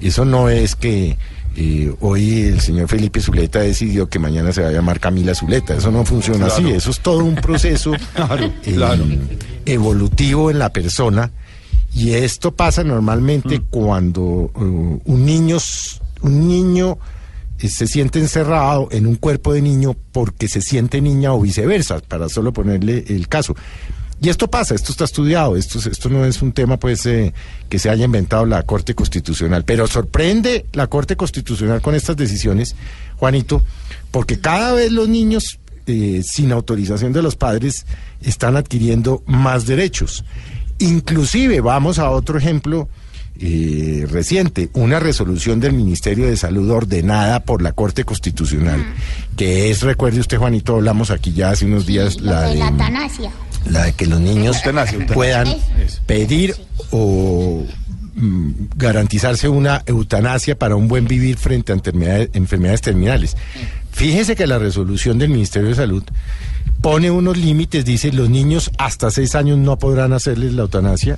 Eso 0.00 0.24
no 0.24 0.48
es 0.48 0.74
que 0.74 1.18
eh, 1.56 1.94
hoy 2.00 2.42
el 2.42 2.60
señor 2.60 2.88
Felipe 2.88 3.20
Zuleta 3.20 3.60
decidió 3.60 4.08
que 4.08 4.18
mañana 4.18 4.52
se 4.52 4.62
va 4.62 4.68
a 4.68 4.72
llamar 4.72 5.00
Camila 5.00 5.34
Zuleta. 5.34 5.74
Eso 5.74 5.90
no 5.90 6.04
funciona 6.04 6.46
así. 6.46 6.68
Eso 6.70 6.90
es 6.90 7.00
todo 7.00 7.24
un 7.24 7.36
proceso 7.36 7.92
eh, 8.64 9.18
evolutivo 9.66 10.50
en 10.50 10.58
la 10.58 10.72
persona. 10.72 11.30
Y 11.94 12.10
esto 12.12 12.50
pasa 12.52 12.82
normalmente 12.82 13.62
cuando 13.70 14.50
eh, 14.56 15.00
un 15.04 15.24
niño, 15.24 15.58
un 16.22 16.48
niño 16.48 16.98
eh, 17.60 17.68
se 17.68 17.86
siente 17.86 18.18
encerrado 18.18 18.88
en 18.90 19.06
un 19.06 19.14
cuerpo 19.14 19.52
de 19.52 19.62
niño 19.62 19.94
porque 20.12 20.48
se 20.48 20.60
siente 20.60 21.00
niña 21.00 21.32
o 21.32 21.40
viceversa, 21.40 22.00
para 22.00 22.28
solo 22.28 22.52
ponerle 22.52 23.04
el 23.08 23.28
caso. 23.28 23.54
Y 24.20 24.28
esto 24.28 24.48
pasa, 24.48 24.74
esto 24.74 24.92
está 24.92 25.04
estudiado, 25.04 25.56
esto, 25.56 25.78
es- 25.78 25.86
esto 25.86 26.08
no 26.08 26.24
es 26.24 26.40
un 26.40 26.52
tema 26.52 26.78
pues 26.78 27.04
eh, 27.06 27.34
que 27.68 27.78
se 27.78 27.90
haya 27.90 28.04
inventado 28.06 28.46
la 28.46 28.62
Corte 28.62 28.94
Constitucional, 28.94 29.64
pero 29.64 29.86
sorprende 29.86 30.64
la 30.72 30.86
Corte 30.86 31.16
Constitucional 31.16 31.80
con 31.82 31.94
estas 31.94 32.16
decisiones, 32.16 32.74
Juanito, 33.16 33.62
porque 34.10 34.38
cada 34.40 34.72
vez 34.72 34.92
los 34.92 35.08
niños 35.08 35.58
eh, 35.86 36.22
sin 36.24 36.52
autorización 36.52 37.12
de 37.12 37.20
los 37.22 37.36
padres 37.36 37.84
están 38.22 38.56
adquiriendo 38.56 39.22
más 39.26 39.66
derechos. 39.66 40.24
Inclusive, 40.78 41.60
vamos 41.60 41.98
a 41.98 42.08
otro 42.10 42.38
ejemplo 42.38 42.88
eh, 43.38 44.06
reciente, 44.10 44.70
una 44.74 45.00
resolución 45.00 45.60
del 45.60 45.72
Ministerio 45.72 46.26
de 46.26 46.36
Salud 46.36 46.70
ordenada 46.70 47.40
por 47.40 47.62
la 47.62 47.72
Corte 47.72 48.04
Constitucional, 48.04 48.82
que 49.36 49.70
es, 49.70 49.82
recuerde 49.82 50.20
usted, 50.20 50.38
Juanito, 50.38 50.76
hablamos 50.76 51.10
aquí 51.10 51.32
ya 51.32 51.50
hace 51.50 51.66
unos 51.66 51.84
días, 51.84 52.20
la 52.20 52.42
de 52.42 52.50
de, 52.54 52.56
la 52.60 52.68
eutanasia. 52.68 53.30
La 53.66 53.84
de 53.84 53.92
que 53.92 54.06
los 54.06 54.20
niños 54.20 54.56
Eutanasia, 54.56 55.06
puedan 55.06 55.48
pedir 56.06 56.54
o 56.90 57.64
mm, 58.14 58.50
garantizarse 58.76 59.48
una 59.48 59.82
eutanasia 59.86 60.58
para 60.58 60.76
un 60.76 60.88
buen 60.88 61.06
vivir 61.06 61.36
frente 61.36 61.72
a 61.72 61.76
enfermedades, 61.76 62.30
enfermedades 62.34 62.80
terminales. 62.80 63.36
Fíjese 63.92 64.36
que 64.36 64.46
la 64.46 64.58
resolución 64.58 65.18
del 65.18 65.30
Ministerio 65.30 65.68
de 65.68 65.76
Salud 65.76 66.02
pone 66.80 67.10
unos 67.10 67.36
límites, 67.36 67.84
dice 67.84 68.12
los 68.12 68.28
niños 68.28 68.70
hasta 68.78 69.10
seis 69.10 69.34
años 69.34 69.58
no 69.58 69.78
podrán 69.78 70.12
hacerles 70.12 70.52
la 70.52 70.62
eutanasia, 70.62 71.16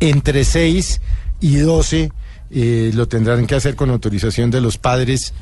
entre 0.00 0.44
6 0.44 1.00
y 1.40 1.56
12 1.56 2.12
eh, 2.54 2.90
lo 2.94 3.08
tendrán 3.08 3.46
que 3.46 3.54
hacer 3.54 3.76
con 3.76 3.90
autorización 3.90 4.50
de 4.50 4.60
los 4.60 4.76
padres. 4.76 5.32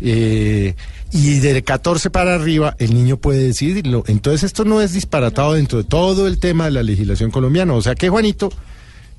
Eh, 0.00 0.74
y 1.12 1.38
de 1.40 1.62
14 1.62 2.10
para 2.10 2.34
arriba 2.34 2.76
el 2.78 2.94
niño 2.94 3.16
puede 3.16 3.46
decidirlo. 3.46 4.04
Entonces 4.06 4.44
esto 4.44 4.64
no 4.64 4.80
es 4.80 4.92
disparatado 4.92 5.54
dentro 5.54 5.78
de 5.78 5.84
todo 5.84 6.26
el 6.26 6.38
tema 6.38 6.66
de 6.66 6.70
la 6.72 6.82
legislación 6.82 7.30
colombiana. 7.30 7.74
O 7.74 7.82
sea 7.82 7.94
que 7.94 8.08
Juanito, 8.08 8.50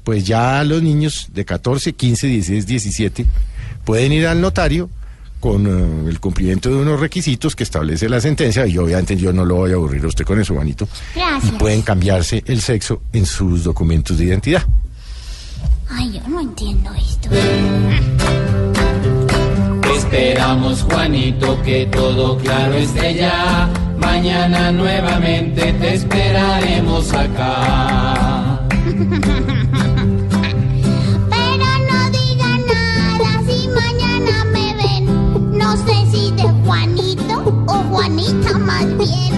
pues 0.04 0.26
ya 0.26 0.64
los 0.64 0.82
niños 0.82 1.30
de 1.34 1.46
14, 1.46 1.94
15, 1.94 2.28
16, 2.28 2.68
17 2.68 3.26
pueden 3.84 4.12
ir 4.12 4.28
al 4.28 4.42
notario 4.42 4.90
con 5.40 5.66
eh, 5.66 6.10
el 6.10 6.20
cumplimiento 6.20 6.70
de 6.70 6.76
unos 6.76 7.00
requisitos 7.00 7.56
que 7.56 7.64
establece 7.64 8.08
la 8.08 8.22
sentencia 8.22 8.66
y 8.68 8.78
obviamente 8.78 9.18
yo 9.18 9.34
no 9.34 9.44
lo 9.44 9.56
voy 9.56 9.72
a 9.72 9.74
aburrir 9.74 10.04
a 10.06 10.08
usted 10.08 10.24
con 10.24 10.40
eso, 10.40 10.54
Juanito. 10.54 10.88
Gracias. 11.16 11.54
Y 11.54 11.58
pueden 11.58 11.82
cambiarse 11.82 12.44
el 12.46 12.62
sexo 12.62 13.02
en 13.12 13.26
sus 13.26 13.64
documentos 13.64 14.18
de 14.18 14.26
identidad. 14.26 14.64
Ay, 15.90 16.14
yo 16.14 16.28
no 16.30 16.40
entiendo 16.40 16.92
esto. 16.94 17.30
Esperamos, 20.12 20.84
Juanito, 20.84 21.58
que 21.64 21.86
todo 21.86 22.38
claro 22.38 22.74
esté 22.74 23.16
ya. 23.16 23.70
Mañana 23.98 24.70
nuevamente 24.70 25.72
te 25.72 25.94
esperaremos 25.94 27.14
acá. 27.14 28.60
Pero 31.30 31.66
no 31.88 32.12
digan 32.12 32.62
nada 32.68 33.42
si 33.48 33.70
mañana 33.70 34.44
me 34.52 34.76
ven. 34.76 35.08
No 35.58 35.78
sé 35.78 36.06
si 36.12 36.32
de 36.32 36.44
Juanito 36.66 37.64
o 37.68 37.74
Juanita 37.74 38.58
más 38.58 38.86
bien. 38.98 39.32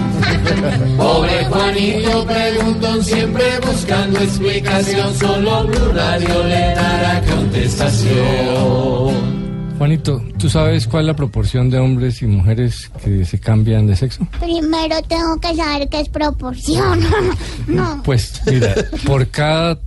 Pobre 0.96 1.44
Juanito, 1.44 2.26
preguntón 2.26 3.04
siempre 3.04 3.60
buscando 3.64 4.18
explicación. 4.18 5.14
Solo 5.14 5.68
Blue 5.68 5.92
Radio 5.94 6.42
le 6.42 6.74
dará 6.74 7.22
contestación. 7.30 9.43
Juanito, 9.78 10.22
¿tú 10.38 10.48
sabes 10.48 10.86
cuál 10.86 11.02
es 11.04 11.06
la 11.08 11.16
proporción 11.16 11.68
de 11.68 11.78
hombres 11.78 12.22
y 12.22 12.26
mujeres 12.26 12.90
que 13.02 13.24
se 13.24 13.40
cambian 13.40 13.86
de 13.86 13.96
sexo? 13.96 14.26
Primero 14.40 14.96
tengo 15.08 15.38
que 15.40 15.54
saber 15.56 15.88
qué 15.88 16.00
es 16.00 16.08
proporción. 16.08 17.00
no. 17.66 18.00
Pues 18.04 18.40
mira, 18.46 18.74
por 19.04 19.26
cada 19.28 19.78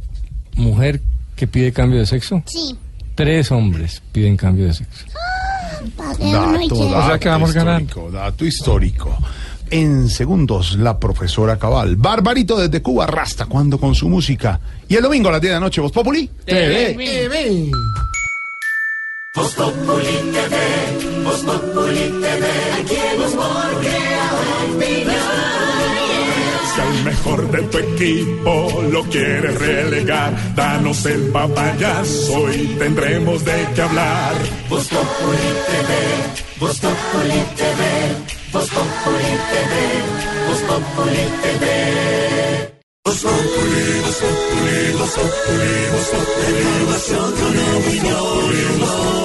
mujer 0.58 1.02
que 1.36 1.48
pide 1.48 1.72
cambio 1.72 2.00
de 2.00 2.06
sexo, 2.06 2.44
Sí. 2.46 2.76
tres 3.16 3.50
hombres 3.52 4.02
piden 4.12 4.36
cambio 4.36 4.66
de 4.66 4.74
sexo. 4.74 5.06
Dato, 5.96 6.90
dato 6.90 7.08
sea 7.08 7.20
que 7.20 7.30
vamos 7.30 7.56
histórico, 7.56 8.12
Dato 8.12 8.46
histórico. 8.46 9.18
En 9.70 10.10
segundos, 10.10 10.78
la 10.78 10.98
profesora 10.98 11.58
Cabal. 11.58 11.96
Barbarito 11.98 12.58
desde 12.58 12.82
Cuba, 12.82 13.06
Rasta, 13.06 13.46
cuando 13.46 13.78
con 13.80 13.94
su 13.96 14.10
música. 14.10 14.60
Y 14.88 14.96
el 14.96 15.04
domingo 15.04 15.30
a 15.30 15.34
las 15.34 15.42
10 15.42 15.52
de 15.52 15.56
la 15.56 15.60
noche, 15.60 15.82
Voz 15.82 15.92
Populi. 15.92 16.30
TV. 16.46 17.70
Voz 19.38 19.54
Populi 19.54 20.18
TV, 20.34 20.56
Voz 21.24 21.42
Populi 21.44 22.06
TV, 22.22 22.44
aquí 22.82 22.96
el 22.96 23.22
humor 23.22 23.70
crea 23.82 24.30
Si 26.74 26.82
al 26.82 27.04
mejor 27.04 27.52
de 27.52 27.62
tu 27.62 27.78
equipo 27.78 28.84
lo 28.92 29.04
quieres 29.04 29.56
relegar, 29.60 30.56
danos 30.56 31.06
el 31.06 31.28
papayazo 31.28 32.52
y 32.52 32.66
tendremos 32.80 33.46
de 33.46 33.68
qué 33.76 33.82
hablar. 33.84 34.34
Voz 34.70 34.88
Populi 34.88 35.50
TV, 35.68 35.92
Voz 36.60 36.80
Populi 36.80 37.40
TV, 37.60 37.82
Voz 38.52 38.70
Populi 38.70 39.34
TV, 39.52 39.74
Voz 40.48 40.62
Populi 40.62 41.26
TV. 41.44 42.18
Voz 43.06 43.22
Populi, 43.22 44.02
Populi, 44.02 44.92
Populi, 44.92 45.58
Populi, 46.12 46.88
información 46.98 47.32
con 47.32 47.54
opinión. 47.78 49.17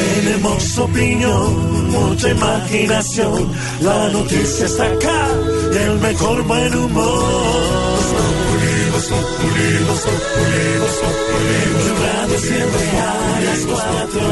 Tenemos 0.00 0.78
opinión, 0.78 1.90
mucha 1.90 2.30
imaginación, 2.30 3.52
la 3.82 4.08
noticia 4.08 4.64
está 4.66 4.86
acá 4.86 5.28
y 5.72 5.76
el 5.76 5.98
mejor 5.98 6.42
buen 6.44 6.74
humor. 6.74 7.90
Voz 7.90 8.08
Populi, 8.12 8.76
Voz 8.92 9.06
Populi, 9.08 9.68
Voz 9.88 10.00
Populi, 10.00 10.78
Voz 10.80 10.96
Populi, 11.02 11.58
Blue 11.76 11.96
Radio 12.02 12.38
siempre 12.38 12.84
a 12.98 13.40
las 13.44 13.60
cuatro. 13.66 14.24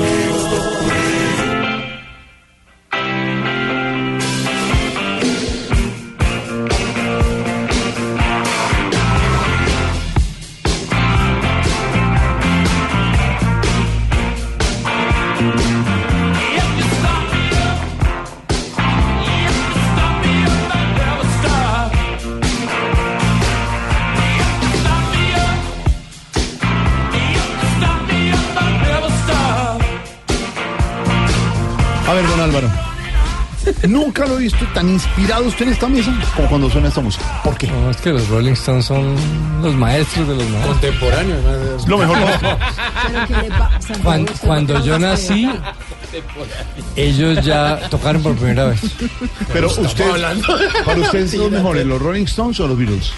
A 15.41 15.78
Nunca 33.89 34.26
lo 34.26 34.36
he 34.36 34.43
visto 34.43 34.66
tan 34.74 34.86
inspirado 34.86 35.45
usted 35.45 35.66
en 35.66 35.72
esta 35.72 35.89
mesa 35.89 36.12
como 36.36 36.49
cuando 36.49 36.70
suena 36.70 36.89
esta 36.89 37.01
música. 37.01 37.41
¿Por 37.43 37.57
qué? 37.57 37.68
No, 37.68 37.91
es 37.91 37.97
que 37.97 38.11
los 38.11 38.28
Rolling 38.28 38.53
Stones 38.53 38.84
son 38.84 39.16
los 39.62 39.74
maestros 39.74 40.28
de 40.28 40.34
los 40.34 40.45
maestros. 40.45 40.72
Contemporáneos. 40.74 41.89
Lo 41.89 41.99
mejor. 41.99 42.18
Cuando, 44.03 44.32
cuando 44.43 44.84
yo 44.84 44.99
nací, 44.99 45.49
ellos 46.97 47.45
ya 47.45 47.80
tocaron 47.89 48.22
por 48.22 48.36
primera 48.36 48.66
vez. 48.66 48.80
Pero 49.53 49.68
usted, 49.68 50.07
para 50.84 51.01
usted 51.01 51.28
son 51.28 51.41
los 51.41 51.51
mejores, 51.53 51.86
los 51.86 52.01
Rolling 52.03 52.24
Stones 52.24 52.61
o 52.61 52.68
los 52.68 52.76
Beatles? 52.76 53.12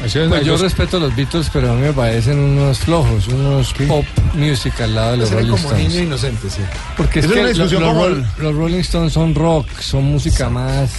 Pues 0.00 0.44
yo 0.44 0.56
respeto 0.56 0.96
a 0.96 1.00
los 1.00 1.14
Beatles, 1.14 1.50
pero 1.52 1.72
a 1.72 1.74
mí 1.74 1.82
me 1.82 1.92
parecen 1.92 2.38
unos 2.38 2.78
flojos, 2.78 3.28
unos 3.28 3.72
pop 3.86 4.04
music 4.34 4.80
al 4.80 4.94
lado 4.94 5.10
de 5.12 5.16
los 5.18 5.28
Será 5.28 5.40
Rolling 5.42 5.52
como 5.52 5.68
Stones. 5.68 5.88
niño 5.92 6.00
inocente, 6.04 6.48
sí. 6.50 6.62
Porque 6.96 7.18
es 7.18 7.26
es 7.26 7.30
que 7.32 7.38
una 7.38 7.42
lo- 7.42 7.48
discusión 7.54 7.82
los, 7.82 7.92
como 7.92 8.06
Roll- 8.06 8.26
los 8.38 8.54
Rolling 8.54 8.78
Stones 8.80 9.12
son 9.12 9.34
rock, 9.34 9.66
son 9.80 10.04
música 10.04 10.48
más 10.48 10.90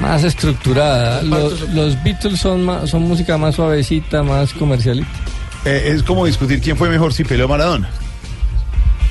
más 0.00 0.24
estructurada. 0.24 1.22
Los, 1.22 1.60
los 1.70 2.02
Beatles 2.02 2.40
son 2.40 2.64
más, 2.64 2.90
son 2.90 3.02
música 3.02 3.36
más 3.38 3.54
suavecita, 3.56 4.22
más 4.22 4.52
comercialita. 4.52 5.08
Eh, 5.64 5.92
es 5.94 6.02
como 6.02 6.26
discutir 6.26 6.60
quién 6.60 6.76
fue 6.76 6.88
mejor 6.88 7.12
si 7.12 7.22
peleó 7.24 7.46
Maradona. 7.48 7.88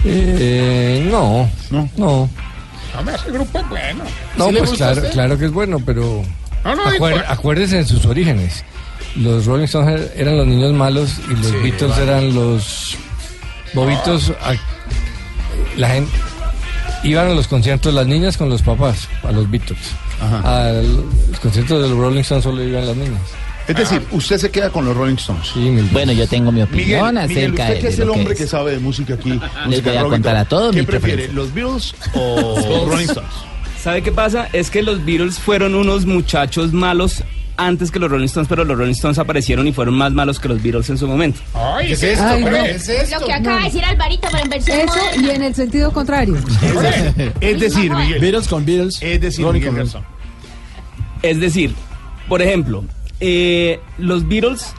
Eh, 0.05 1.07
no, 1.09 1.49
no, 1.71 1.89
no. 1.97 2.29
Hombre, 2.97 3.15
ese 3.15 3.31
grupo 3.31 3.59
es 3.59 3.69
bueno. 3.69 4.03
No, 4.37 4.47
¿Sí 4.47 4.51
le 4.53 4.59
pues 4.59 4.71
claro, 4.71 5.01
claro 5.11 5.37
que 5.37 5.45
es 5.45 5.51
bueno, 5.51 5.79
pero 5.85 6.23
No, 6.75 6.83
no, 6.83 6.91
acuer- 6.91 7.25
acuérdese 7.27 7.79
en 7.79 7.85
sus 7.87 8.05
orígenes. 8.05 8.63
Los 9.15 9.45
Rolling 9.45 9.65
Stones 9.65 9.89
er- 9.99 10.11
eran 10.15 10.37
los 10.37 10.47
niños 10.47 10.71
malos 10.73 11.11
y 11.29 11.33
los 11.33 11.47
Sí, 11.47 11.55
Beatles 11.63 11.89
vale. 11.91 12.03
eran 12.03 12.33
los 12.33 12.95
bobitos. 13.73 14.31
a- 14.41 14.53
la 15.77 15.89
gente 15.89 16.11
iban 17.03 17.27
a 17.29 17.33
los 17.33 17.47
conciertos 17.47 17.93
las 17.93 18.05
niñas 18.07 18.37
con 18.37 18.49
los 18.49 18.61
papás, 18.61 19.07
a 19.23 19.31
los 19.31 19.49
Beatles. 19.49 19.79
A 20.21 20.71
los 20.83 21.39
conciertos 21.39 21.81
de 21.81 21.89
los 21.89 21.97
Rolling 21.97 22.19
Stones 22.21 22.43
solo 22.43 22.61
iban 22.63 22.85
las 22.85 22.95
niñas. 22.95 23.21
Es 23.67 23.75
decir, 23.75 24.01
usted 24.11 24.37
se 24.39 24.49
queda 24.49 24.69
con 24.71 24.83
los 24.83 24.97
Rolling 24.97 25.15
Stones. 25.15 25.51
Bueno, 25.91 26.11
yo 26.11 26.27
tengo 26.27 26.51
mi 26.51 26.61
opinión 26.63 26.87
Miguel, 26.87 27.03
Miguel, 27.03 27.17
acerca 27.19 27.63
usted 27.63 27.75
de, 27.75 27.79
que 27.81 27.87
es 27.87 27.97
de 27.97 28.01
el 28.03 28.07
lo 28.07 28.13
que 28.13 28.19
hombre 28.19 28.33
es. 28.33 28.39
que 28.39 28.47
sabe 28.47 28.71
de 28.71 28.79
música 28.79 29.13
aquí. 29.13 29.29
Les 29.29 29.39
música 29.67 29.89
voy 29.91 29.97
a 29.97 30.03
contar 30.05 30.35
a 30.37 30.45
todos 30.45 30.73
¿Qué 30.75 30.81
mi 30.81 30.85
prefiere, 30.87 31.27
los 31.31 31.53
Beatles 31.53 31.93
o 32.15 32.85
Rolling 32.89 33.05
Stones? 33.09 33.29
¿Sabe 33.81 34.01
qué 34.01 34.11
pasa? 34.11 34.49
Es 34.53 34.69
que 34.69 34.81
los 34.83 35.05
Beatles 35.05 35.39
fueron 35.39 35.73
unos 35.75 36.05
muchachos 36.05 36.73
malos 36.73 37.23
antes 37.55 37.91
que 37.91 37.99
los 37.99 38.09
Rolling 38.09 38.25
Stones, 38.25 38.47
pero 38.47 38.63
los 38.63 38.77
Rolling 38.77 38.91
Stones 38.93 39.19
aparecieron 39.19 39.67
y 39.67 39.73
fueron 39.73 39.93
más 39.95 40.11
malos 40.13 40.39
que 40.39 40.47
los 40.47 40.61
Beatles 40.61 40.89
en 40.89 40.97
su 40.97 41.07
momento. 41.07 41.39
Ay, 41.53 41.87
¿Qué 41.87 41.93
es 41.93 42.03
esto, 42.03 42.23
Ay, 42.25 42.41
no. 42.41 42.47
hombre? 42.47 42.77
Lo 43.19 43.25
que 43.25 43.33
acaba 43.33 43.57
de 43.57 43.63
decir 43.65 43.83
Alvarito, 43.85 44.27
pero 44.31 44.43
en 44.43 44.49
versión 44.49 44.79
Eso 44.79 44.95
moderna. 44.97 45.27
y 45.27 45.29
en 45.35 45.43
el 45.43 45.55
sentido 45.55 45.91
contrario. 45.93 46.37
Es 47.41 47.59
decir, 47.59 47.91
Miguel. 47.93 48.19
Beatles 48.21 48.47
con 48.47 48.65
Beatles. 48.65 49.01
Es 49.01 49.21
decir, 49.21 49.45
Miguel. 49.45 49.87
Es 51.21 51.39
decir, 51.39 51.73
por 52.29 52.41
ejemplo, 52.41 52.85
eh, 53.19 53.79
los 53.97 54.27
Beatles 54.27 54.73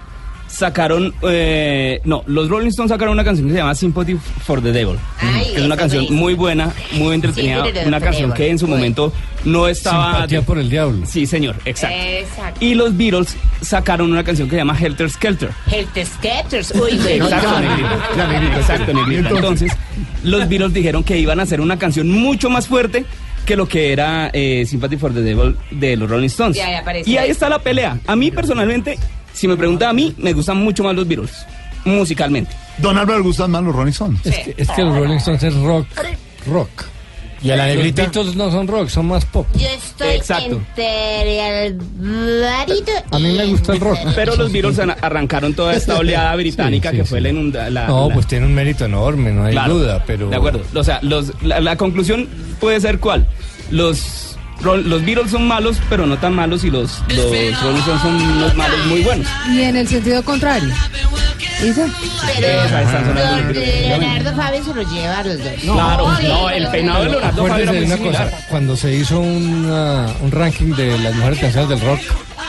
sacaron, 0.51 1.15
eh, 1.23 2.01
no, 2.05 2.23
los 2.27 2.49
Rolling 2.49 2.69
Stones 2.69 2.91
sacaron 2.91 3.15
una 3.15 3.25
canción 3.25 3.47
que 3.47 3.55
se 3.55 3.59
llama 3.59 3.75
Sympathy 3.75 4.17
for 4.45 4.61
the 4.63 4.73
Devil, 4.73 4.97
que 5.21 5.57
es 5.57 5.63
una 5.63 5.77
canción 5.77 6.07
muy 6.11 6.35
buena, 6.35 6.73
muy 6.93 7.15
entretenida, 7.15 7.65
una 7.87 8.01
canción 8.01 8.33
que 8.33 8.51
en 8.51 8.59
su 8.59 8.67
momento 8.67 9.13
no 9.45 9.69
estaba... 9.69 10.13
Simpatía 10.13 10.43
por 10.43 10.59
el 10.59 10.69
diablo. 10.69 11.07
Sí, 11.07 11.27
señor, 11.27 11.57
exacto. 11.65 11.97
Exacto. 11.97 12.65
Y 12.65 12.75
los 12.75 12.97
Beatles 12.97 13.37
sacaron 13.63 14.11
una 14.11 14.25
canción 14.25 14.49
que 14.49 14.57
se 14.57 14.59
llama 14.59 14.77
Helter 14.79 15.09
Skelter. 15.11 15.51
Helter 15.71 16.07
Skelters. 16.07 16.73
Uy, 16.75 16.99
güey. 16.99 17.17
Exacto, 17.21 17.61
negrito. 17.61 18.59
Exacto, 18.59 18.93
negrito. 18.93 19.37
Entonces, 19.37 19.73
los 20.25 20.49
Beatles 20.49 20.75
dijeron 20.75 21.05
que 21.05 21.19
iban 21.19 21.41
a 21.41 21.45
hacer 21.45 21.61
una 21.61 21.79
canción 21.79 22.11
mucho 22.11 22.51
más 22.51 22.67
fuerte 22.67 23.05
que 23.47 23.57
lo 23.57 23.67
que 23.67 23.93
era 23.93 24.31
eh, 24.33 24.65
Sympathy 24.67 24.97
for 24.97 25.13
the 25.13 25.23
Devil 25.23 25.57
de 25.71 25.97
los 25.97 26.11
Rolling 26.11 26.27
Stones. 26.27 26.57
Y 26.57 26.61
ahí 26.61 26.75
apareció. 26.75 27.13
Y 27.13 27.17
ahí 27.17 27.31
está 27.31 27.49
la 27.49 27.59
pelea. 27.59 27.99
A 28.07 28.17
mí 28.17 28.31
personalmente, 28.31 28.99
si 29.41 29.49
me 29.49 29.57
pregunta 29.57 29.89
a 29.89 29.93
mí, 29.95 30.15
me 30.19 30.33
gustan 30.35 30.59
mucho 30.59 30.85
más 30.85 30.95
los 30.95 31.09
Beatles, 31.09 31.33
musicalmente. 31.87 32.55
Don 32.79 32.97
Álvaro 32.99 33.19
le 33.21 33.25
gustan 33.25 33.51
más 33.51 33.63
los 33.63 33.75
Rolling 33.75 33.93
Stones. 33.93 34.21
Es 34.27 34.39
que, 34.39 34.55
es 34.57 34.71
que 34.71 34.83
los 34.83 34.95
Rolling 34.97 35.17
Stones 35.17 35.43
es 35.43 35.55
rock. 35.55 35.87
Rock. 36.47 36.69
¿Y 37.43 37.51
a 37.51 37.57
la 37.57 37.69
Los 37.69 37.77
negrita? 37.77 38.03
Beatles 38.03 38.37
no 38.37 38.51
son 38.51 38.69
rock, 38.69 38.89
son 38.91 39.07
más 39.07 39.25
pop. 39.25 39.47
Yo 39.55 39.67
estoy 39.67 40.09
Exacto. 40.17 40.57
entre 40.57 41.41
Alvarito 41.41 42.93
A 43.13 43.19
mí 43.19 43.33
me 43.35 43.47
gusta 43.47 43.73
el 43.73 43.81
rock. 43.81 43.99
Pero 44.15 44.37
los 44.37 44.53
Beatles 44.53 44.79
arrancaron 44.79 45.55
toda 45.55 45.73
esta 45.75 45.97
oleada 45.97 46.37
británica 46.37 46.91
Sí, 46.91 46.97
sí, 46.97 47.03
que 47.03 47.09
fue 47.09 47.19
sí. 47.19 47.23
la 47.23 47.29
inunda... 47.31 47.71
la- 47.71 47.87
No, 47.87 48.09
la- 48.09 48.15
pues 48.15 48.27
tiene 48.27 48.45
un 48.45 48.55
mérito 48.55 48.85
enorme, 48.85 49.33
no 49.33 49.45
hay 49.47 49.53
Claro, 49.53 49.79
duda, 49.79 50.05
pero... 50.07 50.29
De 50.29 50.37
acuerdo. 50.37 50.63
O 50.75 50.85
sea, 50.85 50.99
los, 51.03 51.33
la, 51.43 51.61
la 51.61 51.77
conclusión 51.77 52.29
puede 52.61 52.79
ser 52.79 52.99
cuál. 53.01 53.27
Los, 53.71 54.30
los 54.63 55.05
Beatles 55.05 55.31
son 55.31 55.47
malos, 55.49 55.79
pero 55.89 56.07
no 56.07 56.19
tan 56.19 56.35
malos, 56.35 56.65
y 56.65 56.71
los, 56.71 57.01
los 57.09 57.27
Rolling 57.63 57.79
Stones 57.81 58.03
son 58.03 58.15
unos 58.15 58.55
malos 58.57 58.87
muy 58.87 59.03
buenos. 59.03 59.27
Y 59.51 59.63
en 59.63 59.77
el 59.77 59.89
sentido 59.89 60.23
contrario. 60.23 60.73
¿Dice? 61.63 61.85
Esa, 62.39 63.01
los 63.03 63.15
Don 63.15 63.53
Beatles. 63.53 63.89
Leonardo 63.89 64.35
Fabio 64.37 64.65
se 64.65 64.75
los 64.75 64.91
lleva 64.93 65.19
a 65.19 65.25
los 65.25 65.39
dos. 65.39 65.53
Claro, 65.63 66.09
no, 66.23 66.51
el 66.51 66.67
peinado 66.69 67.05
de 67.05 67.11
Leonardo 67.11 67.47
Fabio 67.47 67.63
era 67.65 67.73
muy 67.73 67.85
una 67.85 67.97
similar. 67.97 68.31
cosa, 68.31 68.47
cuando 68.49 68.77
se 68.77 68.95
hizo 68.95 69.21
una- 69.21 70.07
un 70.21 70.31
ranking 70.31 70.75
de 70.75 70.99
las 70.99 71.15
mejores 71.15 71.39
canciones 71.39 71.69
del 71.69 71.81
rock, 71.81 72.01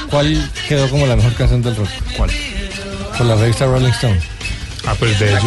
¿cuál 0.09 0.49
quedó 0.68 0.89
como 0.89 1.05
la 1.07 1.16
mejor 1.18 1.34
canción 1.34 1.62
del 1.62 1.76
rock? 1.76 1.89
¿Cuál? 2.16 2.30
Por 3.18 3.26
la 3.28 3.36
revista 3.36 3.66
Rolling 3.66 3.89
Stone. 3.89 4.20
Ah, 4.88 4.95
pues 4.97 5.19
de 5.19 5.29
ellos. 5.29 5.43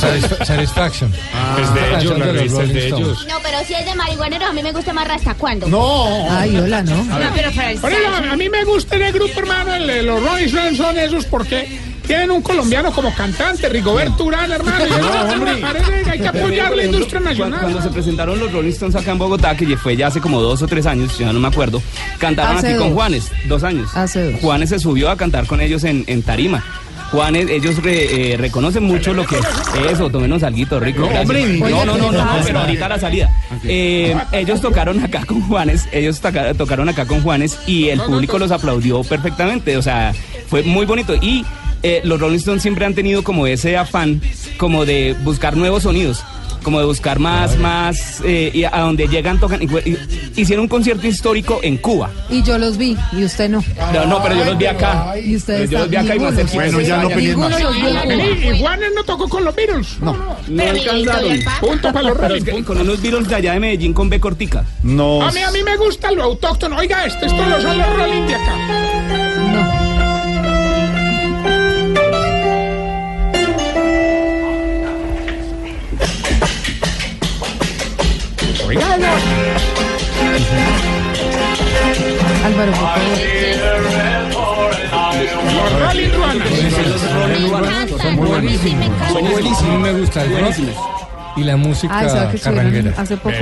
Satisfa- 0.00 0.44
Satisfaction. 0.46 1.12
Es 1.60 1.74
de 1.74 1.96
ellos, 2.00 2.18
la 2.18 2.24
revista 2.26 2.62
es 2.62 2.68
Rolling 2.68 2.72
de 2.74 2.84
Stones. 2.86 3.06
ellos. 3.06 3.26
No, 3.28 3.34
pero 3.42 3.58
si 3.66 3.74
es 3.74 3.84
de 3.84 3.94
marihuanero, 3.94 4.46
a 4.46 4.52
mí 4.52 4.62
me 4.62 4.72
gusta 4.72 4.92
más 4.92 5.08
hasta 5.10 5.34
cuándo. 5.34 5.66
No. 5.68 6.26
Ay, 6.30 6.56
hola, 6.56 6.82
¿no? 6.82 6.96
No, 7.04 7.18
pero 7.34 7.50
para 7.52 7.74
Por 7.80 7.92
eso, 7.92 8.08
a 8.32 8.36
mí 8.36 8.48
me 8.48 8.64
gusta 8.64 8.96
el 8.96 9.12
grupo, 9.12 9.40
hermano, 9.40 9.74
el 9.74 10.06
los 10.06 10.22
Rolling 10.22 10.46
Stones 10.46 10.76
son 10.78 10.98
esos 10.98 11.24
porque 11.26 11.78
tienen 12.06 12.30
un 12.30 12.42
colombiano 12.42 12.90
como 12.92 13.14
cantante, 13.14 13.68
Rigoberto 13.68 14.24
Urán, 14.24 14.50
hermano. 14.50 14.84
que 16.04 16.10
hay 16.10 16.18
que 16.20 16.28
apoyar 16.28 16.74
la 16.74 16.84
industria 16.84 17.20
Cuando, 17.20 17.30
nacional. 17.30 17.60
cuando 17.60 17.82
se 17.82 17.88
presentaron 17.90 18.38
los 18.40 18.52
Rolling 18.52 18.70
Stones 18.70 18.96
acá 18.96 19.12
en 19.12 19.18
Bogotá, 19.18 19.54
que 19.56 19.76
fue 19.76 19.96
ya 19.96 20.06
hace 20.08 20.20
como 20.20 20.40
dos 20.40 20.62
o 20.62 20.66
tres 20.66 20.86
años, 20.86 21.16
ya 21.18 21.32
no 21.32 21.38
me 21.40 21.48
acuerdo, 21.48 21.82
cantaron 22.18 22.56
Hace 22.56 22.68
aquí 22.70 22.78
con. 22.78 22.94
Juanes, 22.94 23.30
dos 23.46 23.62
años. 23.62 23.90
Hace 23.94 24.32
dos. 24.32 24.40
Juanes 24.40 24.70
se 24.70 24.78
subió 24.78 25.10
a 25.10 25.16
cantar 25.16 25.46
con 25.46 25.60
ellos 25.60 25.84
en, 25.84 26.04
en 26.06 26.22
Tarima. 26.22 26.64
Juanes, 27.12 27.48
ellos 27.50 27.80
re- 27.82 28.32
eh, 28.32 28.36
reconocen 28.36 28.82
mucho 28.84 29.12
lo 29.14 29.24
que 29.26 29.36
eso, 29.90 30.10
tomenos 30.10 30.42
algo 30.42 30.80
rico. 30.80 31.02
gracias. 31.02 31.20
hombre, 31.22 31.58
no, 31.70 31.84
no, 31.84 31.96
no, 31.98 32.10
no, 32.12 32.26
pero 32.44 32.58
ahorita 32.60 32.86
a 32.86 32.88
la 32.88 32.98
salida. 32.98 33.30
Eh, 33.64 34.16
ellos 34.32 34.60
tocaron 34.60 35.02
acá 35.04 35.24
con 35.26 35.40
Juanes, 35.42 35.88
ellos 35.92 36.20
toca- 36.20 36.54
tocaron 36.54 36.88
acá 36.88 37.06
con 37.06 37.20
Juanes 37.22 37.58
y 37.66 37.88
el 37.90 38.00
público 38.00 38.38
los 38.38 38.50
aplaudió 38.50 39.04
perfectamente, 39.04 39.76
o 39.76 39.82
sea, 39.82 40.14
fue 40.48 40.62
muy 40.62 40.86
bonito 40.86 41.14
y 41.14 41.44
eh, 41.82 42.00
los 42.04 42.18
Rolling 42.20 42.36
Stones 42.38 42.62
siempre 42.62 42.86
han 42.86 42.94
tenido 42.94 43.22
como 43.22 43.46
ese 43.46 43.76
afán 43.76 44.20
como 44.56 44.84
de 44.86 45.14
buscar 45.22 45.56
nuevos 45.56 45.82
sonidos. 45.82 46.24
Como 46.62 46.78
de 46.78 46.86
buscar 46.86 47.18
más, 47.18 47.58
más, 47.58 48.20
eh, 48.24 48.50
y 48.54 48.64
a 48.64 48.70
donde 48.70 49.08
llegan, 49.08 49.40
tocan. 49.40 49.60
y- 49.62 49.66
y- 49.90 49.98
hicieron 50.36 50.64
un 50.64 50.68
concierto 50.68 51.06
histórico 51.06 51.58
en 51.62 51.76
Cuba. 51.76 52.10
Y 52.30 52.42
yo 52.42 52.56
los 52.58 52.76
vi, 52.76 52.96
y 53.12 53.24
usted 53.24 53.48
no. 53.50 53.64
No, 53.92 54.06
no, 54.06 54.22
pero 54.22 54.36
yo 54.36 54.44
los 54.44 54.56
vi 54.58 54.66
acá. 54.66 55.14
Y 55.18 55.36
ustedes 55.36 55.68
Yo 55.70 55.80
los 55.80 55.90
vi 55.90 55.96
acá 55.96 56.14
y 56.14 56.20
más 56.20 56.34
cerquita. 56.34 56.54
Bueno, 56.56 56.80
ya 56.80 56.96
no 57.02 57.08
Ninguno 57.10 57.48
más. 57.50 57.60
Y, 57.60 58.58
Juanes 58.60 58.90
no 58.94 59.04
tocó 59.04 59.28
con 59.28 59.44
los 59.44 59.54
Beatles. 59.54 59.98
No, 60.00 60.12
no. 60.16 60.36
No 60.48 60.62
alcanzaron. 60.62 61.38
Punto 61.60 61.92
para 61.92 62.08
los 62.08 62.16
Rolling. 62.16 62.62
con 62.62 62.80
unos 62.80 63.02
Beatles 63.02 63.28
de 63.28 63.34
allá 63.34 63.52
de 63.54 63.60
Medellín 63.60 63.92
con 63.92 64.08
B 64.08 64.20
cortica. 64.20 64.64
No. 64.82 65.22
A 65.22 65.32
mí, 65.32 65.40
a 65.42 65.50
mí 65.50 65.62
me 65.64 65.76
gusta 65.76 66.10
lo 66.12 66.22
autóctono. 66.22 66.76
Oiga, 66.76 67.06
este, 67.06 67.26
esto 67.26 67.44
lo 67.44 67.60
son 67.60 67.78
los 67.78 67.96
Rolling 67.96 68.26
de 68.26 68.34
acá. 68.34 69.01
Álvaro, 82.44 82.72
por 82.72 82.80
favor. 82.80 83.18
Los 85.54 85.80
Rolling 85.80 86.10
Ruanas. 86.10 87.90
Son 88.02 88.16
buenísimos. 88.16 88.86
Son 89.12 89.30
buenísimos. 89.30 89.62
A 89.62 89.76
mí 89.76 89.78
me 89.78 89.92
gusta 89.92 90.24
Buenísimos. 90.24 90.74
y 91.36 91.44
la 91.44 91.56
música 91.56 91.98
Ah, 91.98 92.08
¿sabe 92.08 92.30
que 92.30 92.36
estuvieron 92.36 92.70
carranguera. 92.72 93.00
hace 93.02 93.16
poco? 93.16 93.34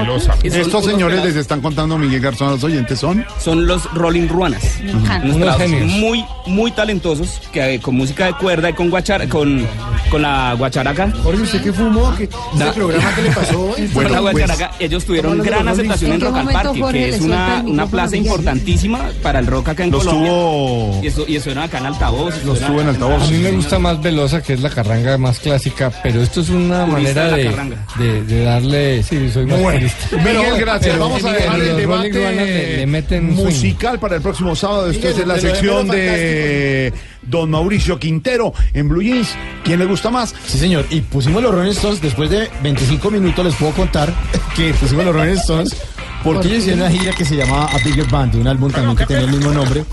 Estos 0.42 0.84
señores 0.84 1.24
les 1.24 1.36
están 1.36 1.60
contando 1.60 1.96
Miguel 1.98 2.20
Garzón 2.20 2.48
a 2.48 2.50
los 2.52 2.64
oyentes 2.64 2.98
son. 2.98 3.24
son 3.38 3.66
los 3.66 3.92
Rolling 3.94 4.28
Ruanas. 4.28 4.78
Unos 5.24 5.56
genios. 5.56 5.86
muy, 5.86 6.24
muy 6.46 6.70
talentosos, 6.72 7.40
que 7.52 7.74
eh, 7.74 7.80
con 7.80 7.96
música 7.96 8.26
de 8.26 8.34
cuerda 8.34 8.70
y 8.70 8.72
con 8.74 8.90
guachara, 8.90 9.28
con, 9.28 9.66
con 10.10 10.22
la 10.22 10.54
guacharaca. 10.58 11.10
Jorge, 11.22 11.42
¿usted 11.42 11.62
qué 11.62 11.72
fumó? 11.72 12.14
¿Qué, 12.16 12.28
Da- 12.56 12.66
¿Este 12.68 12.80
programa 12.80 13.14
qué 13.14 13.22
le 13.22 13.30
pasó 13.30 13.60
hoy? 13.60 13.86
con 13.94 14.02
la 14.04 14.10
Bueno, 14.10 14.22
pues, 14.22 14.32
guacharaca, 14.46 14.70
ellos 14.80 15.04
tuvieron 15.04 15.38
gran 15.38 15.68
aceptación 15.68 16.12
en 16.12 16.20
Rock 16.20 16.36
al. 16.36 16.46
¿En 16.48 16.52
Parque, 16.52 16.82
que 16.92 17.08
es 17.10 17.20
una, 17.20 17.62
una 17.64 17.86
plaza 17.86 18.16
importantísima 18.16 19.10
para 19.22 19.38
el 19.38 19.46
rock 19.46 19.68
acá 19.68 19.84
en 19.84 19.90
Los 19.92 20.04
Colombia. 20.04 20.30
tuvo. 20.30 21.00
Y 21.02 21.06
eso, 21.06 21.24
y 21.28 21.36
eso 21.36 21.50
era 21.50 21.64
acá 21.64 21.78
en 21.78 21.86
altavoz. 21.86 22.44
Los 22.44 22.60
tuvo 22.60 22.80
en 22.80 22.88
altavoz. 22.88 23.22
A 23.22 23.30
mí 23.30 23.38
me 23.38 23.52
gusta 23.52 23.78
más 23.78 24.02
Velosa, 24.02 24.42
que 24.42 24.54
es 24.54 24.60
la 24.60 24.70
carranga 24.70 25.16
más 25.18 25.38
clásica, 25.38 25.90
pero 26.02 26.20
esto 26.22 26.40
es 26.40 26.48
una 26.50 26.84
manera 26.86 27.30
de 27.30 27.44
la 27.44 27.66
de, 27.98 28.44
darle... 28.44 29.02
Sí, 29.02 29.30
soy 29.30 29.46
más 29.46 29.60
Bueno. 29.60 29.88
Miguel, 30.12 30.56
gracias. 30.58 30.92
Pero- 30.94 31.00
Vamos 31.08 31.24
a 31.24 31.32
dejar 31.32 31.60
el 31.60 31.76
debate 31.76 32.10
le, 32.10 32.76
le 32.78 32.86
meten 32.86 33.34
swing. 33.34 33.44
musical 33.44 33.98
para 33.98 34.16
el 34.16 34.22
próximo 34.22 34.54
sábado. 34.56 34.90
Esto 34.90 35.06
Miguel, 35.08 35.20
es 35.22 35.26
la 35.28 35.34
pero 35.34 35.54
sección 35.54 35.88
de 35.88 36.92
Don 37.22 37.50
Mauricio 37.50 37.98
Quintero 37.98 38.52
en 38.72 38.88
Blue 38.88 39.02
Jeans. 39.02 39.28
¿Quién 39.64 39.78
le 39.78 39.86
gusta 39.86 40.10
más? 40.10 40.34
Sí, 40.46 40.58
señor. 40.58 40.86
Y 40.90 41.00
pusimos 41.00 41.42
los 41.42 41.54
Rolling 41.54 41.72
Stones. 41.72 42.00
Después 42.00 42.30
de 42.30 42.50
25 42.62 43.10
minutos 43.10 43.44
les 43.44 43.54
puedo 43.54 43.72
contar 43.72 44.12
que 44.54 44.72
pusimos 44.74 45.04
los 45.04 45.14
Rolling 45.14 45.34
Stones 45.34 45.76
porque 46.22 46.48
ellos 46.48 46.58
hicieron 46.60 46.80
una 46.80 46.90
gira 46.90 47.12
que 47.12 47.24
se 47.24 47.36
llamaba 47.36 47.66
A 47.66 47.78
Bigger 47.78 48.06
Band, 48.06 48.34
un 48.34 48.46
álbum 48.46 48.70
también 48.70 48.96
que 48.96 49.06
tenía 49.06 49.24
el 49.24 49.30
mismo 49.30 49.52
nombre. 49.52 49.84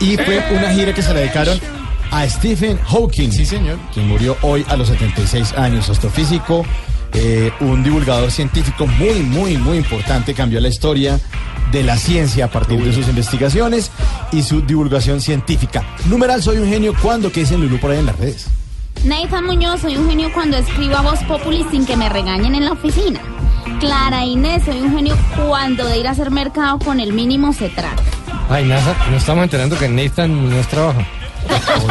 Y 0.00 0.16
fue 0.16 0.42
una 0.50 0.70
gira 0.70 0.94
que 0.94 1.02
se 1.02 1.12
la 1.12 1.20
dedicaron 1.20 1.58
a 2.10 2.28
Stephen 2.28 2.78
Hawking. 2.78 3.30
Sí, 3.30 3.44
señor. 3.44 3.78
Quien 3.92 4.08
murió 4.08 4.36
hoy 4.42 4.64
a 4.68 4.76
los 4.76 4.88
76 4.88 5.52
años. 5.54 5.88
Astrofísico, 5.90 6.64
eh, 7.12 7.52
un 7.60 7.82
divulgador 7.82 8.30
científico 8.30 8.86
muy, 8.86 9.20
muy, 9.20 9.56
muy 9.58 9.78
importante. 9.78 10.34
Cambió 10.34 10.60
la 10.60 10.68
historia 10.68 11.20
de 11.74 11.82
la 11.82 11.96
ciencia 11.96 12.44
a 12.44 12.48
partir 12.48 12.82
de 12.84 12.92
sus 12.92 13.08
investigaciones 13.08 13.90
y 14.30 14.44
su 14.44 14.60
divulgación 14.60 15.20
científica. 15.20 15.82
Numeral, 16.08 16.40
soy 16.40 16.58
un 16.58 16.68
genio. 16.68 16.94
¿Cuándo? 17.02 17.32
¿Qué 17.32 17.40
dicen 17.40 17.60
Lulú 17.60 17.78
por 17.80 17.90
ahí 17.90 17.98
en 17.98 18.06
las 18.06 18.16
redes? 18.16 18.46
Nathan 19.02 19.44
Muñoz, 19.44 19.80
soy 19.80 19.96
un 19.96 20.08
genio 20.08 20.32
cuando 20.32 20.56
escribo 20.56 20.94
a 20.96 21.02
Voz 21.02 21.18
Populi 21.24 21.66
sin 21.72 21.84
que 21.84 21.96
me 21.96 22.08
regañen 22.08 22.54
en 22.54 22.64
la 22.64 22.72
oficina. 22.72 23.18
Clara 23.80 24.24
Inés, 24.24 24.62
soy 24.64 24.80
un 24.82 24.94
genio 24.94 25.16
cuando 25.36 25.84
de 25.84 25.98
ir 25.98 26.06
a 26.06 26.12
hacer 26.12 26.30
mercado 26.30 26.78
con 26.78 27.00
el 27.00 27.12
mínimo 27.12 27.52
se 27.52 27.68
trata. 27.70 28.02
Ay, 28.48 28.66
NASA, 28.66 28.94
nos 29.10 29.18
estamos 29.18 29.42
enterando 29.42 29.76
que 29.76 29.88
Nathan 29.88 30.32
Muñoz 30.32 30.68
trabaja. 30.68 31.04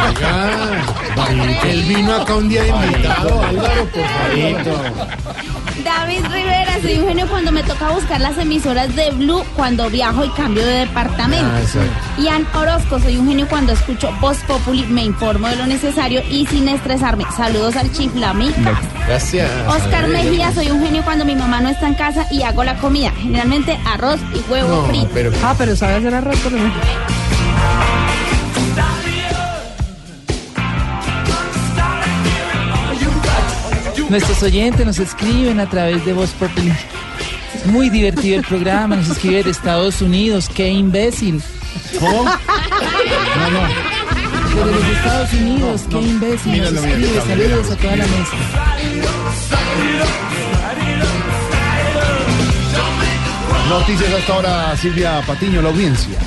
Oiga, 0.08 1.60
él 1.64 1.82
vino 1.82 2.14
acá 2.14 2.34
un 2.36 2.48
día 2.48 2.62
de 2.62 2.70
invitado, 2.70 3.42
Álvaro, 3.42 3.86
por 3.90 4.02
favor. 4.02 5.63
David 5.84 6.24
Rivera, 6.32 6.72
soy 6.80 6.98
un 6.98 7.08
genio 7.08 7.26
cuando 7.28 7.52
me 7.52 7.62
toca 7.62 7.90
buscar 7.90 8.20
las 8.20 8.38
emisoras 8.38 8.94
de 8.96 9.10
Blue 9.10 9.42
cuando 9.54 9.90
viajo 9.90 10.24
y 10.24 10.30
cambio 10.30 10.64
de 10.64 10.78
departamento. 10.80 11.46
Ah. 11.46 12.20
Ian 12.20 12.46
Orozco, 12.54 12.98
soy 13.00 13.18
un 13.18 13.28
genio 13.28 13.46
cuando 13.48 13.72
escucho 13.72 14.10
Voz 14.20 14.38
Populi, 14.46 14.84
me 14.86 15.04
informo 15.04 15.46
de 15.48 15.56
lo 15.56 15.66
necesario 15.66 16.22
y 16.30 16.46
sin 16.46 16.68
estresarme. 16.68 17.24
Saludos 17.36 17.76
al 17.76 17.92
chiflamica. 17.92 18.80
Gracias. 19.06 19.50
Oscar 19.68 20.08
Mejía, 20.08 20.52
soy 20.52 20.70
un 20.70 20.82
genio 20.82 21.02
cuando 21.04 21.24
mi 21.26 21.34
mamá 21.34 21.60
no 21.60 21.68
está 21.68 21.86
en 21.86 21.94
casa 21.94 22.26
y 22.30 22.42
hago 22.42 22.64
la 22.64 22.76
comida. 22.76 23.12
Generalmente 23.18 23.78
arroz 23.86 24.20
y 24.34 24.50
huevo 24.50 24.68
No, 24.82 24.84
frito. 24.88 25.10
pero 25.12 25.30
Ah, 25.42 25.54
pero 25.58 25.76
sabe 25.76 25.96
hacer 25.96 26.14
arroz 26.14 26.38
por 26.40 26.52
lo 26.52 26.58
Nuestros 34.14 34.44
oyentes 34.44 34.86
nos 34.86 35.00
escriben 35.00 35.58
a 35.58 35.68
través 35.68 36.06
de 36.06 36.12
Voz 36.12 36.30
Populi. 36.30 36.72
Es 37.52 37.66
muy 37.66 37.90
divertido 37.90 38.36
el 38.36 38.46
programa, 38.46 38.94
nos 38.94 39.08
escribe 39.08 39.42
de 39.42 39.50
Estados 39.50 40.00
Unidos, 40.00 40.48
qué 40.54 40.68
imbécil. 40.68 41.42
¿Cómo? 41.98 42.22
No, 42.22 42.30
no. 43.50 43.60
Pero 44.54 44.66
los 44.66 44.84
Estados 44.84 45.32
Unidos, 45.32 45.82
qué 45.90 45.96
imbécil. 45.96 46.52
Míralo, 46.52 46.80
nos 46.80 46.84
escribe. 46.84 47.20
Saludos 47.26 47.70
a 47.72 47.76
toda 47.76 47.96
la 47.96 48.06
mesa. 48.06 48.36
Noticias 53.68 54.14
hasta 54.14 54.32
ahora, 54.32 54.76
Silvia 54.76 55.22
Patiño, 55.26 55.60
la 55.60 55.70
audiencia. 55.70 56.18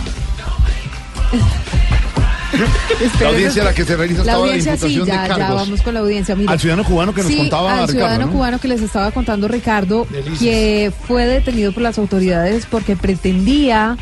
La 3.19 3.27
audiencia 3.29 3.61
a 3.61 3.65
la 3.65 3.73
que 3.73 3.83
se 3.83 3.95
realiza 3.97 4.23
La 4.23 4.33
audiencia, 4.33 4.77
sí, 4.77 4.95
ya, 5.05 5.23
de 5.23 5.29
ya 5.37 5.53
vamos 5.53 5.81
con 5.81 5.93
la 5.93 5.99
audiencia. 5.99 6.35
Mire. 6.35 6.51
Al 6.51 6.59
ciudadano 6.59 6.83
cubano 6.87 7.13
que 7.13 7.21
nos 7.23 7.31
Sí, 7.31 7.37
contaba 7.37 7.71
al 7.71 7.75
Ricardo, 7.87 7.91
ciudadano 7.91 8.25
¿no? 8.27 8.31
cubano 8.31 8.59
que 8.59 8.67
les 8.69 8.81
estaba 8.81 9.11
contando 9.11 9.47
Ricardo, 9.47 10.07
Delicias. 10.09 10.39
que 10.39 10.91
fue 11.07 11.25
detenido 11.25 11.71
por 11.73 11.83
las 11.83 11.97
autoridades 11.97 12.65
porque 12.65 12.95
pretendía 12.95 13.97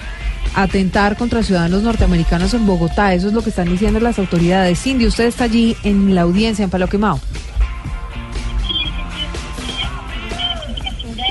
atentar 0.53 1.17
contra 1.17 1.41
ciudadanos 1.43 1.81
norteamericanos 1.81 2.53
en 2.53 2.65
Bogotá. 2.65 3.13
Eso 3.13 3.27
es 3.27 3.33
lo 3.33 3.41
que 3.41 3.49
están 3.49 3.69
diciendo 3.69 3.99
las 3.99 4.19
autoridades. 4.19 4.79
Cindy, 4.79 5.07
usted 5.07 5.25
está 5.25 5.45
allí 5.45 5.75
en 5.83 6.13
la 6.13 6.21
audiencia 6.21 6.63
en 6.63 6.69
Palo 6.69 6.87
Quemado. 6.87 7.19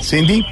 Cindy. 0.03 0.45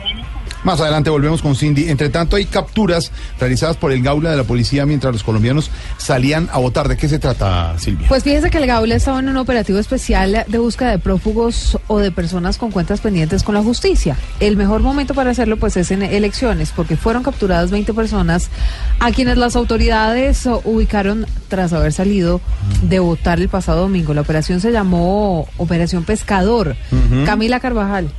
Más 0.65 0.81
adelante 0.81 1.11
volvemos 1.11 1.43
con 1.43 1.57
Cindy. 1.57 1.89
Entre 1.89 2.09
tanto, 2.09 2.37
hay 2.37 2.45
capturas 2.45 3.11
realizadas 3.41 3.77
por 3.77 3.93
el 3.93 4.03
Gaula 4.03 4.31
de 4.31 4.37
la 4.37 4.45
policía 4.45 4.87
mientras 4.87 5.13
los 5.13 5.23
colombianos 5.25 5.71
salían 5.99 6.49
a 6.53 6.59
votar. 6.59 6.89
¿De 6.89 6.97
qué 6.97 7.09
se 7.09 7.19
trata, 7.19 7.79
Silvia? 7.79 8.09
Pues 8.09 8.23
fíjese 8.23 8.51
que 8.51 8.59
el 8.59 8.67
Gaula 8.67 8.95
estaba 8.95 9.19
en 9.19 9.29
un 9.29 9.37
operativo 9.37 9.79
especial 9.79 10.45
de 10.47 10.59
búsqueda 10.59 10.91
de 10.91 10.99
prófugos 10.99 11.79
o 11.89 11.99
de 11.99 12.13
personas 12.13 12.59
con 12.59 12.71
cuentas 12.71 13.01
pendientes 13.01 13.43
con 13.43 13.55
la 13.55 13.63
justicia. 13.63 14.17
El 14.41 14.57
mejor 14.57 14.83
momento 14.83 15.15
para 15.15 15.31
hacerlo 15.31 15.57
pues 15.57 15.77
es 15.77 15.91
en 15.91 16.03
elecciones 16.03 16.73
porque 16.75 16.97
fueron 16.97 17.23
capturadas 17.23 17.71
20 17.71 17.93
personas 17.95 18.51
a 19.01 19.11
quienes 19.11 19.39
las 19.39 19.57
autoridades 19.57 20.49
ubicaron 20.65 21.27
tras 21.49 21.73
haber 21.73 21.93
salido 21.93 22.41
de 22.83 22.99
votar 22.99 23.41
el 23.41 23.49
pasado 23.49 23.83
domingo. 23.83 24.15
La 24.15 24.21
operación 24.21 24.61
se 24.61 24.71
llamó 24.71 25.49
Operación 25.57 26.05
Pescador. 26.05 26.77
Camila 27.27 27.61
Carvajal. 27.61 28.11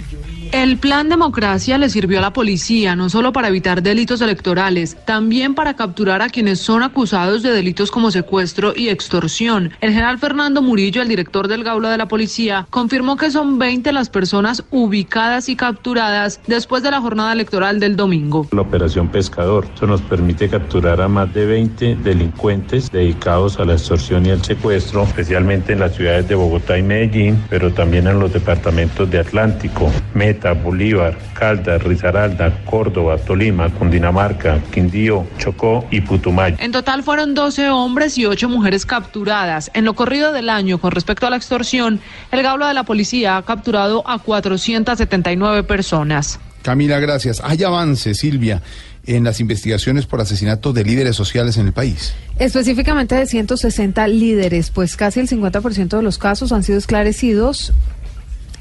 El 0.54 0.78
plan 0.78 1.10
democracia 1.10 1.80
le 1.80 1.89
sirvió 1.89 2.20
a 2.20 2.22
la 2.22 2.32
policía 2.32 2.95
no 2.95 3.10
solo 3.10 3.34
para 3.34 3.47
evitar 3.47 3.82
delitos 3.82 4.22
electorales, 4.22 4.95
también 5.04 5.56
para 5.56 5.76
capturar 5.76 6.22
a 6.22 6.30
quienes 6.30 6.60
son 6.60 6.84
acusados 6.84 7.41
de 7.41 7.49
delitos 7.49 7.89
como 7.89 8.12
secuestro 8.12 8.72
y 8.76 8.89
extorsión. 8.89 9.72
El 9.82 9.93
general 9.93 10.20
Fernando 10.20 10.62
Murillo, 10.62 11.01
el 11.01 11.08
director 11.08 11.47
del 11.47 11.64
Gaula 11.64 11.89
de 11.89 11.97
la 11.97 12.08
Policía, 12.08 12.68
confirmó 12.70 13.18
que 13.18 13.32
son 13.32 13.58
20 13.58 13.91
las 13.93 14.12
personas 14.12 14.64
ubicadas 14.70 15.49
y 15.49 15.56
capturadas 15.56 16.39
después 16.45 16.84
de 16.84 16.91
la 16.91 17.01
jornada 17.01 17.34
electoral 17.34 17.80
del 17.80 17.95
domingo. 17.95 18.47
La 18.51 18.62
operación 18.62 19.08
Pescador. 19.08 19.66
Nos 19.82 20.01
permite 20.04 20.49
capturar 20.49 21.01
a 21.01 21.08
más 21.08 21.34
de 21.34 21.47
20 21.47 21.95
delincuentes 22.04 22.91
dedicados 22.91 23.60
a 23.60 23.66
la 23.66 23.74
extorsión 23.74 24.28
y 24.28 24.30
al 24.30 24.43
secuestro, 24.43 25.01
especialmente 25.01 25.74
en 25.74 25.80
las 25.80 25.95
ciudades 25.95 26.28
de 26.28 26.36
Bogotá 26.36 26.78
y 26.78 26.84
Medellín, 26.84 27.43
pero 27.49 27.74
también 27.74 28.06
en 28.06 28.20
los 28.20 28.32
departamentos 28.32 29.10
de 29.10 29.18
Atlántico, 29.18 29.91
Meta, 30.14 30.42
Bolívar, 30.51 31.17
Caldas, 31.33 31.81
Risaralda, 31.81 32.51
Córdoba, 32.65 33.17
Tolima, 33.17 33.69
Cundinamarca, 33.69 34.59
Quindío, 34.73 35.25
Chocó 35.37 35.85
y 35.89 36.01
Putumayo. 36.01 36.57
En 36.59 36.73
total 36.73 37.03
fueron 37.03 37.33
12 37.33 37.69
hombres 37.69 38.17
y 38.17 38.25
8 38.25 38.49
mujeres 38.49 38.85
capturadas. 38.85 39.71
En 39.73 39.85
lo 39.85 39.93
corrido 39.93 40.33
del 40.33 40.49
año, 40.49 40.79
con 40.79 40.91
respecto 40.91 41.25
a 41.25 41.29
la 41.29 41.37
extorsión, 41.37 42.01
el 42.31 42.43
Gaula 42.43 42.67
de 42.67 42.73
la 42.73 42.83
Policía 42.83 43.37
ha 43.37 43.43
capturado 43.43 44.03
a 44.05 44.19
479 44.19 45.63
personas. 45.63 46.39
Camila, 46.61 46.99
gracias. 46.99 47.41
Hay 47.43 47.61
avance, 47.63 48.13
Silvia, 48.13 48.61
en 49.05 49.23
las 49.23 49.39
investigaciones 49.39 50.05
por 50.05 50.21
asesinatos 50.21 50.73
de 50.73 50.83
líderes 50.83 51.15
sociales 51.15 51.57
en 51.57 51.67
el 51.67 51.73
país. 51.73 52.13
Específicamente 52.39 53.15
de 53.15 53.25
160 53.25 54.07
líderes, 54.07 54.71
pues 54.71 54.95
casi 54.95 55.19
el 55.19 55.27
50% 55.27 55.97
de 55.97 56.03
los 56.03 56.17
casos 56.17 56.51
han 56.51 56.63
sido 56.63 56.77
esclarecidos, 56.77 57.73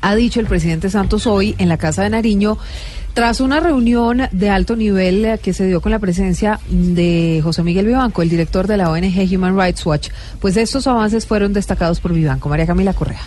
ha 0.03 0.15
dicho 0.15 0.41
el 0.41 0.47
presidente 0.47 0.91
Santos 0.91 1.27
hoy 1.27 1.55
en 1.59 1.69
la 1.69 1.79
Casa 1.79 2.03
de 2.03 2.11
Nariño, 2.11 2.59
tras 3.15 3.41
una 3.41 3.61
reunión 3.61 4.23
de 4.33 4.51
alto 4.51 4.75
nivel 4.75 5.39
que 5.43 5.53
se 5.53 5.67
dio 5.67 5.81
con 5.81 5.93
la 5.93 5.99
presencia 5.99 6.61
de 6.69 7.41
José 7.43 7.63
Miguel 7.63 7.87
Vivanco, 7.87 8.23
el 8.23 8.29
director 8.29 8.67
de 8.67 8.77
la 8.77 8.91
ONG 8.91 9.35
Human 9.35 9.59
Rights 9.59 9.85
Watch. 9.87 10.09
Pues 10.41 10.57
estos 10.57 10.87
avances 10.87 11.27
fueron 11.27 11.53
destacados 11.53 12.01
por 12.01 12.13
Vivanco. 12.13 12.49
María 12.49 12.67
Camila 12.67 12.95
Correa. 12.95 13.21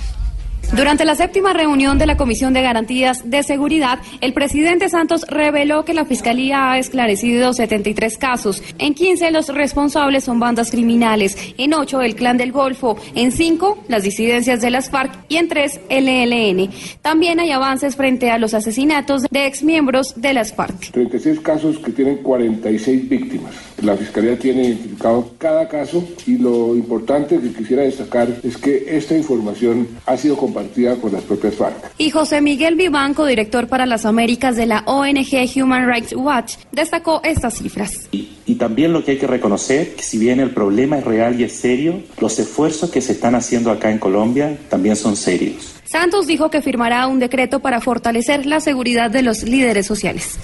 Durante 0.73 1.05
la 1.05 1.15
séptima 1.15 1.53
reunión 1.53 1.97
de 1.97 2.05
la 2.05 2.17
Comisión 2.17 2.53
de 2.53 2.61
Garantías 2.61 3.29
de 3.29 3.43
Seguridad, 3.43 3.99
el 4.19 4.33
presidente 4.33 4.89
Santos 4.89 5.25
reveló 5.29 5.85
que 5.85 5.93
la 5.93 6.05
Fiscalía 6.05 6.71
ha 6.71 6.79
esclarecido 6.79 7.53
73 7.53 8.17
casos. 8.17 8.61
En 8.77 8.93
15 8.93 9.31
los 9.31 9.47
responsables 9.49 10.23
son 10.23 10.39
bandas 10.39 10.71
criminales, 10.71 11.37
en 11.57 11.73
8 11.73 12.01
el 12.01 12.15
Clan 12.15 12.37
del 12.37 12.51
Golfo, 12.51 12.97
en 13.13 13.31
5 13.31 13.85
las 13.87 14.03
disidencias 14.03 14.59
de 14.59 14.71
las 14.71 14.89
FARC 14.89 15.13
y 15.29 15.37
en 15.37 15.47
3 15.47 15.81
el 15.89 16.09
ELN. 16.09 16.69
También 17.01 17.39
hay 17.39 17.51
avances 17.51 17.95
frente 17.95 18.31
a 18.31 18.37
los 18.37 18.53
asesinatos 18.53 19.23
de 19.29 19.45
exmiembros 19.45 20.13
de 20.17 20.33
las 20.33 20.53
FARC. 20.53 20.91
36 20.91 21.39
casos 21.39 21.77
que 21.79 21.91
tienen 21.91 22.17
46 22.17 23.07
víctimas. 23.07 23.53
La 23.81 23.95
Fiscalía 23.95 24.37
tiene 24.37 24.63
identificado 24.63 25.31
cada 25.37 25.69
caso 25.69 26.03
y 26.25 26.37
lo 26.37 26.75
importante 26.75 27.39
que 27.39 27.53
quisiera 27.53 27.83
destacar 27.83 28.27
es 28.43 28.57
que 28.57 28.85
esta 28.87 29.15
información 29.15 29.87
ha 30.05 30.17
sido 30.17 30.35
compartida 30.35 30.54
con 31.01 31.11
las 31.11 31.23
propias 31.23 31.55
FARC. 31.55 31.75
Y 31.97 32.09
José 32.09 32.41
Miguel 32.41 32.75
Vivanco, 32.75 33.25
director 33.25 33.67
para 33.67 33.85
las 33.85 34.05
Américas 34.05 34.55
de 34.55 34.65
la 34.65 34.83
ONG 34.85 35.45
Human 35.55 35.87
Rights 35.87 36.13
Watch, 36.13 36.55
destacó 36.71 37.21
estas 37.23 37.55
cifras. 37.55 38.07
Y 38.11 38.55
también 38.55 38.93
lo 38.93 39.03
que 39.03 39.11
hay 39.11 39.17
que 39.17 39.27
reconocer, 39.27 39.95
que 39.95 40.03
si 40.03 40.17
bien 40.17 40.39
el 40.39 40.51
problema 40.51 40.97
es 40.97 41.03
real 41.03 41.39
y 41.39 41.43
es 41.43 41.53
serio, 41.53 42.01
los 42.19 42.39
esfuerzos 42.39 42.89
que 42.89 43.01
se 43.01 43.13
están 43.13 43.35
haciendo 43.35 43.71
acá 43.71 43.91
en 43.91 43.97
Colombia 43.97 44.57
también 44.69 44.95
son 44.95 45.15
serios. 45.15 45.75
Santos 45.83 46.27
dijo 46.27 46.49
que 46.49 46.61
firmará 46.61 47.07
un 47.07 47.19
decreto 47.19 47.59
para 47.59 47.81
fortalecer 47.81 48.45
la 48.45 48.59
seguridad 48.59 49.11
de 49.11 49.23
los 49.23 49.43
líderes 49.43 49.85
sociales. 49.85 50.39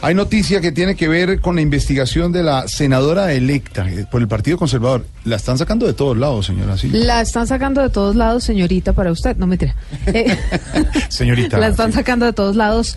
Hay 0.00 0.14
noticia 0.14 0.60
que 0.60 0.70
tiene 0.70 0.94
que 0.94 1.08
ver 1.08 1.40
con 1.40 1.56
la 1.56 1.60
investigación 1.60 2.30
de 2.30 2.44
la 2.44 2.68
senadora 2.68 3.32
electa 3.32 3.88
eh, 3.90 4.06
por 4.08 4.20
el 4.20 4.28
Partido 4.28 4.56
Conservador. 4.56 5.04
La 5.24 5.36
están 5.36 5.58
sacando 5.58 5.86
de 5.86 5.92
todos 5.92 6.16
lados, 6.16 6.46
señora. 6.46 6.78
Sí. 6.78 6.88
La 6.88 7.20
están 7.20 7.48
sacando 7.48 7.82
de 7.82 7.90
todos 7.90 8.14
lados, 8.14 8.44
señorita, 8.44 8.92
para 8.92 9.10
usted. 9.10 9.36
No 9.36 9.48
me 9.48 9.58
Eh, 10.06 10.36
Señorita. 11.08 11.58
La 11.60 11.68
están 11.68 11.92
sacando 11.92 12.26
de 12.26 12.32
todos 12.32 12.54
lados. 12.54 12.96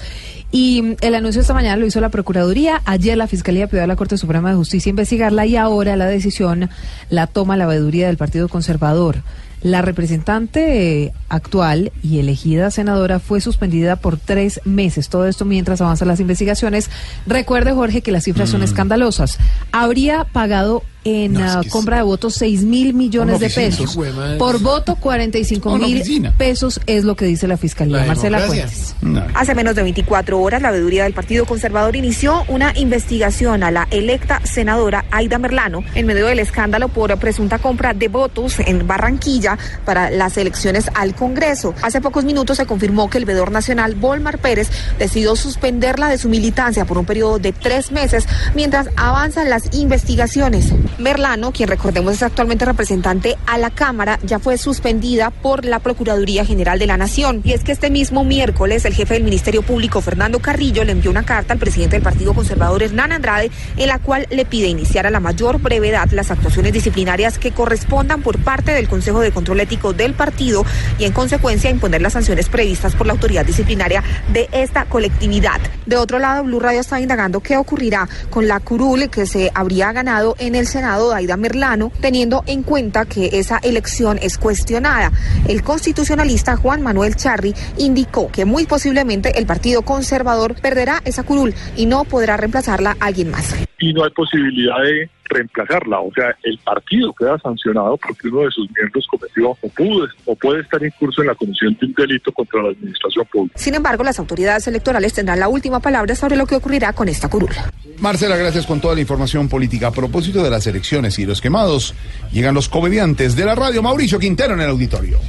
Y 0.51 0.95
el 1.01 1.15
anuncio 1.15 1.41
esta 1.41 1.55
mañana 1.55 1.77
lo 1.77 1.87
hizo 1.87 1.99
la 2.01 2.09
Procuraduría. 2.09 2.81
Ayer 2.85 3.17
la 3.17 3.25
Fiscalía 3.25 3.67
pidió 3.67 3.83
a 3.83 3.87
la 3.87 3.95
Corte 3.95 4.17
Suprema 4.17 4.51
de 4.51 4.57
Justicia 4.57 4.89
investigarla 4.89 5.45
y 5.47 5.55
ahora 5.55 5.95
la 5.95 6.05
decisión 6.05 6.69
la 7.09 7.25
toma 7.25 7.57
la 7.57 7.65
veeduría 7.65 8.07
del 8.07 8.17
Partido 8.17 8.47
Conservador. 8.47 9.23
La 9.63 9.81
representante 9.83 11.03
eh, 11.03 11.13
actual 11.29 11.91
y 12.01 12.19
elegida 12.19 12.71
senadora 12.71 13.19
fue 13.19 13.41
suspendida 13.41 13.95
por 13.95 14.17
tres 14.17 14.59
meses. 14.65 15.07
Todo 15.09 15.27
esto 15.27 15.45
mientras 15.45 15.81
avanzan 15.81 16.07
las 16.07 16.19
investigaciones. 16.19 16.89
Recuerde, 17.27 17.71
Jorge, 17.73 18.01
que 18.01 18.11
las 18.11 18.23
cifras 18.23 18.49
son 18.49 18.61
Mm. 18.61 18.65
escandalosas. 18.65 19.37
Habría 19.71 20.23
pagado 20.25 20.83
en 21.03 21.33
No, 21.33 21.45
es 21.45 21.55
que 21.57 21.63
sí. 21.63 21.69
compra 21.69 21.97
de 21.97 22.03
votos 22.03 22.35
6 22.35 22.63
mil 22.63 22.93
millones 22.93 23.39
de 23.39 23.49
pesos. 23.49 23.97
Por 24.37 24.59
voto, 24.59 24.95
45 24.95 25.73
Una 25.73 25.87
mil 25.87 26.31
pesos 26.37 26.79
es 26.85 27.03
lo 27.03 27.15
que 27.15 27.25
dice 27.25 27.47
la 27.47 27.57
Fiscalía. 27.57 27.97
La 27.97 28.05
Marcela. 28.05 28.39
Fuentes. 28.39 28.95
Hace 29.33 29.55
menos 29.55 29.75
de 29.75 29.83
24 29.83 30.39
horas, 30.39 30.61
la 30.61 30.71
veeduría 30.71 31.03
del 31.03 31.13
Partido 31.13 31.45
Conservador 31.45 31.95
inició 31.95 32.43
una 32.47 32.73
investigación 32.77 33.63
a 33.63 33.71
la 33.71 33.87
electa 33.91 34.41
senadora 34.43 35.05
Aida 35.11 35.37
Merlano 35.37 35.83
en 35.95 36.05
medio 36.05 36.27
del 36.27 36.39
escándalo 36.39 36.89
por 36.89 37.17
presunta 37.17 37.59
compra 37.59 37.93
de 37.93 38.07
votos 38.07 38.59
en 38.59 38.85
Barranquilla 38.87 39.57
para 39.85 40.09
las 40.09 40.37
elecciones 40.37 40.89
al 40.93 41.15
Congreso. 41.15 41.73
Hace 41.81 42.01
pocos 42.01 42.25
minutos 42.25 42.57
se 42.57 42.65
confirmó 42.65 43.09
que 43.09 43.17
el 43.17 43.25
veedor 43.25 43.51
nacional 43.51 43.95
Volmar 43.95 44.37
Pérez 44.39 44.69
decidió 44.99 45.35
suspenderla 45.35 46.09
de 46.09 46.17
su 46.17 46.29
militancia 46.29 46.85
por 46.85 46.97
un 46.97 47.05
periodo 47.05 47.39
de 47.39 47.51
tres 47.51 47.91
meses 47.91 48.25
mientras 48.55 48.87
avanzan 48.95 49.49
las 49.49 49.73
investigaciones. 49.73 50.71
Merlano, 50.97 51.51
quien 51.51 51.69
recordemos 51.69 52.13
es 52.13 52.23
actualmente 52.23 52.65
representante 52.65 53.37
a 53.45 53.57
la 53.57 53.69
Cámara, 53.69 54.19
ya 54.23 54.39
fue 54.39 54.57
suspendida 54.57 55.29
por 55.29 55.65
la 55.65 55.79
Procuraduría 55.79 56.45
General 56.45 56.79
de 56.79 56.87
la 56.87 56.97
Nación. 56.97 57.41
Y 57.43 57.53
es 57.53 57.63
que 57.63 57.71
este 57.71 57.89
mismo 57.89 58.23
miércoles 58.23 58.85
el 58.85 58.93
jefe 58.93 59.15
del 59.15 59.23
Ministerio 59.23 59.61
Público, 59.61 60.01
Fernando 60.01 60.39
Carrillo, 60.39 60.83
le 60.83 60.91
envió 60.91 61.11
una 61.11 61.23
carta 61.23 61.53
al 61.53 61.59
presidente 61.59 61.95
del 61.95 62.03
Partido 62.03 62.33
Conservador, 62.33 62.83
Hernán 62.83 63.11
Andrade, 63.11 63.51
en 63.77 63.87
la 63.87 63.99
cual 63.99 64.27
le 64.29 64.45
pide 64.45 64.67
iniciar 64.67 65.07
a 65.07 65.11
la 65.11 65.19
mayor 65.19 65.61
brevedad 65.61 66.09
las 66.11 66.31
actuaciones 66.31 66.73
disciplinarias 66.73 67.37
que 67.37 67.51
correspondan 67.51 68.21
por 68.21 68.37
parte 68.39 68.71
del 68.71 68.87
Consejo 68.87 69.19
de 69.21 69.31
Control 69.31 69.59
Ético 69.59 69.93
del 69.93 70.13
partido 70.13 70.65
y 70.99 71.05
en 71.05 71.13
consecuencia 71.13 71.69
imponer 71.69 72.01
las 72.01 72.13
sanciones 72.13 72.49
previstas 72.49 72.95
por 72.95 73.07
la 73.07 73.13
autoridad 73.13 73.45
disciplinaria 73.45 74.03
de 74.31 74.49
esta 74.51 74.85
colectividad. 74.85 75.59
De 75.85 75.97
otro 75.97 76.19
lado, 76.19 76.43
Blue 76.43 76.59
Radio 76.59 76.81
está 76.81 76.99
indagando 76.99 77.39
qué 77.39 77.57
ocurrirá 77.57 78.07
con 78.29 78.47
la 78.47 78.59
curul 78.59 79.09
que 79.09 79.25
se 79.25 79.51
habría 79.53 79.91
ganado 79.91 80.35
en 80.39 80.55
el 80.55 80.67
Senado 80.81 81.11
de 81.11 81.15
Aida 81.17 81.37
Merlano, 81.37 81.91
teniendo 82.01 82.43
en 82.47 82.63
cuenta 82.63 83.05
que 83.05 83.29
esa 83.33 83.59
elección 83.61 84.17
es 84.19 84.39
cuestionada. 84.39 85.11
El 85.47 85.61
constitucionalista 85.61 86.57
Juan 86.57 86.81
Manuel 86.81 87.15
Charri 87.15 87.53
indicó 87.77 88.31
que 88.31 88.45
muy 88.45 88.65
posiblemente 88.65 89.37
el 89.37 89.45
Partido 89.45 89.83
Conservador 89.83 90.55
perderá 90.55 90.99
esa 91.05 91.21
curul 91.21 91.53
y 91.75 91.85
no 91.85 92.03
podrá 92.03 92.35
reemplazarla 92.35 92.97
alguien 92.99 93.29
más. 93.29 93.53
Y 93.81 93.93
no 93.93 94.03
hay 94.03 94.11
posibilidad 94.11 94.81
de 94.83 95.09
reemplazarla. 95.25 95.99
O 95.99 96.11
sea, 96.13 96.35
el 96.43 96.57
partido 96.59 97.11
queda 97.13 97.37
sancionado 97.39 97.97
porque 97.97 98.27
uno 98.27 98.41
de 98.41 98.51
sus 98.51 98.69
miembros 98.71 99.05
cometió 99.09 99.49
o 99.49 99.69
pudo 99.69 100.07
o 100.25 100.35
puede 100.35 100.61
estar 100.61 100.83
en 100.83 100.91
curso 100.91 101.21
en 101.21 101.27
la 101.27 101.35
comisión 101.35 101.75
de 101.79 101.87
un 101.87 101.93
delito 101.93 102.31
contra 102.31 102.61
la 102.61 102.69
administración 102.69 103.25
pública. 103.31 103.57
Sin 103.57 103.75
embargo, 103.75 104.03
las 104.03 104.19
autoridades 104.19 104.67
electorales 104.67 105.13
tendrán 105.13 105.39
la 105.39 105.47
última 105.47 105.79
palabra 105.79 106.15
sobre 106.15 106.35
lo 106.35 106.45
que 106.45 106.55
ocurrirá 106.55 106.93
con 106.93 107.09
esta 107.09 107.27
curula. 107.27 107.71
Marcela, 107.99 108.35
gracias 108.35 108.65
con 108.65 108.79
toda 108.79 108.93
la 108.95 109.01
información 109.01 109.49
política. 109.49 109.87
A 109.87 109.91
propósito 109.91 110.43
de 110.43 110.49
las 110.49 110.67
elecciones 110.67 111.17
y 111.19 111.25
los 111.25 111.41
quemados, 111.41 111.95
llegan 112.31 112.53
los 112.53 112.69
comediantes 112.69 113.35
de 113.35 113.45
la 113.45 113.55
radio. 113.55 113.81
Mauricio 113.81 114.19
Quintero 114.19 114.53
en 114.53 114.61
el 114.61 114.69
auditorio. 114.69 115.19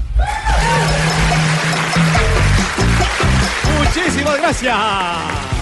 Muchísimas 3.78 4.38
gracias. 4.38 5.61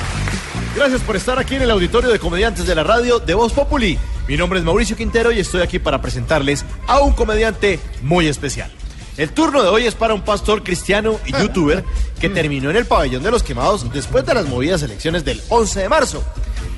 Gracias 0.80 1.02
por 1.02 1.14
estar 1.14 1.38
aquí 1.38 1.56
en 1.56 1.60
el 1.60 1.70
auditorio 1.72 2.08
de 2.08 2.18
comediantes 2.18 2.66
de 2.66 2.74
la 2.74 2.82
radio 2.82 3.18
de 3.18 3.34
Voz 3.34 3.52
Populi. 3.52 3.98
Mi 4.26 4.38
nombre 4.38 4.58
es 4.58 4.64
Mauricio 4.64 4.96
Quintero 4.96 5.30
y 5.30 5.38
estoy 5.38 5.60
aquí 5.60 5.78
para 5.78 6.00
presentarles 6.00 6.64
a 6.86 7.00
un 7.00 7.12
comediante 7.12 7.78
muy 8.00 8.28
especial. 8.28 8.70
El 9.18 9.28
turno 9.28 9.62
de 9.62 9.68
hoy 9.68 9.84
es 9.84 9.94
para 9.94 10.14
un 10.14 10.22
pastor 10.22 10.62
cristiano 10.62 11.20
y 11.26 11.32
youtuber 11.38 11.84
que 12.18 12.30
terminó 12.30 12.70
en 12.70 12.76
el 12.76 12.86
pabellón 12.86 13.22
de 13.22 13.30
los 13.30 13.42
quemados 13.42 13.92
después 13.92 14.24
de 14.24 14.32
las 14.32 14.46
movidas 14.46 14.82
elecciones 14.82 15.22
del 15.22 15.42
11 15.50 15.80
de 15.80 15.88
marzo. 15.90 16.24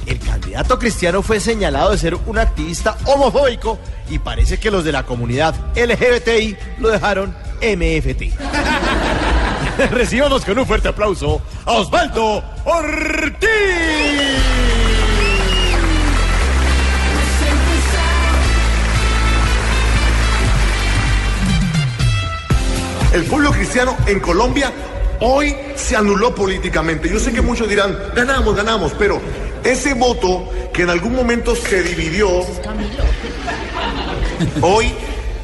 El 0.04 0.18
candidato 0.18 0.80
cristiano 0.80 1.22
fue 1.22 1.38
señalado 1.38 1.92
de 1.92 1.98
ser 1.98 2.16
un 2.26 2.38
activista 2.38 2.98
homofóbico 3.04 3.78
y 4.10 4.18
parece 4.18 4.58
que 4.58 4.72
los 4.72 4.82
de 4.82 4.90
la 4.90 5.06
comunidad 5.06 5.54
LGBTI 5.76 6.56
lo 6.80 6.88
dejaron 6.88 7.36
MFT. 7.60 8.32
Recibamos 9.90 10.44
con 10.44 10.58
un 10.58 10.66
fuerte 10.66 10.88
aplauso 10.88 11.40
a 11.64 11.72
Osvaldo 11.72 12.42
Ortiz. 12.64 13.48
El 23.12 23.24
pueblo 23.24 23.50
cristiano 23.52 23.94
en 24.06 24.20
Colombia 24.20 24.72
hoy 25.20 25.54
se 25.76 25.96
anuló 25.96 26.34
políticamente. 26.34 27.08
Yo 27.10 27.18
sé 27.18 27.32
que 27.32 27.42
muchos 27.42 27.68
dirán, 27.68 27.96
ganamos, 28.14 28.56
ganamos, 28.56 28.92
pero 28.98 29.20
ese 29.62 29.94
voto 29.94 30.48
que 30.72 30.82
en 30.82 30.90
algún 30.90 31.14
momento 31.14 31.54
se 31.54 31.82
dividió, 31.82 32.28
hoy 34.62 34.92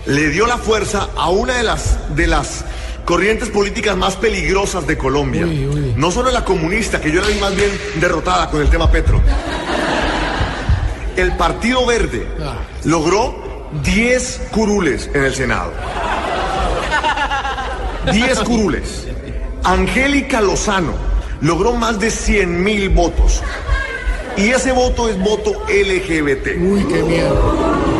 le 0.06 0.30
dio 0.30 0.46
la 0.46 0.56
fuerza 0.56 1.08
a 1.14 1.28
una 1.28 1.54
de 1.54 1.62
las, 1.62 2.16
de 2.16 2.26
las 2.26 2.64
corrientes 3.08 3.48
políticas 3.48 3.96
más 3.96 4.16
peligrosas 4.16 4.86
de 4.86 4.98
Colombia. 4.98 5.46
No 5.96 6.10
solo 6.10 6.30
la 6.30 6.44
comunista, 6.44 7.00
que 7.00 7.10
yo 7.10 7.22
la 7.22 7.28
vi 7.28 7.40
más 7.40 7.56
bien 7.56 7.70
derrotada 7.98 8.50
con 8.50 8.60
el 8.60 8.68
tema 8.68 8.90
Petro. 8.90 9.22
El 11.16 11.34
Partido 11.38 11.86
Verde 11.86 12.26
logró 12.84 13.70
10 13.82 14.48
curules 14.50 15.08
en 15.14 15.24
el 15.24 15.34
Senado. 15.34 15.72
10 18.12 18.40
curules. 18.40 19.06
Angélica 19.64 20.42
Lozano 20.42 20.92
logró 21.40 21.72
más 21.72 21.98
de 21.98 22.10
100 22.10 22.62
mil 22.62 22.90
votos. 22.90 23.42
Y 24.36 24.50
ese 24.50 24.70
voto 24.70 25.08
es 25.08 25.18
voto 25.18 25.52
LGBT. 25.66 26.60
Uy, 26.60 26.84
qué 26.84 27.02
miedo. 27.02 27.97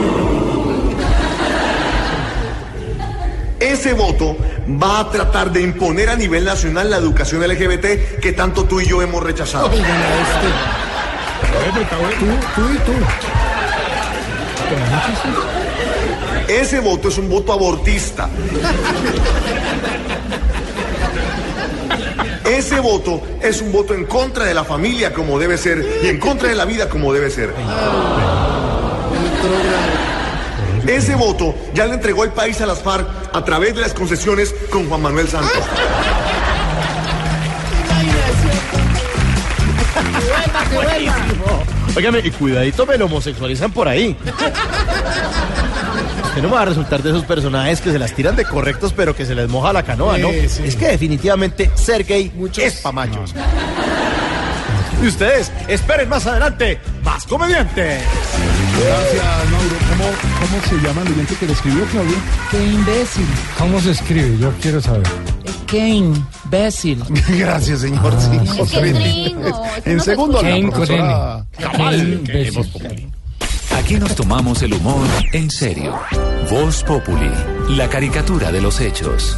Ese 3.60 3.92
voto 3.92 4.36
va 4.80 5.00
a 5.00 5.10
tratar 5.10 5.50
de 5.52 5.62
imponer 5.62 6.08
a 6.10 6.16
nivel 6.16 6.44
nacional 6.44 6.90
la 6.90 6.96
educación 6.96 7.46
LGBT 7.46 8.20
que 8.20 8.32
tanto 8.32 8.64
tú 8.64 8.80
y 8.80 8.86
yo 8.86 9.02
hemos 9.02 9.22
rechazado. 9.22 9.68
Tú, 12.18 12.26
tú 12.54 12.68
y 12.72 12.78
tú. 12.78 12.92
Ese 16.48 16.80
voto 16.80 17.08
es 17.08 17.18
un 17.18 17.28
voto 17.28 17.52
abortista. 17.52 18.28
Ese 22.44 22.80
voto 22.80 23.22
es 23.42 23.60
un 23.60 23.72
voto 23.72 23.92
en 23.92 24.06
contra 24.06 24.44
de 24.44 24.54
la 24.54 24.64
familia 24.64 25.12
como 25.12 25.38
debe 25.38 25.58
ser 25.58 26.00
y 26.02 26.08
en 26.08 26.18
contra 26.18 26.48
de 26.48 26.54
la 26.54 26.64
vida 26.64 26.88
como 26.88 27.12
debe 27.12 27.30
ser. 27.30 27.52
Ese 30.88 31.14
voto 31.14 31.54
ya 31.74 31.86
le 31.86 31.94
entregó 31.94 32.24
el 32.24 32.30
país 32.30 32.60
a 32.62 32.66
las 32.66 32.80
FARC 32.80 33.06
a 33.32 33.44
través 33.44 33.74
de 33.74 33.82
las 33.82 33.92
concesiones 33.92 34.54
con 34.70 34.88
Juan 34.88 35.02
Manuel 35.02 35.28
Santos. 35.28 35.62
Óigame, 41.94 42.20
y 42.24 42.30
cuidadito 42.30 42.86
me 42.86 42.96
lo 42.96 43.04
homosexualizan 43.04 43.70
por 43.70 43.86
ahí. 43.86 44.16
Que 46.34 46.40
no 46.40 46.48
me 46.48 46.54
va 46.54 46.62
a 46.62 46.66
resultar 46.66 47.02
de 47.02 47.10
esos 47.10 47.24
personajes 47.24 47.82
que 47.82 47.92
se 47.92 47.98
las 47.98 48.14
tiran 48.14 48.34
de 48.34 48.46
correctos, 48.46 48.94
pero 48.96 49.14
que 49.14 49.26
se 49.26 49.34
les 49.34 49.48
moja 49.48 49.74
la 49.74 49.82
canoa, 49.82 50.16
¿no? 50.16 50.30
Sí, 50.30 50.48
sí. 50.48 50.62
Es 50.64 50.76
que 50.76 50.88
definitivamente 50.88 51.70
ser 51.74 52.04
gay 52.04 52.32
es 52.56 52.76
pa' 52.76 52.92
machos. 52.92 53.34
Y 55.02 55.06
ustedes, 55.06 55.52
esperen 55.68 56.08
más 56.08 56.26
adelante, 56.26 56.80
más 57.02 57.24
comediantes. 57.26 58.02
Gracias, 58.84 59.50
Mauro. 59.50 59.76
¿Cómo, 59.90 60.04
cómo 60.40 60.62
se 60.68 60.86
llama 60.86 61.02
el 61.02 61.12
oyente 61.12 61.34
que 61.34 61.46
le 61.46 61.52
escribió, 61.52 61.84
Claudia? 61.86 62.18
¡Qué 62.50 62.64
imbécil! 62.66 63.26
¿Cómo 63.58 63.80
se 63.80 63.90
escribe? 63.90 64.38
Yo 64.38 64.52
quiero 64.60 64.80
saber. 64.80 65.02
¡Qué 65.66 65.88
imbécil! 65.88 67.02
Gracias, 67.28 67.80
señor. 67.80 68.14
Ah, 68.16 68.20
Sí, 68.20 68.60
es 68.62 68.70
que 68.70 68.92
gringo, 68.92 69.48
es 69.48 69.82
que 69.82 69.90
En 69.90 69.96
no 69.96 70.02
se 70.04 70.10
segundo, 70.10 70.42
la 70.42 70.70
profesora 70.70 71.44
Cabal. 71.58 72.22
Aquí 73.76 73.94
nos 73.96 74.14
tomamos 74.14 74.62
el 74.62 74.74
humor 74.74 75.06
en 75.32 75.50
serio. 75.50 75.98
Voz 76.50 76.82
Populi, 76.84 77.30
la 77.70 77.88
caricatura 77.88 78.50
de 78.50 78.60
los 78.62 78.80
hechos. 78.80 79.36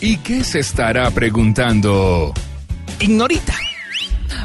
¿Y 0.00 0.18
qué 0.18 0.44
se 0.44 0.60
estará 0.60 1.10
preguntando? 1.10 2.32
Ignorita. 3.00 3.54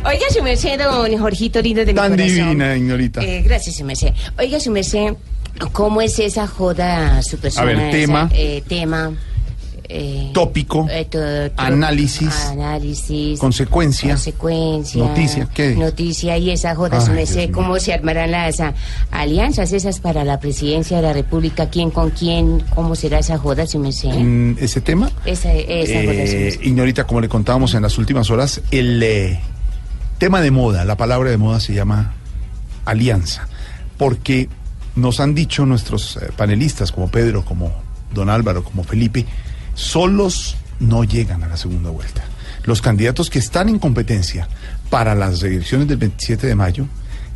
Oiga, 0.05 0.25
su 0.35 0.43
merced, 0.43 0.79
don 0.79 1.17
Jorgito 1.17 1.61
lindo 1.61 1.81
de 1.85 1.93
mi 1.93 1.99
Tan 1.99 2.11
corazón. 2.11 2.35
divina, 2.35 2.75
ignorita. 2.75 3.21
Eh, 3.23 3.41
gracias, 3.43 3.75
su 3.77 3.83
merced. 3.85 4.13
Oiga, 4.37 4.59
su 4.59 4.71
merced, 4.71 5.13
¿cómo 5.71 6.01
es 6.01 6.17
esa 6.19 6.47
joda 6.47 7.21
su 7.23 7.37
persona? 7.37 7.65
ver, 7.67 7.79
esa, 7.79 7.91
tema. 7.91 8.29
eh, 8.33 8.63
tema. 8.67 9.11
eh, 9.93 10.29
Tópico. 10.33 10.87
eh, 10.89 11.51
Análisis. 11.57 12.33
Análisis. 12.45 13.37
Consecuencia. 13.39 14.11
Consecuencia. 14.11 15.03
Noticia, 15.03 15.49
¿qué? 15.53 15.75
Noticia 15.75 16.37
y 16.37 16.49
esa 16.51 16.75
joda, 16.75 16.97
Ay, 16.97 17.01
su 17.01 17.07
Dios 17.07 17.15
merced, 17.17 17.47
mío. 17.49 17.51
¿cómo 17.55 17.77
se 17.79 17.93
armarán 17.93 18.31
las 18.31 18.59
ah, 18.61 18.73
alianzas 19.11 19.73
esas 19.73 19.99
para 19.99 20.23
la 20.23 20.39
presidencia 20.39 20.97
de 20.97 21.03
la 21.03 21.11
República? 21.13 21.69
¿Quién 21.69 21.91
con 21.91 22.11
quién? 22.11 22.63
¿Cómo 22.73 22.95
será 22.95 23.19
esa 23.19 23.37
joda, 23.37 23.67
su 23.67 23.79
merced? 23.79 24.13
Mm, 24.13 24.57
¿Ese 24.59 24.79
tema? 24.79 25.11
Esa, 25.25 25.51
esa 25.53 25.93
joda, 26.01 26.13
su 26.13 26.19
Eh, 26.35 26.39
merced. 26.43 26.61
Ignorita, 26.61 27.03
como 27.05 27.19
le 27.19 27.27
contábamos 27.27 27.73
en 27.73 27.81
las 27.81 27.97
últimas 27.97 28.29
horas, 28.29 28.61
el 28.71 29.03
eh, 29.03 29.39
tema 30.21 30.39
de 30.39 30.51
moda, 30.51 30.85
la 30.85 30.97
palabra 30.97 31.31
de 31.31 31.37
moda 31.37 31.59
se 31.59 31.73
llama 31.73 32.13
alianza, 32.85 33.47
porque 33.97 34.49
nos 34.95 35.19
han 35.19 35.33
dicho 35.33 35.65
nuestros 35.65 36.17
eh, 36.17 36.29
panelistas, 36.37 36.91
como 36.91 37.09
Pedro, 37.09 37.43
como 37.43 37.73
don 38.13 38.29
Álvaro, 38.29 38.63
como 38.63 38.83
Felipe, 38.83 39.25
solos 39.73 40.57
no 40.79 41.03
llegan 41.03 41.43
a 41.43 41.47
la 41.47 41.57
segunda 41.57 41.89
vuelta. 41.89 42.23
Los 42.65 42.83
candidatos 42.83 43.31
que 43.31 43.39
están 43.39 43.67
en 43.67 43.79
competencia 43.79 44.47
para 44.91 45.15
las 45.15 45.41
elecciones 45.41 45.87
del 45.87 45.97
27 45.97 46.45
de 46.45 46.53
mayo 46.53 46.85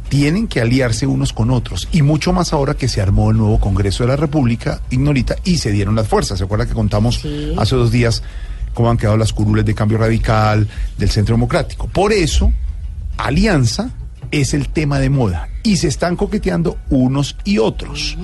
tienen 0.07 0.47
que 0.47 0.61
aliarse 0.61 1.07
unos 1.07 1.33
con 1.33 1.49
otros, 1.49 1.87
y 1.91 2.03
mucho 2.03 2.33
más 2.33 2.53
ahora 2.53 2.75
que 2.75 2.87
se 2.87 3.01
armó 3.01 3.31
el 3.31 3.37
nuevo 3.37 3.59
Congreso 3.59 4.03
de 4.03 4.09
la 4.09 4.15
República, 4.15 4.81
Ignorita, 4.91 5.37
y 5.43 5.57
se 5.57 5.71
dieron 5.71 5.95
las 5.95 6.07
fuerzas. 6.07 6.37
¿Se 6.37 6.43
acuerda 6.43 6.67
que 6.67 6.73
contamos 6.73 7.25
hace 7.57 7.75
dos 7.75 7.91
días 7.91 8.21
cómo 8.75 8.91
han 8.91 8.97
quedado 8.97 9.17
las 9.17 9.33
curules 9.33 9.65
de 9.65 9.73
cambio 9.73 9.97
radical 9.97 10.67
del 10.99 11.09
Centro 11.09 11.33
Democrático? 11.33 11.87
Por 11.87 12.13
eso, 12.13 12.53
alianza 13.17 13.91
es 14.31 14.53
el 14.53 14.69
tema 14.69 14.99
de 14.99 15.09
moda, 15.09 15.49
y 15.63 15.77
se 15.77 15.87
están 15.87 16.15
coqueteando 16.15 16.77
unos 16.89 17.35
y 17.43 17.57
otros. 17.57 18.17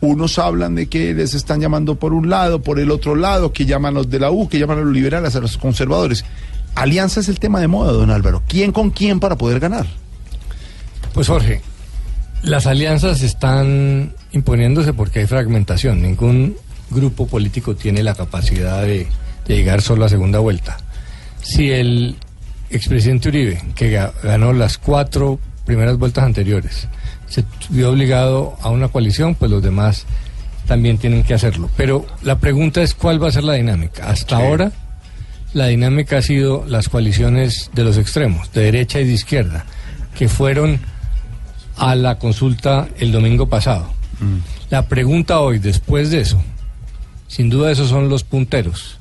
Unos 0.00 0.38
hablan 0.38 0.74
de 0.74 0.88
que 0.88 1.14
les 1.14 1.34
están 1.34 1.60
llamando 1.60 1.94
por 1.94 2.12
un 2.12 2.28
lado, 2.28 2.60
por 2.60 2.80
el 2.80 2.90
otro 2.90 3.14
lado, 3.14 3.52
que 3.52 3.66
llaman 3.66 3.94
los 3.94 4.10
de 4.10 4.18
la 4.18 4.30
U, 4.30 4.48
que 4.48 4.58
llaman 4.58 4.78
a 4.78 4.82
los 4.82 4.92
liberales, 4.92 5.36
a 5.36 5.40
los 5.40 5.56
conservadores. 5.56 6.24
Alianza 6.74 7.20
es 7.20 7.28
el 7.28 7.38
tema 7.38 7.60
de 7.60 7.68
moda, 7.68 7.92
don 7.92 8.10
Álvaro. 8.10 8.42
¿Quién 8.48 8.72
con 8.72 8.90
quién 8.90 9.20
para 9.20 9.36
poder 9.36 9.60
ganar? 9.60 9.86
Pues 11.14 11.28
Jorge, 11.28 11.60
las 12.42 12.66
alianzas 12.66 13.22
están 13.22 14.14
imponiéndose 14.32 14.92
porque 14.92 15.20
hay 15.20 15.26
fragmentación. 15.26 16.02
Ningún 16.02 16.56
grupo 16.90 17.26
político 17.26 17.76
tiene 17.76 18.02
la 18.02 18.14
capacidad 18.14 18.82
de, 18.82 19.06
de 19.46 19.56
llegar 19.56 19.82
solo 19.82 20.04
a 20.04 20.08
segunda 20.08 20.40
vuelta. 20.40 20.78
Si 21.42 21.70
el 21.70 22.16
expresidente 22.72 23.28
Uribe, 23.28 23.62
que 23.74 23.92
ga- 23.96 24.12
ganó 24.22 24.52
las 24.52 24.78
cuatro 24.78 25.38
primeras 25.64 25.96
vueltas 25.98 26.24
anteriores, 26.24 26.88
se 27.28 27.44
vio 27.70 27.90
obligado 27.90 28.56
a 28.62 28.70
una 28.70 28.88
coalición, 28.88 29.34
pues 29.34 29.50
los 29.50 29.62
demás 29.62 30.06
también 30.66 30.98
tienen 30.98 31.22
que 31.22 31.34
hacerlo. 31.34 31.70
Pero 31.76 32.06
la 32.22 32.38
pregunta 32.38 32.82
es 32.82 32.94
cuál 32.94 33.22
va 33.22 33.28
a 33.28 33.32
ser 33.32 33.44
la 33.44 33.54
dinámica. 33.54 34.08
Hasta 34.08 34.36
ahora 34.36 34.72
la 35.54 35.66
dinámica 35.66 36.18
ha 36.18 36.22
sido 36.22 36.64
las 36.66 36.88
coaliciones 36.88 37.70
de 37.74 37.84
los 37.84 37.96
extremos, 37.98 38.52
de 38.52 38.62
derecha 38.62 39.00
y 39.00 39.06
de 39.06 39.12
izquierda, 39.12 39.64
que 40.16 40.28
fueron 40.28 40.80
a 41.76 41.94
la 41.94 42.18
consulta 42.18 42.88
el 42.98 43.12
domingo 43.12 43.48
pasado. 43.48 43.92
La 44.70 44.86
pregunta 44.88 45.40
hoy, 45.40 45.58
después 45.58 46.10
de 46.10 46.20
eso, 46.20 46.40
sin 47.28 47.50
duda 47.50 47.70
esos 47.72 47.88
son 47.88 48.08
los 48.08 48.24
punteros. 48.24 48.98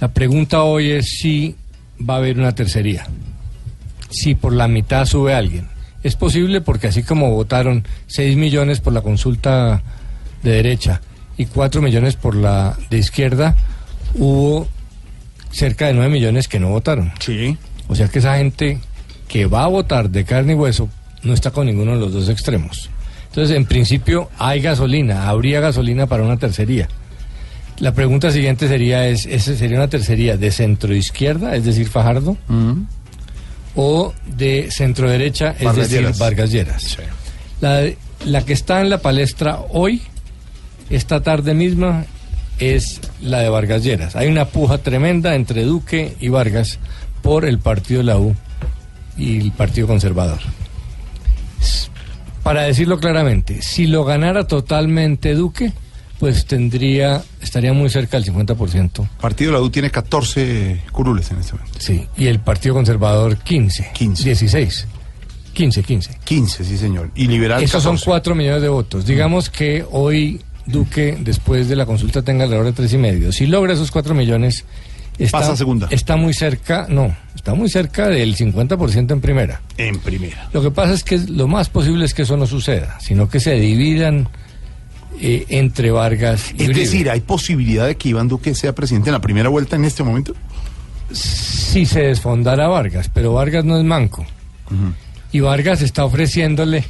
La 0.00 0.08
pregunta 0.08 0.62
hoy 0.62 0.90
es 0.90 1.18
si 1.18 1.56
va 1.98 2.14
a 2.14 2.16
haber 2.18 2.38
una 2.38 2.54
tercería. 2.54 3.06
Si 4.10 4.34
por 4.34 4.52
la 4.52 4.68
mitad 4.68 5.04
sube 5.06 5.34
alguien. 5.34 5.68
Es 6.02 6.14
posible 6.14 6.60
porque 6.60 6.86
así 6.86 7.02
como 7.02 7.30
votaron 7.30 7.84
6 8.06 8.36
millones 8.36 8.80
por 8.80 8.92
la 8.92 9.00
consulta 9.00 9.82
de 10.42 10.52
derecha 10.52 11.00
y 11.36 11.46
4 11.46 11.82
millones 11.82 12.16
por 12.16 12.34
la 12.34 12.76
de 12.88 12.98
izquierda, 12.98 13.56
hubo 14.14 14.68
cerca 15.50 15.86
de 15.86 15.94
9 15.94 16.10
millones 16.10 16.48
que 16.48 16.60
no 16.60 16.68
votaron. 16.68 17.12
Sí. 17.18 17.56
O 17.88 17.94
sea 17.94 18.08
que 18.08 18.20
esa 18.20 18.36
gente 18.38 18.78
que 19.26 19.46
va 19.46 19.64
a 19.64 19.68
votar 19.68 20.10
de 20.10 20.24
carne 20.24 20.52
y 20.52 20.56
hueso 20.56 20.88
no 21.22 21.34
está 21.34 21.50
con 21.50 21.66
ninguno 21.66 21.92
de 21.92 22.00
los 22.00 22.12
dos 22.12 22.28
extremos. 22.28 22.90
Entonces, 23.28 23.56
en 23.56 23.66
principio, 23.66 24.30
hay 24.38 24.60
gasolina, 24.60 25.28
habría 25.28 25.60
gasolina 25.60 26.06
para 26.06 26.22
una 26.22 26.38
tercería. 26.38 26.88
La 27.80 27.92
pregunta 27.92 28.30
siguiente 28.30 28.66
sería, 28.66 29.06
es, 29.06 29.26
¿ese 29.26 29.56
sería 29.56 29.76
una 29.76 29.88
tercería 29.88 30.36
de 30.36 30.50
centro 30.50 30.94
izquierda, 30.94 31.54
es 31.54 31.64
decir, 31.64 31.88
Fajardo? 31.88 32.36
o 33.80 34.12
de 34.26 34.70
centro 34.72 35.08
derecha, 35.08 35.54
es 35.56 35.64
Vargas 35.64 35.76
decir, 35.76 36.00
Lleras. 36.00 36.18
Vargas 36.18 36.50
Lleras. 36.50 36.98
La, 37.60 37.84
la 38.24 38.44
que 38.44 38.52
está 38.52 38.80
en 38.80 38.90
la 38.90 38.98
palestra 38.98 39.60
hoy, 39.70 40.02
esta 40.90 41.22
tarde 41.22 41.54
misma, 41.54 42.04
es 42.58 43.00
la 43.22 43.38
de 43.38 43.48
Vargas 43.48 43.84
Lleras. 43.84 44.16
Hay 44.16 44.26
una 44.26 44.46
puja 44.46 44.78
tremenda 44.78 45.36
entre 45.36 45.62
Duque 45.62 46.16
y 46.18 46.28
Vargas 46.28 46.80
por 47.22 47.44
el 47.44 47.60
partido 47.60 47.98
de 47.98 48.04
la 48.04 48.18
U 48.18 48.34
y 49.16 49.40
el 49.40 49.52
Partido 49.52 49.86
Conservador. 49.86 50.40
Para 52.42 52.62
decirlo 52.62 52.98
claramente, 52.98 53.62
si 53.62 53.86
lo 53.86 54.04
ganara 54.04 54.46
totalmente 54.46 55.34
Duque, 55.34 55.72
pues 56.18 56.46
tendría, 56.46 57.22
estaría 57.40 57.72
muy 57.72 57.88
cerca 57.90 58.18
del 58.20 58.32
50%. 58.32 59.08
Partido 59.20 59.52
de 59.52 59.58
la 59.58 59.62
U 59.62 59.70
tiene 59.70 59.90
14 59.90 60.82
curules 60.92 61.30
en 61.30 61.38
este 61.38 61.52
momento. 61.52 61.78
Sí, 61.78 62.06
y 62.16 62.26
el 62.26 62.40
Partido 62.40 62.74
Conservador 62.74 63.38
15. 63.38 63.90
15. 63.94 64.24
16. 64.24 64.86
15, 65.52 65.82
15. 65.82 66.18
15, 66.24 66.64
sí, 66.64 66.78
señor. 66.78 67.10
Y 67.14 67.26
liberal 67.26 67.62
Esos 67.62 67.82
son 67.82 67.96
14. 67.96 68.04
4 68.04 68.34
millones 68.34 68.62
de 68.62 68.68
votos. 68.68 69.06
Digamos 69.06 69.50
que 69.50 69.84
hoy 69.90 70.40
Duque, 70.66 71.16
después 71.20 71.68
de 71.68 71.76
la 71.76 71.86
consulta, 71.86 72.22
tenga 72.22 72.44
alrededor 72.44 72.66
de 72.66 72.72
tres 72.72 72.92
y 72.92 72.98
medio. 72.98 73.32
Si 73.32 73.46
logra 73.46 73.72
esos 73.72 73.90
4 73.90 74.14
millones, 74.14 74.66
está, 75.18 75.38
Pasa 75.38 75.52
a 75.52 75.56
segunda. 75.56 75.88
está 75.90 76.16
muy 76.16 76.34
cerca, 76.34 76.86
no, 76.90 77.16
está 77.34 77.54
muy 77.54 77.70
cerca 77.70 78.08
del 78.08 78.36
50% 78.36 79.12
en 79.12 79.20
primera. 79.20 79.62
En 79.78 79.98
primera. 79.98 80.48
Lo 80.52 80.62
que 80.62 80.70
pasa 80.70 80.92
es 80.92 81.04
que 81.04 81.18
lo 81.18 81.48
más 81.48 81.70
posible 81.70 82.04
es 82.04 82.12
que 82.12 82.22
eso 82.22 82.36
no 82.36 82.46
suceda, 82.46 83.00
sino 83.00 83.30
que 83.30 83.40
se 83.40 83.54
dividan 83.54 84.28
eh, 85.20 85.46
entre 85.48 85.90
Vargas 85.90 86.52
y 86.56 86.62
Es 86.62 86.68
Uribe. 86.68 86.80
decir, 86.84 87.10
¿hay 87.10 87.20
posibilidad 87.20 87.86
de 87.86 87.96
que 87.96 88.08
Iván 88.10 88.28
Duque 88.28 88.54
sea 88.54 88.74
presidente 88.74 89.10
en 89.10 89.14
la 89.14 89.20
primera 89.20 89.48
vuelta 89.48 89.76
en 89.76 89.84
este 89.84 90.02
momento? 90.02 90.34
si 91.10 91.86
se 91.86 92.00
desfondara 92.02 92.68
Vargas, 92.68 93.10
pero 93.12 93.32
Vargas 93.32 93.64
no 93.64 93.78
es 93.78 93.84
manco. 93.84 94.26
Y 95.32 95.40
Vargas 95.40 95.80
está 95.82 96.04
ofreciéndole 96.04 96.84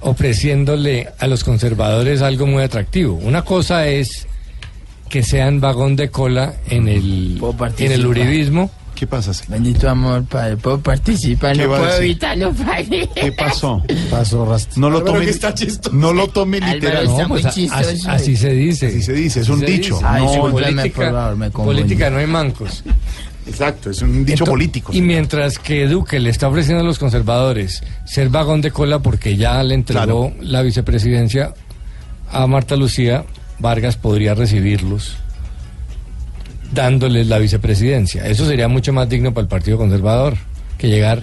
ofreciéndole 0.00 1.08
a 1.18 1.26
los 1.26 1.44
conservadores 1.44 2.22
algo 2.22 2.46
muy 2.46 2.62
atractivo. 2.62 3.14
Una 3.14 3.42
cosa 3.42 3.86
es 3.88 4.26
que 5.08 5.22
sean 5.22 5.60
vagón 5.60 5.96
de 5.96 6.10
cola 6.10 6.54
en 6.68 6.88
el 6.88 7.40
en 7.78 7.92
el 7.92 8.06
uribismo. 8.06 8.70
¿Qué 9.02 9.06
pasa? 9.08 9.32
Bendito 9.48 9.90
amor, 9.90 10.22
padre. 10.26 10.56
Puedo 10.58 10.80
participar, 10.80 11.56
¿Qué 11.56 11.64
no 11.64 11.70
puedo 11.70 11.92
evitarlo, 11.96 12.52
padre. 12.52 13.08
¿Qué 13.12 13.32
pasó? 13.32 13.82
Pasó 14.08 14.44
rastro. 14.46 14.80
No 14.80 14.90
lo 14.90 15.02
tome, 15.02 15.24
está 15.28 15.52
no 15.90 16.12
lo 16.12 16.28
tome 16.28 16.60
literal. 16.60 17.06
está 17.06 17.22
No, 17.22 17.28
pues 17.30 17.42
muy 17.42 17.50
a- 17.50 17.52
chistoso. 17.52 17.90
así, 17.90 18.06
así 18.06 18.36
se 18.36 18.50
dice. 18.50 18.86
Así 18.86 19.02
se 19.02 19.12
dice, 19.12 19.40
es 19.40 19.48
un 19.48 19.58
dicho. 19.58 19.94
dice. 19.96 20.06
Ay, 20.06 20.22
No, 20.24 20.30
discúlpeme, 20.30 20.72
política, 20.82 21.34
me 21.36 21.50
política 21.50 22.10
no 22.10 22.18
hay 22.18 22.28
mancos. 22.28 22.84
Exacto, 23.44 23.90
es 23.90 24.00
un 24.02 24.24
dicho 24.24 24.44
Ento- 24.44 24.50
político. 24.50 24.92
Y 24.94 25.00
mientras 25.02 25.58
que 25.58 25.88
Duque 25.88 26.20
le 26.20 26.30
está 26.30 26.46
ofreciendo 26.46 26.84
a 26.84 26.86
los 26.86 27.00
conservadores 27.00 27.82
ser 28.06 28.28
vagón 28.28 28.60
de 28.60 28.70
cola 28.70 29.00
porque 29.00 29.36
ya 29.36 29.60
le 29.64 29.74
entregó 29.74 30.32
la 30.40 30.62
vicepresidencia 30.62 31.54
a 32.30 32.46
Marta 32.46 32.76
Lucía, 32.76 33.24
Vargas 33.58 33.96
podría 33.96 34.34
recibirlos 34.34 35.16
dándoles 36.72 37.26
la 37.28 37.38
vicepresidencia. 37.38 38.26
Eso 38.26 38.46
sería 38.46 38.68
mucho 38.68 38.92
más 38.92 39.08
digno 39.08 39.32
para 39.32 39.42
el 39.42 39.48
Partido 39.48 39.78
Conservador 39.78 40.36
que 40.78 40.88
llegar 40.88 41.22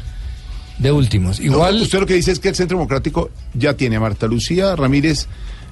de 0.78 0.92
últimos. 0.92 1.40
Igual 1.40 1.78
No, 1.78 1.84
usted 1.84 2.00
lo 2.00 2.06
que 2.06 2.14
dice 2.14 2.32
es 2.32 2.40
que 2.40 2.50
el 2.50 2.56
Centro 2.56 2.78
Democrático 2.78 3.30
ya 3.54 3.74
tiene 3.74 3.98
a 3.98 4.00
Marta 4.00 4.28
Lucía 4.28 4.76
Ramírez 4.76 5.28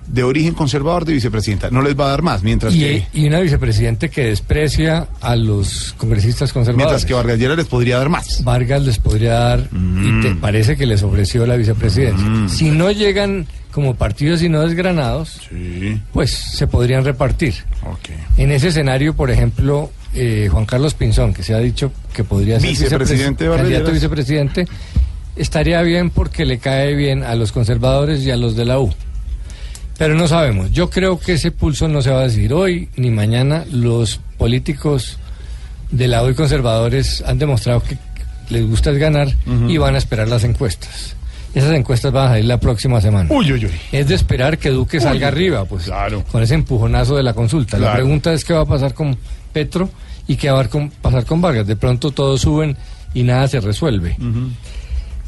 de 0.08 0.24
origen 0.24 0.54
conservador 0.54 1.06
de 1.06 1.14
vicepresidenta. 1.14 1.70
No 1.70 1.82
les 1.82 2.00
va 2.00 2.06
a 2.06 2.10
dar 2.10 2.22
más, 2.22 2.42
mientras 2.44 2.74
y, 2.74 2.80
que 2.80 3.08
y 3.14 3.28
una 3.28 3.40
vicepresidente 3.42 4.10
que 4.10 4.26
desprecia 4.26 5.08
a 5.22 5.36
los 5.36 5.94
congresistas 5.98 6.54
conservadores. 6.54 6.88
mientras 6.92 7.06
que 7.06 7.14
Vargas 7.14 7.38
Lleras 7.40 7.58
les 7.58 7.68
podría 7.68 7.98
dar 7.98 8.10
más. 8.10 8.44
Vargas 8.44 8.84
les 8.84 9.00
podría 9.00 9.34
dar, 9.34 9.70
y 9.72 10.22
te 10.22 10.36
parece 10.36 10.78
que 10.78 10.86
les 10.86 11.04
ofreció 11.04 11.46
la 11.46 11.56
vicepresidencia. 11.58 12.26
Si 12.48 12.72
no 12.72 12.90
llegan 12.92 13.48
como 13.72 13.96
partidos 13.96 14.42
y 14.42 14.50
no 14.50 14.62
desgranados, 14.62 15.42
pues 16.14 16.32
se 16.32 16.68
podrían 16.68 17.04
repartir. 17.04 17.54
En 18.38 18.52
ese 18.52 18.70
escenario, 18.70 19.14
por 19.14 19.30
ejemplo, 19.30 19.92
eh, 20.14 20.48
Juan 20.52 20.66
Carlos 20.66 20.94
Pinzón, 20.94 21.34
que 21.34 21.44
se 21.44 21.54
ha 21.54 21.60
dicho 21.60 21.92
que 22.14 22.24
podría 22.24 22.60
ser 22.60 22.70
Vicepresidente 22.70 23.44
de 23.44 23.50
vicepres- 23.50 23.50
Vargas 23.50 23.62
candidato 23.62 23.90
a 23.90 23.94
vicepresidente, 23.94 24.68
estaría 25.36 25.82
bien 25.84 26.10
porque 26.10 26.46
le 26.46 26.58
cae 26.60 26.96
bien 26.96 27.24
a 27.24 27.36
los 27.36 27.52
conservadores 27.52 28.24
y 28.24 28.32
a 28.32 28.38
los 28.38 28.56
de 28.56 28.66
la 28.66 28.80
U. 28.80 28.92
Pero 29.98 30.16
no 30.16 30.28
sabemos. 30.28 30.72
Yo 30.72 30.90
creo 30.90 31.20
que 31.20 31.34
ese 31.34 31.52
pulso 31.52 31.88
no 31.88 32.02
se 32.02 32.12
va 32.12 32.20
a 32.22 32.24
decir 32.24 32.54
hoy 32.54 32.90
ni 32.96 33.10
mañana. 33.10 33.66
Los 33.72 34.20
políticos 34.38 35.18
de 35.92 36.08
la 36.08 36.24
U 36.24 36.30
y 36.30 36.34
conservadores 36.36 37.24
han 37.26 37.40
demostrado 37.40 37.82
que 37.82 37.98
les 38.50 38.68
gusta 38.68 38.92
es 38.92 38.98
ganar 38.98 39.30
y 39.68 39.78
van 39.78 39.96
a 39.96 39.98
esperar 39.98 40.28
las 40.28 40.44
encuestas. 40.44 41.16
Esas 41.56 41.72
encuestas 41.74 42.12
van 42.12 42.26
a 42.26 42.30
salir 42.30 42.46
la 42.46 42.60
próxima 42.60 43.02
semana. 43.02 43.30
Uy, 43.34 43.52
uy, 43.54 43.66
uy. 43.66 43.72
Es 43.92 44.08
de 44.08 44.14
esperar 44.16 44.60
que 44.60 44.70
Duque 44.70 45.00
salga 45.00 45.30
arriba, 45.30 45.66
pues, 45.66 45.90
con 46.32 46.44
ese 46.44 46.54
empujonazo 46.54 47.16
de 47.16 47.24
la 47.24 47.34
consulta. 47.34 47.78
La 47.78 47.88
Claro. 47.88 47.96
pregunta 48.04 48.34
es 48.34 48.46
qué 48.46 48.54
va 48.54 48.62
a 48.62 48.66
pasar 48.66 48.94
con 48.94 49.18
Petro 49.54 49.90
y 50.28 50.36
qué 50.36 50.52
va 50.52 50.62
a 50.62 50.70
pasar 51.02 51.26
con 51.26 51.42
Vargas. 51.42 51.66
De 51.66 51.76
pronto 51.76 52.12
todos 52.12 52.42
suben 52.42 52.78
y 53.16 53.24
nada 53.24 53.48
se 53.48 53.60
resuelve. 53.60 54.16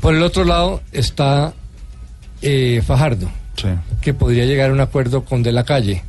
Por 0.02 0.14
el 0.14 0.22
otro 0.22 0.46
lado 0.46 0.82
está 0.92 1.54
eh, 2.44 2.84
Fajardo, 2.86 3.30
que 4.02 4.14
podría 4.14 4.46
llegar 4.46 4.70
a 4.70 4.74
un 4.74 4.82
acuerdo 4.82 5.24
con 5.26 5.44
De 5.44 5.52
la 5.52 5.64
Calle. 5.64 6.04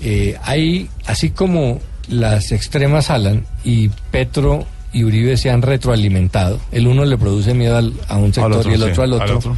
Eh, 0.00 0.36
hay, 0.42 0.88
así 1.06 1.30
como 1.30 1.80
las 2.08 2.50
extremas 2.52 3.10
alan 3.10 3.44
y 3.64 3.88
Petro 4.10 4.66
y 4.92 5.04
Uribe 5.04 5.36
se 5.36 5.50
han 5.50 5.62
retroalimentado, 5.62 6.60
el 6.72 6.86
uno 6.86 7.04
le 7.04 7.16
produce 7.16 7.54
miedo 7.54 7.76
al- 7.76 7.94
a 8.08 8.16
un 8.16 8.34
sector 8.34 8.52
otro, 8.52 8.70
y 8.70 8.74
el 8.74 8.80
sí, 8.82 8.90
otro 8.90 9.02
al 9.04 9.12
al 9.14 9.22
otro. 9.22 9.38
otro. 9.38 9.56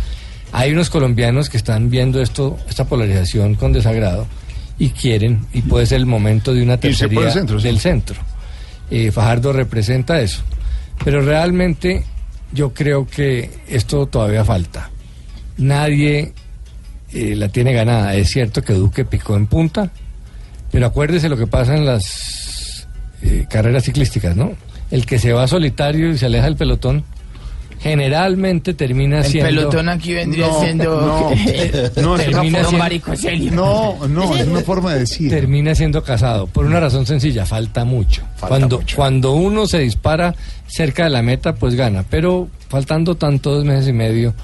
Hay 0.52 0.72
unos 0.72 0.90
colombianos 0.90 1.48
que 1.50 1.56
están 1.56 1.90
viendo 1.90 2.20
esto, 2.22 2.56
esta 2.68 2.84
polarización 2.86 3.54
con 3.56 3.72
desagrado 3.72 4.26
y 4.78 4.90
quieren, 4.90 5.46
y 5.52 5.62
puede 5.62 5.86
ser 5.86 5.98
el 5.98 6.06
momento 6.06 6.54
de 6.54 6.62
una 6.62 6.76
tercería 6.78 7.30
centro, 7.30 7.58
sí. 7.58 7.66
del 7.66 7.80
centro. 7.80 8.16
Eh, 8.90 9.10
Fajardo 9.10 9.52
representa 9.52 10.20
eso. 10.20 10.42
Pero 11.04 11.22
realmente 11.22 12.04
yo 12.52 12.72
creo 12.72 13.06
que 13.06 13.50
esto 13.66 14.06
todavía 14.06 14.44
falta. 14.44 14.90
Nadie 15.56 16.32
eh, 17.14 17.34
la 17.36 17.48
tiene 17.48 17.72
ganada. 17.72 18.14
Es 18.14 18.30
cierto 18.30 18.62
que 18.62 18.72
Duque 18.74 19.04
picó 19.04 19.36
en 19.36 19.46
punta, 19.46 19.90
pero 20.70 20.86
acuérdese 20.86 21.28
lo 21.28 21.36
que 21.36 21.46
pasa 21.46 21.74
en 21.76 21.86
las 21.86 22.86
eh, 23.22 23.46
carreras 23.48 23.84
ciclísticas, 23.84 24.36
¿no? 24.36 24.52
El 24.90 25.06
que 25.06 25.18
se 25.18 25.32
va 25.32 25.46
solitario 25.48 26.10
y 26.10 26.18
se 26.18 26.26
aleja 26.26 26.44
del 26.44 26.56
pelotón, 26.56 27.04
generalmente 27.80 28.72
termina 28.74 29.18
El 29.18 29.24
siendo... 29.24 29.48
pelotón 29.50 29.88
aquí 29.88 30.14
vendría 30.14 30.46
No, 30.46 30.60
siendo. 30.60 31.00
no, 31.00 31.30
Eh, 31.46 31.90
no, 31.96 32.16
es 32.16 32.26
una 32.26 32.32
termina 32.32 32.34
forma- 32.40 32.50
siendo- 32.68 32.78
Marico 32.78 33.16
Celio. 33.16 33.52
No, 33.52 34.08
no, 34.08 34.36
es 34.38 34.46
una 34.46 34.60
forma 34.60 34.94
de 34.94 35.00
decir. 35.00 35.30
termina 35.30 35.74
siendo 35.74 36.02
casado 36.02 36.46
por 36.46 36.64
una 36.64 36.80
razón 36.80 37.06
sencilla, 37.06 37.44
falta 37.46 37.84
mucho. 37.84 38.22
cuando, 38.40 38.80
cuando 38.96 39.32
uno 39.32 39.66
se 39.66 39.78
dispara 39.80 40.34
cerca 40.66 41.04
de 41.04 41.10
la 41.10 41.22
meta, 41.22 41.54
pues 41.54 41.74
gana, 41.74 42.04
pero 42.08 42.48
faltando 42.68 43.16
tanto 43.16 43.54
dos 43.54 43.64
meses 43.64 43.88
y 43.88 43.92
medio, 43.92 44.34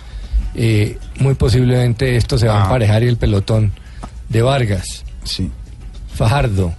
eh, 0.54 0.98
muy 1.18 1.34
posiblemente 1.34 2.16
esto 2.16 2.38
se 2.38 2.46
va 2.48 2.60
a 2.60 2.62
emparejar 2.64 3.02
y 3.02 3.08
el 3.08 3.16
pelotón 3.16 3.72
de 4.28 4.42
Vargas, 4.42 5.04
sí. 5.24 5.50
Fajardo. 6.14 6.72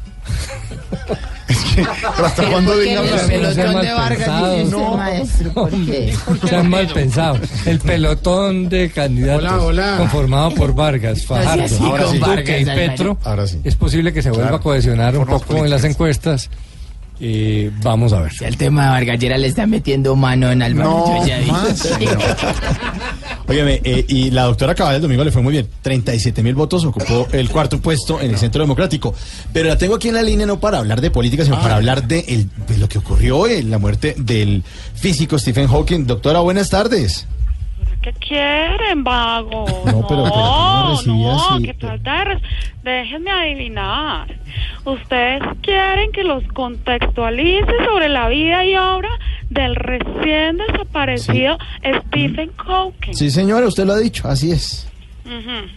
¿Hasta 2.23 2.49
cuándo 2.49 2.71
¿Por 2.73 2.81
qué 2.83 2.89
digan 2.89 3.05
el 3.07 3.27
pelotón 3.27 3.73
mal 3.73 3.85
de 3.85 3.93
Vargas 3.93 4.17
pensado. 4.17 4.51
dice 4.53 4.63
usted, 4.65 4.77
No. 4.77 4.97
maestro? 4.97 5.53
¿Por 5.53 5.69
qué? 5.85 6.09
Están 6.43 6.69
mal 6.69 6.87
pensado. 6.87 7.39
El 7.65 7.79
pelotón 7.79 8.69
de 8.69 8.89
candidatos 8.91 9.43
Hola, 9.51 9.61
hola. 9.61 9.97
conformado 9.97 10.51
por 10.55 10.73
Vargas, 10.73 11.25
Fajardo, 11.25 11.63
Ahora 11.85 12.07
sí, 12.07 12.19
Vargas, 12.19 12.37
Duque 12.37 12.59
y. 12.61 12.65
Petro. 12.65 13.17
Ahora 13.23 13.47
sí. 13.47 13.59
Es 13.63 13.75
posible 13.75 14.13
que 14.13 14.21
se 14.21 14.29
vuelva 14.29 14.47
Claro. 14.49 14.57
a 14.57 14.61
cohesionar 14.61 15.17
un 15.17 15.25
Formas 15.25 15.41
poco 15.43 15.65
en 15.65 15.69
las 15.71 15.83
encuestas. 15.83 16.49
Eh, 17.23 17.69
vamos 17.83 18.13
a 18.13 18.21
ver. 18.21 18.31
El 18.41 18.57
tema 18.57 18.85
de 18.85 18.89
Vargas 18.89 19.19
Lleras 19.19 19.39
le 19.39 19.47
está 19.47 19.67
metiendo 19.67 20.15
mano 20.15 20.51
en 20.51 20.63
Álvaro. 20.63 20.89
No, 20.89 21.19
yo 21.21 21.27
ya 21.27 21.37
vi. 21.39 21.45
más, 21.51 21.87
Óyeme, 23.47 23.81
eh, 23.83 24.05
y 24.07 24.31
la 24.31 24.43
doctora 24.43 24.73
Cabal 24.73 24.95
el 24.95 25.01
domingo 25.01 25.23
le 25.23 25.31
fue 25.31 25.41
muy 25.41 25.51
bien. 25.51 25.67
37 25.81 26.41
mil 26.41 26.55
votos, 26.55 26.85
ocupó 26.85 27.27
el 27.33 27.49
cuarto 27.49 27.79
puesto 27.79 28.19
en 28.21 28.31
el 28.31 28.37
Centro 28.37 28.61
Democrático. 28.63 29.13
Pero 29.53 29.67
la 29.69 29.77
tengo 29.77 29.95
aquí 29.95 30.07
en 30.07 30.15
la 30.15 30.21
línea 30.23 30.45
no 30.47 30.59
para 30.59 30.77
hablar 30.79 31.01
de 31.01 31.11
política, 31.11 31.43
sino 31.43 31.59
para 31.61 31.75
hablar 31.75 32.07
de, 32.07 32.19
el- 32.27 32.49
de 32.67 32.77
lo 32.77 32.87
que 32.89 32.97
ocurrió 32.97 33.45
en 33.47 33.69
la 33.69 33.77
muerte 33.77 34.15
del 34.17 34.63
físico 34.95 35.37
Stephen 35.37 35.67
Hawking. 35.67 36.05
Doctora, 36.07 36.39
buenas 36.39 36.69
tardes. 36.69 37.27
¿Qué 38.01 38.13
quieren, 38.13 39.03
vago? 39.03 39.65
No, 39.85 40.07
pero- 40.07 40.23
pero 40.23 40.31
¿cómo 40.31 41.01
no, 41.05 41.15
no, 41.17 41.53
así? 41.55 41.63
que 41.63 41.73
falta 41.75 42.17
de 42.19 42.23
res- 42.25 42.41
Déjenme 42.83 43.29
adivinar. 43.29 44.27
Ustedes 44.85 45.43
quieren 45.61 46.11
que 46.11 46.23
los 46.23 46.43
contextualice 46.53 47.71
sobre 47.85 48.09
la 48.09 48.27
vida 48.29 48.65
y 48.65 48.75
obra 48.75 49.09
del 49.51 49.75
recién 49.75 50.57
desaparecido 50.57 51.57
Stephen 52.07 52.51
Hawking. 52.57 53.13
Sí, 53.13 53.29
señora, 53.29 53.67
usted 53.67 53.85
lo 53.85 53.93
ha 53.93 53.99
dicho, 53.99 54.27
así 54.27 54.51
es. 54.51 54.89
Ujú. 55.25 55.67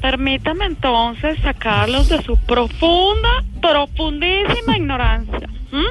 Permítame 0.00 0.66
entonces 0.66 1.38
sacarlos 1.40 2.08
de 2.08 2.22
su 2.22 2.36
profunda, 2.36 3.42
profundísima 3.60 4.76
ignorancia. 4.76 5.48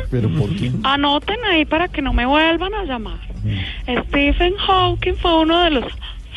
¿Pero 0.10 0.30
por 0.30 0.56
qué? 0.56 0.72
Anoten 0.84 1.44
ahí 1.45 1.65
para 1.65 1.88
que 1.88 2.02
no 2.02 2.14
me 2.14 2.26
vuelvan 2.26 2.73
a 2.73 2.84
llamar. 2.84 3.19
Stephen 4.07 4.56
Hawking 4.56 5.15
fue 5.15 5.41
uno 5.41 5.64
de 5.64 5.69
los 5.72 5.86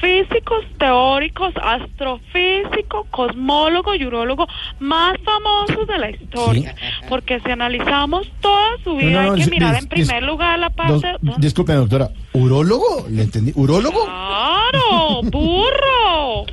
físicos 0.00 0.64
teóricos, 0.78 1.52
astrofísico, 1.62 3.06
cosmólogo 3.10 3.94
y 3.94 4.04
urólogo 4.04 4.46
más 4.78 5.16
famosos 5.24 5.86
de 5.86 5.98
la 5.98 6.10
historia. 6.10 6.74
Porque 7.08 7.40
si 7.40 7.50
analizamos 7.50 8.30
toda 8.40 8.76
su 8.84 8.96
vida, 8.96 9.10
No, 9.10 9.22
no, 9.22 9.26
no, 9.28 9.34
hay 9.34 9.44
que 9.44 9.50
mirar 9.50 9.76
en 9.76 9.88
primer 9.88 10.22
lugar 10.22 10.58
la 10.58 10.70
parte... 10.70 11.14
Dos- 11.20 11.38
disculpe, 11.38 11.72
doctora. 11.72 12.10
¿Urólogo? 12.32 13.06
¿Le 13.10 13.22
entendí? 13.22 13.52
¿Urólogo? 13.54 14.04
¡Claro! 14.04 15.22
¡Burro! 15.30 16.44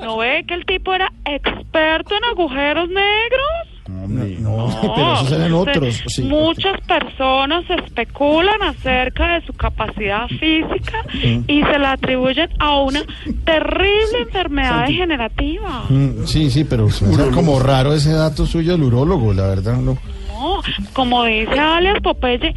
¿No 0.00 0.16
ve 0.18 0.44
que 0.46 0.54
el 0.54 0.66
tipo 0.66 0.92
era 0.92 1.12
experto 1.24 2.16
en 2.16 2.24
agujeros 2.24 2.88
negros? 2.88 3.69
No, 4.08 4.68
pero 4.94 5.14
esos 5.14 5.32
eran 5.32 5.52
Usted- 5.54 5.70
otros. 5.76 6.02
sí. 6.06 6.22
Muchas 6.22 6.80
personas 6.82 7.64
especulan 7.70 8.62
acerca 8.62 9.34
de 9.34 9.46
su 9.46 9.52
capacidad 9.52 10.26
física 10.28 11.04
y 11.46 11.62
se 11.62 11.78
la 11.78 11.92
atribuyen 11.92 12.48
a 12.58 12.80
una 12.80 13.02
terrible 13.44 14.18
enfermedad 14.22 14.86
degenerativa. 14.86 15.84
Mm, 15.88 16.24
Sí, 16.26 16.50
sí, 16.50 16.64
pero 16.64 16.86
hace 16.86 17.04
como 17.32 17.58
raro 17.60 17.92
ese 17.94 18.12
dato 18.12 18.46
suyo 18.46 18.72
del 18.72 18.82
urólogo, 18.84 19.32
la 19.32 19.46
verdad. 19.48 19.76
No. 19.78 19.96
No, 20.28 20.62
como 20.94 21.24
dice 21.24 21.58
alias 21.58 21.98
Popeye, 22.02 22.54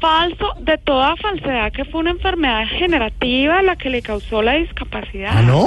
falso 0.00 0.54
de 0.60 0.78
toda 0.78 1.16
falsedad 1.16 1.72
que 1.72 1.84
fue 1.84 2.00
una 2.00 2.10
enfermedad 2.10 2.60
degenerativa 2.60 3.62
la 3.62 3.76
que 3.76 3.90
le 3.90 4.02
causó 4.02 4.42
la 4.42 4.54
discapacidad. 4.54 5.32
¿Ah, 5.38 5.42
no? 5.42 5.64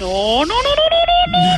No, 0.00 0.44
no, 0.44 0.46
no, 0.46 0.46
no, 0.46 0.46
no, 0.46 1.38
no, 1.38 1.48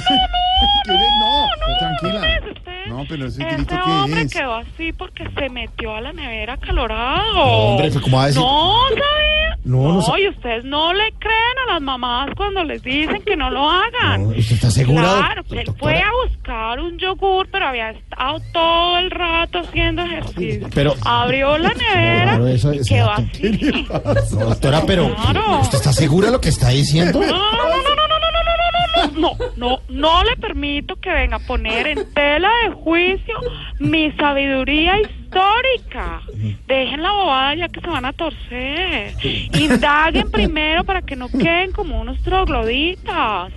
no, 0.88 0.94
No, 1.18 1.46
no, 1.46 1.78
tranquila. 1.78 2.40
No, 2.88 3.04
pero 3.08 3.26
ese 3.26 3.44
hombre 3.84 4.22
es. 4.22 4.32
quedó 4.32 4.54
así 4.54 4.92
porque 4.92 5.28
se 5.36 5.48
metió 5.50 5.94
a 5.96 6.00
la 6.00 6.12
nevera 6.12 6.52
acalorado. 6.54 7.34
No, 7.34 7.42
hombre, 7.42 7.90
¿cómo 8.00 8.16
va 8.16 8.22
a 8.24 8.26
decir? 8.28 8.40
No, 8.42 8.82
¿sabía? 8.88 9.58
No, 9.64 9.92
no 9.94 10.02
sa- 10.02 10.20
y 10.20 10.28
ustedes 10.28 10.64
no 10.64 10.92
le 10.92 11.10
creen 11.18 11.58
a 11.68 11.72
las 11.72 11.82
mamás 11.82 12.30
cuando 12.36 12.62
les 12.62 12.80
dicen 12.84 13.20
que 13.22 13.34
no 13.36 13.50
lo 13.50 13.68
hagan. 13.68 14.26
¿Usted 14.26 14.54
está 14.54 14.70
segura? 14.70 15.02
Claro, 15.02 15.42
que 15.42 15.60
él 15.62 15.70
fue 15.76 15.98
a 16.00 16.10
buscar 16.24 16.78
un 16.78 16.96
yogur, 16.98 17.48
pero 17.50 17.66
había 17.66 17.90
estado 17.90 18.38
todo 18.52 18.98
el 18.98 19.10
rato 19.10 19.58
haciendo 19.58 20.02
ejercicio. 20.02 20.68
Pero- 20.72 20.94
Abrió 21.04 21.58
la 21.58 21.70
nevera 21.70 22.05
Claro, 22.22 22.46
eso- 22.48 22.70
así. 22.70 23.86
No, 24.32 24.46
doctora, 24.46 24.82
pero 24.86 25.14
Claro. 25.14 25.60
¿usted 25.60 25.78
está 25.78 25.92
segura 25.92 26.26
de 26.26 26.32
lo 26.32 26.40
que 26.40 26.48
está 26.50 26.68
diciendo? 26.70 27.20
No, 27.20 27.26
no, 27.26 27.32
no, 27.32 27.36
no, 27.36 27.96
no, 27.96 28.08
no, 28.08 28.18
no, 28.18 28.30
no, 28.30 29.10
no, 29.12 29.12
no, 29.20 29.36
no, 29.36 29.36
no, 29.56 29.78
no 29.88 30.24
le 30.24 30.36
permito 30.36 30.96
que 30.96 31.10
venga 31.10 31.36
a 31.36 31.40
poner 31.40 31.86
en 31.86 32.12
tela 32.12 32.50
de 32.64 32.74
juicio 32.74 33.34
mi 33.78 34.10
sabiduría 34.12 34.94
histórica. 35.00 36.20
Dejen 36.66 37.02
la 37.02 37.12
bobada 37.12 37.54
ya 37.54 37.68
que 37.68 37.80
se 37.80 37.86
van 37.88 38.04
a 38.04 38.12
torcer. 38.12 39.12
Indaguen 39.54 40.30
primero 40.30 40.84
para 40.84 41.02
que 41.02 41.16
no 41.16 41.28
queden 41.28 41.72
como 41.72 42.00
unos 42.00 42.20
trogloditas. 42.22 43.52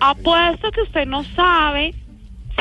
Apuesto 0.00 0.70
que 0.70 0.82
usted 0.82 1.06
no 1.06 1.24
sabe, 1.36 1.94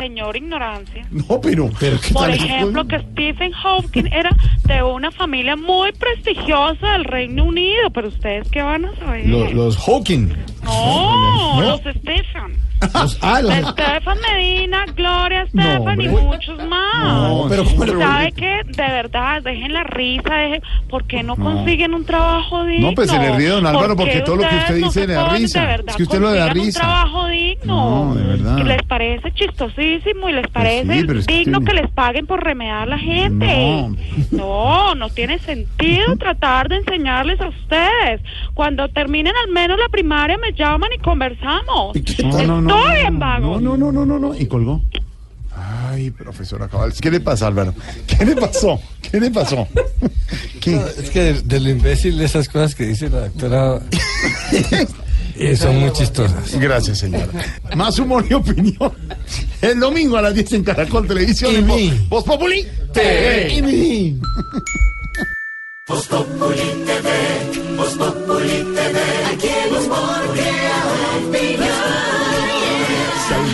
señor 0.03 0.35
ignorancia. 0.35 1.05
No, 1.11 1.39
pero, 1.41 1.69
pero 1.79 1.97
¿qué 1.99 2.13
Por 2.13 2.23
tal? 2.23 2.33
ejemplo, 2.33 2.85
que 2.85 2.99
Stephen 2.99 3.51
Hawking 3.53 4.05
era 4.11 4.29
de 4.65 4.83
una 4.83 5.11
familia 5.11 5.55
muy 5.55 5.91
prestigiosa 5.93 6.91
del 6.93 7.05
Reino 7.05 7.45
Unido, 7.45 7.89
pero 7.93 8.09
ustedes 8.09 8.49
qué 8.49 8.61
van 8.61 8.85
a 8.85 8.95
saber. 8.97 9.27
Lo- 9.27 9.49
los 9.53 9.77
Hawking. 9.77 10.27
No, 10.63 11.55
¿No? 11.55 11.61
los 11.61 11.79
Stephen. 11.81 12.57
Los- 12.93 13.17
ah, 13.21 13.41
los- 13.41 13.53
Estefan 13.53 14.17
Medina, 14.31 14.85
Gloria 14.95 15.43
Estefan 15.43 16.01
y 16.01 16.07
muchos 16.07 16.57
más. 16.67 17.03
No, 17.03 17.45
pero 17.49 17.63
¿cómo 17.65 17.85
le- 17.85 17.93
¿Sabe 17.97 18.31
qué? 18.31 18.61
De 18.65 18.83
verdad, 18.83 19.41
dejen 19.43 19.73
la 19.73 19.83
risa, 19.83 20.33
dejen, 20.33 20.61
¿por 20.89 21.05
qué 21.05 21.23
no, 21.23 21.35
No. 21.35 21.43
consiguen 21.43 21.93
un 21.93 22.05
trabajo 22.05 22.63
digno? 22.65 22.87
No, 22.89 22.95
pues 22.95 23.09
se 23.09 23.19
le 23.19 23.35
ríe, 23.37 23.49
don 23.49 23.65
Álvaro, 23.65 23.95
¿Por 23.95 24.05
qué 24.07 24.13
porque 24.13 24.25
todo 24.25 24.35
lo 24.37 24.47
que 24.49 24.55
usted 24.55 24.75
dice 24.75 25.07
le 25.07 25.13
da 25.13 25.29
risa? 25.29 25.61
De 25.61 25.65
verdad, 25.67 25.89
Es 25.89 25.95
que 25.95 26.03
usted 26.03 26.19
lo 26.19 26.31
da 26.33 26.49
risa. 26.49 26.79
un 26.79 26.85
trabajo 26.85 27.27
digno. 27.27 28.05
No, 28.05 28.15
de 28.15 28.23
verdad. 28.23 28.57
Que 28.57 28.63
les 28.63 28.81
parece 28.83 29.31
chistosísimo 29.33 30.29
y 30.29 30.33
les 30.33 30.47
parece 30.47 30.85
Pues 30.85 30.99
sí, 30.99 31.05
pero 31.07 31.19
es 31.19 31.25
que 31.27 31.33
digno 31.39 31.61
que 31.61 31.73
les 31.73 31.89
paguen 31.91 32.25
por 32.27 32.43
remediar 32.43 32.83
a 32.83 32.85
la 32.85 32.97
gente. 32.97 33.87
No, 34.31 34.95
no 34.95 35.09
tiene 35.09 35.39
sentido 35.39 36.15
tratar 36.17 36.69
de 36.69 36.77
enseñarles 36.77 37.39
a 37.41 37.47
ustedes. 37.49 38.21
Cuando 38.53 38.87
terminen 38.89 39.33
al 39.45 39.51
menos 39.51 39.77
la 39.79 39.89
primaria 39.89 40.37
me 40.37 40.53
llaman 40.53 40.89
y 40.95 40.99
conversamos. 40.99 41.95
No, 42.23 42.43
no, 42.43 42.61
no, 42.61 42.72
Estoy 42.77 43.01
no, 43.03 43.07
en 43.07 43.19
vago. 43.19 43.59
No, 43.61 43.77
no, 43.77 43.91
no, 43.91 43.91
no, 43.91 44.05
no, 44.05 44.19
no. 44.19 44.35
Y 44.39 44.45
colgó. 44.47 44.81
Ay, 45.55 46.09
profesora 46.11 46.67
Cabal. 46.67 46.93
¿Qué 46.93 47.11
le 47.11 47.19
pasa, 47.19 47.47
Álvaro? 47.47 47.73
¿Qué 48.07 48.25
le 48.25 48.35
pasó? 48.35 48.79
¿Qué 49.01 49.19
le 49.19 49.29
pasó? 49.29 49.67
¿Qué? 50.59 50.71
No, 50.71 50.87
es 50.87 51.09
que 51.11 51.19
de, 51.21 51.41
de 51.43 51.59
lo 51.59 51.69
imbécil 51.69 52.17
de 52.17 52.25
esas 52.25 52.47
cosas 52.49 52.73
que 52.73 52.85
dice 52.87 53.09
la 53.09 53.21
doctora 53.27 53.79
eh, 55.35 55.55
son 55.55 55.77
muy 55.79 55.91
chistosas. 55.91 56.57
Gracias, 56.59 56.97
señora. 56.99 57.27
Más 57.75 57.99
humor 57.99 58.25
y 58.29 58.33
opinión. 58.33 58.91
El 59.61 59.79
domingo 59.79 60.17
a 60.17 60.21
las 60.23 60.33
10 60.33 60.53
en 60.53 60.63
Caracol 60.63 61.07
Televisión. 61.07 61.51
Y 61.51 61.55
en. 61.57 62.09
Voz- 62.09 62.23
Populi 62.25 62.65
TV. 62.91 63.53
Y 63.53 64.19
Voz 65.87 66.07
Populi 66.07 66.61
TV, 66.85 67.75
Voz 67.77 67.93
Populi 67.95 68.63
TV, 68.73 68.99
aquí 69.33 69.47
en 69.65 69.73
Voz 69.73 69.87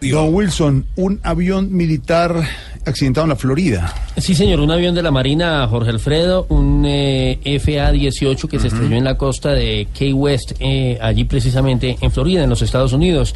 Don 0.00 0.34
Wilson, 0.34 0.86
un 0.96 1.20
avión 1.22 1.74
militar 1.74 2.42
accidentado 2.84 3.24
en 3.24 3.30
la 3.30 3.36
Florida. 3.36 3.94
Sí, 4.16 4.34
señor, 4.34 4.60
un 4.60 4.70
avión 4.70 4.94
de 4.94 5.02
la 5.02 5.10
Marina, 5.10 5.66
Jorge 5.68 5.90
Alfredo, 5.90 6.46
un 6.48 6.84
eh, 6.86 7.38
FA-18 7.42 8.48
que 8.48 8.58
se 8.60 8.68
estrelló 8.68 8.96
en 8.96 9.04
la 9.04 9.18
costa 9.18 9.52
de 9.52 9.88
Key 9.92 10.12
West, 10.12 10.52
eh, 10.60 10.98
allí 11.00 11.24
precisamente 11.24 11.98
en 12.00 12.10
Florida, 12.10 12.44
en 12.44 12.50
los 12.50 12.62
Estados 12.62 12.92
Unidos. 12.92 13.34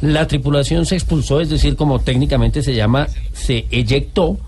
La 0.00 0.26
tripulación 0.26 0.86
se 0.86 0.94
expulsó, 0.94 1.40
es 1.40 1.50
decir, 1.50 1.76
como 1.76 1.98
técnicamente 1.98 2.62
se 2.62 2.74
llama, 2.74 3.08
se 3.32 3.66
eyectó 3.70 4.38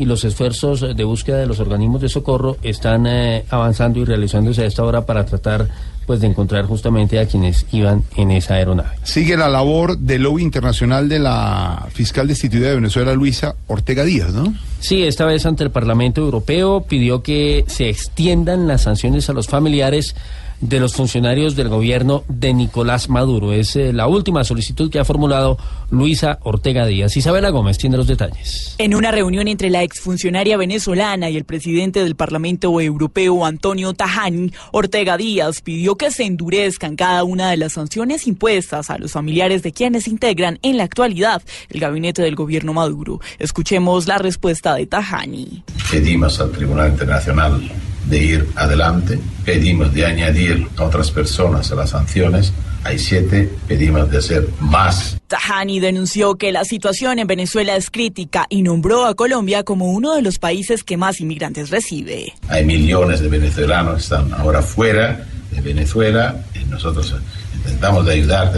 y 0.00 0.06
los 0.06 0.24
esfuerzos 0.24 0.96
de 0.96 1.04
búsqueda 1.04 1.36
de 1.36 1.46
los 1.46 1.60
organismos 1.60 2.00
de 2.00 2.08
socorro 2.08 2.56
están 2.62 3.06
eh, 3.06 3.44
avanzando 3.50 4.00
y 4.00 4.06
realizándose 4.06 4.62
a 4.62 4.66
esta 4.66 4.82
hora 4.82 5.04
para 5.04 5.26
tratar 5.26 5.68
pues 6.06 6.22
de 6.22 6.26
encontrar 6.26 6.64
justamente 6.64 7.20
a 7.20 7.26
quienes 7.26 7.66
iban 7.70 8.02
en 8.16 8.30
esa 8.30 8.54
aeronave. 8.54 8.96
Sigue 9.02 9.36
la 9.36 9.50
labor 9.50 9.98
del 9.98 10.22
lobby 10.22 10.42
internacional 10.42 11.10
de 11.10 11.18
la 11.18 11.86
fiscal 11.92 12.26
destituida 12.26 12.70
de 12.70 12.76
Venezuela, 12.76 13.12
Luisa 13.12 13.54
Ortega 13.66 14.02
Díaz, 14.02 14.32
¿no? 14.32 14.54
Sí, 14.80 15.02
esta 15.02 15.26
vez 15.26 15.44
ante 15.44 15.64
el 15.64 15.70
Parlamento 15.70 16.22
Europeo 16.22 16.82
pidió 16.88 17.22
que 17.22 17.66
se 17.68 17.90
extiendan 17.90 18.66
las 18.66 18.84
sanciones 18.84 19.28
a 19.28 19.34
los 19.34 19.48
familiares 19.48 20.16
de 20.60 20.80
los 20.80 20.94
funcionarios 20.94 21.56
del 21.56 21.68
gobierno 21.68 22.24
de 22.28 22.52
Nicolás 22.52 23.08
Maduro. 23.08 23.52
Es 23.52 23.76
eh, 23.76 23.92
la 23.92 24.06
última 24.06 24.44
solicitud 24.44 24.90
que 24.90 24.98
ha 24.98 25.04
formulado 25.04 25.58
Luisa 25.90 26.38
Ortega 26.42 26.86
Díaz. 26.86 27.16
Isabela 27.16 27.50
Gómez 27.50 27.78
tiene 27.78 27.96
los 27.96 28.06
detalles. 28.06 28.74
En 28.78 28.94
una 28.94 29.10
reunión 29.10 29.48
entre 29.48 29.70
la 29.70 29.82
exfuncionaria 29.82 30.56
venezolana 30.56 31.30
y 31.30 31.36
el 31.36 31.44
presidente 31.44 32.04
del 32.04 32.14
Parlamento 32.14 32.80
Europeo, 32.80 33.44
Antonio 33.44 33.94
Tajani, 33.94 34.52
Ortega 34.72 35.16
Díaz 35.16 35.62
pidió 35.62 35.96
que 35.96 36.10
se 36.10 36.24
endurezcan 36.24 36.96
cada 36.96 37.24
una 37.24 37.50
de 37.50 37.56
las 37.56 37.72
sanciones 37.72 38.26
impuestas 38.26 38.90
a 38.90 38.98
los 38.98 39.12
familiares 39.12 39.62
de 39.62 39.72
quienes 39.72 40.08
integran 40.08 40.58
en 40.62 40.76
la 40.76 40.84
actualidad 40.84 41.42
el 41.70 41.80
gabinete 41.80 42.22
del 42.22 42.36
gobierno 42.36 42.72
Maduro. 42.72 43.20
Escuchemos 43.38 44.06
la 44.06 44.18
respuesta 44.18 44.74
de 44.74 44.86
Tajani. 44.86 45.64
pedimos 45.90 46.40
al 46.40 46.50
Tribunal 46.52 46.90
Internacional 46.90 47.70
de 48.10 48.18
ir 48.18 48.48
adelante. 48.56 49.18
Pedimos 49.44 49.94
de 49.94 50.04
añadir 50.04 50.66
a 50.76 50.84
otras 50.84 51.10
personas 51.10 51.70
a 51.72 51.76
las 51.76 51.90
sanciones. 51.90 52.52
Hay 52.82 52.98
siete, 52.98 53.50
pedimos 53.68 54.10
de 54.10 54.18
hacer 54.18 54.48
más. 54.58 55.18
Tajani 55.28 55.80
denunció 55.80 56.36
que 56.36 56.50
la 56.50 56.64
situación 56.64 57.18
en 57.18 57.26
Venezuela 57.26 57.76
es 57.76 57.90
crítica 57.90 58.46
y 58.48 58.62
nombró 58.62 59.06
a 59.06 59.14
Colombia 59.14 59.62
como 59.62 59.92
uno 59.92 60.14
de 60.14 60.22
los 60.22 60.38
países 60.38 60.82
que 60.82 60.96
más 60.96 61.20
inmigrantes 61.20 61.70
recibe. 61.70 62.34
Hay 62.48 62.64
millones 62.64 63.20
de 63.20 63.28
venezolanos 63.28 63.94
que 63.94 64.00
están 64.00 64.32
ahora 64.34 64.62
fuera 64.62 65.26
de 65.50 65.60
Venezuela. 65.60 66.36
Y 66.54 66.64
nosotros 66.70 67.14
intentamos 67.54 68.06
de 68.06 68.14
ayudar. 68.14 68.52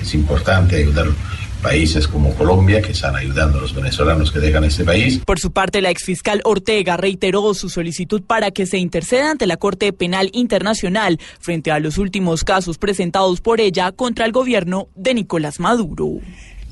Es 0.00 0.14
importante 0.14 0.76
ayudar 0.76 1.06
países 1.62 2.06
como 2.08 2.34
Colombia 2.34 2.82
que 2.82 2.92
están 2.92 3.16
ayudando 3.16 3.58
a 3.58 3.60
los 3.62 3.74
venezolanos 3.74 4.30
que 4.30 4.40
dejan 4.40 4.64
este 4.64 4.84
país. 4.84 5.20
Por 5.24 5.38
su 5.38 5.52
parte, 5.52 5.80
la 5.80 5.90
exfiscal 5.90 6.40
Ortega 6.44 6.96
reiteró 6.96 7.54
su 7.54 7.68
solicitud 7.70 8.22
para 8.22 8.50
que 8.50 8.66
se 8.66 8.78
interceda 8.78 9.30
ante 9.30 9.46
la 9.46 9.56
Corte 9.56 9.92
Penal 9.92 10.28
Internacional 10.32 11.18
frente 11.40 11.70
a 11.70 11.78
los 11.78 11.96
últimos 11.98 12.44
casos 12.44 12.78
presentados 12.78 13.40
por 13.40 13.60
ella 13.60 13.92
contra 13.92 14.26
el 14.26 14.32
gobierno 14.32 14.88
de 14.96 15.14
Nicolás 15.14 15.60
Maduro. 15.60 16.18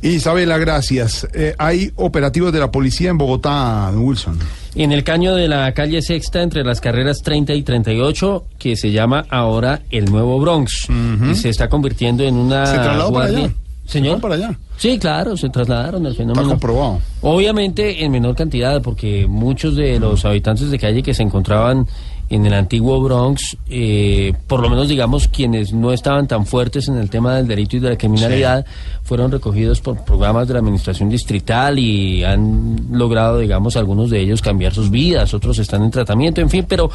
Isabela, 0.02 0.56
gracias. 0.56 1.28
Eh, 1.34 1.54
hay 1.58 1.92
operativos 1.96 2.52
de 2.54 2.58
la 2.58 2.70
policía 2.70 3.10
en 3.10 3.18
Bogotá, 3.18 3.90
Wilson. 3.94 4.38
En 4.74 4.92
el 4.92 5.04
caño 5.04 5.34
de 5.34 5.46
la 5.46 5.72
calle 5.74 6.00
Sexta, 6.00 6.42
entre 6.42 6.64
las 6.64 6.80
carreras 6.80 7.20
30 7.22 7.52
y 7.52 7.62
38, 7.62 8.46
que 8.58 8.76
se 8.76 8.92
llama 8.92 9.26
ahora 9.28 9.82
el 9.90 10.06
Nuevo 10.06 10.38
Bronx, 10.40 10.88
y 11.30 11.34
se 11.34 11.50
está 11.50 11.68
convirtiendo 11.68 12.22
en 12.24 12.36
una. 12.36 12.64
¿Se 12.66 12.78
guardia- 13.10 13.52
Señor. 13.90 14.20
para 14.20 14.36
allá? 14.36 14.58
Sí, 14.76 14.98
claro, 14.98 15.36
se 15.36 15.48
trasladaron 15.50 16.06
el 16.06 16.14
fenómeno. 16.14 16.42
Está 16.42 16.50
comprobado. 16.54 17.00
Obviamente 17.22 18.04
en 18.04 18.12
menor 18.12 18.34
cantidad, 18.36 18.80
porque 18.80 19.26
muchos 19.28 19.76
de 19.76 19.98
los 19.98 20.24
habitantes 20.24 20.70
de 20.70 20.78
calle 20.78 21.02
que 21.02 21.12
se 21.12 21.22
encontraban 21.22 21.86
en 22.30 22.46
el 22.46 22.54
antiguo 22.54 23.00
Bronx, 23.02 23.56
eh, 23.68 24.32
por 24.46 24.60
lo 24.60 24.70
menos 24.70 24.88
digamos 24.88 25.26
quienes 25.26 25.72
no 25.72 25.92
estaban 25.92 26.28
tan 26.28 26.46
fuertes 26.46 26.86
en 26.86 26.96
el 26.96 27.10
tema 27.10 27.34
del 27.34 27.48
delito 27.48 27.76
y 27.76 27.80
de 27.80 27.90
la 27.90 27.98
criminalidad, 27.98 28.64
fueron 29.02 29.32
recogidos 29.32 29.80
por 29.80 30.04
programas 30.04 30.46
de 30.46 30.54
la 30.54 30.60
administración 30.60 31.08
distrital 31.08 31.76
y 31.80 32.22
han 32.22 32.86
logrado, 32.92 33.40
digamos, 33.40 33.76
algunos 33.76 34.10
de 34.10 34.20
ellos 34.20 34.40
cambiar 34.42 34.72
sus 34.72 34.90
vidas, 34.90 35.34
otros 35.34 35.58
están 35.58 35.82
en 35.82 35.90
tratamiento, 35.90 36.40
en 36.40 36.48
fin, 36.48 36.64
pero 36.68 36.88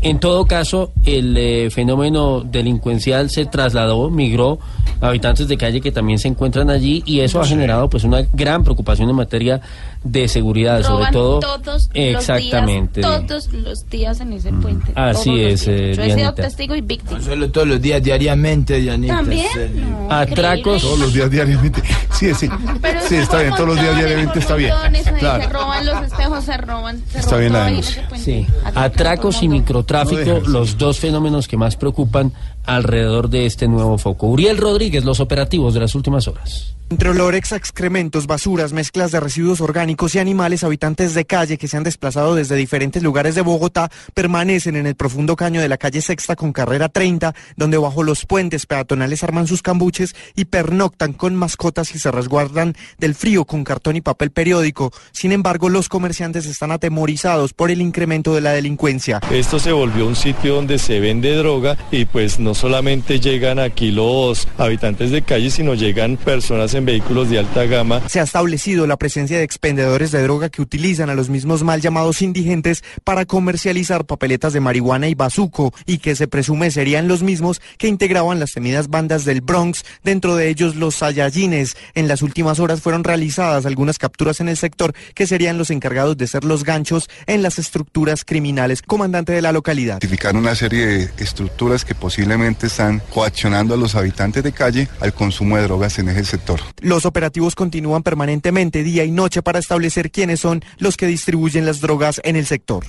en 0.00 0.18
todo 0.18 0.44
caso 0.44 0.90
el 1.04 1.36
eh, 1.36 1.70
fenómeno 1.70 2.40
delincuencial 2.40 3.30
se 3.30 3.46
trasladó, 3.46 4.10
migró 4.10 4.58
a 5.00 5.06
habitantes 5.06 5.46
de 5.46 5.56
calle 5.56 5.80
que 5.80 5.92
también 5.92 6.18
se 6.18 6.26
encuentran 6.26 6.68
allí 6.68 7.04
y 7.06 7.20
eso 7.20 7.40
ha 7.40 7.46
generado 7.46 7.88
pues 7.88 8.02
una 8.02 8.22
gran 8.22 8.64
preocupación 8.64 9.08
en 9.08 9.14
materia 9.14 9.60
de 10.02 10.28
seguridad, 10.28 10.82
sobre 10.82 11.04
Roban 11.06 11.12
todo 11.12 11.40
todos 11.40 11.90
exactamente. 11.92 13.02
los 13.02 13.10
días, 13.10 13.26
todos 13.26 13.52
los 13.52 13.88
días 13.90 14.20
en 14.20 14.32
ese 14.32 14.50
puente. 14.52 14.92
Así 14.94 15.40
es, 15.42 15.66
eh, 15.68 15.92
Yo 15.94 16.02
he 16.02 16.14
sido 16.14 16.32
testigo 16.34 16.74
y 16.74 16.80
víctima. 16.80 17.18
No 17.18 17.24
solo 17.24 17.50
todos 17.50 17.68
los 17.68 17.80
días, 17.82 18.02
diariamente, 18.02 18.80
Dianita. 18.80 19.16
También. 19.16 19.46
No, 19.90 20.10
Atracos. 20.10 20.82
Todos 20.82 20.98
los 21.00 21.12
días 21.12 21.30
diariamente. 21.30 21.82
Sí, 22.12 22.32
sí. 22.34 22.48
Pero 22.80 23.00
sí, 23.08 23.16
está 23.16 23.40
bien. 23.40 23.54
Todos 23.54 23.68
los 23.68 23.80
días 23.80 23.96
diariamente 23.96 24.38
está 24.38 24.54
bien. 24.54 24.72
ahí 24.72 25.04
Se 25.04 25.12
Claro. 25.12 25.48
roban 25.50 25.86
los 25.86 26.02
espejos, 26.04 26.44
se 26.44 26.56
roban. 26.56 27.02
Se 27.10 27.18
Está 27.18 27.30
roban 27.32 27.40
bien 27.40 27.52
la 27.52 27.64
denuncia. 27.66 28.08
Sí, 28.16 28.46
atracos 28.74 29.42
y 29.42 29.48
microtráfico, 29.48 30.40
los 30.46 30.76
dos 30.78 30.98
fenómenos 30.98 31.46
que 31.48 31.56
más 31.56 31.76
preocupan 31.76 32.32
alrededor 32.76 33.28
de 33.28 33.46
este 33.46 33.68
nuevo 33.68 33.98
foco. 33.98 34.28
Uriel 34.28 34.56
Rodríguez, 34.56 35.04
los 35.04 35.20
operativos 35.20 35.74
de 35.74 35.80
las 35.80 35.94
últimas 35.94 36.28
horas. 36.28 36.74
Entre 36.92 37.08
olores 37.08 37.52
excrementos, 37.52 38.26
basuras, 38.26 38.72
mezclas 38.72 39.12
de 39.12 39.20
residuos 39.20 39.60
orgánicos 39.60 40.16
y 40.16 40.18
animales, 40.18 40.64
habitantes 40.64 41.14
de 41.14 41.24
calle 41.24 41.56
que 41.56 41.68
se 41.68 41.76
han 41.76 41.84
desplazado 41.84 42.34
desde 42.34 42.56
diferentes 42.56 43.00
lugares 43.00 43.36
de 43.36 43.42
Bogotá 43.42 43.92
permanecen 44.12 44.74
en 44.74 44.88
el 44.88 44.96
profundo 44.96 45.36
caño 45.36 45.60
de 45.60 45.68
la 45.68 45.78
calle 45.78 46.02
Sexta 46.02 46.34
con 46.34 46.52
carrera 46.52 46.88
30, 46.88 47.32
donde 47.56 47.78
bajo 47.78 48.02
los 48.02 48.26
puentes 48.26 48.66
peatonales 48.66 49.22
arman 49.22 49.46
sus 49.46 49.62
cambuches 49.62 50.16
y 50.34 50.46
pernoctan 50.46 51.12
con 51.12 51.36
mascotas 51.36 51.94
y 51.94 52.00
se 52.00 52.10
resguardan 52.10 52.74
del 52.98 53.14
frío 53.14 53.44
con 53.44 53.62
cartón 53.62 53.94
y 53.94 54.00
papel 54.00 54.32
periódico. 54.32 54.90
Sin 55.12 55.30
embargo, 55.30 55.68
los 55.68 55.88
comerciantes 55.88 56.44
están 56.46 56.72
atemorizados 56.72 57.52
por 57.52 57.70
el 57.70 57.82
incremento 57.82 58.34
de 58.34 58.40
la 58.40 58.50
delincuencia. 58.50 59.20
Esto 59.30 59.60
se 59.60 59.70
volvió 59.70 60.08
un 60.08 60.16
sitio 60.16 60.56
donde 60.56 60.80
se 60.80 60.98
vende 60.98 61.36
droga 61.36 61.78
y 61.92 62.04
pues 62.04 62.40
no 62.40 62.52
solamente 62.60 63.20
llegan 63.20 63.58
aquí 63.58 63.90
los 63.90 64.46
habitantes 64.58 65.10
de 65.10 65.22
calle, 65.22 65.50
sino 65.50 65.72
llegan 65.72 66.18
personas 66.18 66.74
en 66.74 66.84
vehículos 66.84 67.30
de 67.30 67.38
alta 67.38 67.64
gama. 67.64 68.06
Se 68.06 68.20
ha 68.20 68.24
establecido 68.24 68.86
la 68.86 68.98
presencia 68.98 69.38
de 69.38 69.44
expendedores 69.44 70.10
de 70.12 70.22
droga 70.22 70.50
que 70.50 70.60
utilizan 70.60 71.08
a 71.08 71.14
los 71.14 71.30
mismos 71.30 71.62
mal 71.62 71.80
llamados 71.80 72.20
indigentes 72.20 72.84
para 73.02 73.24
comercializar 73.24 74.04
papeletas 74.04 74.52
de 74.52 74.60
marihuana 74.60 75.08
y 75.08 75.14
bazuco 75.14 75.72
y 75.86 75.98
que 75.98 76.14
se 76.14 76.28
presume 76.28 76.70
serían 76.70 77.08
los 77.08 77.22
mismos 77.22 77.62
que 77.78 77.88
integraban 77.88 78.38
las 78.38 78.52
temidas 78.52 78.88
bandas 78.88 79.24
del 79.24 79.40
Bronx, 79.40 79.82
dentro 80.04 80.36
de 80.36 80.50
ellos 80.50 80.76
los 80.76 80.96
Saiyajines. 80.96 81.78
En 81.94 82.08
las 82.08 82.20
últimas 82.20 82.60
horas 82.60 82.82
fueron 82.82 83.04
realizadas 83.04 83.64
algunas 83.64 83.96
capturas 83.96 84.38
en 84.40 84.50
el 84.50 84.58
sector 84.58 84.92
que 85.14 85.26
serían 85.26 85.56
los 85.56 85.70
encargados 85.70 86.18
de 86.18 86.26
ser 86.26 86.44
los 86.44 86.64
ganchos 86.64 87.08
en 87.26 87.40
las 87.40 87.58
estructuras 87.58 88.26
criminales. 88.26 88.82
Comandante 88.82 89.32
de 89.32 89.40
la 89.40 89.52
localidad. 89.52 89.96
identificar 89.96 90.36
una 90.36 90.54
serie 90.54 90.86
de 90.86 91.10
estructuras 91.24 91.86
que 91.86 91.94
posiblemente 91.94 92.39
están 92.48 93.02
coaccionando 93.12 93.74
a 93.74 93.76
los 93.76 93.94
habitantes 93.94 94.42
de 94.42 94.52
calle 94.52 94.88
al 95.00 95.12
consumo 95.12 95.56
de 95.56 95.62
drogas 95.64 95.98
en 95.98 96.08
ese 96.08 96.24
sector. 96.24 96.60
Los 96.80 97.06
operativos 97.06 97.54
continúan 97.54 98.02
permanentemente 98.02 98.82
día 98.82 99.04
y 99.04 99.10
noche 99.10 99.42
para 99.42 99.58
establecer 99.58 100.10
quiénes 100.10 100.40
son 100.40 100.64
los 100.78 100.96
que 100.96 101.06
distribuyen 101.06 101.66
las 101.66 101.80
drogas 101.80 102.20
en 102.24 102.36
el 102.36 102.46
sector. 102.46 102.84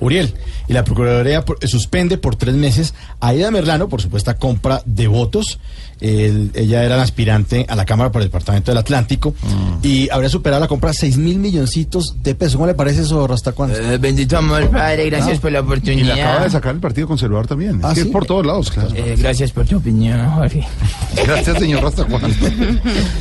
Uriel, 0.00 0.34
y 0.68 0.72
la 0.72 0.84
Procuraduría 0.84 1.44
suspende 1.64 2.18
por 2.18 2.36
tres 2.36 2.54
meses 2.54 2.94
a 3.20 3.28
Aida 3.28 3.50
Merlano 3.50 3.88
por 3.88 4.02
supuesta 4.02 4.36
compra 4.36 4.82
de 4.84 5.06
votos. 5.06 5.60
El- 6.00 6.50
ella 6.54 6.82
era 6.84 6.96
la 6.96 7.02
aspirante 7.02 7.66
a 7.68 7.76
la 7.76 7.84
Cámara 7.84 8.10
por 8.10 8.22
el 8.22 8.28
Departamento 8.28 8.70
del 8.70 8.78
Atlántico 8.78 9.34
y 9.82 10.08
habría 10.10 10.28
superado 10.30 10.60
la 10.60 10.68
compra 10.68 10.92
6 10.92 11.16
mil 11.18 11.38
milloncitos 11.38 12.16
de 12.22 12.34
pesos. 12.34 12.54
¿Cómo 12.54 12.66
le 12.66 12.74
parece 12.74 13.02
eso, 13.02 13.26
Rasta 13.26 13.52
cuánto? 13.52 13.76
bendito 14.00 14.36
amor, 14.38 14.68
padre, 14.70 15.10
gracias 15.10 15.38
por 15.38 15.52
la 15.52 15.58
Y 15.58 15.62
oportunidad. 15.62 16.16
la 16.16 16.24
acaba 16.24 16.44
de 16.44 16.50
sacar 16.50 16.74
el 16.74 16.80
Partido 16.80 17.06
Conservador 17.06 17.46
también. 17.46 17.78
Es 17.78 17.84
¿Ah, 17.84 17.94
sí? 17.94 18.00
es 18.00 18.06
por 18.06 18.24
todos 18.26 18.46
lados, 18.46 18.70
claro. 18.70 18.88
Eh, 18.94 19.14
gracias 19.18 19.52
por 19.52 19.66
tu 19.66 19.76
opinión, 19.78 20.24
Jorge. 20.30 20.66
Gracias, 21.26 21.58
señor 21.58 21.82
Rasta 21.82 22.04
Juan. 22.04 22.22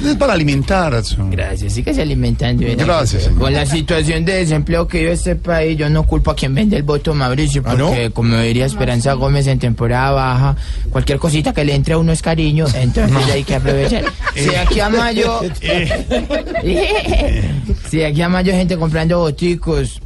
Es 0.06 0.16
para 0.16 0.34
alimentar. 0.34 0.90
Gracias, 1.32 1.74
síguese 1.74 2.02
alimentando. 2.02 2.64
¿verdad? 2.66 2.86
Gracias, 2.86 3.24
señor. 3.24 3.40
Con 3.40 3.54
la 3.54 3.66
situación 3.66 4.26
de 4.26 4.34
desempleo 4.36 4.88
que 4.88 5.00
vive 5.00 5.12
este 5.14 5.36
país, 5.36 5.78
yo 5.78 5.90
no 5.90 6.04
culpo 6.04 6.32
a 6.32 6.36
quien 6.36 6.56
vende 6.56 6.78
el 6.78 6.84
voto, 6.84 7.14
Mauricio, 7.14 7.62
¿Ah, 7.66 7.76
porque 7.78 8.12
como 8.12 8.38
diría 8.38 8.66
Esperanza 8.66 9.14
Gómez 9.14 9.48
en 9.48 9.60
temporada 9.60 10.12
baja, 10.12 10.56
cualquier 10.92 11.20
cosita 11.20 11.54
que 11.54 11.64
le 11.66 11.76
entre 11.76 11.94
a 11.96 11.98
uno 11.98 12.12
es 12.12 12.22
cariño, 12.22 12.66
entonces 12.76 13.30
hay 13.32 13.44
que 13.44 13.56
aprovechar. 13.56 14.04
Si 14.36 14.56
aquí 14.56 14.80
a 14.80 14.90
mayo... 14.90 15.41
si 17.90 18.04
aquí 18.04 18.22
a 18.22 18.30
mayo 18.30 18.52
hay 18.52 18.60
gente 18.60 18.78
comprando 18.78 19.20
boticos, 19.20 20.02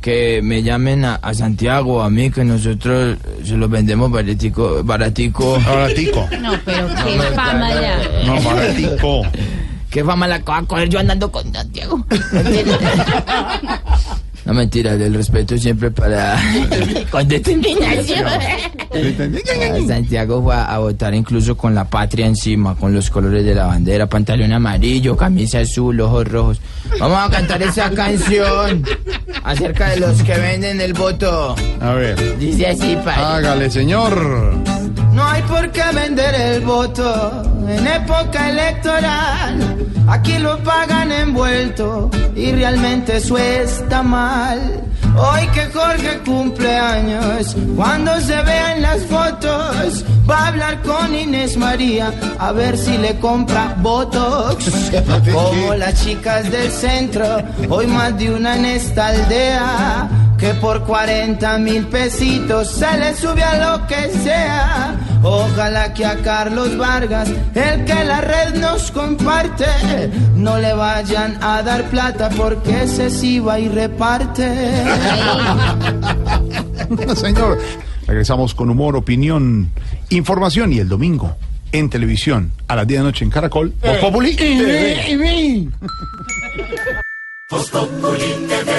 que 0.00 0.40
me 0.42 0.62
llamen 0.62 1.04
a, 1.04 1.16
a 1.16 1.34
Santiago, 1.34 2.02
a 2.02 2.08
mí, 2.10 2.30
que 2.30 2.44
nosotros 2.44 3.18
se 3.44 3.56
los 3.56 3.70
vendemos 3.70 4.10
baratico. 4.10 4.82
Baratico. 4.82 5.60
Baratico. 5.60 6.28
No, 6.40 6.52
pero 6.64 6.88
qué 6.88 7.20
fama 7.34 7.70
ya. 7.74 7.98
No, 8.26 8.40
baratico. 8.42 9.22
¿Qué 9.90 10.04
fama 10.04 10.28
la 10.28 10.36
acabo 10.36 10.60
de 10.60 10.66
coger 10.68 10.88
yo 10.88 11.00
andando 11.00 11.30
con 11.30 11.52
Santiago? 11.52 12.04
No 14.44 14.54
mentira, 14.54 14.94
el 14.94 15.14
respeto 15.14 15.56
siempre 15.58 15.90
para 15.90 16.38
con 17.10 17.28
determinación. 17.28 18.24
Ah, 18.26 19.78
Santiago 19.86 20.42
fue 20.42 20.54
a, 20.54 20.64
a 20.74 20.78
votar 20.78 21.14
incluso 21.14 21.56
con 21.56 21.74
la 21.74 21.84
patria 21.84 22.26
encima, 22.26 22.74
con 22.74 22.92
los 22.92 23.10
colores 23.10 23.44
de 23.44 23.54
la 23.54 23.66
bandera, 23.66 24.06
pantalón 24.06 24.52
amarillo, 24.52 25.16
camisa 25.16 25.60
azul, 25.60 26.00
ojos 26.00 26.26
rojos. 26.26 26.60
Vamos 26.98 27.18
a 27.18 27.30
cantar 27.30 27.62
esa 27.62 27.90
canción 27.90 28.84
acerca 29.44 29.90
de 29.90 29.98
los 29.98 30.22
que 30.22 30.34
venden 30.36 30.80
el 30.80 30.92
voto. 30.94 31.54
A 31.80 31.92
ver. 31.94 32.38
Dice 32.38 32.66
así, 32.66 32.96
padre. 33.04 33.22
Hágale, 33.22 33.70
señor. 33.70 34.54
No 35.12 35.26
hay 35.26 35.42
por 35.42 35.70
qué 35.70 35.82
vender 35.94 36.34
el 36.34 36.60
voto 36.62 37.42
en 37.68 37.86
época 37.86 38.50
electoral. 38.50 39.76
Aquí 40.08 40.38
lo 40.38 40.58
pagan 40.64 41.12
envuelto 41.12 42.10
y 42.34 42.52
realmente 42.52 43.16
eso 43.18 43.38
está 43.38 44.02
mal. 44.02 44.29
Hoy 45.16 45.46
que 45.48 45.66
Jorge 45.66 46.18
cumple 46.24 46.76
años, 46.76 47.56
cuando 47.76 48.20
se 48.20 48.40
vean 48.42 48.80
las 48.80 49.02
fotos, 49.06 50.04
va 50.28 50.38
a 50.38 50.46
hablar 50.48 50.82
con 50.82 51.14
Inés 51.14 51.56
María 51.56 52.12
a 52.38 52.52
ver 52.52 52.78
si 52.78 52.96
le 52.96 53.18
compra 53.18 53.74
Botox. 53.78 54.90
Como 55.32 55.74
las 55.74 56.04
chicas 56.04 56.50
del 56.50 56.70
centro, 56.70 57.26
hoy 57.68 57.86
más 57.88 58.16
de 58.18 58.32
una 58.32 58.56
en 58.56 58.66
esta 58.66 59.08
aldea, 59.08 60.08
que 60.40 60.54
por 60.54 60.82
40 60.84 61.58
mil 61.58 61.86
pesitos 61.86 62.70
se 62.70 62.96
le 62.96 63.14
sube 63.14 63.42
a 63.42 63.78
lo 63.78 63.86
que 63.86 64.08
sea. 64.08 64.98
Ojalá 65.22 65.92
que 65.92 66.06
a 66.06 66.16
Carlos 66.16 66.78
Vargas, 66.78 67.28
el 67.54 67.84
que 67.84 68.04
la 68.04 68.22
red 68.22 68.54
nos 68.54 68.90
comparte, 68.90 69.66
no 70.34 70.58
le 70.58 70.72
vayan 70.72 71.36
a 71.42 71.62
dar 71.62 71.84
plata 71.90 72.30
porque 72.30 72.84
ese 72.84 73.10
sí 73.10 73.38
va 73.38 73.60
y 73.60 73.68
reparte. 73.68 74.48
Señor, 77.14 77.58
regresamos 78.06 78.54
con 78.54 78.70
humor, 78.70 78.96
opinión, 78.96 79.70
información 80.08 80.72
y 80.72 80.78
el 80.78 80.88
domingo 80.88 81.36
en 81.72 81.90
televisión 81.90 82.52
a 82.66 82.76
las 82.76 82.86
10 82.86 82.98
de 82.98 83.04
la 83.04 83.10
noche 83.10 83.24
en 83.26 83.30
Caracol. 83.30 83.74
Voz 83.82 83.98
Populi 83.98 84.34
TV. 84.34 85.68
Voz 87.50 87.68
Populi 87.68 88.46
TV, 88.48 88.70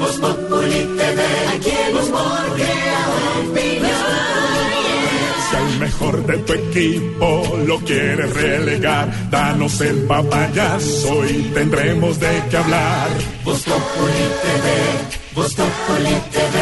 Voz 0.00 0.16
Populi 0.18 0.80
TV, 0.98 1.22
aquí 1.54 1.70
el 1.70 1.96
humor. 1.96 2.40
Si 5.48 5.56
al 5.56 5.78
mejor 5.78 6.26
de 6.26 6.38
tu 6.38 6.52
equipo 6.54 7.58
lo 7.64 7.78
quieres 7.78 8.34
relegar, 8.34 9.30
danos 9.30 9.80
el 9.80 10.02
papayazo 10.08 11.24
y 11.24 11.52
tendremos 11.54 12.18
de 12.18 12.42
qué 12.50 12.56
hablar. 12.56 13.10
Voz 13.44 13.62
Populi 13.62 14.26
TV, 14.42 14.66
Voz 15.36 15.54
Populi 15.54 16.14
TV, 16.32 16.56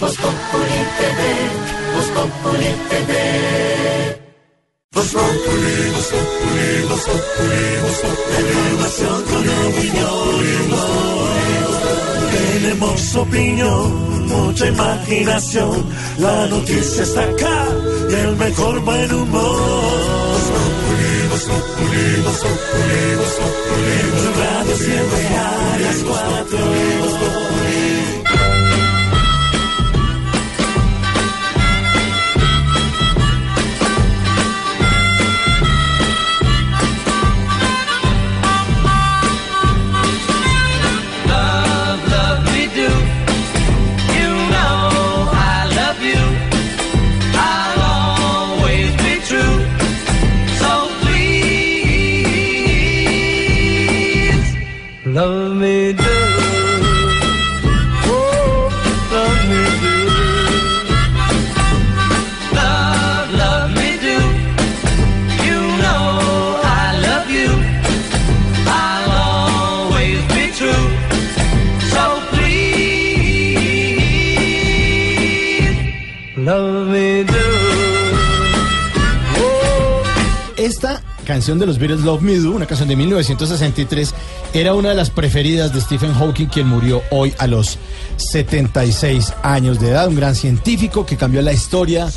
Voz 0.00 0.16
Populi 0.16 0.80
TV, 0.98 1.20
Voz 1.94 2.08
Populi 2.10 2.70
TV. 2.90 4.21
Voz 4.94 5.06
Populi, 5.06 5.90
Voz 5.94 6.08
Populi, 6.10 6.82
Voz 6.88 7.04
Populi, 7.06 8.52
Voz 8.78 8.96
con 9.30 9.44
opinión. 9.68 10.26
Tenemos 12.32 13.16
opinión, 13.16 14.28
mucha 14.28 14.66
imaginación. 14.66 15.86
La 16.18 16.46
noticia 16.46 17.02
está 17.04 17.22
acá 17.22 17.68
y 18.10 18.14
el 18.14 18.36
mejor 18.36 18.80
buen 18.80 19.14
humor. 19.14 19.60
Voz 20.32 20.48
Populi, 20.52 21.30
Voz 21.30 21.44
Populi, 21.44 22.92
siempre 24.76 25.26
a 25.26 25.78
las 25.80 25.96
cuatro. 26.04 27.51
Canción 81.32 81.58
de 81.58 81.64
los 81.64 81.78
Beatles, 81.78 82.02
Love 82.02 82.20
Me 82.20 82.36
Do, 82.36 82.50
una 82.50 82.66
canción 82.66 82.90
de 82.90 82.94
1963, 82.94 84.14
era 84.52 84.74
una 84.74 84.90
de 84.90 84.94
las 84.94 85.08
preferidas 85.08 85.72
de 85.72 85.80
Stephen 85.80 86.12
Hawking, 86.12 86.48
quien 86.48 86.68
murió 86.68 87.00
hoy 87.10 87.32
a 87.38 87.46
los 87.46 87.78
76 88.16 89.32
años 89.42 89.80
de 89.80 89.88
edad, 89.88 90.08
un 90.08 90.16
gran 90.16 90.34
científico 90.34 91.06
que 91.06 91.16
cambió 91.16 91.40
la 91.40 91.54
historia 91.54 92.10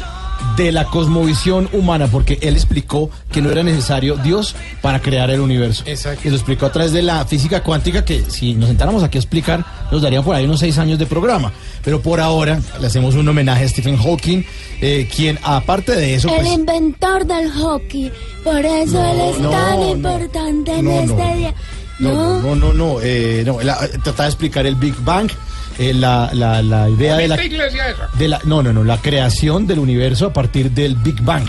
de 0.57 0.71
la 0.71 0.85
cosmovisión 0.85 1.69
humana, 1.73 2.07
porque 2.07 2.39
él 2.41 2.55
explicó 2.55 3.09
que 3.31 3.41
no 3.41 3.51
era 3.51 3.63
necesario 3.63 4.15
Dios 4.17 4.55
para 4.81 5.01
crear 5.01 5.29
el 5.29 5.39
universo. 5.41 5.83
Exacto. 5.85 6.21
Y 6.27 6.29
lo 6.29 6.35
explicó 6.37 6.65
a 6.65 6.71
través 6.71 6.93
de 6.93 7.01
la 7.01 7.25
física 7.25 7.61
cuántica, 7.63 8.05
que 8.05 8.23
si 8.29 8.53
nos 8.53 8.67
sentáramos 8.69 9.03
aquí 9.03 9.17
a 9.17 9.21
explicar, 9.21 9.65
nos 9.91 10.01
darían 10.01 10.23
por 10.23 10.35
ahí 10.35 10.45
unos 10.45 10.59
seis 10.59 10.77
años 10.77 10.97
de 10.97 11.05
programa. 11.05 11.51
Pero 11.83 12.01
por 12.01 12.19
ahora 12.19 12.59
le 12.79 12.87
hacemos 12.87 13.15
un 13.15 13.27
homenaje 13.27 13.65
a 13.65 13.67
Stephen 13.67 13.97
Hawking, 13.97 14.43
eh, 14.81 15.09
quien 15.13 15.37
aparte 15.43 15.93
de 15.95 16.15
eso... 16.15 16.29
El 16.29 16.35
pues, 16.35 16.53
inventor 16.53 17.25
del 17.25 17.51
hockey. 17.51 18.11
Por 18.43 18.65
eso 18.65 19.03
él 19.03 19.19
es 19.21 19.39
no, 19.39 19.49
tan 19.49 19.79
no, 19.79 19.91
importante 19.91 20.73
en 20.73 20.85
no, 20.85 20.91
no, 20.91 20.99
este 21.01 21.13
no. 21.13 21.35
día. 21.37 21.53
No, 21.97 22.13
no, 22.13 22.41
no, 22.41 22.55
no, 22.55 22.73
no, 22.73 23.01
eh, 23.01 23.43
no, 23.45 23.61
la- 23.61 23.77
trataba 23.87 24.23
de 24.23 24.29
explicar 24.29 24.65
el 24.65 24.75
Big 24.75 24.95
Bang, 25.05 25.29
eh, 25.77 25.93
la, 25.93 26.29
la, 26.33 26.61
la 26.61 26.89
idea 26.89 27.17
de 27.17 27.27
la, 27.27 27.35
esa? 27.35 28.09
de 28.17 28.27
la, 28.27 28.39
no, 28.45 28.61
no, 28.63 28.71
no, 28.73 28.83
la 28.83 28.97
creación 29.01 29.67
del 29.67 29.79
universo 29.79 30.27
a 30.27 30.33
partir 30.33 30.71
del 30.71 30.95
Big 30.95 31.21
Bang, 31.21 31.47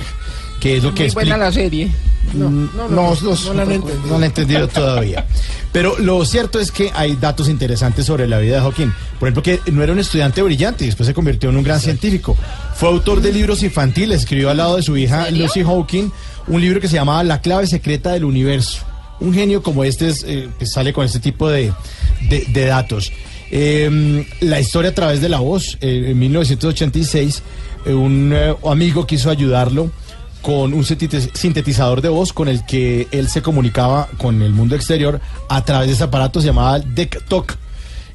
que 0.61 0.77
es 0.77 0.83
lo 0.83 0.95
que 0.95 1.05
Muy 1.05 1.13
buena 1.13 1.37
la 1.37 1.53
serie. 1.53 1.91
No, 2.35 2.51
no, 2.51 2.89
no, 2.89 3.15
no 3.15 3.61
han 3.63 3.71
entendido. 3.71 4.01
No 4.07 4.11
la 4.11 4.17
han 4.17 4.25
entendido 4.25 4.67
todavía. 4.75 5.27
Pero 5.71 5.97
lo 5.99 6.25
cierto 6.25 6.59
es 6.59 6.73
que 6.73 6.91
hay 6.95 7.15
datos 7.17 7.49
interesantes 7.49 8.05
sobre 8.07 8.27
la 8.27 8.39
vida 8.39 8.57
de 8.57 8.61
Hawking. 8.63 8.91
Por 9.21 9.29
ejemplo, 9.29 9.43
que 9.45 9.61
no 9.71 9.83
era 9.83 9.93
un 9.93 9.99
estudiante 10.01 10.43
brillante 10.43 10.85
y 10.85 10.87
después 10.89 11.07
se 11.07 11.15
convirtió 11.15 11.51
en 11.51 11.57
un 11.57 11.63
gran 11.63 11.79
científico. 11.81 12.37
Fue 12.75 12.89
autor 12.89 13.21
de 13.21 13.33
libros 13.33 13.63
infantiles, 13.63 14.21
escribió 14.23 14.51
al 14.51 14.57
lado 14.57 14.77
de 14.77 14.83
su 14.83 14.97
hija 14.97 15.31
Lucy 15.31 15.63
Hawking 15.63 16.11
un 16.49 16.61
libro 16.61 16.81
que 16.81 16.89
se 16.89 16.95
llamaba 16.95 17.23
La 17.25 17.41
clave 17.41 17.67
secreta 17.69 18.11
del 18.13 18.25
universo. 18.25 18.79
Un 19.21 19.33
genio 19.33 19.63
como 19.63 19.85
este 19.85 20.09
es, 20.09 20.25
eh, 20.27 20.49
que 20.59 20.67
sale 20.67 20.93
con 20.93 21.05
este 21.07 21.21
tipo 21.21 21.49
de, 21.49 21.73
de- 22.29 22.45
de 22.49 22.65
datos. 22.67 23.13
Eh, 23.51 24.27
la 24.41 24.61
historia 24.61 24.91
a 24.91 24.95
través 24.95 25.21
de 25.21 25.29
la 25.29 25.39
voz. 25.41 25.79
eh, 25.81 26.07
en 26.11 26.19
1986, 26.19 27.43
eh, 27.87 27.93
un 27.95 28.33
eh, 28.35 28.55
amigo 28.69 29.07
quiso 29.07 29.31
ayudarlo 29.31 29.91
con 30.43 30.73
un 30.75 30.85
sintetiz- 30.85 31.31
sintetizador 31.35 32.01
de 32.03 32.09
voz 32.09 32.33
con 32.33 32.49
el 32.49 32.65
que 32.67 33.09
él 33.11 33.29
se 33.29 33.43
comunicaba 33.43 34.09
con 34.19 34.43
el 34.43 34.53
mundo 34.53 34.77
exterior 34.77 35.21
a 35.49 35.65
través 35.65 35.89
de 35.89 35.95
ese 35.95 36.05
aparato 36.05 36.41
se 36.41 36.47
llamaba 36.49 36.79
Deck 36.79 37.25
Talk. 37.29 37.57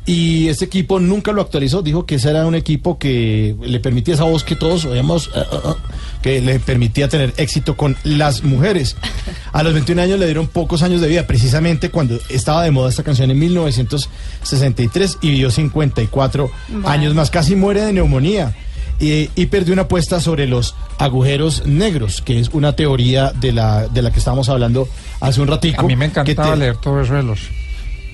Y 0.04 0.48
ese 0.48 0.66
equipo 0.66 1.00
nunca 1.00 1.32
lo 1.32 1.42
actualizó, 1.44 1.84
dijo 1.84 2.08
que 2.08 2.16
ese 2.16 2.32
era 2.32 2.48
un 2.48 2.56
equipo 2.56 2.98
que 2.98 3.56
le 3.62 3.80
permitía 3.80 4.16
esa 4.16 4.24
voz 4.24 4.44
que 4.44 4.56
todos 4.56 4.84
oíamos, 4.86 5.28
eh, 5.36 5.40
eh, 5.52 5.58
que 6.24 6.42
le 6.42 6.60
permitía 6.60 7.08
tener 7.08 7.34
éxito 7.38 7.78
con 7.78 7.96
las 8.04 8.44
mujeres. 8.44 8.98
A 9.54 9.62
los 9.62 9.74
21 9.74 10.02
años 10.02 10.18
le 10.20 10.26
dieron 10.26 10.48
pocos 10.48 10.82
años 10.82 11.02
de 11.02 11.08
vida, 11.08 11.28
precisamente 11.28 11.92
cuando 11.92 12.20
estaba 12.30 12.64
de 12.64 12.72
moda 12.72 12.90
esta 12.90 13.04
canción 13.04 13.30
en 13.30 13.38
1963 13.40 15.18
y 15.22 15.30
vivió 15.30 15.52
54 15.52 16.52
Vale. 16.70 16.88
años 16.88 17.14
más, 17.14 17.30
casi 17.30 17.56
muere 17.56 17.82
de 17.86 17.94
neumonía. 17.94 18.56
Y, 19.00 19.30
y 19.36 19.48
perdió 19.48 19.74
una 19.74 19.84
apuesta 19.84 20.20
sobre 20.20 20.46
los 20.46 20.76
agujeros 21.00 21.66
negros, 21.66 22.22
que 22.22 22.40
es 22.40 22.50
una 22.50 22.76
teoría 22.76 23.32
de 23.32 23.52
la, 23.52 23.88
de 23.88 24.04
la 24.04 24.12
que 24.12 24.20
estábamos 24.20 24.48
hablando 24.50 24.88
hace 25.20 25.42
un 25.42 25.48
ratico. 25.48 25.82
A 25.82 25.84
mí 25.88 25.96
me 25.96 26.12
que 26.12 26.20
encantaba 26.22 26.54
te- 26.54 26.58
leer 26.60 26.76
todo 26.78 27.02
eso 27.02 27.16
de 27.16 27.24
los 27.24 27.40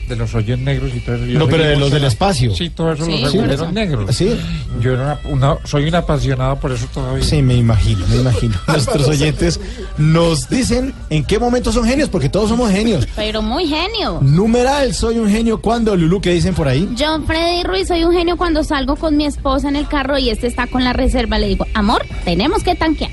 de 0.07 0.15
los 0.15 0.33
hoyos 0.35 0.57
negros 0.59 0.91
y 0.95 0.99
todo 0.99 1.15
eso. 1.15 1.25
Yo 1.25 1.39
No, 1.39 1.47
pero 1.47 1.63
de 1.63 1.75
los 1.75 1.91
del 1.91 2.01
la- 2.03 2.07
espacio. 2.07 2.53
Sí, 2.55 2.69
todo 2.69 2.93
eso, 2.93 3.05
Sí, 3.05 3.19
los 3.21 3.31
sí. 3.31 3.37
agujeros 3.39 3.73
negros. 3.73 4.15
Sí. 4.15 4.35
Yo 4.81 4.93
era 4.93 5.19
una, 5.25 5.33
una- 5.53 5.67
soy 5.67 5.87
un 5.87 5.95
apasionado 5.95 6.55
por 6.59 6.71
eso 6.71 6.85
todavía. 6.93 7.23
Sí, 7.23 7.41
me 7.41 7.55
imagino, 7.55 8.05
me 8.07 8.17
imagino. 8.17 8.55
Nuestros 8.67 9.07
oyentes 9.07 9.59
nos 9.97 10.49
dicen 10.49 10.93
en 11.09 11.23
qué 11.25 11.39
momento 11.39 11.71
son 11.71 11.85
genios, 11.85 12.09
porque 12.09 12.29
todos 12.29 12.49
somos 12.49 12.71
genios. 12.71 13.07
Pero 13.15 13.41
muy 13.41 13.67
genio. 13.67 14.19
Numeral, 14.21 14.93
soy 14.93 15.17
un 15.19 15.29
genio 15.29 15.61
cuando, 15.61 15.95
Lulu, 15.95 16.21
¿qué 16.21 16.31
dicen 16.31 16.53
por 16.53 16.67
ahí? 16.67 16.87
John 16.97 17.25
Freddy 17.25 17.63
Ruiz, 17.63 17.87
soy 17.87 18.03
un 18.03 18.13
genio 18.13 18.37
cuando 18.37 18.63
salgo 18.63 18.95
con 18.95 19.17
mi 19.17 19.25
esposa 19.25 19.67
en 19.69 19.75
el 19.75 19.87
carro 19.87 20.17
y 20.17 20.29
este 20.29 20.47
está 20.47 20.67
con 20.67 20.83
la 20.83 20.93
reserva. 20.93 21.37
Le 21.39 21.47
digo, 21.47 21.65
amor, 21.73 22.05
tenemos 22.23 22.63
que 22.63 22.75
tanquear. 22.75 23.11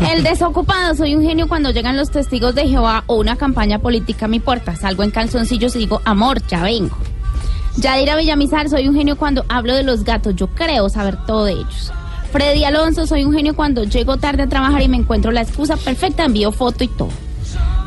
El 0.00 0.24
desocupado, 0.24 0.94
soy 0.94 1.14
un 1.14 1.22
genio 1.22 1.46
cuando 1.46 1.70
llegan 1.70 1.96
los 1.96 2.10
testigos 2.10 2.54
de 2.54 2.68
Jehová 2.68 3.04
o 3.06 3.14
una 3.16 3.36
campaña 3.36 3.78
política 3.78 4.24
a 4.24 4.28
mi 4.28 4.40
puerta. 4.40 4.74
Salgo 4.74 5.02
en 5.02 5.10
calzoncillos 5.10 5.76
y 5.76 5.80
digo, 5.80 6.02
amor, 6.04 6.44
ya 6.46 6.62
vengo. 6.62 6.96
Yadira 7.76 8.16
Villamizar, 8.16 8.68
soy 8.68 8.88
un 8.88 8.94
genio 8.94 9.16
cuando 9.16 9.44
hablo 9.48 9.74
de 9.74 9.82
los 9.82 10.04
gatos. 10.04 10.34
Yo 10.36 10.48
creo 10.48 10.88
saber 10.88 11.16
todo 11.26 11.44
de 11.44 11.52
ellos. 11.52 11.92
Freddy 12.32 12.64
Alonso, 12.64 13.06
soy 13.06 13.24
un 13.24 13.32
genio 13.32 13.54
cuando 13.54 13.84
llego 13.84 14.16
tarde 14.16 14.42
a 14.42 14.48
trabajar 14.48 14.82
y 14.82 14.88
me 14.88 14.96
encuentro 14.96 15.30
la 15.30 15.42
excusa 15.42 15.76
perfecta, 15.76 16.24
envío 16.24 16.50
foto 16.50 16.82
y 16.82 16.88
todo. 16.88 17.10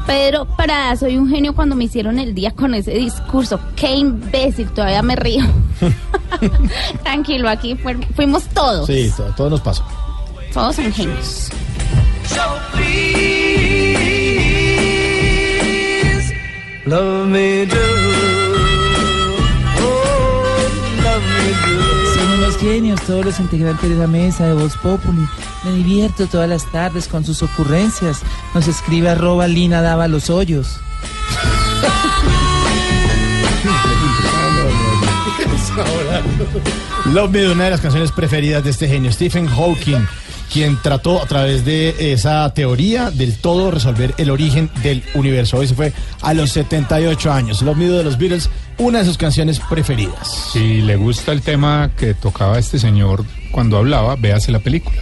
Pedro 0.05 0.45
Prada, 0.45 0.95
soy 0.95 1.17
un 1.17 1.29
genio 1.29 1.53
cuando 1.53 1.75
me 1.75 1.83
hicieron 1.83 2.17
el 2.17 2.33
día 2.33 2.51
con 2.51 2.73
ese 2.73 2.91
discurso. 2.91 3.59
Qué 3.75 3.93
imbécil, 3.93 4.69
todavía 4.69 5.01
me 5.01 5.17
río. 5.17 5.43
Tranquilo, 7.03 7.49
aquí 7.49 7.77
fuimos 8.15 8.45
todos. 8.45 8.87
Sí, 8.87 9.11
todo, 9.17 9.33
todo 9.35 9.49
nos 9.49 9.59
pasó. 9.59 9.83
Todos 10.53 10.77
son 10.77 10.93
genios. 10.93 11.49
So 12.27 12.59
please 12.73 13.87
love 16.85 17.27
me 17.27 17.65
do. 17.65 17.75
Oh, 19.79 20.67
love 21.03 21.23
me 21.23 21.49
do. 21.65 21.77
Son 22.15 22.27
unos 22.39 22.57
genios 22.57 23.01
todos 23.01 23.25
los 23.25 23.39
integrantes 23.39 23.89
de 23.89 23.95
la 23.95 24.07
mesa 24.07 24.45
de 24.47 24.53
Voz 24.53 24.75
Populi. 24.77 25.27
Me 25.63 25.71
divierto 25.71 26.27
todas 26.27 26.49
las 26.49 26.69
tardes 26.71 27.07
con 27.07 27.23
sus 27.25 27.41
ocurrencias. 27.43 28.21
Nos 28.53 28.67
escribe 28.67 29.09
arroba 29.09 29.47
Lina 29.47 29.81
Daba 29.81 30.07
los 30.07 30.29
hoyos. 30.29 30.79
Love 37.13 37.31
Me, 37.31 37.49
una 37.49 37.65
de 37.65 37.69
las 37.69 37.81
canciones 37.81 38.11
preferidas 38.11 38.63
de 38.63 38.71
este 38.71 38.87
genio, 38.87 39.11
Stephen 39.11 39.47
Hawking, 39.47 40.05
quien 40.51 40.77
trató 40.81 41.21
a 41.21 41.25
través 41.25 41.65
de 41.65 42.13
esa 42.13 42.53
teoría 42.53 43.11
del 43.11 43.37
todo 43.37 43.71
resolver 43.71 44.13
el 44.17 44.29
origen 44.29 44.69
del 44.83 45.03
universo. 45.13 45.57
Hoy 45.57 45.67
se 45.67 45.75
fue 45.75 45.93
a 46.21 46.33
los 46.33 46.51
78 46.51 47.31
años. 47.31 47.61
Love 47.61 47.77
Me 47.77 47.87
de 47.87 48.03
los 48.03 48.17
Beatles, 48.17 48.49
una 48.77 48.99
de 48.99 49.05
sus 49.05 49.17
canciones 49.17 49.59
preferidas. 49.59 50.49
Si 50.53 50.81
le 50.81 50.95
gusta 50.95 51.31
el 51.31 51.41
tema 51.41 51.91
que 51.97 52.13
tocaba 52.13 52.57
este 52.59 52.79
señor 52.79 53.25
cuando 53.51 53.77
hablaba, 53.77 54.15
véase 54.15 54.51
la 54.51 54.59
película. 54.59 55.01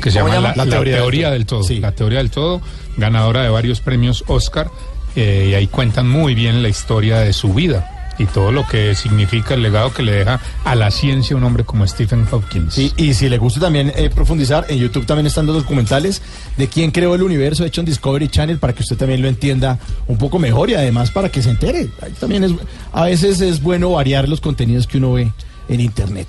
Que 0.00 0.10
se 0.10 0.18
¿Cómo 0.20 0.32
llama 0.32 0.48
llama? 0.48 0.56
La, 0.56 0.64
La 0.64 0.76
La 0.78 0.84
teoría 0.84 1.30
del 1.30 1.46
todo. 1.46 1.66
La 1.80 1.92
teoría 1.92 2.18
del 2.18 2.30
todo, 2.30 2.60
ganadora 2.96 3.42
de 3.42 3.48
varios 3.50 3.80
premios 3.80 4.24
Oscar. 4.26 4.68
eh, 5.14 5.48
y 5.50 5.54
ahí 5.54 5.66
cuentan 5.66 6.08
muy 6.08 6.34
bien 6.34 6.62
la 6.62 6.68
historia 6.68 7.18
de 7.18 7.32
su 7.32 7.52
vida 7.52 7.91
y 8.18 8.26
todo 8.26 8.52
lo 8.52 8.66
que 8.66 8.94
significa 8.94 9.54
el 9.54 9.62
legado 9.62 9.92
que 9.92 10.02
le 10.02 10.12
deja 10.12 10.40
a 10.64 10.74
la 10.74 10.90
ciencia 10.90 11.36
un 11.36 11.44
hombre 11.44 11.64
como 11.64 11.86
Stephen 11.86 12.24
Hawking. 12.26 12.70
Sí, 12.70 12.92
y 12.96 13.14
si 13.14 13.28
le 13.28 13.38
gusta 13.38 13.60
también 13.60 13.92
eh, 13.96 14.10
profundizar, 14.14 14.66
en 14.68 14.78
YouTube 14.78 15.06
también 15.06 15.26
están 15.26 15.46
los 15.46 15.56
documentales 15.56 16.22
de 16.56 16.68
quién 16.68 16.90
creó 16.90 17.14
el 17.14 17.22
universo 17.22 17.64
hecho 17.64 17.80
en 17.80 17.86
Discovery 17.86 18.28
Channel 18.28 18.58
para 18.58 18.72
que 18.72 18.82
usted 18.82 18.96
también 18.96 19.22
lo 19.22 19.28
entienda 19.28 19.78
un 20.06 20.18
poco 20.18 20.38
mejor 20.38 20.70
y 20.70 20.74
además 20.74 21.10
para 21.10 21.28
que 21.28 21.42
se 21.42 21.50
entere. 21.50 21.88
También 22.20 22.44
es, 22.44 22.52
a 22.92 23.04
veces 23.04 23.40
es 23.40 23.62
bueno 23.62 23.90
variar 23.90 24.28
los 24.28 24.40
contenidos 24.40 24.86
que 24.86 24.98
uno 24.98 25.14
ve 25.14 25.32
en 25.68 25.80
Internet. 25.80 26.28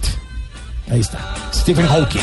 Ahí 0.89 0.99
está. 0.99 1.19
Stephen 1.53 1.88
Hawking. 1.88 2.19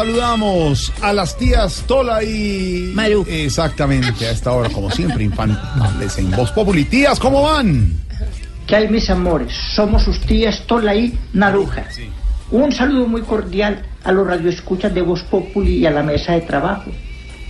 Saludamos 0.00 0.90
a 1.02 1.12
las 1.12 1.36
tías 1.36 1.84
Tola 1.86 2.24
y 2.24 2.90
Maru. 2.94 3.26
Exactamente, 3.28 4.26
a 4.26 4.30
esta 4.30 4.50
hora, 4.50 4.70
como 4.70 4.90
siempre, 4.90 5.24
infantiles 5.24 6.16
en 6.16 6.30
Voz 6.30 6.50
Populi. 6.52 6.86
Tías, 6.86 7.20
¿cómo 7.20 7.42
van? 7.42 7.92
¿Qué 8.66 8.76
hay, 8.76 8.88
mis 8.88 9.10
amores? 9.10 9.52
Somos 9.52 10.02
sus 10.02 10.18
tías 10.22 10.62
Tola 10.66 10.94
y 10.94 11.18
Naruja. 11.34 11.84
Un 12.50 12.72
saludo 12.72 13.08
muy 13.08 13.20
cordial 13.20 13.82
a 14.02 14.10
los 14.10 14.26
radioescuchas 14.26 14.94
de 14.94 15.02
Voz 15.02 15.22
Populi 15.24 15.76
y 15.76 15.86
a 15.86 15.90
la 15.90 16.02
mesa 16.02 16.32
de 16.32 16.40
trabajo. 16.40 16.90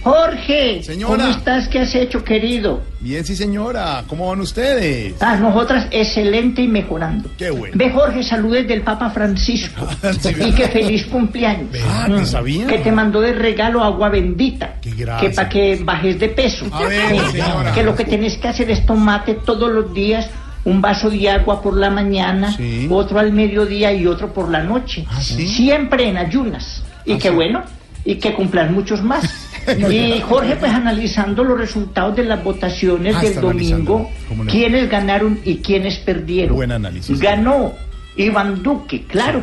Jorge, 0.03 0.83
Señora. 0.83 1.25
¿cómo 1.25 1.37
estás? 1.37 1.69
¿Qué 1.69 1.81
has 1.81 1.95
hecho, 1.95 2.25
querido? 2.25 2.83
Bien, 3.01 3.25
sí, 3.25 3.37
señora. 3.37 4.03
¿Cómo 4.07 4.29
van 4.29 4.41
ustedes? 4.41 5.15
Ah, 5.21 5.37
nosotras 5.37 5.89
excelente 5.91 6.63
y 6.63 6.69
mejorando. 6.69 7.29
Qué 7.37 7.51
bueno. 7.51 7.75
Ve, 7.77 7.91
Jorge, 7.91 8.23
saludes 8.23 8.67
del 8.67 8.81
Papa 8.83 9.11
Francisco. 9.11 9.87
y 10.47 10.53
que 10.53 10.69
feliz 10.69 11.05
cumpleaños. 11.07 11.69
Ah, 11.87 12.07
¿te 12.09 12.25
sabía? 12.25 12.67
Que 12.67 12.79
te 12.79 12.91
mandó 12.93 13.21
de 13.21 13.33
regalo 13.33 13.83
agua 13.85 14.09
bendita. 14.09 14.77
gracia. 14.83 15.29
Que 15.29 15.35
para 15.35 15.49
que 15.49 15.81
bajes 15.85 16.19
de 16.19 16.29
peso. 16.29 16.67
A 16.73 16.85
ver, 16.85 17.11
Sí, 17.11 17.33
señora. 17.33 17.73
Que 17.73 17.83
lo 17.83 17.95
que 17.95 18.05
tenés 18.05 18.39
que 18.39 18.49
hacer 18.49 18.71
es 18.71 18.87
tomarte 18.87 19.35
todos 19.35 19.71
los 19.71 19.93
días 19.93 20.31
un 20.65 20.81
vaso 20.81 21.11
de 21.11 21.31
agua 21.31 21.63
por 21.63 21.77
la 21.77 21.91
mañana, 21.91 22.55
otro 22.91 23.19
al 23.19 23.33
mediodía 23.33 23.93
y 23.93 24.07
otro 24.07 24.33
por 24.33 24.51
la 24.51 24.63
noche. 24.63 25.07
Siempre 25.21 26.09
en 26.09 26.17
ayunas. 26.19 26.83
Y 27.05 27.17
que 27.17 27.31
bueno, 27.31 27.63
y 28.05 28.17
que 28.17 28.33
cumplan 28.35 28.73
muchos 28.73 29.03
más. 29.03 29.49
Y 29.89 30.21
Jorge, 30.21 30.57
pues 30.57 30.73
analizando 30.73 31.45
los 31.45 31.59
resultados 31.59 32.17
de 32.17 32.25
las 32.25 32.43
votaciones 32.43 33.15
Ah, 33.17 33.21
del 33.21 33.41
domingo, 33.41 34.11
quiénes 34.49 34.89
ganaron 34.91 35.41
y 35.45 35.57
quiénes 35.59 35.99
perdieron. 35.99 36.57
Buen 36.57 36.73
análisis. 36.73 37.19
Ganó 37.21 37.73
Iván 38.17 38.63
Duque, 38.63 39.05
claro, 39.07 39.43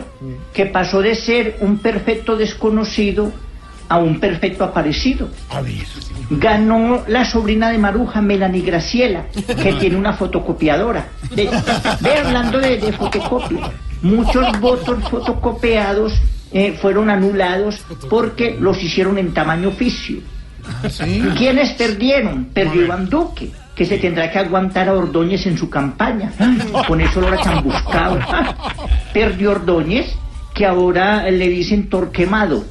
que 0.54 0.66
pasó 0.66 1.02
de 1.02 1.16
ser 1.16 1.58
un 1.62 1.78
perfecto 1.80 2.36
desconocido 2.36 3.32
a 3.90 3.98
un 4.00 4.20
perfecto 4.20 4.66
aparecido. 4.66 5.30
Ganó 6.30 7.04
la 7.08 7.24
sobrina 7.24 7.70
de 7.70 7.78
Maruja, 7.78 8.22
Melanie 8.22 8.62
Graciela, 8.62 9.26
que 9.32 9.74
tiene 9.80 9.96
una 9.96 10.14
fotocopiadora. 10.14 11.08
Ve, 11.34 11.50
ve 12.02 12.18
hablando 12.18 12.60
de, 12.60 12.78
de 12.78 12.92
fotocopia. 12.92 13.72
Muchos 14.02 14.60
votos 14.60 15.02
fotocopiados 15.10 16.14
eh, 16.52 16.78
fueron 16.82 17.10
anulados 17.10 17.82
porque 18.10 18.58
los 18.60 18.82
hicieron 18.82 19.18
en 19.18 19.34
tamaño 19.34 19.70
oficio. 19.70 20.20
¿Quiénes 21.38 21.72
perdieron? 21.74 22.46
Perdió 22.46 22.84
Iván 22.84 23.10
Duque, 23.10 23.52
que 23.76 23.86
se 23.86 23.98
tendrá 23.98 24.32
que 24.32 24.40
aguantar 24.40 24.90
a 24.90 24.94
Ordóñez 24.94 25.46
en 25.46 25.58
su 25.58 25.70
campaña. 25.70 26.32
Con 26.88 27.02
eso 27.02 27.22
lo 27.22 27.36
chambuscado. 27.42 28.20
Perdió 29.14 29.52
Ordóñez, 29.52 30.14
que 30.54 30.66
ahora 30.66 31.30
le 31.30 31.50
dicen 31.50 31.90
torquemado. 31.90 32.66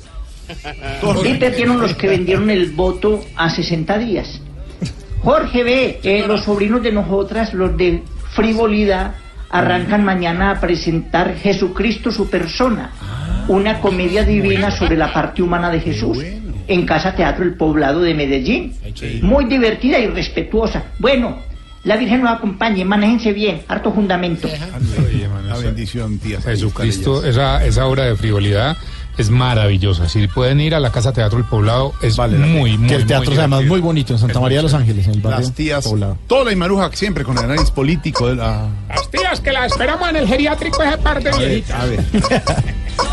Y 1.24 1.34
perdieron 1.34 1.80
los 1.80 1.94
que 1.94 2.08
vendieron 2.08 2.50
el 2.50 2.70
voto 2.72 3.24
a 3.36 3.50
60 3.50 3.98
días. 3.98 4.40
Jorge 5.22 5.64
B., 5.64 6.00
eh, 6.02 6.24
los 6.26 6.44
sobrinos 6.44 6.82
de 6.82 6.92
nosotras, 6.92 7.52
los 7.52 7.76
de 7.76 8.02
frivolidad, 8.32 9.14
arrancan 9.50 10.04
mañana 10.04 10.50
a 10.50 10.60
presentar 10.60 11.36
Jesucristo 11.36 12.10
su 12.12 12.28
persona, 12.28 12.90
una 13.48 13.80
comedia 13.80 14.24
divina 14.24 14.70
sobre 14.70 14.96
la 14.96 15.12
parte 15.12 15.42
humana 15.42 15.70
de 15.70 15.80
Jesús, 15.80 16.18
en 16.68 16.86
Casa 16.86 17.14
Teatro 17.14 17.44
El 17.44 17.54
Poblado 17.54 18.00
de 18.00 18.14
Medellín. 18.14 18.74
Muy 19.22 19.44
divertida 19.44 19.98
y 19.98 20.06
respetuosa. 20.06 20.84
Bueno, 20.98 21.38
la 21.84 21.96
Virgen 21.96 22.22
nos 22.22 22.36
acompañe, 22.36 22.84
manéjense 22.84 23.32
bien, 23.32 23.62
harto 23.68 23.92
fundamento. 23.92 24.48
La 25.48 25.56
bendición, 25.58 26.18
tías. 26.18 26.44
Jesucristo, 26.44 27.24
esa, 27.24 27.64
esa 27.64 27.86
obra 27.86 28.04
de 28.04 28.16
frivolidad 28.16 28.76
es 29.16 29.30
maravillosa. 29.30 30.08
Si 30.08 30.26
pueden 30.28 30.60
ir 30.60 30.74
a 30.74 30.80
la 30.80 30.90
Casa 30.90 31.12
Teatro 31.12 31.38
del 31.38 31.46
Poblado, 31.46 31.94
es 32.02 32.18
muy, 32.18 32.76
muy, 32.76 32.88
Que 32.88 32.96
el 32.96 33.06
teatro 33.06 33.26
muy 33.30 33.34
es 33.34 33.38
además 33.38 33.64
muy 33.64 33.80
bonito 33.80 34.12
en 34.12 34.18
Santa 34.18 34.40
María 34.40 34.58
de 34.58 34.64
los 34.64 34.74
Ángeles, 34.74 35.06
en 35.06 35.14
el 35.14 35.20
barrio 35.20 35.40
Las 35.40 35.54
tías 35.54 35.84
Poblado. 35.84 36.18
Tola 36.26 36.52
y 36.52 36.56
Maruja, 36.56 36.90
siempre 36.92 37.24
con 37.24 37.38
el 37.38 37.44
análisis 37.44 37.70
político 37.70 38.28
de 38.28 38.36
la... 38.36 38.68
Las 38.88 39.10
tías 39.10 39.40
que 39.40 39.52
la 39.52 39.66
esperamos 39.66 40.08
en 40.10 40.16
el 40.16 40.26
geriátrico 40.26 40.82
ese 40.82 40.98
par 40.98 41.22
de 41.22 41.30
A 41.30 41.36
ver, 41.36 41.48
viejitas. 41.48 41.80
a 41.80 41.86
ver. 41.86 42.04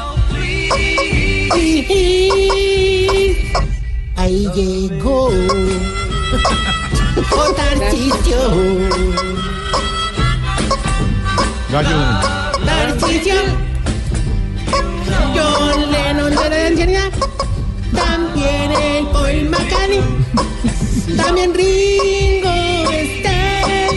Ahí 4.18 4.50
llegó. 4.54 5.32
Tarcisio. 7.56 8.38
Gallo. 11.72 11.98
Tarcisio. 12.66 13.36
John 15.34 15.92
Lennon 15.92 16.36
de 16.36 16.50
la 16.50 16.68
ancianidad. 16.68 17.12
También 17.96 18.72
el 18.74 19.08
Paul 19.08 19.50
McCartney. 19.50 20.02
También 21.16 21.54
Ringo 21.54 22.52
Starr. 22.92 23.96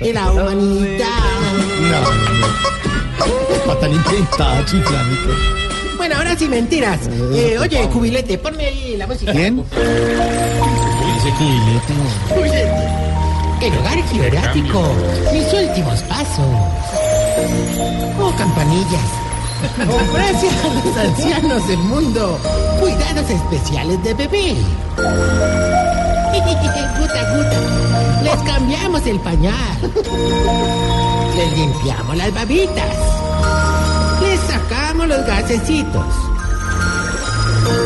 Y 0.00 0.12
la 0.12 0.32
humanidad. 0.32 1.08
Está 3.54 3.78
tan 3.78 3.92
intentada, 3.92 4.64
chiflamico. 4.64 5.30
Bueno, 5.96 6.16
ahora 6.16 6.36
sí, 6.36 6.48
mentiras. 6.48 7.00
Eh, 7.34 7.56
oye, 7.58 7.88
cubilete, 7.88 8.38
ponme 8.38 8.66
ahí 8.66 8.96
la 8.96 9.06
música. 9.06 9.32
¿Quién? 9.32 9.56
Dice 9.56 11.30
cubilete. 11.38 11.94
Cubilete. 12.34 13.04
El 13.62 13.78
hogar 13.78 14.02
geográfico. 14.08 14.82
Mis 15.32 15.52
últimos 15.52 16.02
pasos. 16.02 16.46
Oh, 18.20 18.32
campanillas. 18.36 19.24
Ofrece 19.88 20.48
a 20.48 20.84
los 20.84 20.96
ancianos 20.96 21.68
del 21.68 21.78
mundo 21.78 22.38
cuidados 22.80 23.30
especiales 23.30 24.02
de 24.04 24.14
bebé. 24.14 24.54
guta, 26.98 27.20
guta. 27.34 27.58
Les 28.22 28.42
cambiamos 28.42 29.06
el 29.06 29.20
pañal. 29.20 29.92
Les 31.36 31.58
limpiamos 31.58 32.16
las 32.16 32.34
babitas. 32.34 32.96
Los 35.06 35.26
gasecitos. 35.26 36.14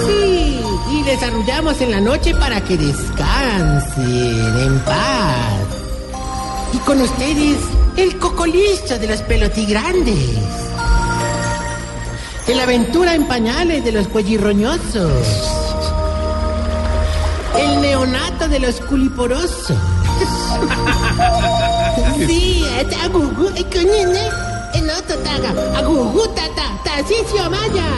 Sí, 0.07 0.61
y 0.93 1.03
les 1.03 1.20
arrullamos 1.20 1.81
en 1.81 1.90
la 1.90 2.01
noche 2.01 2.32
para 2.35 2.61
que 2.61 2.77
descansen 2.77 4.57
en 4.57 4.78
paz. 4.81 5.66
Y 6.73 6.78
con 6.78 7.01
ustedes, 7.01 7.59
el 7.97 8.19
cocolisto 8.19 8.99
de 8.99 9.09
los 9.09 9.20
pelotigrandes. 9.23 10.39
El 12.47 12.61
aventura 12.61 13.15
en 13.15 13.27
pañales 13.27 13.85
de 13.85 13.90
los 13.90 14.07
cuellirroñosos. 14.07 15.27
El 17.59 17.81
neonato 17.81 18.47
de 18.49 18.61
los 18.61 18.81
culiporosos. 18.82 19.77
Sí, 22.27 22.65
es 22.81 22.86
agugu, 24.89 24.89
eh, 24.89 24.89
coñine, 24.89 24.93
eh, 24.93 24.94
no 24.94 25.02
totaga, 25.02 25.78
agugu, 25.78 26.28
tata, 26.28 26.66
tacicio 26.85 27.51
maya. 27.51 27.89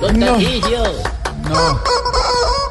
Los 0.00 0.12
taquillos. 0.18 0.94
No. 1.48 1.80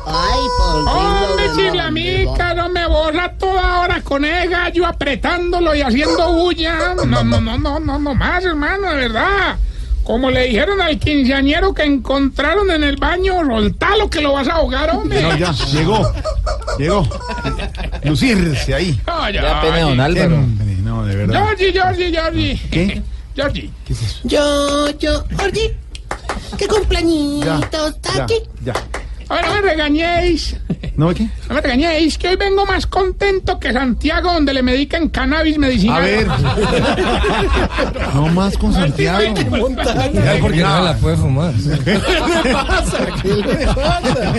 Ay, 0.10 0.40
por 0.58 0.88
Hombre, 0.88 1.52
chiflamica, 1.56 2.54
no 2.54 2.70
me 2.70 2.88
borra 2.88 3.34
toda 3.38 3.82
hora 3.82 4.02
con 4.02 4.24
ese 4.24 4.48
gallo 4.48 4.86
apretándolo 4.86 5.76
y 5.76 5.82
haciendo 5.82 6.34
bulla. 6.34 6.94
No, 6.96 7.06
no, 7.06 7.24
no, 7.24 7.58
no, 7.58 7.80
no, 7.80 8.00
no 8.00 8.16
más, 8.16 8.46
hermano, 8.46 8.90
de 8.90 8.96
verdad. 8.96 9.58
Como 10.04 10.32
le 10.32 10.48
dijeron 10.48 10.80
al 10.82 10.98
quinceañero 10.98 11.74
que 11.74 11.84
encontraron 11.84 12.72
en 12.72 12.86
el 12.86 12.96
baño, 12.96 13.46
soltalo 13.46 14.10
que 14.10 14.22
lo 14.22 14.32
vas 14.32 14.48
a 14.48 14.54
ahogar, 14.54 14.96
hombre. 14.96 15.22
No, 15.22 15.36
ya, 15.36 15.52
llegó. 15.52 16.14
Llegó. 16.78 17.06
Lucirse 18.10 18.74
ahí. 18.74 19.00
No, 19.06 19.30
ya, 19.30 19.62
pena, 19.62 19.80
don 19.82 20.00
Álvaro. 20.00 20.46
No, 20.84 21.06
de 21.06 21.16
verdad. 21.16 21.34
Georgie, 21.46 21.72
Georgie, 21.72 22.12
Georgie. 22.12 22.62
¿Qué? 22.72 23.02
Georgie. 23.36 23.70
¿Qué 23.86 23.94
es 23.94 24.02
eso? 24.02 24.20
Yo, 24.24 24.98
yo, 24.98 25.24
Orgi. 25.44 25.72
¿Qué 26.58 26.68
cumpleañitos 26.68 27.96
está 27.96 28.26
Ya, 28.26 28.28
ya. 28.64 28.74
A 29.30 29.36
ver, 29.36 29.46
no 29.46 29.54
me 29.56 29.62
regañéis. 29.62 30.56
¿No 30.96 31.14
qué? 31.14 31.28
No 31.50 31.56
me 31.56 31.62
regañéis, 31.62 32.18
que 32.18 32.30
hoy 32.30 32.36
vengo 32.38 32.66
más 32.66 32.88
contento 32.88 33.60
que 33.60 33.74
Santiago, 33.74 34.32
donde 34.34 34.54
le 34.54 34.64
medican 34.64 35.10
cannabis 35.10 35.58
medicinal. 35.58 35.98
A 35.98 36.06
ver. 36.06 36.28
No 38.14 38.28
más 38.30 38.58
con 38.58 38.74
Santiago. 38.74 39.20
Ya, 40.14 40.38
porque 40.42 40.62
no 40.62 40.82
la 40.82 40.96
puede 40.98 41.18
fumar. 41.18 41.54
¿Qué 41.84 41.94
le 41.94 42.54
pasa? 42.54 42.98
¿Qué 43.22 43.28
le 43.36 43.68
pasa? 43.68 44.34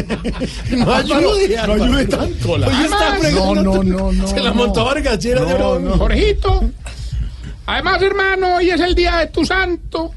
No 0.70 0.94
ayude, 0.94 1.56
No 1.66 1.72
ayude 1.74 2.06
tanto. 2.06 2.58
No, 2.58 3.54
no, 3.54 3.82
no, 3.84 4.12
no, 4.12 4.26
Se 4.26 4.40
la 4.40 4.52
montó 4.52 4.84
Vargas 4.84 5.18
Lleras 5.18 5.46
de 5.46 5.58
No, 5.58 5.78
broma. 5.78 5.96
Jorgito. 5.98 6.64
Además, 7.66 8.02
hermano, 8.02 8.56
hoy 8.56 8.70
es 8.70 8.80
el 8.80 8.94
día 8.94 9.18
de 9.18 9.26
tu 9.26 9.44
santo, 9.44 10.12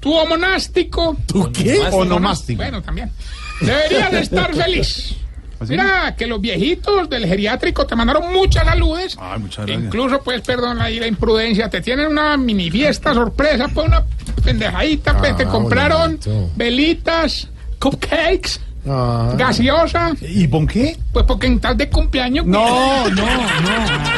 tu 0.00 0.10
monástico. 0.28 1.16
¿Tú 1.26 1.50
qué? 1.52 1.80
Onomástico. 1.90 2.62
Bueno, 2.62 2.80
también. 2.80 3.10
Deberías 3.60 4.10
de 4.12 4.20
estar 4.20 4.54
feliz. 4.54 5.14
¿Así? 5.60 5.72
Mira, 5.72 6.14
que 6.16 6.26
los 6.28 6.40
viejitos 6.40 7.10
del 7.10 7.26
geriátrico 7.26 7.84
te 7.84 7.96
mandaron 7.96 8.32
muchas 8.32 8.64
saludes. 8.64 9.16
Ay, 9.20 9.40
muchas 9.40 9.66
gracias. 9.66 9.84
Incluso, 9.86 10.22
pues, 10.22 10.40
perdón 10.42 10.80
ahí 10.80 11.00
la 11.00 11.08
imprudencia, 11.08 11.68
te 11.68 11.80
tienen 11.80 12.06
una 12.06 12.36
mini 12.36 12.70
fiesta 12.70 13.12
sorpresa, 13.12 13.66
pues 13.74 13.88
una 13.88 14.04
pendejadita, 14.44 15.18
pues, 15.18 15.36
te 15.36 15.42
Ah, 15.42 15.48
compraron 15.48 16.18
bonito. 16.20 16.50
velitas, 16.54 17.48
cupcakes, 17.80 18.60
Ah. 18.90 19.34
gaseosa, 19.36 20.12
¿Y 20.20 20.46
por 20.48 20.66
qué? 20.66 20.96
pues 21.12 21.24
porque 21.26 21.46
en 21.46 21.60
tal 21.60 21.76
de 21.76 21.88
cumpleaños. 21.90 22.46
No, 22.46 23.08
no, 23.10 23.26
no. 23.26 24.08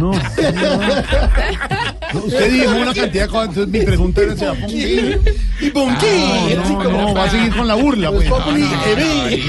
No. 0.00 0.10
No, 0.10 0.10
Usted 2.24 2.52
dijo 2.52 2.70
una 2.76 2.94
cantidad 2.94 3.24
de 3.24 3.28
cosas, 3.28 3.48
entonces 3.48 3.68
mi 3.72 3.80
pregunta 3.80 4.20
era, 4.22 4.36
¿se 4.36 4.46
va 4.46 4.52
a 4.52 4.54
poner? 4.54 5.20
¿Y 5.60 5.70
con 5.70 5.96
qué? 5.98 6.56
No, 6.56 6.82
no, 6.82 6.90
no, 6.90 7.14
va 7.14 7.24
a 7.24 7.30
seguir 7.30 7.54
con 7.54 7.66
la 7.68 7.74
burla, 7.74 8.10
pues. 8.10 8.28
Populi, 8.28 8.60
No, 8.62 8.70
no, 8.76 8.84
Eve. 8.86 9.42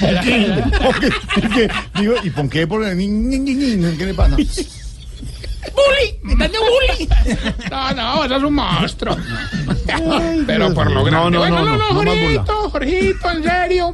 ¿Por 0.00 0.20
qué? 0.20 0.62
¿Por 0.82 1.00
qué? 1.00 1.10
¿Por 1.40 1.50
qué? 1.50 1.68
Digo, 2.00 2.14
¿Y 2.22 2.30
por 2.30 2.48
qué? 2.48 2.66
Por 2.66 2.80
ni- 2.94 3.06
ni- 3.08 3.38
ni- 3.38 3.54
ni- 3.54 3.96
¿Qué 3.96 4.06
le 4.06 4.14
pasa? 4.14 4.36
¡Bully! 5.72 6.18
¡Me 6.22 6.32
están 6.32 6.52
de 6.52 6.58
bully! 6.58 7.08
No, 7.70 7.92
no, 7.92 8.24
eso 8.24 8.36
es 8.36 8.42
un 8.42 8.54
monstruo. 8.54 9.16
Pero 10.46 10.74
por 10.74 10.90
lo 10.90 11.04
grande. 11.04 11.38
no, 11.38 11.48
no, 11.48 11.64
no, 11.64 11.76
no, 11.76 11.76
no. 11.78 11.94
Jorgito, 11.94 12.70
Jorgito, 12.70 13.30
en 13.30 13.42
serio. 13.42 13.90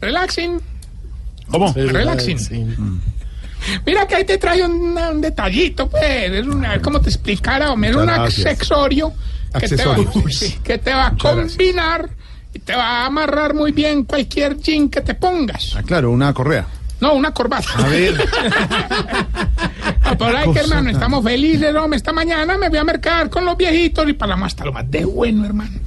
Relaxing, 0.00 0.60
¿Cómo? 1.50 1.72
relaxing. 1.74 3.00
Mira 3.84 4.06
que 4.06 4.14
ahí 4.14 4.24
te 4.24 4.38
trae 4.38 4.64
un, 4.64 4.96
un 4.96 5.20
detallito, 5.20 5.88
pues. 5.88 6.02
Es 6.32 6.46
una, 6.46 6.68
a 6.68 6.72
ver 6.72 6.80
cómo 6.80 7.00
te 7.00 7.08
explicara, 7.10 7.72
un 7.72 7.80
gracias. 7.80 8.46
accesorio 8.46 9.12
que 9.58 9.68
te, 9.68 9.84
va, 9.84 9.94
Accesorio. 9.94 10.28
sí, 10.30 10.58
que 10.62 10.78
te 10.78 10.92
va 10.92 11.08
a 11.08 11.16
combinar 11.16 12.08
y 12.54 12.58
te 12.60 12.74
va 12.74 13.02
a 13.02 13.06
amarrar 13.06 13.54
muy 13.54 13.72
bien 13.72 14.04
cualquier 14.04 14.56
jean 14.58 14.88
que 14.88 15.00
te 15.00 15.14
pongas. 15.14 15.74
Ah, 15.76 15.82
claro, 15.82 16.10
una 16.10 16.32
correa. 16.32 16.66
No, 17.00 17.14
una 17.14 17.32
corbata. 17.32 17.68
A 17.76 17.88
ver. 17.88 18.14
Por 20.18 20.36
ahí 20.36 20.52
que 20.52 20.58
hermano, 20.60 20.82
tan- 20.84 20.88
estamos 20.94 21.24
felices, 21.24 21.74
hombre. 21.74 21.96
Esta 21.96 22.12
mañana 22.12 22.58
me 22.58 22.68
voy 22.68 22.78
a 22.78 22.84
mercar 22.84 23.30
con 23.30 23.44
los 23.44 23.56
viejitos 23.56 24.08
y 24.08 24.12
pasamos 24.12 24.46
hasta 24.48 24.64
lo 24.64 24.72
más 24.72 24.90
de 24.90 25.04
bueno, 25.04 25.44
hermano. 25.46 25.78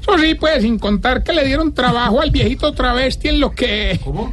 Eso 0.00 0.18
sí, 0.18 0.34
pues, 0.34 0.62
sin 0.62 0.78
contar 0.78 1.22
que 1.22 1.32
le 1.32 1.44
dieron 1.44 1.72
trabajo 1.74 2.20
al 2.20 2.30
viejito 2.30 2.72
travesti 2.72 3.28
en 3.28 3.40
lo 3.40 3.50
que... 3.52 4.00
¿Cómo? 4.04 4.32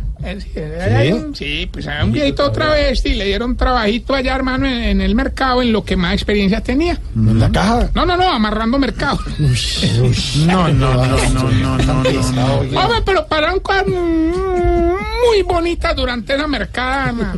Sí, 1.34 1.70
pues 1.72 1.88
a 1.88 2.04
un 2.04 2.12
viejito 2.12 2.52
travesti 2.52 3.14
le 3.14 3.26
dieron 3.26 3.56
trabajito 3.58 4.14
allá, 4.14 4.36
hermano, 4.36 4.66
en, 4.68 4.74
en 4.74 5.02
el 5.02 5.16
mercado, 5.16 5.62
en 5.62 5.72
lo 5.72 5.84
que 5.84 5.96
más 5.96 6.14
experiencia 6.14 6.62
tenía. 6.62 7.00
¿En 7.16 7.40
la 7.40 7.52
caja? 7.52 7.90
No, 7.94 8.06
no, 8.06 8.16
no, 8.18 8.32
amarrando 8.32 8.80
mercado. 8.80 9.20
No, 10.46 10.68
no, 10.70 10.94
no, 10.94 11.06
no, 11.30 11.50
no, 11.50 11.78
no, 11.78 12.04
no. 12.04 12.80
Hombre, 12.80 13.02
pero 13.06 13.26
pararon 13.28 13.60
cosas 13.60 13.88
muy 13.88 15.42
bonitas 15.44 15.96
durante 15.96 16.36
esa 16.36 16.48
mercada. 16.48 17.36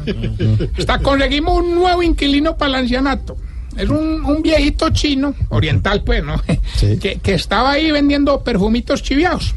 Hasta 0.77 0.99
conseguimos 0.99 1.57
un 1.63 1.75
nuevo 1.75 2.03
inquilino 2.03 2.55
para 2.57 2.69
el 2.69 2.75
ancianato. 2.75 3.37
Es 3.77 3.89
un, 3.89 4.23
un 4.23 4.41
viejito 4.41 4.89
chino, 4.91 5.35
oriental 5.49 6.01
pues, 6.03 6.23
¿no? 6.23 6.41
Sí. 6.75 6.97
Que, 7.01 7.17
que 7.17 7.33
estaba 7.33 7.71
ahí 7.71 7.91
vendiendo 7.91 8.41
perfumitos 8.43 9.03
chiviados. 9.03 9.53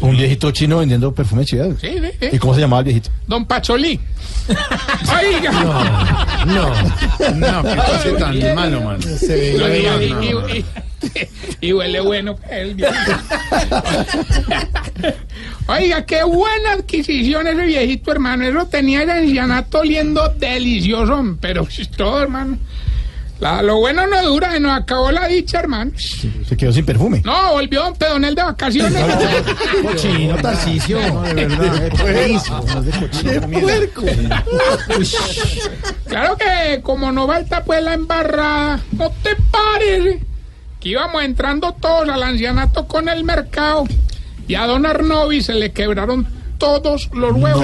Un 0.00 0.16
viejito 0.16 0.50
chino 0.50 0.78
vendiendo 0.78 1.12
perfume 1.12 1.44
chivados. 1.44 1.80
Sí, 1.80 1.88
sí, 2.00 2.10
sí. 2.20 2.28
¿Y 2.32 2.38
cómo 2.38 2.54
se 2.54 2.60
llamaba 2.60 2.80
el 2.80 2.84
viejito? 2.84 3.10
Don 3.26 3.44
Pacholí. 3.46 3.98
Oiga. 5.20 5.50
No, 6.46 6.68
no, 7.34 7.62
qué 7.62 7.76
cosa 7.76 8.16
tan 8.18 8.54
malo, 8.54 8.80
man. 8.82 9.02
Se 9.02 9.34
ve 9.34 9.54
Y, 9.54 9.58
la 9.58 10.04
y- 10.04 10.52
y- 10.52 10.58
y- 10.58 10.64
y 11.68 11.72
huele 11.72 12.00
bueno 12.00 12.36
el 12.50 12.74
viejito. 12.74 13.00
Oiga, 15.66 16.04
qué 16.04 16.22
buena 16.24 16.72
adquisición 16.72 17.46
ese 17.46 17.62
viejito, 17.64 18.12
hermano. 18.12 18.44
Eso 18.44 18.66
tenía 18.66 19.02
el 19.02 19.10
ancianato 19.10 19.80
oliendo 19.80 20.28
delicioso, 20.38 21.36
pero 21.40 21.66
todo, 21.96 22.22
hermano. 22.22 22.58
La- 23.40 23.62
lo 23.62 23.78
bueno 23.78 24.06
no 24.06 24.22
dura, 24.22 24.52
se 24.52 24.60
nos 24.60 24.78
acabó 24.78 25.10
la 25.10 25.26
dicha, 25.26 25.60
hermano. 25.60 25.92
Se 25.96 26.56
quedó 26.56 26.72
sin 26.72 26.84
perfume. 26.84 27.22
No, 27.24 27.52
volvió 27.52 27.82
Don 27.82 27.94
Pedonel 27.94 28.34
de 28.34 28.42
vacaciones. 28.42 29.02
Cochino, 29.82 30.36
Tarcicio. 30.36 31.00
No, 31.08 31.22
de 31.22 31.46
verdad. 31.46 31.90
Claro 36.06 36.36
que 36.36 36.80
como 36.82 37.10
no 37.12 37.26
falta 37.26 37.64
pues 37.64 37.82
la 37.82 37.94
embarrada, 37.94 38.80
¿no 38.92 39.10
te 39.22 39.30
parece? 39.50 40.20
Que 40.80 40.88
íbamos 40.90 41.22
entrando 41.22 41.72
todos 41.80 42.08
al 42.08 42.22
ancianato 42.22 42.86
con 42.88 43.08
el 43.08 43.22
mercado 43.24 43.84
y 44.48 44.54
a 44.56 44.66
don 44.66 44.84
Arnovi 44.86 45.40
se 45.42 45.54
le 45.54 45.72
quebraron 45.72 46.26
todos 46.58 47.08
los 47.12 47.32
huevos. 47.36 47.62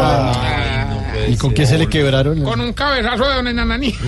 ¿Y 1.29 1.37
con 1.37 1.53
qué 1.53 1.67
se 1.67 1.79
le 1.79 1.89
quebraron? 1.89 2.43
Con 2.43 2.61
un 2.61 2.73
cabezazo 2.73 3.27
de 3.29 3.35
don 3.35 3.49
Enananí. 3.49 3.95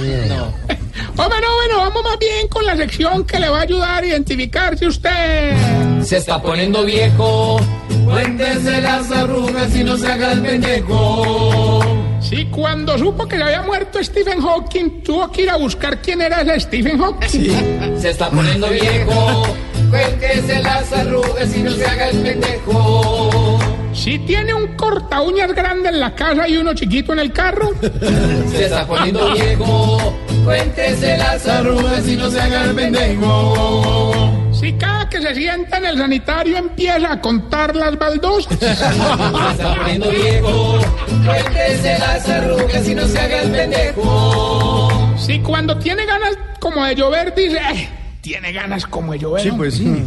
Hombre, 1.17 1.41
no, 1.41 1.55
bueno, 1.57 1.79
vamos 1.79 2.05
más 2.05 2.19
bien 2.19 2.49
con 2.49 2.65
la 2.65 2.77
sección 2.77 3.25
que 3.25 3.39
le 3.39 3.49
va 3.49 3.59
a 3.59 3.63
ayudar 3.63 4.05
a 4.05 4.07
identificar 4.07 4.77
si 4.79 4.87
usted... 4.87 5.57
Se 6.03 6.19
está 6.19 6.41
poniendo 6.41 6.85
viejo. 6.85 7.61
Cuéntese 8.05 8.81
las 8.81 9.11
arrugas 9.11 9.75
y 9.75 9.85
no 9.85 9.97
se 9.97 10.07
haga 10.07 10.33
el 10.33 10.43
pendejo. 10.43 11.81
Si 12.21 12.47
cuando 12.47 12.99
supo 12.99 13.27
que 13.27 13.37
se 13.37 13.43
había 13.43 13.63
muerto 13.63 14.03
Stephen 14.03 14.41
Hawking, 14.41 15.03
tuvo 15.03 15.31
que 15.31 15.43
ir 15.43 15.51
a 15.51 15.57
buscar 15.57 16.01
quién 16.01 16.21
era 16.21 16.43
ese 16.43 16.61
Stephen 16.61 16.99
Hawking. 16.99 17.99
Se 17.99 18.11
está 18.11 18.31
poniendo 18.31 18.69
viejo. 18.69 19.47
Cuéntese 19.91 20.63
las 20.63 20.93
arrugas 20.93 21.57
y 21.57 21.63
no 21.63 21.71
se 21.71 21.85
haga 21.87 22.11
el 22.11 22.19
pendejo. 22.19 23.59
Si 23.99 24.19
tiene 24.21 24.55
un 24.55 24.69
corta 24.77 25.21
uñas 25.21 25.53
grande 25.53 25.89
en 25.89 25.99
la 26.01 26.15
casa 26.15 26.49
y 26.49 26.57
uno 26.57 26.73
chiquito 26.73 27.13
en 27.13 27.19
el 27.19 27.33
carro. 27.33 27.73
Se 28.51 28.65
está 28.67 28.87
poniendo 28.87 29.33
viejo. 29.33 30.15
Cuéntese 30.45 31.19
las 31.19 31.47
arrugas 31.47 32.09
y 32.09 32.17
no 32.17 32.31
se 32.31 32.41
haga 32.41 32.65
el 32.65 32.75
pendejo. 32.75 34.49
Si 34.53 34.73
cada 34.75 35.09
que 35.11 35.21
se 35.21 35.35
sienta 35.35 35.77
en 35.79 35.87
el 35.87 35.99
sanitario 35.99 36.57
empieza 36.57 37.13
a 37.13 37.21
contar 37.21 37.77
las 37.77 37.99
baldosas. 37.99 38.59
Se 38.59 38.71
está 38.71 39.75
poniendo 39.77 40.11
viejo. 40.11 40.79
Cuéntese 41.27 41.99
las 41.99 42.29
arrugas 42.29 42.89
y 42.89 42.95
no 42.95 43.07
se 43.07 43.19
haga 43.19 43.43
el 43.43 43.51
pendejo. 43.51 44.89
Si 45.19 45.39
cuando 45.41 45.77
tiene 45.77 46.07
ganas 46.07 46.39
como 46.61 46.85
de 46.85 46.95
llover 46.95 47.35
dice, 47.35 47.59
"Eh, 47.59 47.89
tiene 48.23 48.53
ganas 48.53 48.87
como 48.87 49.13
de 49.13 49.19
llover. 49.19 49.43
Sí, 49.43 49.51
pues 49.55 49.75
sí. 49.75 50.03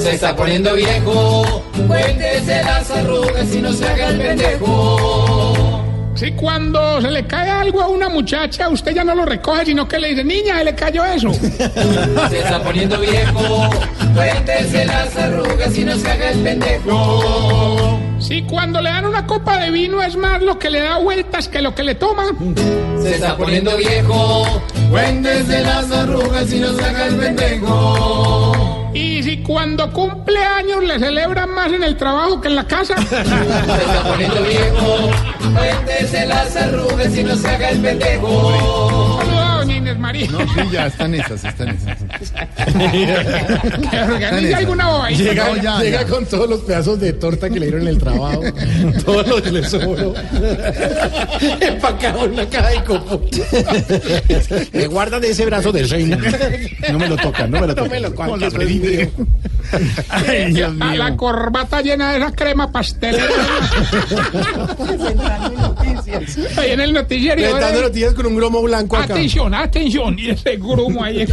Se 0.00 0.12
está 0.12 0.34
poniendo 0.34 0.74
viejo. 0.74 1.62
Cuéntese 1.86 2.62
las 2.62 2.90
arrugas 2.90 3.54
y 3.54 3.60
no 3.60 3.72
se 3.72 3.86
haga 3.86 4.08
el 4.08 4.18
pendejo. 4.18 5.84
Si 6.14 6.32
cuando 6.32 7.00
se 7.00 7.10
le 7.10 7.26
cae 7.26 7.48
algo 7.48 7.80
a 7.80 7.88
una 7.88 8.08
muchacha, 8.08 8.68
usted 8.68 8.92
ya 8.94 9.04
no 9.04 9.14
lo 9.14 9.24
recoge, 9.24 9.66
sino 9.66 9.86
que 9.86 9.98
le 9.98 10.08
dice, 10.08 10.24
niña, 10.24 10.58
se 10.58 10.64
le 10.64 10.74
cayó 10.74 11.04
eso. 11.04 11.32
Se 11.32 12.38
está 12.38 12.62
poniendo 12.62 12.98
viejo. 12.98 13.70
Cuéntese 14.14 14.86
las 14.86 15.16
arrugas 15.16 15.76
y 15.78 15.84
no 15.84 15.96
se 15.96 16.10
haga 16.10 16.30
el 16.30 16.40
pendejo. 16.40 17.98
Si 18.18 18.42
cuando 18.42 18.80
le 18.80 18.90
dan 18.90 19.06
una 19.06 19.26
copa 19.26 19.58
de 19.58 19.70
vino 19.70 20.02
es 20.02 20.16
más 20.16 20.42
lo 20.42 20.58
que 20.58 20.70
le 20.70 20.80
da 20.80 20.98
vueltas 20.98 21.48
que 21.48 21.62
lo 21.62 21.74
que 21.74 21.82
le 21.82 21.94
toma. 21.94 22.26
Se 23.02 23.14
está 23.14 23.36
poniendo 23.36 23.76
viejo. 23.76 24.46
Cuéntese 24.90 25.60
las 25.62 25.90
arrugas 25.90 26.52
y 26.52 26.60
no 26.60 26.72
se 26.74 26.84
haga 26.84 27.06
el 27.06 27.16
pendejo. 27.16 28.69
Y 28.92 29.22
si 29.22 29.42
cuando 29.42 29.92
cumple 29.92 30.42
años 30.42 30.82
le 30.82 30.98
celebran 30.98 31.50
más 31.50 31.72
en 31.72 31.82
el 31.82 31.96
trabajo 31.96 32.40
que 32.40 32.48
en 32.48 32.56
la 32.56 32.66
casa. 32.66 32.96
Se 33.08 33.20
está 33.20 34.02
poniendo 34.06 34.42
viejo. 34.42 35.10
Cuéntese 35.54 36.26
las 36.26 36.56
arrugas 36.56 37.16
y 37.16 37.24
no 37.24 37.36
se 37.36 37.48
haga 37.48 37.70
el 37.70 37.80
pendejo. 37.80 39.09
María. 40.00 40.28
No, 40.30 40.40
sí, 40.40 40.60
ya 40.72 40.86
están 40.86 41.14
esas, 41.14 41.44
están 41.44 41.68
esas. 41.68 41.98
Que 43.90 44.00
organice 44.00 44.54
alguna 44.54 44.88
bobadita. 44.88 45.22
Llega, 45.22 45.44
No, 45.48 45.56
ya, 45.62 45.78
llega 45.80 46.02
ya. 46.02 46.06
con 46.08 46.26
todos 46.26 46.48
los 46.48 46.60
pedazos 46.60 46.98
de 47.00 47.12
torta 47.12 47.48
que 47.50 47.60
le 47.60 47.66
dieron 47.66 47.82
en 47.82 47.88
el 47.88 47.98
trabajo. 47.98 48.40
todo 49.04 49.22
lo 49.22 49.42
que 49.42 49.52
le 49.52 49.64
sobró. 49.68 50.14
Empacado 51.60 52.24
en 52.24 52.32
una 52.32 52.46
caja 52.48 52.68
de 52.70 52.84
copo. 52.84 53.20
Me 54.72 54.86
guardan 54.86 55.22
ese 55.24 55.44
brazo 55.46 55.72
de 55.72 55.84
reina. 55.84 56.18
No 56.90 56.98
me 56.98 57.08
lo 57.08 57.16
tocan, 57.16 57.50
no 57.50 57.60
me 57.60 57.66
lo 57.66 57.74
No 57.74 57.74
tocan. 57.84 57.90
me 57.90 58.00
lo 58.00 58.14
Con. 58.14 58.40
Ay, 60.08 60.52
Dios 60.52 60.72
A 60.80 60.94
la 60.96 61.06
mío. 61.10 61.16
corbata 61.16 61.80
llena 61.80 62.10
de 62.12 62.18
esa 62.18 62.32
crema 62.32 62.72
pastelera. 62.72 63.24
Ahí 66.56 66.70
en 66.72 66.80
el 66.80 66.92
noticiero. 66.92 67.40
Le 67.40 67.60
dando 67.60 67.82
noticias 67.82 68.14
con 68.14 68.26
un 68.26 68.36
gromo 68.36 68.62
blanco 68.62 68.96
acá. 68.96 69.14
Atención, 69.14 69.54
atención. 69.54 69.89
Y 70.16 70.30
ese 70.30 70.56
grumo 70.56 71.02
ahí. 71.02 71.26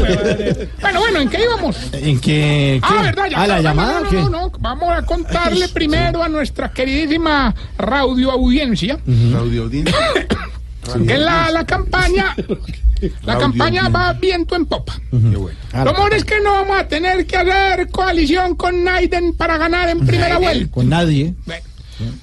Bueno, 0.82 1.00
bueno, 1.00 1.20
¿en 1.22 1.30
qué 1.30 1.44
íbamos? 1.44 1.76
¿En 1.94 2.20
qué? 2.20 2.80
Ah? 2.82 3.02
¿verdad? 3.04 3.30
Ya 3.30 3.42
¿Ah, 3.42 3.48
la 3.48 3.62
llamada 3.62 4.00
no, 4.02 4.08
o 4.08 4.10
qué? 4.10 4.16
no, 4.18 4.30
no, 4.30 4.52
Vamos 4.60 4.90
a 4.92 5.02
contarle 5.04 5.68
primero 5.70 6.24
a 6.24 6.30
nuestra 6.30 6.72
queridísima 6.72 7.54
radio 7.78 8.32
audiencia 8.32 9.00
Radio 9.06 9.64
Audiencia. 9.64 9.96
que 11.08 11.18
la, 11.18 11.52
la 11.52 11.66
campaña, 11.66 12.36
la 13.24 13.38
campaña 13.38 13.90
va 13.90 14.14
viento 14.14 14.56
en 14.56 14.66
popa. 14.66 15.00
Bueno. 15.12 15.50
Lo 15.74 15.92
mejor 15.92 16.14
es 16.14 16.24
que 16.24 16.40
no 16.40 16.52
vamos 16.52 16.80
a 16.80 16.88
tener 16.88 17.26
que 17.26 17.38
hacer 17.38 17.90
coalición 17.90 18.56
con 18.56 18.84
Naiden 18.84 19.34
para 19.34 19.58
ganar 19.58 19.90
en 19.90 20.06
primera 20.06 20.38
vuelta. 20.38 20.72
Con 20.72 20.90
nadie. 20.90 21.34
Bueno, 21.46 21.64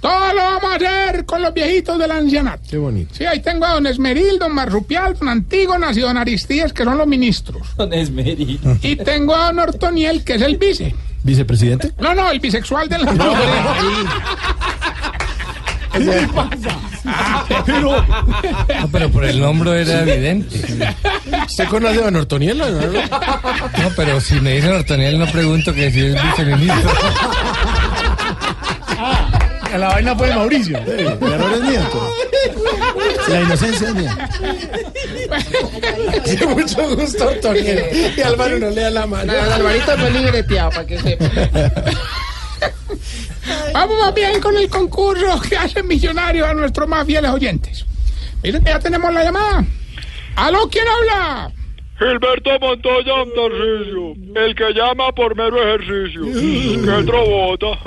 todo 0.00 0.32
lo 0.34 0.42
vamos 0.42 0.64
a 0.72 0.74
hacer 0.76 1.24
con 1.24 1.42
los 1.42 1.52
viejitos 1.52 1.98
del 1.98 2.10
ancianato. 2.10 2.62
Qué 2.70 2.76
bonito. 2.78 3.14
Sí, 3.14 3.24
ahí 3.26 3.40
tengo 3.40 3.64
a 3.66 3.72
don 3.74 3.86
Esmeril, 3.86 4.38
don 4.38 4.54
Marrupial, 4.54 5.16
don 5.18 5.28
Antígonas 5.28 5.96
y 5.96 6.00
don 6.00 6.16
Aristías, 6.16 6.72
que 6.72 6.84
son 6.84 6.98
los 6.98 7.06
ministros. 7.06 7.66
Don 7.76 7.92
Esmeril. 7.92 8.60
Y 8.82 8.96
tengo 8.96 9.34
a 9.34 9.46
don 9.46 9.58
Ortoniel, 9.60 10.22
que 10.24 10.34
es 10.34 10.42
el 10.42 10.56
vice. 10.56 10.94
¿Vicepresidente? 11.22 11.92
No, 11.98 12.14
no, 12.14 12.30
el 12.30 12.38
bisexual 12.40 12.88
de 12.88 12.98
la... 12.98 13.12
¿Qué 15.92 16.28
pasa? 16.34 16.78
Pero, 17.64 18.04
No, 18.80 18.88
pero 18.90 19.10
por 19.10 19.24
el 19.24 19.40
nombre 19.40 19.82
era 19.82 20.02
evidente. 20.02 20.58
¿Usted 21.46 21.68
conoce 21.68 22.00
a 22.00 22.04
Don 22.04 22.16
Ortonielo? 22.16 22.68
No, 22.68 22.80
no. 22.80 22.92
No, 22.92 23.90
pero 23.94 24.20
si 24.20 24.40
me 24.40 24.54
dicen 24.56 24.72
Ortoniel 24.72 25.18
no 25.18 25.26
pregunto 25.26 25.72
que 25.72 25.90
si 25.90 26.06
es 26.06 26.22
viceministro. 26.22 26.90
La 29.78 29.88
vaina 29.88 30.16
fue 30.16 30.28
de 30.28 30.34
Mauricio. 30.34 30.78
El 30.78 31.06
error 31.06 31.52
es 31.52 31.60
mío. 31.62 31.80
La 33.28 33.40
inocencia 33.40 33.88
es 33.88 33.94
mía. 33.94 34.30
Sí, 36.24 36.46
mucho 36.46 36.96
gusto, 36.96 37.26
Ortonielo. 37.26 37.82
Y 38.16 38.20
Álvaro 38.20 38.58
no 38.58 38.70
le 38.70 38.82
da 38.82 38.90
la 38.90 39.06
mano. 39.06 39.32
Alvarito 39.32 39.96
no 39.96 40.06
es 40.06 40.12
libreteado, 40.14 40.70
para 40.70 40.86
que 40.86 40.98
sepa. 40.98 41.24
Vamos 43.72 43.98
más 43.98 44.14
bien 44.14 44.40
con 44.40 44.56
el 44.56 44.68
concurso 44.68 45.40
que 45.40 45.56
hace 45.56 45.82
millonarios 45.82 46.48
a 46.48 46.54
nuestros 46.54 46.88
más 46.88 47.06
fieles 47.06 47.30
oyentes. 47.30 47.84
Miren 48.42 48.62
que 48.62 48.70
ya 48.70 48.78
tenemos 48.78 49.12
la 49.12 49.24
llamada. 49.24 49.64
¿Aló, 50.36 50.68
quién 50.68 50.84
habla? 50.86 51.52
Gilberto 51.98 52.58
Montoya 52.60 53.12
Tarcisio, 53.36 54.14
el 54.34 54.54
que 54.54 54.72
llama 54.74 55.12
por 55.12 55.36
mero 55.36 55.62
ejercicio. 55.62 56.22
¡Qué 56.24 57.04
trobota! 57.04 57.78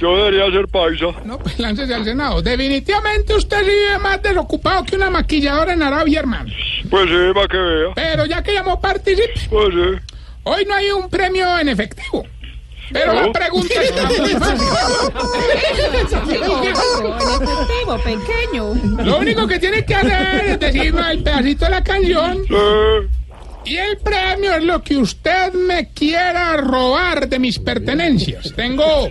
Yo 0.00 0.16
debería 0.16 0.50
ser 0.50 0.66
paisa. 0.68 1.06
No, 1.24 1.38
pues 1.38 1.58
láncese 1.58 1.94
al 1.94 2.04
Senado. 2.04 2.40
Definitivamente 2.40 3.34
usted 3.34 3.60
vive 3.62 3.98
más 3.98 4.22
desocupado 4.22 4.82
que 4.84 4.96
una 4.96 5.10
maquilladora 5.10 5.74
en 5.74 5.82
Arabia, 5.82 6.20
hermano. 6.20 6.50
Pues 6.88 7.04
sí, 7.08 7.16
para 7.34 7.48
que 7.48 7.56
vea. 7.58 7.88
Pero 7.94 8.24
ya 8.26 8.42
que 8.42 8.54
llamó, 8.54 8.80
participe. 8.80 9.34
Pues 9.50 9.68
sí. 9.74 10.16
Hoy 10.44 10.64
no 10.64 10.74
hay 10.74 10.90
un 10.90 11.10
premio 11.10 11.58
en 11.58 11.68
efectivo. 11.68 12.26
Pero 12.92 13.12
No. 13.12 13.26
la 13.26 13.32
pregunta 13.32 13.74
está 13.82 14.04
muy 14.06 14.30
fácil. 14.30 14.66
efectivo, 16.72 17.98
pequeño. 18.04 18.74
Lo 19.04 19.18
único 19.18 19.46
que 19.46 19.58
tiene 19.58 19.84
que 19.84 19.94
hacer 19.94 20.44
es 20.46 20.60
decirme 20.60 21.10
el 21.12 21.22
pedacito 21.22 21.64
de 21.66 21.70
la 21.70 21.84
canción. 21.84 22.38
Y 23.64 23.76
el 23.76 23.98
premio 23.98 24.54
es 24.54 24.64
lo 24.64 24.82
que 24.82 24.96
usted 24.96 25.52
me 25.52 25.90
quiera 25.92 26.56
robar 26.56 27.28
de 27.28 27.38
mis 27.38 27.58
pertenencias. 27.58 28.52
Tengo 28.56 29.10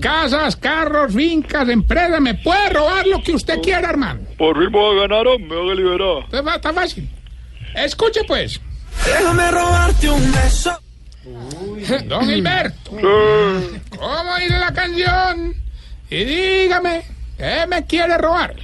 casas, 0.00 0.56
carros, 0.56 1.12
fincas, 1.14 1.68
empresas. 1.68 2.20
Me 2.20 2.34
puede 2.34 2.68
robar 2.70 3.06
lo 3.06 3.22
que 3.22 3.32
usted 3.32 3.60
quiera, 3.60 3.90
hermano. 3.90 4.20
Por 4.36 4.58
fin 4.58 4.70
voy 4.70 4.98
a 4.98 5.02
ganar, 5.08 5.24
me 5.40 5.54
haga 5.54 5.74
liberar. 5.74 6.24
Entonces, 6.24 6.46
va- 6.46 6.54
Está 6.56 6.72
fácil. 6.72 7.08
Escuche, 7.74 8.20
pues. 8.26 8.60
Déjame 9.04 9.50
robarte 9.50 10.10
un 10.10 10.32
beso. 10.32 10.72
Don 12.08 12.24
Gilberto. 12.26 12.90
¿Cómo 12.90 14.36
dice 14.40 14.58
la 14.58 14.72
canción? 14.72 15.54
Y 16.10 16.24
dígame, 16.24 17.02
¿qué 17.36 17.66
me 17.68 17.84
quiere 17.84 18.16
robar? 18.18 18.54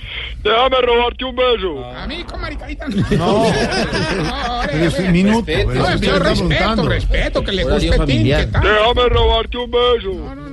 Déjame 0.43 0.77
robarte 0.81 1.25
un 1.25 1.37
beso. 1.37 1.85
A 1.95 2.07
mí 2.07 2.25
con 2.25 2.41
maricarita 2.41 2.87
No. 2.89 3.05
no. 3.11 4.61
Pero 4.67 4.85
es 4.87 4.99
un 4.99 5.13
minuto. 5.13 5.47
Respeto. 5.47 5.75
No, 5.75 5.97
yo 5.97 6.19
respeto, 6.19 6.89
respeto, 6.89 7.45
que 7.45 7.53
le 7.53 7.65
guste 7.65 7.91
que 7.91 8.47
tal. 8.51 8.63
Déjame 8.63 9.09
robarte 9.11 9.57
un 9.59 9.71
beso. 9.71 10.13
No, 10.15 10.35
no, 10.35 10.44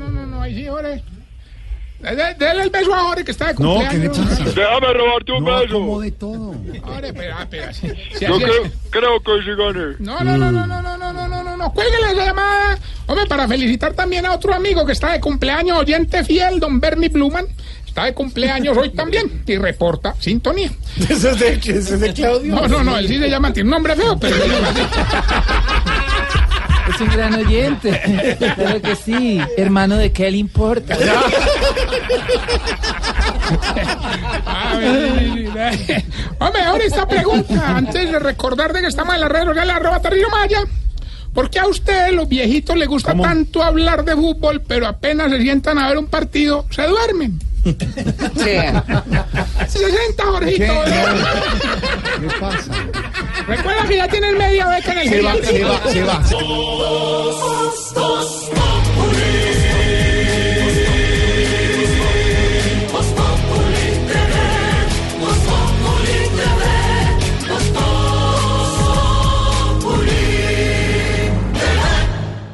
sí, 0.53 0.69
ore. 0.69 1.03
Dele 2.01 2.33
dele 2.33 2.63
el 2.63 2.69
beso 2.71 2.95
a 2.95 3.09
Ore 3.11 3.23
que 3.23 3.29
está 3.29 3.53
de 3.53 3.63
No, 3.63 3.77
¿qué 3.87 3.95
le 3.99 4.09
cumpleaños. 4.09 4.39
pasa? 4.39 4.59
Déjame 4.59 4.93
robarte 4.93 5.31
un 5.33 5.43
No 5.43 5.51
beso. 5.59 5.63
acomode 5.65 6.11
todo. 6.13 6.55
Ore, 6.97 7.07
espera, 7.09 7.41
espera. 7.43 7.73
Si, 7.73 7.87
si 8.17 8.25
Yo 8.25 8.37
creo, 8.39 8.65
es- 8.65 8.71
creo 8.89 9.19
que 9.21 9.31
sí 9.43 9.49
gané. 9.55 9.95
No, 9.99 10.19
no, 10.23 10.35
no, 10.35 10.51
no, 10.51 10.65
no, 10.65 10.81
no, 10.81 10.97
no, 10.97 11.13
no, 11.13 11.27
no, 11.27 11.43
no, 11.43 11.57
no. 11.57 11.71
Cuélguele 11.73 12.11
esa 12.13 12.25
llamada. 12.25 12.79
Hombre, 13.05 13.27
para 13.27 13.47
felicitar 13.47 13.93
también 13.93 14.25
a 14.25 14.33
otro 14.33 14.51
amigo 14.51 14.83
que 14.83 14.93
está 14.93 15.11
de 15.11 15.19
cumpleaños, 15.19 15.77
oyente 15.77 16.23
fiel, 16.23 16.59
don 16.59 16.79
Bernie 16.79 17.09
Bluman. 17.09 17.45
Está 17.85 18.05
de 18.05 18.13
cumpleaños 18.15 18.75
hoy 18.77 18.89
también 18.91 19.43
y 19.45 19.57
reporta 19.57 20.15
sintonía. 20.17 20.71
¿Eso 21.07 21.29
es 21.31 21.39
de, 21.39 21.53
eso 21.55 21.93
es 21.93 21.99
de 21.99 22.13
Claudio? 22.13 22.55
No, 22.55 22.67
no, 22.67 22.83
no, 22.83 22.97
él 22.97 23.07
sí 23.07 23.19
se 23.19 23.29
llama, 23.29 23.51
tiene 23.53 23.67
un 23.67 23.71
nombre 23.75 23.95
feo, 23.95 24.17
pero. 24.17 24.35
Es 26.93 27.01
un 27.01 27.09
gran 27.09 27.33
oyente. 27.35 28.37
Claro 28.55 28.81
que 28.81 28.95
sí. 28.95 29.41
Hermano 29.57 29.97
de 29.97 30.11
qué 30.11 30.29
le 30.31 30.37
importa. 30.37 30.95
A 34.45 34.77
ver, 34.77 36.03
Hombre, 36.39 36.61
ahora 36.63 36.83
esta 36.83 37.07
pregunta, 37.07 37.77
antes 37.77 38.11
de 38.11 38.19
recordar 38.19 38.73
de 38.73 38.81
que 38.81 38.87
estamos 38.87 39.15
en 39.15 39.21
la 39.21 39.29
red 39.29 39.43
social, 39.43 39.69
arroba 39.69 40.01
Tarrillo 40.01 40.29
Maya. 40.29 40.63
¿Por 41.33 41.49
qué 41.49 41.59
a 41.59 41.67
usted, 41.67 42.11
los 42.11 42.27
viejitos, 42.27 42.75
les 42.75 42.87
gusta 42.87 43.15
tanto 43.15 43.63
hablar 43.63 44.03
de 44.03 44.15
fútbol, 44.15 44.61
pero 44.67 44.85
apenas 44.85 45.31
se 45.31 45.41
sientan 45.41 45.77
a 45.77 45.87
ver 45.87 45.97
un 45.97 46.07
partido, 46.07 46.65
se 46.71 46.85
duermen? 46.85 47.39
Sí. 47.63 48.57
60, 49.67 50.23
Jorgito. 50.25 50.57
¿Qué? 50.57 50.93
¿Qué 52.21 52.27
pasa? 52.39 52.73
Recuerda 53.47 53.87
que 53.87 53.95
ya 53.97 54.07
tienen 54.07 54.37
media 54.37 54.67
beca 54.67 54.91
en 54.93 54.97
el 54.99 55.09
se 55.09 55.21
va, 55.21 55.35
se 55.35 55.63
va, 55.63 55.91
se 55.91 56.03
va. 56.03 56.21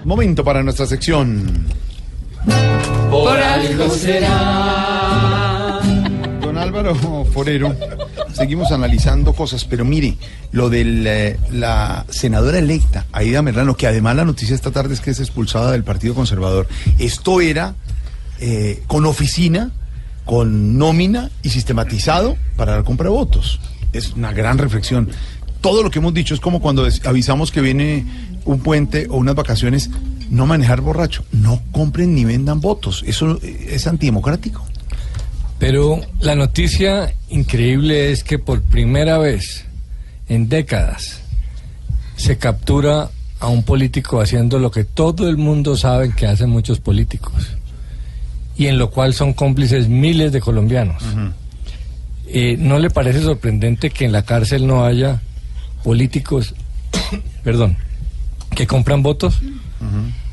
Momento 0.03 0.41
para 0.41 0.63
nuestra 0.63 0.85
sección. 0.85 1.76
Por 3.09 3.37
algo 3.37 3.89
será. 3.89 5.79
Don 6.41 6.57
Álvaro 6.57 6.95
Forero, 7.33 7.75
seguimos 8.33 8.71
analizando 8.71 9.33
cosas, 9.33 9.65
pero 9.65 9.83
mire, 9.85 10.17
lo 10.51 10.69
de 10.69 11.37
la 11.51 12.05
senadora 12.09 12.59
electa, 12.59 13.05
Aida 13.11 13.41
Merlano, 13.41 13.75
que 13.75 13.87
además 13.87 14.15
la 14.15 14.25
noticia 14.25 14.55
esta 14.55 14.71
tarde 14.71 14.93
es 14.93 15.01
que 15.01 15.11
es 15.11 15.19
expulsada 15.19 15.71
del 15.71 15.83
Partido 15.83 16.13
Conservador. 16.13 16.67
Esto 16.99 17.41
era 17.41 17.75
eh, 18.39 18.83
con 18.87 19.05
oficina, 19.05 19.71
con 20.25 20.77
nómina 20.77 21.31
y 21.41 21.49
sistematizado 21.49 22.37
para 22.55 22.77
la 22.77 22.83
compra 22.83 23.05
de 23.05 23.15
votos. 23.15 23.59
Es 23.93 24.13
una 24.13 24.31
gran 24.33 24.57
reflexión. 24.57 25.09
Todo 25.61 25.81
lo 25.81 25.89
que 25.89 25.99
hemos 25.99 26.13
dicho 26.13 26.33
es 26.35 26.39
como 26.39 26.61
cuando 26.61 26.87
avisamos 27.05 27.51
que 27.51 27.61
viene 27.61 28.05
un 28.45 28.59
puente 28.59 29.07
o 29.09 29.17
unas 29.17 29.35
vacaciones, 29.35 29.89
no 30.29 30.45
manejar 30.45 30.81
borracho, 30.81 31.23
no 31.31 31.61
compren 31.71 32.15
ni 32.15 32.25
vendan 32.25 32.61
votos. 32.61 33.03
Eso 33.05 33.39
eh, 33.41 33.69
es 33.71 33.87
antidemocrático. 33.87 34.65
Pero 35.59 35.99
la 36.19 36.35
noticia 36.35 37.13
increíble 37.29 38.11
es 38.11 38.23
que 38.23 38.37
por 38.37 38.61
primera 38.61 39.17
vez 39.17 39.65
en 40.29 40.49
décadas 40.49 41.21
se 42.15 42.37
captura 42.37 43.09
a 43.39 43.47
un 43.47 43.63
político 43.63 44.21
haciendo 44.21 44.59
lo 44.59 44.71
que 44.71 44.83
todo 44.83 45.29
el 45.29 45.37
mundo 45.37 45.77
sabe 45.77 46.13
que 46.15 46.27
hacen 46.27 46.49
muchos 46.49 46.79
políticos 46.79 47.57
y 48.57 48.67
en 48.67 48.77
lo 48.77 48.89
cual 48.89 49.13
son 49.13 49.33
cómplices 49.33 49.87
miles 49.87 50.31
de 50.31 50.41
colombianos. 50.41 51.03
Eh, 52.27 52.57
¿No 52.57 52.79
le 52.79 52.89
parece 52.89 53.21
sorprendente 53.21 53.89
que 53.91 54.05
en 54.05 54.11
la 54.11 54.23
cárcel 54.23 54.65
no 54.65 54.83
haya 54.83 55.21
políticos, 55.83 56.55
perdón, 57.43 57.77
que 58.55 58.65
compran 58.65 59.03
votos? 59.03 59.39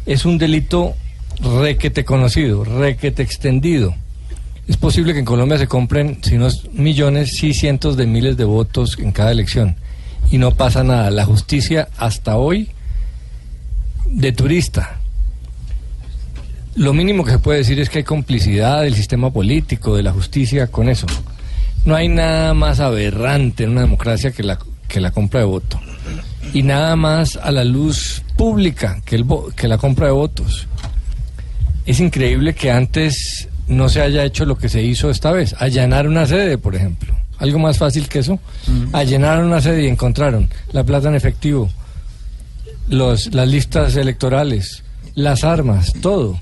Es 0.07 0.25
un 0.25 0.39
delito 0.39 0.95
requete 1.41 2.05
conocido, 2.05 2.65
requete 2.65 3.23
extendido. 3.23 3.95
Es 4.67 4.77
posible 4.77 5.13
que 5.13 5.19
en 5.19 5.25
Colombia 5.25 5.59
se 5.59 5.67
compren, 5.67 6.19
si 6.23 6.39
no 6.39 6.47
es 6.47 6.73
millones, 6.73 7.37
sí 7.37 7.53
cientos 7.53 7.97
de 7.97 8.07
miles 8.07 8.37
de 8.37 8.45
votos 8.45 8.99
en 8.99 9.13
cada 9.13 9.31
elección. 9.31 9.77
Y 10.31 10.39
no 10.39 10.53
pasa 10.55 10.83
nada. 10.83 11.11
La 11.11 11.27
justicia 11.27 11.89
hasta 11.99 12.37
hoy 12.37 12.71
de 14.07 14.33
turista. 14.33 15.01
Lo 16.77 16.93
mínimo 16.93 17.25
que 17.25 17.33
se 17.33 17.39
puede 17.39 17.59
decir 17.59 17.79
es 17.79 17.89
que 17.89 17.99
hay 17.99 18.05
complicidad 18.05 18.83
del 18.83 18.95
sistema 18.95 19.31
político, 19.31 19.97
de 19.97 20.03
la 20.03 20.13
justicia 20.13 20.69
con 20.69 20.89
eso. 20.89 21.07
No 21.85 21.95
hay 21.95 22.09
nada 22.09 22.55
más 22.55 22.81
aberrante 22.81 23.65
en 23.65 23.71
una 23.71 23.83
democracia 23.83 24.33
que 24.33 24.43
la, 24.43 24.59
que 24.89 25.01
la 25.01 25.11
compra 25.11 25.41
de 25.41 25.47
voto. 25.47 25.79
Y 26.55 26.63
nada 26.63 26.95
más 26.95 27.37
a 27.37 27.51
la 27.51 27.65
luz 27.65 28.23
pública 28.37 29.03
que, 29.05 29.17
el, 29.17 29.27
que 29.57 29.67
la 29.67 29.77
compra 29.77 30.07
de 30.07 30.13
votos. 30.13 30.69
Es 31.85 31.99
increíble 31.99 32.55
que 32.55 32.71
antes 32.71 33.49
no 33.67 33.89
se 33.89 34.01
haya 34.01 34.25
hecho 34.25 34.45
lo 34.45 34.57
que 34.57 34.69
se 34.69 34.81
hizo 34.81 35.11
esta 35.11 35.33
vez, 35.33 35.57
allanar 35.59 36.07
una 36.07 36.27
sede, 36.27 36.57
por 36.57 36.77
ejemplo. 36.77 37.13
Algo 37.39 37.59
más 37.59 37.79
fácil 37.79 38.09
que 38.09 38.21
eso. 38.21 38.39
Allanaron 38.93 39.47
una 39.47 39.61
sede 39.61 39.83
y 39.83 39.89
encontraron 39.89 40.49
la 40.71 40.85
plata 40.85 41.09
en 41.09 41.17
efectivo, 41.17 41.69
los, 42.89 43.35
las 43.35 43.49
listas 43.49 43.97
electorales, 43.97 44.85
las 45.17 45.43
armas, 45.43 45.93
todo. 46.01 46.41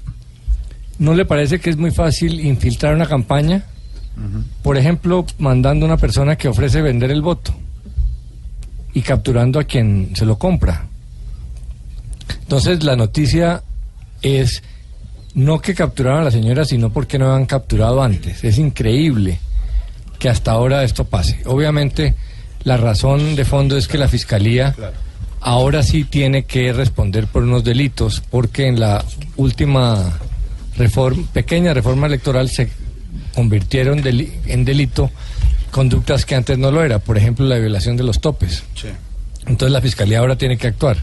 ¿No 0.99 1.15
le 1.15 1.25
parece 1.25 1.59
que 1.59 1.71
es 1.71 1.79
muy 1.79 1.91
fácil 1.91 2.39
infiltrar 2.45 2.95
una 2.95 3.07
campaña? 3.07 3.65
Por 4.63 4.77
ejemplo, 4.77 5.25
mandando 5.39 5.87
a 5.87 5.89
una 5.89 5.97
persona 5.97 6.37
que 6.37 6.49
ofrece 6.49 6.83
vender 6.83 7.11
el 7.11 7.23
voto 7.23 7.55
y 8.95 9.03
capturando 9.03 9.59
a 9.59 9.65
quien 9.65 10.11
se 10.15 10.25
lo 10.27 10.39
compra. 10.39 10.87
Entonces 12.43 12.83
la 12.85 12.97
noticia 12.97 13.63
es 14.21 14.63
no 15.35 15.61
que 15.61 15.75
capturaron 15.75 16.21
a 16.21 16.25
la 16.25 16.31
señora, 16.31 16.65
sino 16.65 16.91
porque 16.91 17.19
no 17.19 17.33
han 17.35 17.47
capturado 17.47 18.03
antes. 18.03 18.45
Es 18.45 18.59
increíble 18.59 19.39
que 20.19 20.29
hasta 20.29 20.53
ahora 20.53 20.85
esto 20.85 21.05
pase. 21.05 21.41
Obviamente 21.47 22.15
la 22.65 22.77
razón 22.77 23.35
de 23.35 23.45
fondo 23.45 23.77
es 23.77 23.89
que 23.89 23.99
la 23.99 24.09
fiscalía 24.09 24.75
ahora 25.41 25.83
sí 25.83 26.05
tiene 26.05 26.45
que 26.45 26.73
responder 26.73 27.27
por 27.27 27.43
unos 27.43 27.65
delitos, 27.65 28.23
porque 28.31 28.67
en 28.69 28.79
la 28.79 29.05
última 29.37 30.19
reforma, 30.77 31.27
pequeña 31.33 31.75
reforma 31.75 32.07
electoral 32.07 32.49
se 32.49 32.69
convirtieron 33.35 34.03
deli- 34.03 34.31
en 34.47 34.65
delito 34.65 35.11
conductas 35.73 36.25
que 36.25 36.37
antes 36.37 36.57
no 36.59 36.71
lo 36.71 36.85
era, 36.85 37.01
por 37.01 37.19
ejemplo 37.19 37.45
la 37.47 37.59
violación 37.59 37.97
de 37.97 38.05
los 38.05 38.21
topes. 38.21 38.63
Entonces 39.47 39.73
la 39.73 39.81
fiscalía 39.81 40.21
ahora 40.21 40.37
tiene 40.37 40.57
que 40.57 40.69
actuar. 40.69 40.99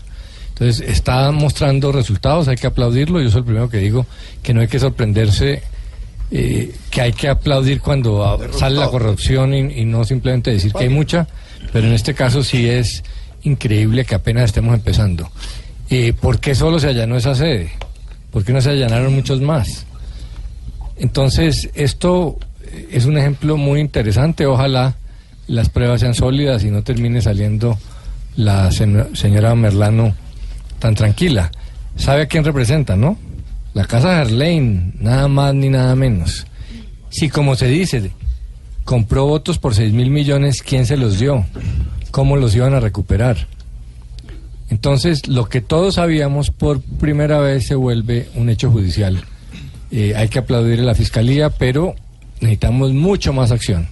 Entonces 0.49 0.87
está 0.87 1.31
mostrando 1.31 1.91
resultados, 1.91 2.47
hay 2.47 2.55
que 2.55 2.67
aplaudirlo. 2.67 3.21
Yo 3.21 3.29
soy 3.29 3.39
el 3.39 3.45
primero 3.45 3.69
que 3.69 3.77
digo 3.77 4.05
que 4.41 4.53
no 4.53 4.61
hay 4.61 4.67
que 4.67 4.79
sorprenderse, 4.79 5.63
eh, 6.31 6.73
que 6.89 7.01
hay 7.01 7.11
que 7.11 7.27
aplaudir 7.27 7.81
cuando 7.81 8.39
sale 8.57 8.77
la 8.77 8.89
corrupción 8.89 9.53
y, 9.53 9.81
y 9.81 9.85
no 9.85 10.05
simplemente 10.05 10.51
decir 10.51 10.71
que 10.71 10.83
hay 10.85 10.89
mucha, 10.89 11.27
pero 11.73 11.87
en 11.87 11.93
este 11.93 12.13
caso 12.13 12.43
sí 12.43 12.69
es 12.69 13.03
increíble 13.43 14.05
que 14.05 14.15
apenas 14.15 14.45
estemos 14.45 14.73
empezando. 14.73 15.29
Eh, 15.89 16.13
¿Por 16.13 16.39
qué 16.39 16.53
solo 16.53 16.79
se 16.79 16.87
allanó 16.87 17.17
esa 17.17 17.33
sede? 17.33 17.71
¿Por 18.31 18.45
qué 18.45 18.53
no 18.53 18.61
se 18.61 18.69
allanaron 18.69 19.13
muchos 19.15 19.41
más? 19.41 19.85
Entonces, 20.97 21.69
esto 21.73 22.37
es 22.91 23.05
un 23.05 23.17
ejemplo 23.17 23.57
muy 23.57 23.79
interesante. 23.79 24.45
Ojalá 24.45 24.95
las 25.47 25.69
pruebas 25.69 26.01
sean 26.01 26.13
sólidas 26.13 26.63
y 26.63 26.71
no 26.71 26.83
termine 26.83 27.21
saliendo 27.21 27.77
la 28.35 28.71
señora 28.71 29.55
Merlano 29.55 30.13
tan 30.79 30.95
tranquila. 30.95 31.51
¿Sabe 31.95 32.23
a 32.23 32.25
quién 32.27 32.43
representa, 32.43 32.95
no? 32.95 33.17
La 33.73 33.85
casa 33.85 34.11
de 34.11 34.15
Harlane, 34.21 34.93
nada 34.99 35.27
más 35.27 35.53
ni 35.53 35.69
nada 35.69 35.95
menos. 35.95 36.45
Si, 37.09 37.29
como 37.29 37.55
se 37.55 37.67
dice, 37.67 38.11
compró 38.83 39.25
votos 39.25 39.57
por 39.57 39.75
6 39.75 39.93
mil 39.93 40.09
millones, 40.09 40.63
¿quién 40.63 40.85
se 40.85 40.97
los 40.97 41.19
dio? 41.19 41.45
¿Cómo 42.11 42.37
los 42.37 42.55
iban 42.55 42.73
a 42.73 42.79
recuperar? 42.79 43.47
Entonces, 44.69 45.27
lo 45.27 45.49
que 45.49 45.61
todos 45.61 45.95
sabíamos 45.95 46.51
por 46.51 46.81
primera 46.81 47.39
vez 47.39 47.67
se 47.67 47.75
vuelve 47.75 48.29
un 48.35 48.49
hecho 48.49 48.71
judicial. 48.71 49.23
Eh, 49.91 50.13
hay 50.15 50.29
que 50.29 50.39
aplaudir 50.39 50.79
a 50.79 50.83
la 50.83 50.95
fiscalía, 50.95 51.49
pero 51.49 51.95
necesitamos 52.41 52.93
mucho 52.93 53.33
más 53.33 53.51
acción. 53.51 53.87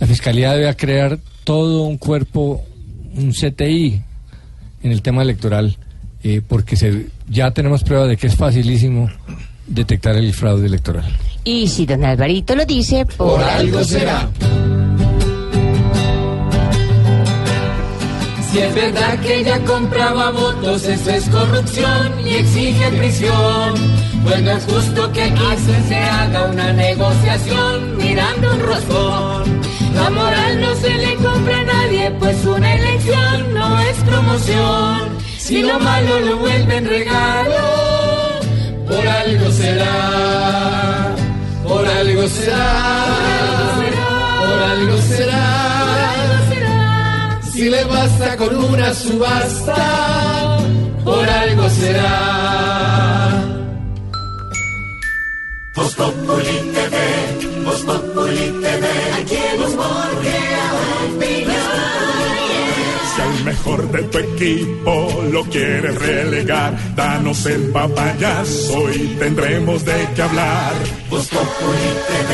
La 0.00 0.06
fiscalía 0.06 0.52
debe 0.52 0.74
crear 0.76 1.18
todo 1.44 1.82
un 1.82 1.96
cuerpo, 1.96 2.64
un 3.14 3.32
CTI 3.32 4.02
en 4.82 4.92
el 4.92 5.02
tema 5.02 5.22
electoral, 5.22 5.76
eh, 6.22 6.42
porque 6.46 6.76
se, 6.76 7.06
ya 7.28 7.50
tenemos 7.52 7.82
prueba 7.82 8.06
de 8.06 8.16
que 8.16 8.26
es 8.26 8.36
facilísimo 8.36 9.08
detectar 9.66 10.16
el 10.16 10.32
fraude 10.32 10.66
electoral. 10.66 11.04
Y 11.44 11.68
si 11.68 11.86
don 11.86 12.04
Alvarito 12.04 12.54
lo 12.54 12.64
dice, 12.66 13.06
por, 13.06 13.42
algo 13.42 13.82
será. 13.84 14.28
Si 18.50 18.58
es 18.58 18.74
verdad 18.74 19.18
que 19.20 19.40
ella 19.40 19.60
compraba 19.64 20.30
votos, 20.30 20.84
eso 20.86 21.10
es 21.10 21.28
corrupción 21.28 22.26
y 22.26 22.34
exige 22.34 22.90
prisión. 22.92 23.74
Pues 24.26 24.42
no 24.42 24.50
es 24.50 24.64
justo 24.64 25.12
que 25.12 25.22
aquí 25.22 25.40
se 25.88 25.96
haga 25.96 26.46
una 26.46 26.72
negociación 26.72 27.96
mirando 27.96 28.54
un 28.54 28.60
roscón. 28.60 29.60
La 29.94 30.10
moral 30.10 30.60
no 30.60 30.74
se 30.74 30.94
le 30.94 31.14
compra 31.14 31.60
a 31.60 31.62
nadie, 31.62 32.10
pues 32.18 32.44
una 32.44 32.74
elección 32.74 33.54
no 33.54 33.78
es 33.78 33.96
promoción. 33.98 35.16
Si 35.38 35.62
lo 35.62 35.78
malo 35.78 36.20
lo 36.20 36.38
vuelven 36.38 36.86
regalo, 36.86 37.54
por 38.88 39.06
algo 39.06 39.50
será, 39.52 41.14
por 41.62 41.86
algo 41.86 42.28
será, 42.28 43.04
por 44.40 44.58
algo 44.72 44.98
será. 45.02 45.46
Si 47.52 47.70
le 47.70 47.84
basta 47.84 48.36
con 48.36 48.56
una 48.56 48.92
subasta, 48.92 50.58
por 51.04 51.30
algo 51.30 51.70
será. 51.70 52.65
Voz 55.76 55.94
Populi 55.94 56.72
TV, 56.72 56.96
Voz 57.62 57.82
Populi 57.82 58.46
TV, 58.62 58.86
aquí 59.20 59.42
humor 59.58 60.08
crea 60.22 60.68
Si 63.14 63.20
al 63.20 63.44
mejor 63.44 63.90
de 63.92 64.02
tu 64.04 64.18
equipo 64.18 65.22
lo 65.30 65.44
quieres 65.44 65.94
relegar, 65.96 66.72
danos 66.94 67.44
el 67.44 67.68
papayazo 67.72 68.90
y 68.90 69.16
tendremos 69.18 69.84
de 69.84 70.08
qué 70.14 70.22
hablar. 70.22 70.72
Voz 71.10 71.28
Populi 71.28 71.90
TV, 72.08 72.32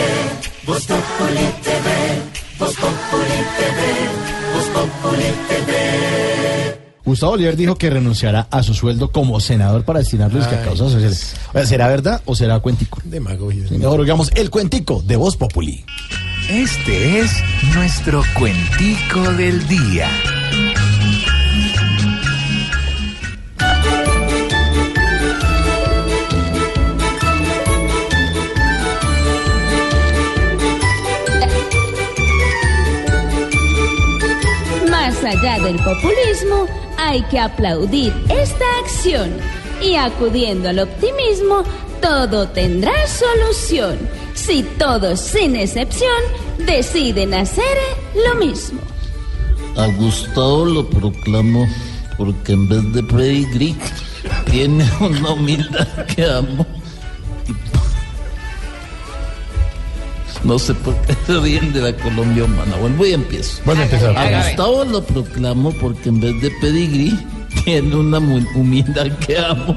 Voz 0.65 0.87
Populi 0.87 1.47
TV, 1.65 1.89
Voz 2.61 2.75
Populi 2.77 3.41
TV, 3.59 3.79
Voz 4.55 4.67
Populi 4.67 5.31
TV. 5.49 6.42
Gustavo 7.05 7.33
Oliver 7.33 7.57
dijo 7.57 7.75
que 7.77 7.91
renunciará 7.91 8.47
a 8.51 8.63
su 8.63 8.75
sueldo 8.75 9.11
como 9.11 9.41
senador 9.41 9.85
para 9.85 9.99
destinarlo 9.99 10.43
a 10.43 10.49
causas 10.63 10.93
sociales. 10.93 11.35
¿Será 11.65 11.89
verdad 11.89 12.23
o 12.27 12.35
será 12.35 12.61
cuentico? 12.61 13.01
Demagogia. 13.05 13.65
Mejor 13.71 14.01
oigamos 14.01 14.31
el 14.35 14.51
cuentico 14.51 15.03
de 15.05 15.17
Voz 15.17 15.37
Populi. 15.37 15.85
Este 16.49 17.21
es 17.21 17.33
nuestro 17.75 18.23
cuentico 18.35 19.21
del 19.33 19.67
día. 19.69 20.09
Allá 35.25 35.59
del 35.61 35.77
populismo, 35.77 36.67
hay 36.99 37.23
que 37.23 37.39
aplaudir 37.39 38.13
esta 38.29 38.65
acción 38.83 39.31
y 39.81 39.95
acudiendo 39.95 40.69
al 40.69 40.81
optimismo, 40.81 41.63
todo 42.01 42.49
tendrá 42.49 42.93
solución. 43.07 43.99
Si 44.35 44.65
todos, 44.79 45.21
sin 45.21 45.55
excepción, 45.55 46.11
deciden 46.67 47.35
hacer 47.35 47.77
lo 48.27 48.35
mismo. 48.35 48.81
A 49.77 49.87
Gustavo 49.87 50.65
lo 50.65 50.91
proclamo 50.91 51.69
porque 52.19 52.53
en 52.53 52.69
vez 52.69 52.93
de 52.93 53.03
pedigrí 53.05 53.77
tiene 54.51 54.85
una 55.01 55.31
humildad 55.31 56.07
que 56.15 56.25
amo. 56.25 56.67
No 60.45 60.59
sé 60.59 60.75
por 60.75 60.95
qué 61.03 61.17
se 61.27 61.39
ríen 61.39 61.73
de 61.73 61.81
la 61.81 61.97
Colombia 61.97 62.45
humana. 62.45 62.77
Vuelvo 62.77 63.07
y 63.07 63.13
empiezo. 63.13 63.63
Bueno, 63.65 63.83
empezar. 63.83 64.17
A 64.17 64.49
Gustavo 64.49 64.85
lo 64.85 65.03
proclamo 65.05 65.73
porque 65.73 66.09
en 66.09 66.21
vez 66.21 66.41
de 66.41 66.51
pedigrí 66.61 67.19
tiene 67.65 67.95
una 67.95 68.19
humildad 68.19 69.07
que 69.19 69.39
amo. 69.39 69.77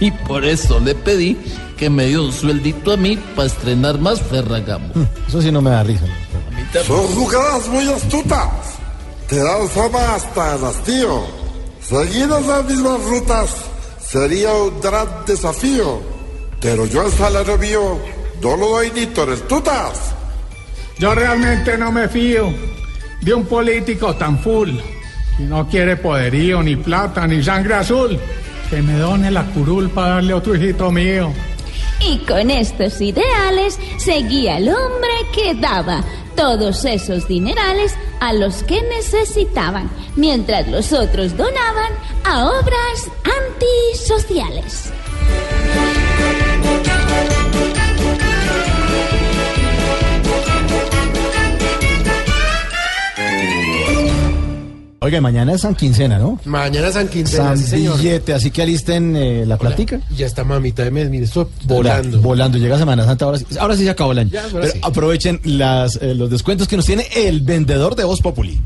Y 0.00 0.10
por 0.10 0.44
eso 0.44 0.80
le 0.80 0.94
pedí 0.94 1.36
que 1.76 1.88
me 1.88 2.06
dio 2.06 2.24
un 2.24 2.32
sueldito 2.32 2.92
a 2.92 2.96
mí 2.96 3.16
para 3.36 3.46
estrenar 3.46 3.98
más 3.98 4.20
Ferragamo. 4.20 4.92
Eso 5.28 5.40
sí 5.40 5.52
no 5.52 5.62
me 5.62 5.70
da 5.70 5.84
risa. 5.84 6.06
Son 6.86 7.06
jugadas 7.14 7.68
muy 7.68 7.88
astutas. 7.88 8.48
Te 9.28 9.36
dan 9.36 9.68
fama 9.68 10.16
hasta 10.16 10.56
el 10.56 10.64
hastío. 10.64 11.22
Seguir 11.80 12.28
las 12.28 12.64
mismas 12.64 13.04
rutas 13.04 13.50
sería 14.00 14.52
un 14.52 14.80
gran 14.80 15.06
desafío. 15.26 16.00
Pero 16.60 16.86
yo 16.86 17.02
al 17.02 17.12
salario 17.12 17.58
mío 17.58 17.98
no 18.42 18.56
lo 18.56 18.68
doy 18.68 18.90
ni 18.94 19.06
tutas. 19.06 20.14
Yo 20.98 21.14
realmente 21.14 21.76
no 21.76 21.90
me 21.90 22.08
fío 22.08 22.52
de 23.20 23.34
un 23.34 23.46
político 23.46 24.14
tan 24.14 24.38
full. 24.38 24.70
Y 25.38 25.42
no 25.42 25.68
quiere 25.68 25.96
poderío, 25.96 26.62
ni 26.62 26.76
plata, 26.76 27.26
ni 27.26 27.42
sangre 27.42 27.74
azul. 27.74 28.18
Que 28.70 28.80
me 28.82 28.96
done 28.98 29.30
la 29.30 29.44
curul 29.46 29.90
para 29.90 30.14
darle 30.14 30.34
otro 30.34 30.54
hijito 30.54 30.90
mío. 30.92 31.32
Y 32.00 32.18
con 32.18 32.50
estos 32.50 33.00
ideales 33.00 33.78
seguía 33.96 34.58
el 34.58 34.68
hombre 34.68 35.10
que 35.34 35.54
daba 35.54 36.04
todos 36.36 36.84
esos 36.84 37.26
dinerales 37.28 37.96
a 38.20 38.32
los 38.32 38.62
que 38.64 38.82
necesitaban, 38.82 39.90
mientras 40.16 40.68
los 40.68 40.92
otros 40.92 41.36
donaban 41.36 41.92
a 42.24 42.46
obras 42.46 43.10
antisociales. 43.24 44.92
Oiga, 55.04 55.20
mañana 55.20 55.52
es 55.52 55.60
San 55.60 55.74
Quincena, 55.74 56.18
¿no? 56.18 56.40
Mañana 56.46 56.90
San 56.90 57.08
Quincena, 57.08 57.48
San 57.48 57.58
sí, 57.58 57.64
señor. 57.64 57.98
Billete, 57.98 58.32
así 58.32 58.50
que 58.50 58.62
alisten 58.62 59.14
eh, 59.14 59.44
la 59.46 59.58
platica. 59.58 60.00
Ya 60.16 60.24
está 60.24 60.44
mamita 60.44 60.82
de 60.82 60.90
mes, 60.90 61.10
mire, 61.10 61.24
esto 61.26 61.50
volando. 61.64 62.20
Volando, 62.22 62.56
llega 62.56 62.78
Semana 62.78 63.04
Santa, 63.04 63.26
ahora 63.26 63.36
sí, 63.36 63.44
ahora 63.60 63.76
sí 63.76 63.84
se 63.84 63.90
acabó 63.90 64.12
el 64.12 64.20
año. 64.20 64.30
Ya, 64.30 64.44
Pero 64.50 64.66
sí. 64.66 64.78
aprovechen 64.82 65.40
las, 65.44 65.96
eh, 66.00 66.14
los 66.14 66.30
descuentos 66.30 66.66
que 66.68 66.76
nos 66.76 66.86
tiene 66.86 67.06
el 67.16 67.42
vendedor 67.42 67.96
de 67.96 68.04
Voz 68.04 68.22
Populi. 68.22 68.58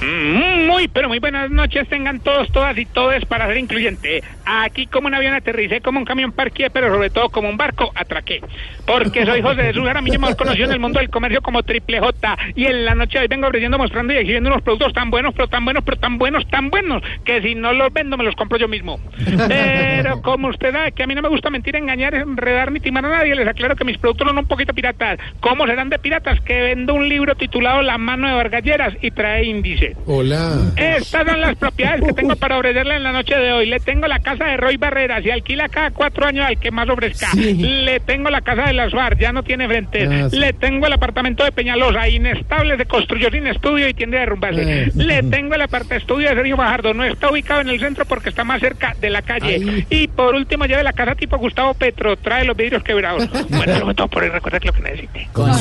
Mm, 0.00 0.66
Muy, 0.68 0.86
pero 0.86 1.08
muy 1.08 1.18
buenas 1.18 1.50
noches 1.50 1.88
tengan 1.88 2.20
todos, 2.20 2.48
todas 2.52 2.78
y 2.78 2.86
todes 2.86 3.24
para 3.26 3.48
ser 3.48 3.58
incluyente. 3.58 4.22
Aquí 4.52 4.86
como 4.86 5.06
un 5.06 5.14
avión 5.14 5.32
aterricé, 5.32 5.80
como 5.80 6.00
un 6.00 6.04
camión 6.04 6.32
parqué, 6.32 6.70
pero 6.70 6.92
sobre 6.92 7.08
todo 7.10 7.28
como 7.28 7.48
un 7.48 7.56
barco 7.56 7.92
atraqué. 7.94 8.40
Porque 8.84 9.24
soy 9.24 9.42
José 9.42 9.62
Jesús 9.62 9.84
Jaramillo, 9.84 10.18
más 10.18 10.34
conocido 10.34 10.64
en 10.64 10.72
el 10.72 10.80
mundo 10.80 10.98
del 10.98 11.08
comercio 11.08 11.40
como 11.40 11.62
Triple 11.62 12.00
J. 12.00 12.36
Y 12.56 12.64
en 12.66 12.84
la 12.84 12.96
noche 12.96 13.18
de 13.18 13.22
hoy 13.22 13.28
vengo 13.28 13.46
ofreciendo, 13.46 13.78
mostrando 13.78 14.12
y 14.12 14.16
exhibiendo 14.16 14.50
unos 14.50 14.62
productos 14.62 14.92
tan 14.92 15.08
buenos, 15.08 15.34
pero 15.34 15.46
tan 15.46 15.64
buenos, 15.64 15.84
pero 15.84 15.98
tan 15.98 16.18
buenos, 16.18 16.48
tan 16.48 16.68
buenos, 16.68 17.00
que 17.24 17.40
si 17.42 17.54
no 17.54 17.72
los 17.72 17.92
vendo 17.92 18.16
me 18.16 18.24
los 18.24 18.34
compro 18.34 18.58
yo 18.58 18.66
mismo. 18.66 18.98
Pero 19.46 20.20
como 20.22 20.48
usted 20.48 20.72
sabe 20.72 20.90
que 20.90 21.04
a 21.04 21.06
mí 21.06 21.14
no 21.14 21.22
me 21.22 21.28
gusta 21.28 21.48
mentir, 21.50 21.76
engañar, 21.76 22.16
enredar 22.16 22.72
ni 22.72 22.80
timar 22.80 23.06
a 23.06 23.08
nadie, 23.10 23.36
les 23.36 23.46
aclaro 23.46 23.76
que 23.76 23.84
mis 23.84 23.98
productos 23.98 24.26
son 24.26 24.36
un 24.36 24.46
poquito 24.46 24.74
piratas. 24.74 25.20
¿Cómo 25.38 25.64
serán 25.68 25.90
de 25.90 25.98
piratas? 26.00 26.40
Que 26.40 26.60
vendo 26.60 26.94
un 26.94 27.08
libro 27.08 27.36
titulado 27.36 27.82
La 27.82 27.98
mano 27.98 28.26
de 28.26 28.34
Vargalleras 28.34 28.94
y 29.00 29.12
trae 29.12 29.44
índice. 29.44 29.96
Hola. 30.06 30.72
Estas 30.76 31.24
son 31.24 31.40
las 31.40 31.56
propiedades 31.56 32.02
que 32.02 32.12
tengo 32.14 32.34
para 32.34 32.58
ofrecerle 32.58 32.96
en 32.96 33.04
la 33.04 33.12
noche 33.12 33.36
de 33.36 33.52
hoy. 33.52 33.66
Le 33.66 33.78
tengo 33.78 34.08
la 34.08 34.18
casa 34.18 34.39
de 34.46 34.56
Roy 34.56 34.76
Barreras 34.76 35.24
y 35.24 35.30
alquila 35.30 35.68
cada 35.68 35.90
cuatro 35.90 36.26
años 36.26 36.46
al 36.46 36.58
que 36.58 36.70
más 36.70 36.88
ofrezca. 36.88 37.28
Le 37.34 38.00
tengo 38.00 38.30
la 38.30 38.40
casa 38.40 38.64
de 38.64 38.74
las 38.74 38.92
FARC, 38.92 39.18
ya 39.18 39.32
no 39.32 39.42
tiene 39.42 39.66
frente. 39.66 40.06
Ah, 40.06 40.28
sí. 40.30 40.38
Le 40.38 40.52
tengo 40.52 40.86
el 40.86 40.92
apartamento 40.92 41.44
de 41.44 41.52
Peñalosa, 41.52 42.08
inestable, 42.08 42.76
se 42.76 42.86
construyó 42.86 43.30
sin 43.30 43.46
estudio 43.46 43.88
y 43.88 43.94
tiende 43.94 44.18
a 44.18 44.20
derrumbarse. 44.20 44.84
Eh. 44.84 44.92
Le 44.94 45.22
tengo 45.24 45.54
el 45.54 45.62
aparte 45.62 45.96
estudio 45.96 46.28
de 46.28 46.34
Sergio 46.34 46.56
Fajardo, 46.56 46.94
no 46.94 47.04
está 47.04 47.30
ubicado 47.30 47.60
en 47.60 47.68
el 47.68 47.80
centro 47.80 48.04
porque 48.04 48.28
está 48.28 48.44
más 48.44 48.60
cerca 48.60 48.94
de 49.00 49.10
la 49.10 49.22
calle. 49.22 49.86
Y 49.90 50.08
por 50.08 50.34
último, 50.34 50.66
lleve 50.66 50.82
la 50.82 50.92
casa 50.92 51.14
tipo 51.14 51.38
Gustavo 51.38 51.74
Petro, 51.74 52.16
trae 52.16 52.44
los 52.44 52.56
vidrios 52.56 52.82
quebrados. 52.82 53.28
bueno, 53.48 53.80
fue 53.80 53.94
todo 53.94 54.08
por 54.08 54.22
hoy, 54.22 54.30
recuerda 54.30 54.60
que 54.60 54.66
lo 54.66 54.72
que 54.72 54.82
necesite. 54.82 55.28
Bueno, 55.34 55.56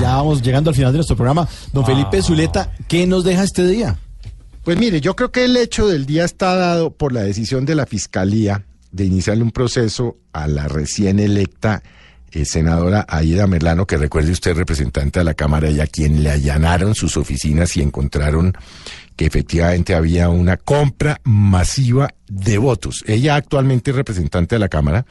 ya 0.00 0.16
vamos 0.16 0.42
llegando 0.42 0.70
al 0.70 0.76
final 0.76 0.92
de 0.92 0.98
nuestro 0.98 1.16
programa. 1.16 1.48
Don 1.72 1.84
Felipe 1.84 2.22
Zuleta, 2.22 2.70
¿qué 2.88 3.06
nos 3.06 3.24
deja 3.24 3.42
este 3.42 3.66
día? 3.66 3.96
Pues 4.70 4.78
mire, 4.78 5.00
yo 5.00 5.16
creo 5.16 5.32
que 5.32 5.46
el 5.46 5.56
hecho 5.56 5.88
del 5.88 6.06
día 6.06 6.24
está 6.24 6.54
dado 6.54 6.92
por 6.92 7.12
la 7.12 7.22
decisión 7.22 7.66
de 7.66 7.74
la 7.74 7.86
Fiscalía 7.86 8.66
de 8.92 9.04
iniciarle 9.04 9.42
un 9.42 9.50
proceso 9.50 10.18
a 10.32 10.46
la 10.46 10.68
recién 10.68 11.18
electa 11.18 11.82
eh, 12.30 12.44
senadora 12.44 13.04
Aida 13.08 13.48
Merlano, 13.48 13.84
que 13.84 13.96
recuerde 13.96 14.30
usted 14.30 14.54
representante 14.54 15.18
de 15.18 15.24
la 15.24 15.34
Cámara 15.34 15.70
y 15.70 15.80
a 15.80 15.88
quien 15.88 16.22
le 16.22 16.30
allanaron 16.30 16.94
sus 16.94 17.16
oficinas 17.16 17.76
y 17.76 17.82
encontraron 17.82 18.52
que 19.16 19.26
efectivamente 19.26 19.96
había 19.96 20.28
una 20.28 20.56
compra 20.56 21.20
masiva 21.24 22.14
de 22.28 22.58
votos. 22.58 23.02
Ella 23.08 23.34
actualmente 23.34 23.90
es 23.90 23.96
representante 23.96 24.54
de 24.54 24.60
la 24.60 24.68
Cámara 24.68 25.04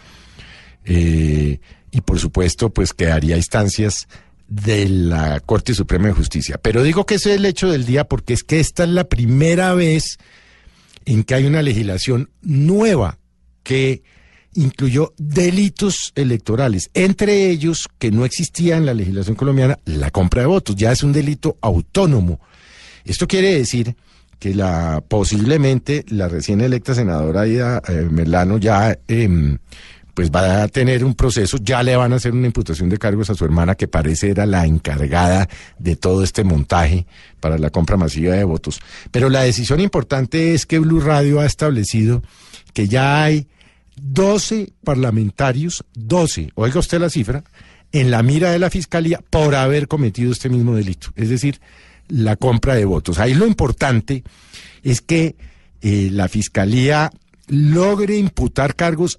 eh, 0.86 1.60
y 1.92 2.00
por 2.00 2.18
supuesto 2.18 2.70
pues 2.70 2.94
quedaría 2.94 3.36
a 3.36 3.40
instancias 3.40 4.08
de 4.50 4.90
la 4.90 5.40
Corte 5.40 5.74
Suprema 5.74 6.08
de 6.08 6.14
Justicia. 6.14 6.60
Pero 6.62 6.84
digo 6.84 7.06
que 7.06 7.16
ese 7.16 7.32
es 7.32 7.38
el 7.38 7.46
hecho 7.46 7.70
del 7.70 7.86
día 7.86 8.04
porque 8.04 8.34
es 8.34 8.44
que 8.44 8.60
esta 8.60 8.84
es 8.84 8.90
la 8.90 9.04
primera 9.06 9.74
vez 9.76 10.18
en 11.06 11.24
que 11.24 11.36
hay 11.36 11.46
una 11.46 11.62
legislación 11.62 12.30
nueva 12.42 13.20
que 13.64 14.04
incluyó 14.54 15.14
delitos 15.18 16.12
electorales, 16.16 16.90
entre 16.94 17.50
ellos 17.50 17.88
que 18.00 18.12
no 18.12 18.26
existía 18.26 18.78
en 18.78 18.86
la 18.86 18.94
legislación 18.94 19.36
colombiana 19.36 19.78
la 19.86 20.10
compra 20.10 20.42
de 20.42 20.48
votos, 20.48 20.76
ya 20.76 20.92
es 20.92 21.04
un 21.04 21.14
delito 21.14 21.58
autónomo. 21.62 22.40
Esto 23.06 23.28
quiere 23.28 23.56
decir 23.56 23.96
que 24.40 24.56
la 24.56 25.04
posiblemente 25.08 26.06
la 26.10 26.28
recién 26.28 26.62
electa 26.62 26.96
senadora 26.96 27.42
Aida 27.42 27.82
eh, 27.88 28.08
Merlano 28.10 28.58
ya 28.58 28.98
em, 29.08 29.58
pues 30.20 30.32
va 30.32 30.64
a 30.64 30.68
tener 30.68 31.06
un 31.06 31.16
proceso, 31.16 31.56
ya 31.64 31.82
le 31.82 31.96
van 31.96 32.12
a 32.12 32.18
hacer 32.18 32.34
una 32.34 32.48
imputación 32.48 32.90
de 32.90 32.98
cargos 32.98 33.30
a 33.30 33.36
su 33.36 33.46
hermana 33.46 33.76
que 33.76 33.88
parece 33.88 34.30
era 34.30 34.46
la 34.46 34.66
encargada 34.66 35.48
de 35.78 35.96
todo 35.96 36.24
este 36.24 36.44
montaje 36.44 37.06
para 37.40 37.58
la 37.58 37.70
compra 37.70 37.96
masiva 37.96 38.36
de 38.36 38.44
votos. 38.44 38.82
Pero 39.12 39.30
la 39.30 39.44
decisión 39.44 39.80
importante 39.80 40.54
es 40.54 40.66
que 40.66 40.80
Blue 40.80 41.00
Radio 41.00 41.40
ha 41.40 41.46
establecido 41.46 42.22
que 42.74 42.90
ya 42.90 43.24
hay 43.24 43.48
12 43.96 44.74
parlamentarios, 44.84 45.86
12, 45.94 46.52
oiga 46.56 46.82
usted 46.82 47.00
la 47.00 47.10
cifra, 47.10 47.46
en 47.94 48.12
la 48.12 48.22
mira 48.22 48.52
de 48.52 48.60
la 48.60 48.70
fiscalía 48.70 49.22
por 49.30 49.56
haber 49.56 49.88
cometido 49.88 50.34
este 50.34 50.50
mismo 50.50 50.76
delito, 50.76 51.14
es 51.16 51.30
decir, 51.30 51.62
la 52.10 52.36
compra 52.36 52.76
de 52.76 52.84
votos. 52.84 53.20
Ahí 53.20 53.36
lo 53.36 53.48
importante 53.48 54.26
es 54.84 55.00
que 55.00 55.38
eh, 55.82 56.10
la 56.12 56.28
fiscalía 56.28 57.10
logre 57.48 58.18
imputar 58.18 58.76
cargos 58.76 59.18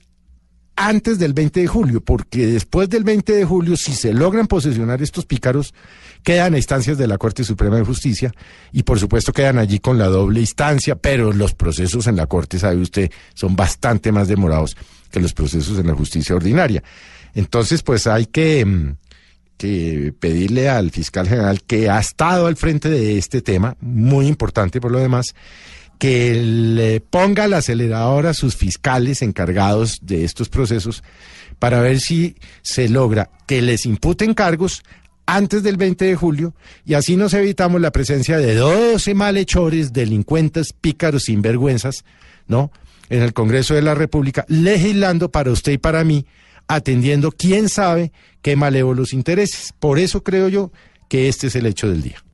antes 0.80 1.18
del 1.18 1.34
20 1.34 1.60
de 1.60 1.66
julio, 1.66 2.00
porque 2.00 2.46
después 2.46 2.88
del 2.88 3.04
20 3.04 3.34
de 3.34 3.44
julio, 3.44 3.76
si 3.76 3.92
se 3.92 4.14
logran 4.14 4.46
posesionar 4.46 5.02
estos 5.02 5.26
pícaros, 5.26 5.74
quedan 6.22 6.54
a 6.54 6.56
instancias 6.56 6.96
de 6.96 7.06
la 7.06 7.18
Corte 7.18 7.44
Suprema 7.44 7.76
de 7.76 7.84
Justicia 7.84 8.32
y 8.72 8.82
por 8.82 8.98
supuesto 8.98 9.34
quedan 9.34 9.58
allí 9.58 9.78
con 9.78 9.98
la 9.98 10.06
doble 10.06 10.40
instancia, 10.40 10.96
pero 10.96 11.34
los 11.34 11.52
procesos 11.52 12.06
en 12.06 12.16
la 12.16 12.26
Corte, 12.26 12.58
sabe 12.58 12.76
usted, 12.78 13.10
son 13.34 13.54
bastante 13.56 14.10
más 14.10 14.26
demorados 14.26 14.74
que 15.10 15.20
los 15.20 15.34
procesos 15.34 15.78
en 15.78 15.86
la 15.86 15.94
justicia 15.94 16.34
ordinaria. 16.34 16.82
Entonces, 17.34 17.82
pues 17.82 18.06
hay 18.06 18.24
que, 18.24 18.64
mm, 18.64 18.96
que 19.58 20.14
pedirle 20.18 20.70
al 20.70 20.90
fiscal 20.90 21.28
general 21.28 21.62
que 21.62 21.90
ha 21.90 22.00
estado 22.00 22.46
al 22.46 22.56
frente 22.56 22.88
de 22.88 23.18
este 23.18 23.42
tema, 23.42 23.76
muy 23.80 24.26
importante 24.26 24.80
por 24.80 24.92
lo 24.92 24.98
demás, 24.98 25.34
que 26.00 26.34
le 26.34 27.00
ponga 27.00 27.44
al 27.44 27.52
acelerador 27.52 28.26
a 28.26 28.32
sus 28.32 28.56
fiscales 28.56 29.20
encargados 29.20 29.98
de 30.00 30.24
estos 30.24 30.48
procesos 30.48 31.04
para 31.58 31.82
ver 31.82 32.00
si 32.00 32.36
se 32.62 32.88
logra 32.88 33.28
que 33.46 33.60
les 33.60 33.84
imputen 33.84 34.32
cargos 34.32 34.82
antes 35.26 35.62
del 35.62 35.76
20 35.76 36.06
de 36.06 36.16
julio 36.16 36.54
y 36.86 36.94
así 36.94 37.16
nos 37.16 37.34
evitamos 37.34 37.82
la 37.82 37.90
presencia 37.90 38.38
de 38.38 38.54
12 38.54 39.12
malhechores, 39.12 39.92
delincuentes, 39.92 40.72
pícaros, 40.72 41.24
sinvergüenzas, 41.24 42.06
¿no? 42.48 42.72
En 43.10 43.20
el 43.20 43.34
Congreso 43.34 43.74
de 43.74 43.82
la 43.82 43.94
República, 43.94 44.46
legislando 44.48 45.30
para 45.30 45.50
usted 45.50 45.72
y 45.72 45.78
para 45.78 46.02
mí, 46.02 46.24
atendiendo 46.66 47.30
quién 47.30 47.68
sabe 47.68 48.10
qué 48.40 48.56
malévolos 48.56 49.12
intereses. 49.12 49.74
Por 49.78 49.98
eso 49.98 50.22
creo 50.22 50.48
yo 50.48 50.72
que 51.10 51.28
este 51.28 51.48
es 51.48 51.56
el 51.56 51.66
hecho 51.66 51.90
del 51.90 52.00
día. 52.00 52.24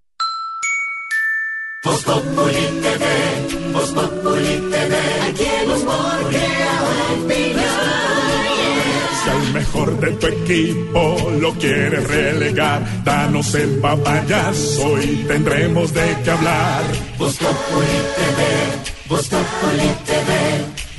Voz 1.85 2.03
Populi 2.05 2.67
TV, 2.83 3.73
Voz 3.73 3.91
Populi 3.91 4.71
TV, 4.71 4.97
aquí 5.29 5.45
el 5.63 5.71
humor 5.71 6.29
crea 6.31 6.81
Si 9.23 9.31
al 9.31 9.53
mejor 9.53 10.01
de 10.01 10.11
tu 10.13 10.27
equipo 10.27 11.31
lo 11.41 11.53
quieres 11.55 12.07
relegar, 12.09 13.05
danos 13.05 13.55
el 13.55 13.79
papayazo 13.79 15.01
y 15.03 15.25
tendremos 15.29 15.93
de 15.93 16.17
qué 16.25 16.31
hablar. 16.31 16.83
Voz 17.19 17.37
Populi 17.37 17.99
TV, 18.17 19.09
Voz 19.09 19.29
Populi 19.29 19.89
TV, 20.07 20.33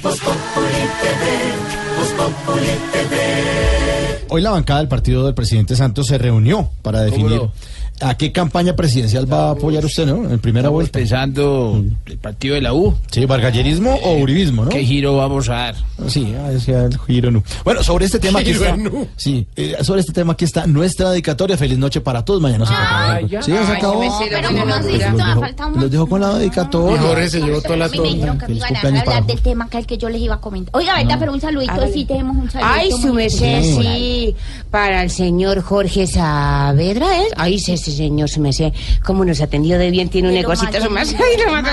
Voz 0.03 0.19
Populi 0.19 0.83
TV, 1.01 1.97
Voz 1.97 2.09
Populi 2.09 2.67
TV. 2.93 4.25
Hoy 4.29 4.41
la 4.41 4.51
bancada 4.51 4.79
del 4.79 4.89
partido 4.89 5.25
del 5.25 5.33
presidente 5.33 5.75
Santos 5.75 6.07
se 6.07 6.17
reunió 6.17 6.69
para 6.81 7.01
definir 7.01 7.37
no? 7.37 7.51
¿A 7.99 8.15
qué 8.15 8.31
campaña 8.31 8.75
presidencial 8.75 9.31
va 9.31 9.47
a 9.47 9.51
apoyar 9.51 9.83
usted, 9.83 10.05
no? 10.05 10.29
En 10.29 10.37
primera 10.39 10.69
vuelta. 10.69 10.99
Pensando 10.99 11.83
el 12.05 12.17
partido 12.19 12.53
de 12.55 12.61
la 12.61 12.73
U. 12.73 12.95
Sí, 13.11 13.25
bargallerismo 13.25 13.95
o 14.03 14.17
uribismo, 14.17 14.65
¿no? 14.65 14.69
¿Qué 14.69 14.83
giro 14.85 15.17
vamos 15.17 15.49
a 15.49 15.53
dar? 15.53 15.75
Sí, 16.07 16.31
ah, 16.39 16.49
decía 16.49 16.83
el 16.83 16.97
giro 17.07 17.31
nu. 17.31 17.41
Bueno, 17.63 17.81
sobre 17.83 18.05
este 18.05 18.19
tema 18.19 18.39
aquí 18.41 18.53
Giro 18.53 18.65
está. 18.65 18.77
nu. 18.77 19.07
Sí, 19.15 19.47
eh, 19.55 19.77
sobre 19.81 20.01
este 20.01 20.13
tema 20.13 20.33
aquí 20.33 20.45
está 20.45 20.67
nuestra 20.67 21.09
dedicatoria. 21.09 21.57
Feliz 21.57 21.77
noche 21.79 21.99
para 22.01 22.23
todos. 22.23 22.39
Mañana 22.39 22.67
se 22.67 22.73
acaba. 22.73 23.21
ya. 23.21 23.41
Sí, 23.41 23.51
ya 23.51 23.65
se 23.65 23.71
acabó. 23.73 24.03
no 24.03 24.19
Pero 24.29 24.47
¿cómo 24.49 24.73
así? 24.75 24.91
Los 24.91 24.99
dejo- 25.17 25.39
falta 25.39 25.65
un 25.65 25.81
Los 25.81 25.91
dejo 25.91 26.07
con 26.07 26.21
la 26.21 26.33
dedicatoria. 26.37 26.95
Y 26.95 26.99
Jorge 27.07 27.29
se 27.29 27.41
llevó 27.41 27.61
toda 27.63 27.77
la 27.77 27.85
A 27.85 27.89
mí 27.89 27.97
me 27.99 28.07
dijeron 28.09 28.37
que 28.37 28.41
me 28.41 28.47
Feliz 28.47 28.63
iban 28.69 28.75
a 28.75 28.79
hablar 28.89 29.05
para 29.05 29.21
del 29.21 29.41
tema 29.41 29.69
que 29.69 29.77
el 29.79 29.85
que 29.87 29.97
yo 29.97 30.09
les 30.09 30.21
iba 30.21 30.35
a 30.35 30.39
comentar. 30.39 30.75
Oiga, 30.75 30.97
verdad, 30.97 31.15
pero 31.19 31.33
un 31.33 31.41
saludito, 31.41 31.73
sí, 31.91 32.05
tenemos 32.05 32.37
un 32.37 32.49
saludito. 32.51 32.73
Ay, 32.79 32.91
su 32.91 33.11
merced, 33.13 33.63
sí, 33.63 34.35
para 34.69 35.01
el 35.01 35.09
señor 35.09 35.61
Jorge 35.63 36.05
Saavedra, 36.05 37.07
¿eh? 37.23 37.27
Ay, 37.37 37.57
sí, 37.57 37.75
ese 37.87 37.97
señor, 37.97 38.29
su 38.29 38.39
merced, 38.41 38.71
cómo 39.03 39.23
nos 39.25 39.41
atendió 39.41 39.77
de 39.77 39.89
bien, 39.91 40.09
tiene 40.09 40.27
un 40.29 40.33
negocito, 40.33 40.71
más 40.89 41.09
su 41.09 41.17
merced, 41.17 41.17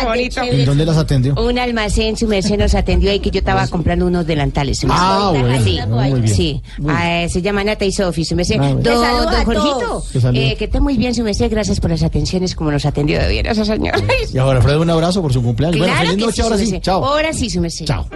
bonito. 0.05 0.43
¿En 0.43 0.65
dónde 0.65 0.85
las 0.87 0.97
atendió? 0.97 1.35
Un 1.35 1.59
almacén, 1.59 2.17
su 2.17 2.27
merced 2.27 2.59
nos 2.59 2.75
atendió 2.75 3.11
ahí 3.11 3.21
que 3.21 3.31
yo 3.31 3.39
estaba 3.41 3.67
comprando 3.69 4.07
unos 4.07 4.27
delantales. 4.27 4.81
Ah, 4.89 5.31
bueno, 5.33 5.63
Sí, 5.65 5.79
muy 5.89 6.21
bien. 6.21 6.29
sí. 6.35 6.63
Ah, 6.89 7.27
se 7.29 7.41
llama 7.43 7.65
Nata 7.65 7.85
y 7.85 7.93
Sofi, 7.93 8.25
su 8.25 8.37
merced. 8.37 8.57
Ah, 8.61 8.73
bueno. 8.73 8.83
Don, 8.83 9.45
Jorgito, 9.45 10.05
eh, 10.33 10.57
que 10.57 10.65
esté 10.65 10.81
muy 10.81 10.97
bien, 10.97 11.15
su 11.15 11.23
merced, 11.23 11.51
gracias 11.51 11.81
por 11.81 11.91
las 11.91 12.03
atenciones 12.03 12.55
como 12.55 12.71
nos 12.71 12.85
atendió 12.85 13.19
de 13.21 13.29
bien 13.29 13.47
ese 13.47 13.65
señor. 13.65 13.95
Y 14.33 14.39
ahora, 14.39 14.59
Alfredo, 14.59 14.83
un 14.83 14.91
abrazo 14.91 15.23
por 15.23 15.33
su 15.33 15.43
cumpleaños. 15.43 15.79
bueno, 15.79 15.93
Claro 15.95 16.09
feliz 16.11 16.21
que 16.21 16.27
noche, 16.27 16.37
sí, 16.37 16.43
ahora 16.43 16.59
sí. 16.59 16.81
Chao. 16.81 17.05
Ahora 17.05 17.33
sí, 17.33 17.51
su 17.51 17.61
merced. 17.61 17.85
Chao. 17.87 18.07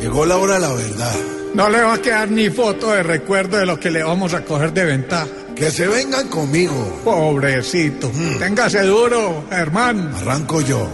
Llegó 0.00 0.24
la 0.26 0.36
hora 0.36 0.54
de 0.54 0.60
la 0.60 0.72
verdad. 0.72 1.14
No 1.54 1.68
le 1.70 1.80
va 1.80 1.94
a 1.94 1.98
quedar 1.98 2.30
ni 2.30 2.50
foto 2.50 2.92
de 2.92 3.02
recuerdo 3.02 3.56
de 3.56 3.66
lo 3.66 3.80
que 3.80 3.90
le 3.90 4.02
vamos 4.02 4.34
a 4.34 4.44
coger 4.44 4.72
de 4.72 4.84
ventaja. 4.84 5.26
Que 5.58 5.72
se 5.72 5.88
vengan 5.88 6.28
conmigo. 6.28 7.00
Pobrecito. 7.04 8.10
Téngase 8.38 8.82
duro, 8.82 9.44
hermano. 9.50 10.16
Arranco 10.16 10.60
yo. 10.60 10.86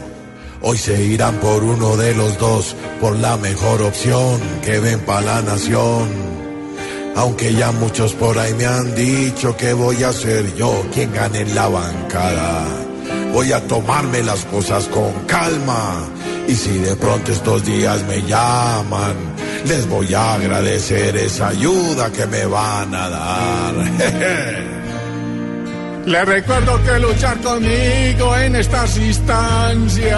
Hoy 0.63 0.79
se 0.79 1.03
irán 1.05 1.37
por 1.37 1.63
uno 1.63 1.99
de 1.99 2.15
los 2.15 2.39
dos, 2.39 2.75
por 2.99 3.15
la 3.19 3.37
mejor 3.37 3.83
opción 3.83 4.41
que 4.65 4.81
ven 4.81 5.01
para 5.01 5.21
la 5.21 5.43
nación. 5.43 6.09
Aunque 7.15 7.53
ya 7.53 7.73
muchos 7.73 8.15
por 8.15 8.39
ahí 8.39 8.55
me 8.55 8.65
han 8.65 8.95
dicho 8.95 9.55
que 9.55 9.75
voy 9.75 10.03
a 10.03 10.13
ser 10.15 10.55
yo 10.55 10.87
quien 10.95 11.13
gane 11.13 11.41
en 11.41 11.55
la 11.55 11.69
bancada. 11.69 12.67
Voy 13.35 13.53
a 13.53 13.61
tomarme 13.67 14.23
las 14.23 14.45
cosas 14.45 14.87
con 14.87 15.13
calma. 15.27 16.09
Y 16.47 16.55
si 16.55 16.79
de 16.79 16.95
pronto 16.95 17.33
estos 17.33 17.65
días 17.65 18.05
me 18.05 18.23
llaman, 18.23 19.17
les 19.67 19.89
voy 19.89 20.15
a 20.15 20.35
agradecer 20.35 21.17
esa 21.17 21.49
ayuda 21.49 22.13
que 22.13 22.27
me 22.27 22.47
van 22.47 22.95
a 22.95 23.09
dar. 23.09 23.75
Le 26.07 26.25
recuerdo 26.25 26.81
que 26.85 27.01
luchar 27.01 27.41
conmigo 27.41 28.37
en 28.37 28.55
estas 28.57 28.99
instancias 28.99 30.15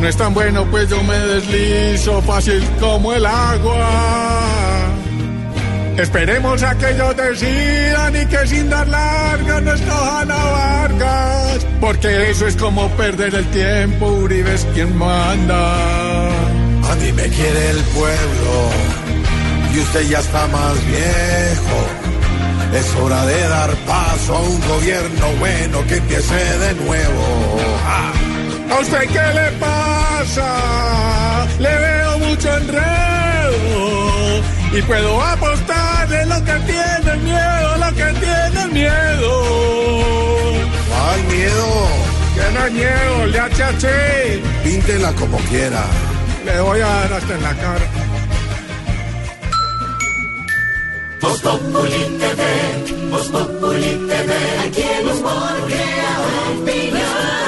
no 0.00 0.08
es 0.08 0.16
tan 0.16 0.32
bueno, 0.32 0.64
pues 0.70 0.88
yo 0.88 1.02
me 1.02 1.18
deslizo 1.18 2.22
fácil 2.22 2.64
como 2.80 3.12
el 3.12 3.26
agua. 3.26 3.88
Esperemos 5.98 6.62
a 6.62 6.78
que 6.78 6.90
ellos 6.90 7.16
decidan 7.16 8.14
y 8.14 8.24
que 8.26 8.46
sin 8.46 8.70
dar 8.70 8.86
largas 8.86 9.62
no 9.62 9.72
escojan 9.72 10.30
a 10.30 10.44
Vargas, 10.44 11.66
porque 11.80 12.30
eso 12.30 12.46
es 12.46 12.54
como 12.54 12.88
perder 12.90 13.34
el 13.34 13.44
tiempo, 13.50 14.06
Uribe 14.06 14.54
es 14.54 14.64
quien 14.74 14.96
manda. 14.96 16.28
A 16.28 16.94
mí 17.00 17.12
me 17.12 17.24
quiere 17.24 17.70
el 17.70 17.80
pueblo 17.96 18.70
y 19.74 19.80
usted 19.80 20.08
ya 20.08 20.20
está 20.20 20.46
más 20.46 20.74
viejo. 20.86 21.78
Es 22.72 22.94
hora 22.94 23.26
de 23.26 23.48
dar 23.48 23.74
paso 23.78 24.36
a 24.36 24.40
un 24.40 24.60
gobierno 24.68 25.26
bueno 25.40 25.84
que 25.88 25.96
empiece 25.96 26.58
de 26.58 26.74
nuevo. 26.74 27.58
Ah. 27.84 28.12
¿A 28.70 28.80
usted 28.80 29.00
qué 29.00 29.34
le 29.34 29.50
pasa? 29.58 31.46
Le 31.58 31.76
veo 31.76 32.18
mucho 32.18 32.56
enredo 32.56 33.18
y 34.72 34.82
puedo 34.82 35.20
apostarle 36.08 36.26
lo 36.26 36.44
que 36.44 36.72
tiene 36.72 37.16
miedo, 37.22 37.76
lo 37.76 37.94
que 37.94 38.20
tiene 38.20 38.66
miedo. 38.72 39.30
¿Cuál 40.88 41.24
miedo? 41.24 41.88
Que 42.34 42.52
no 42.54 42.66
es 42.66 42.72
miedo, 42.72 43.26
le 43.26 43.40
achaché. 43.40 44.42
Píntela 44.64 45.12
como 45.14 45.38
quiera. 45.48 45.84
Le 46.44 46.60
voy 46.60 46.80
a 46.80 46.86
dar 46.86 47.12
hasta 47.12 47.34
en 47.34 47.42
la 47.42 47.54
cara. 47.54 47.86
Voz 51.20 51.40
Populi 51.40 52.18
TV, 52.18 53.10
Voz 53.10 53.28
Populi 53.28 54.06
TV, 54.08 54.34
aquí 54.66 54.82
el 54.82 55.06
humor 55.08 55.66
crea 55.66 56.20
opinión. 56.52 57.47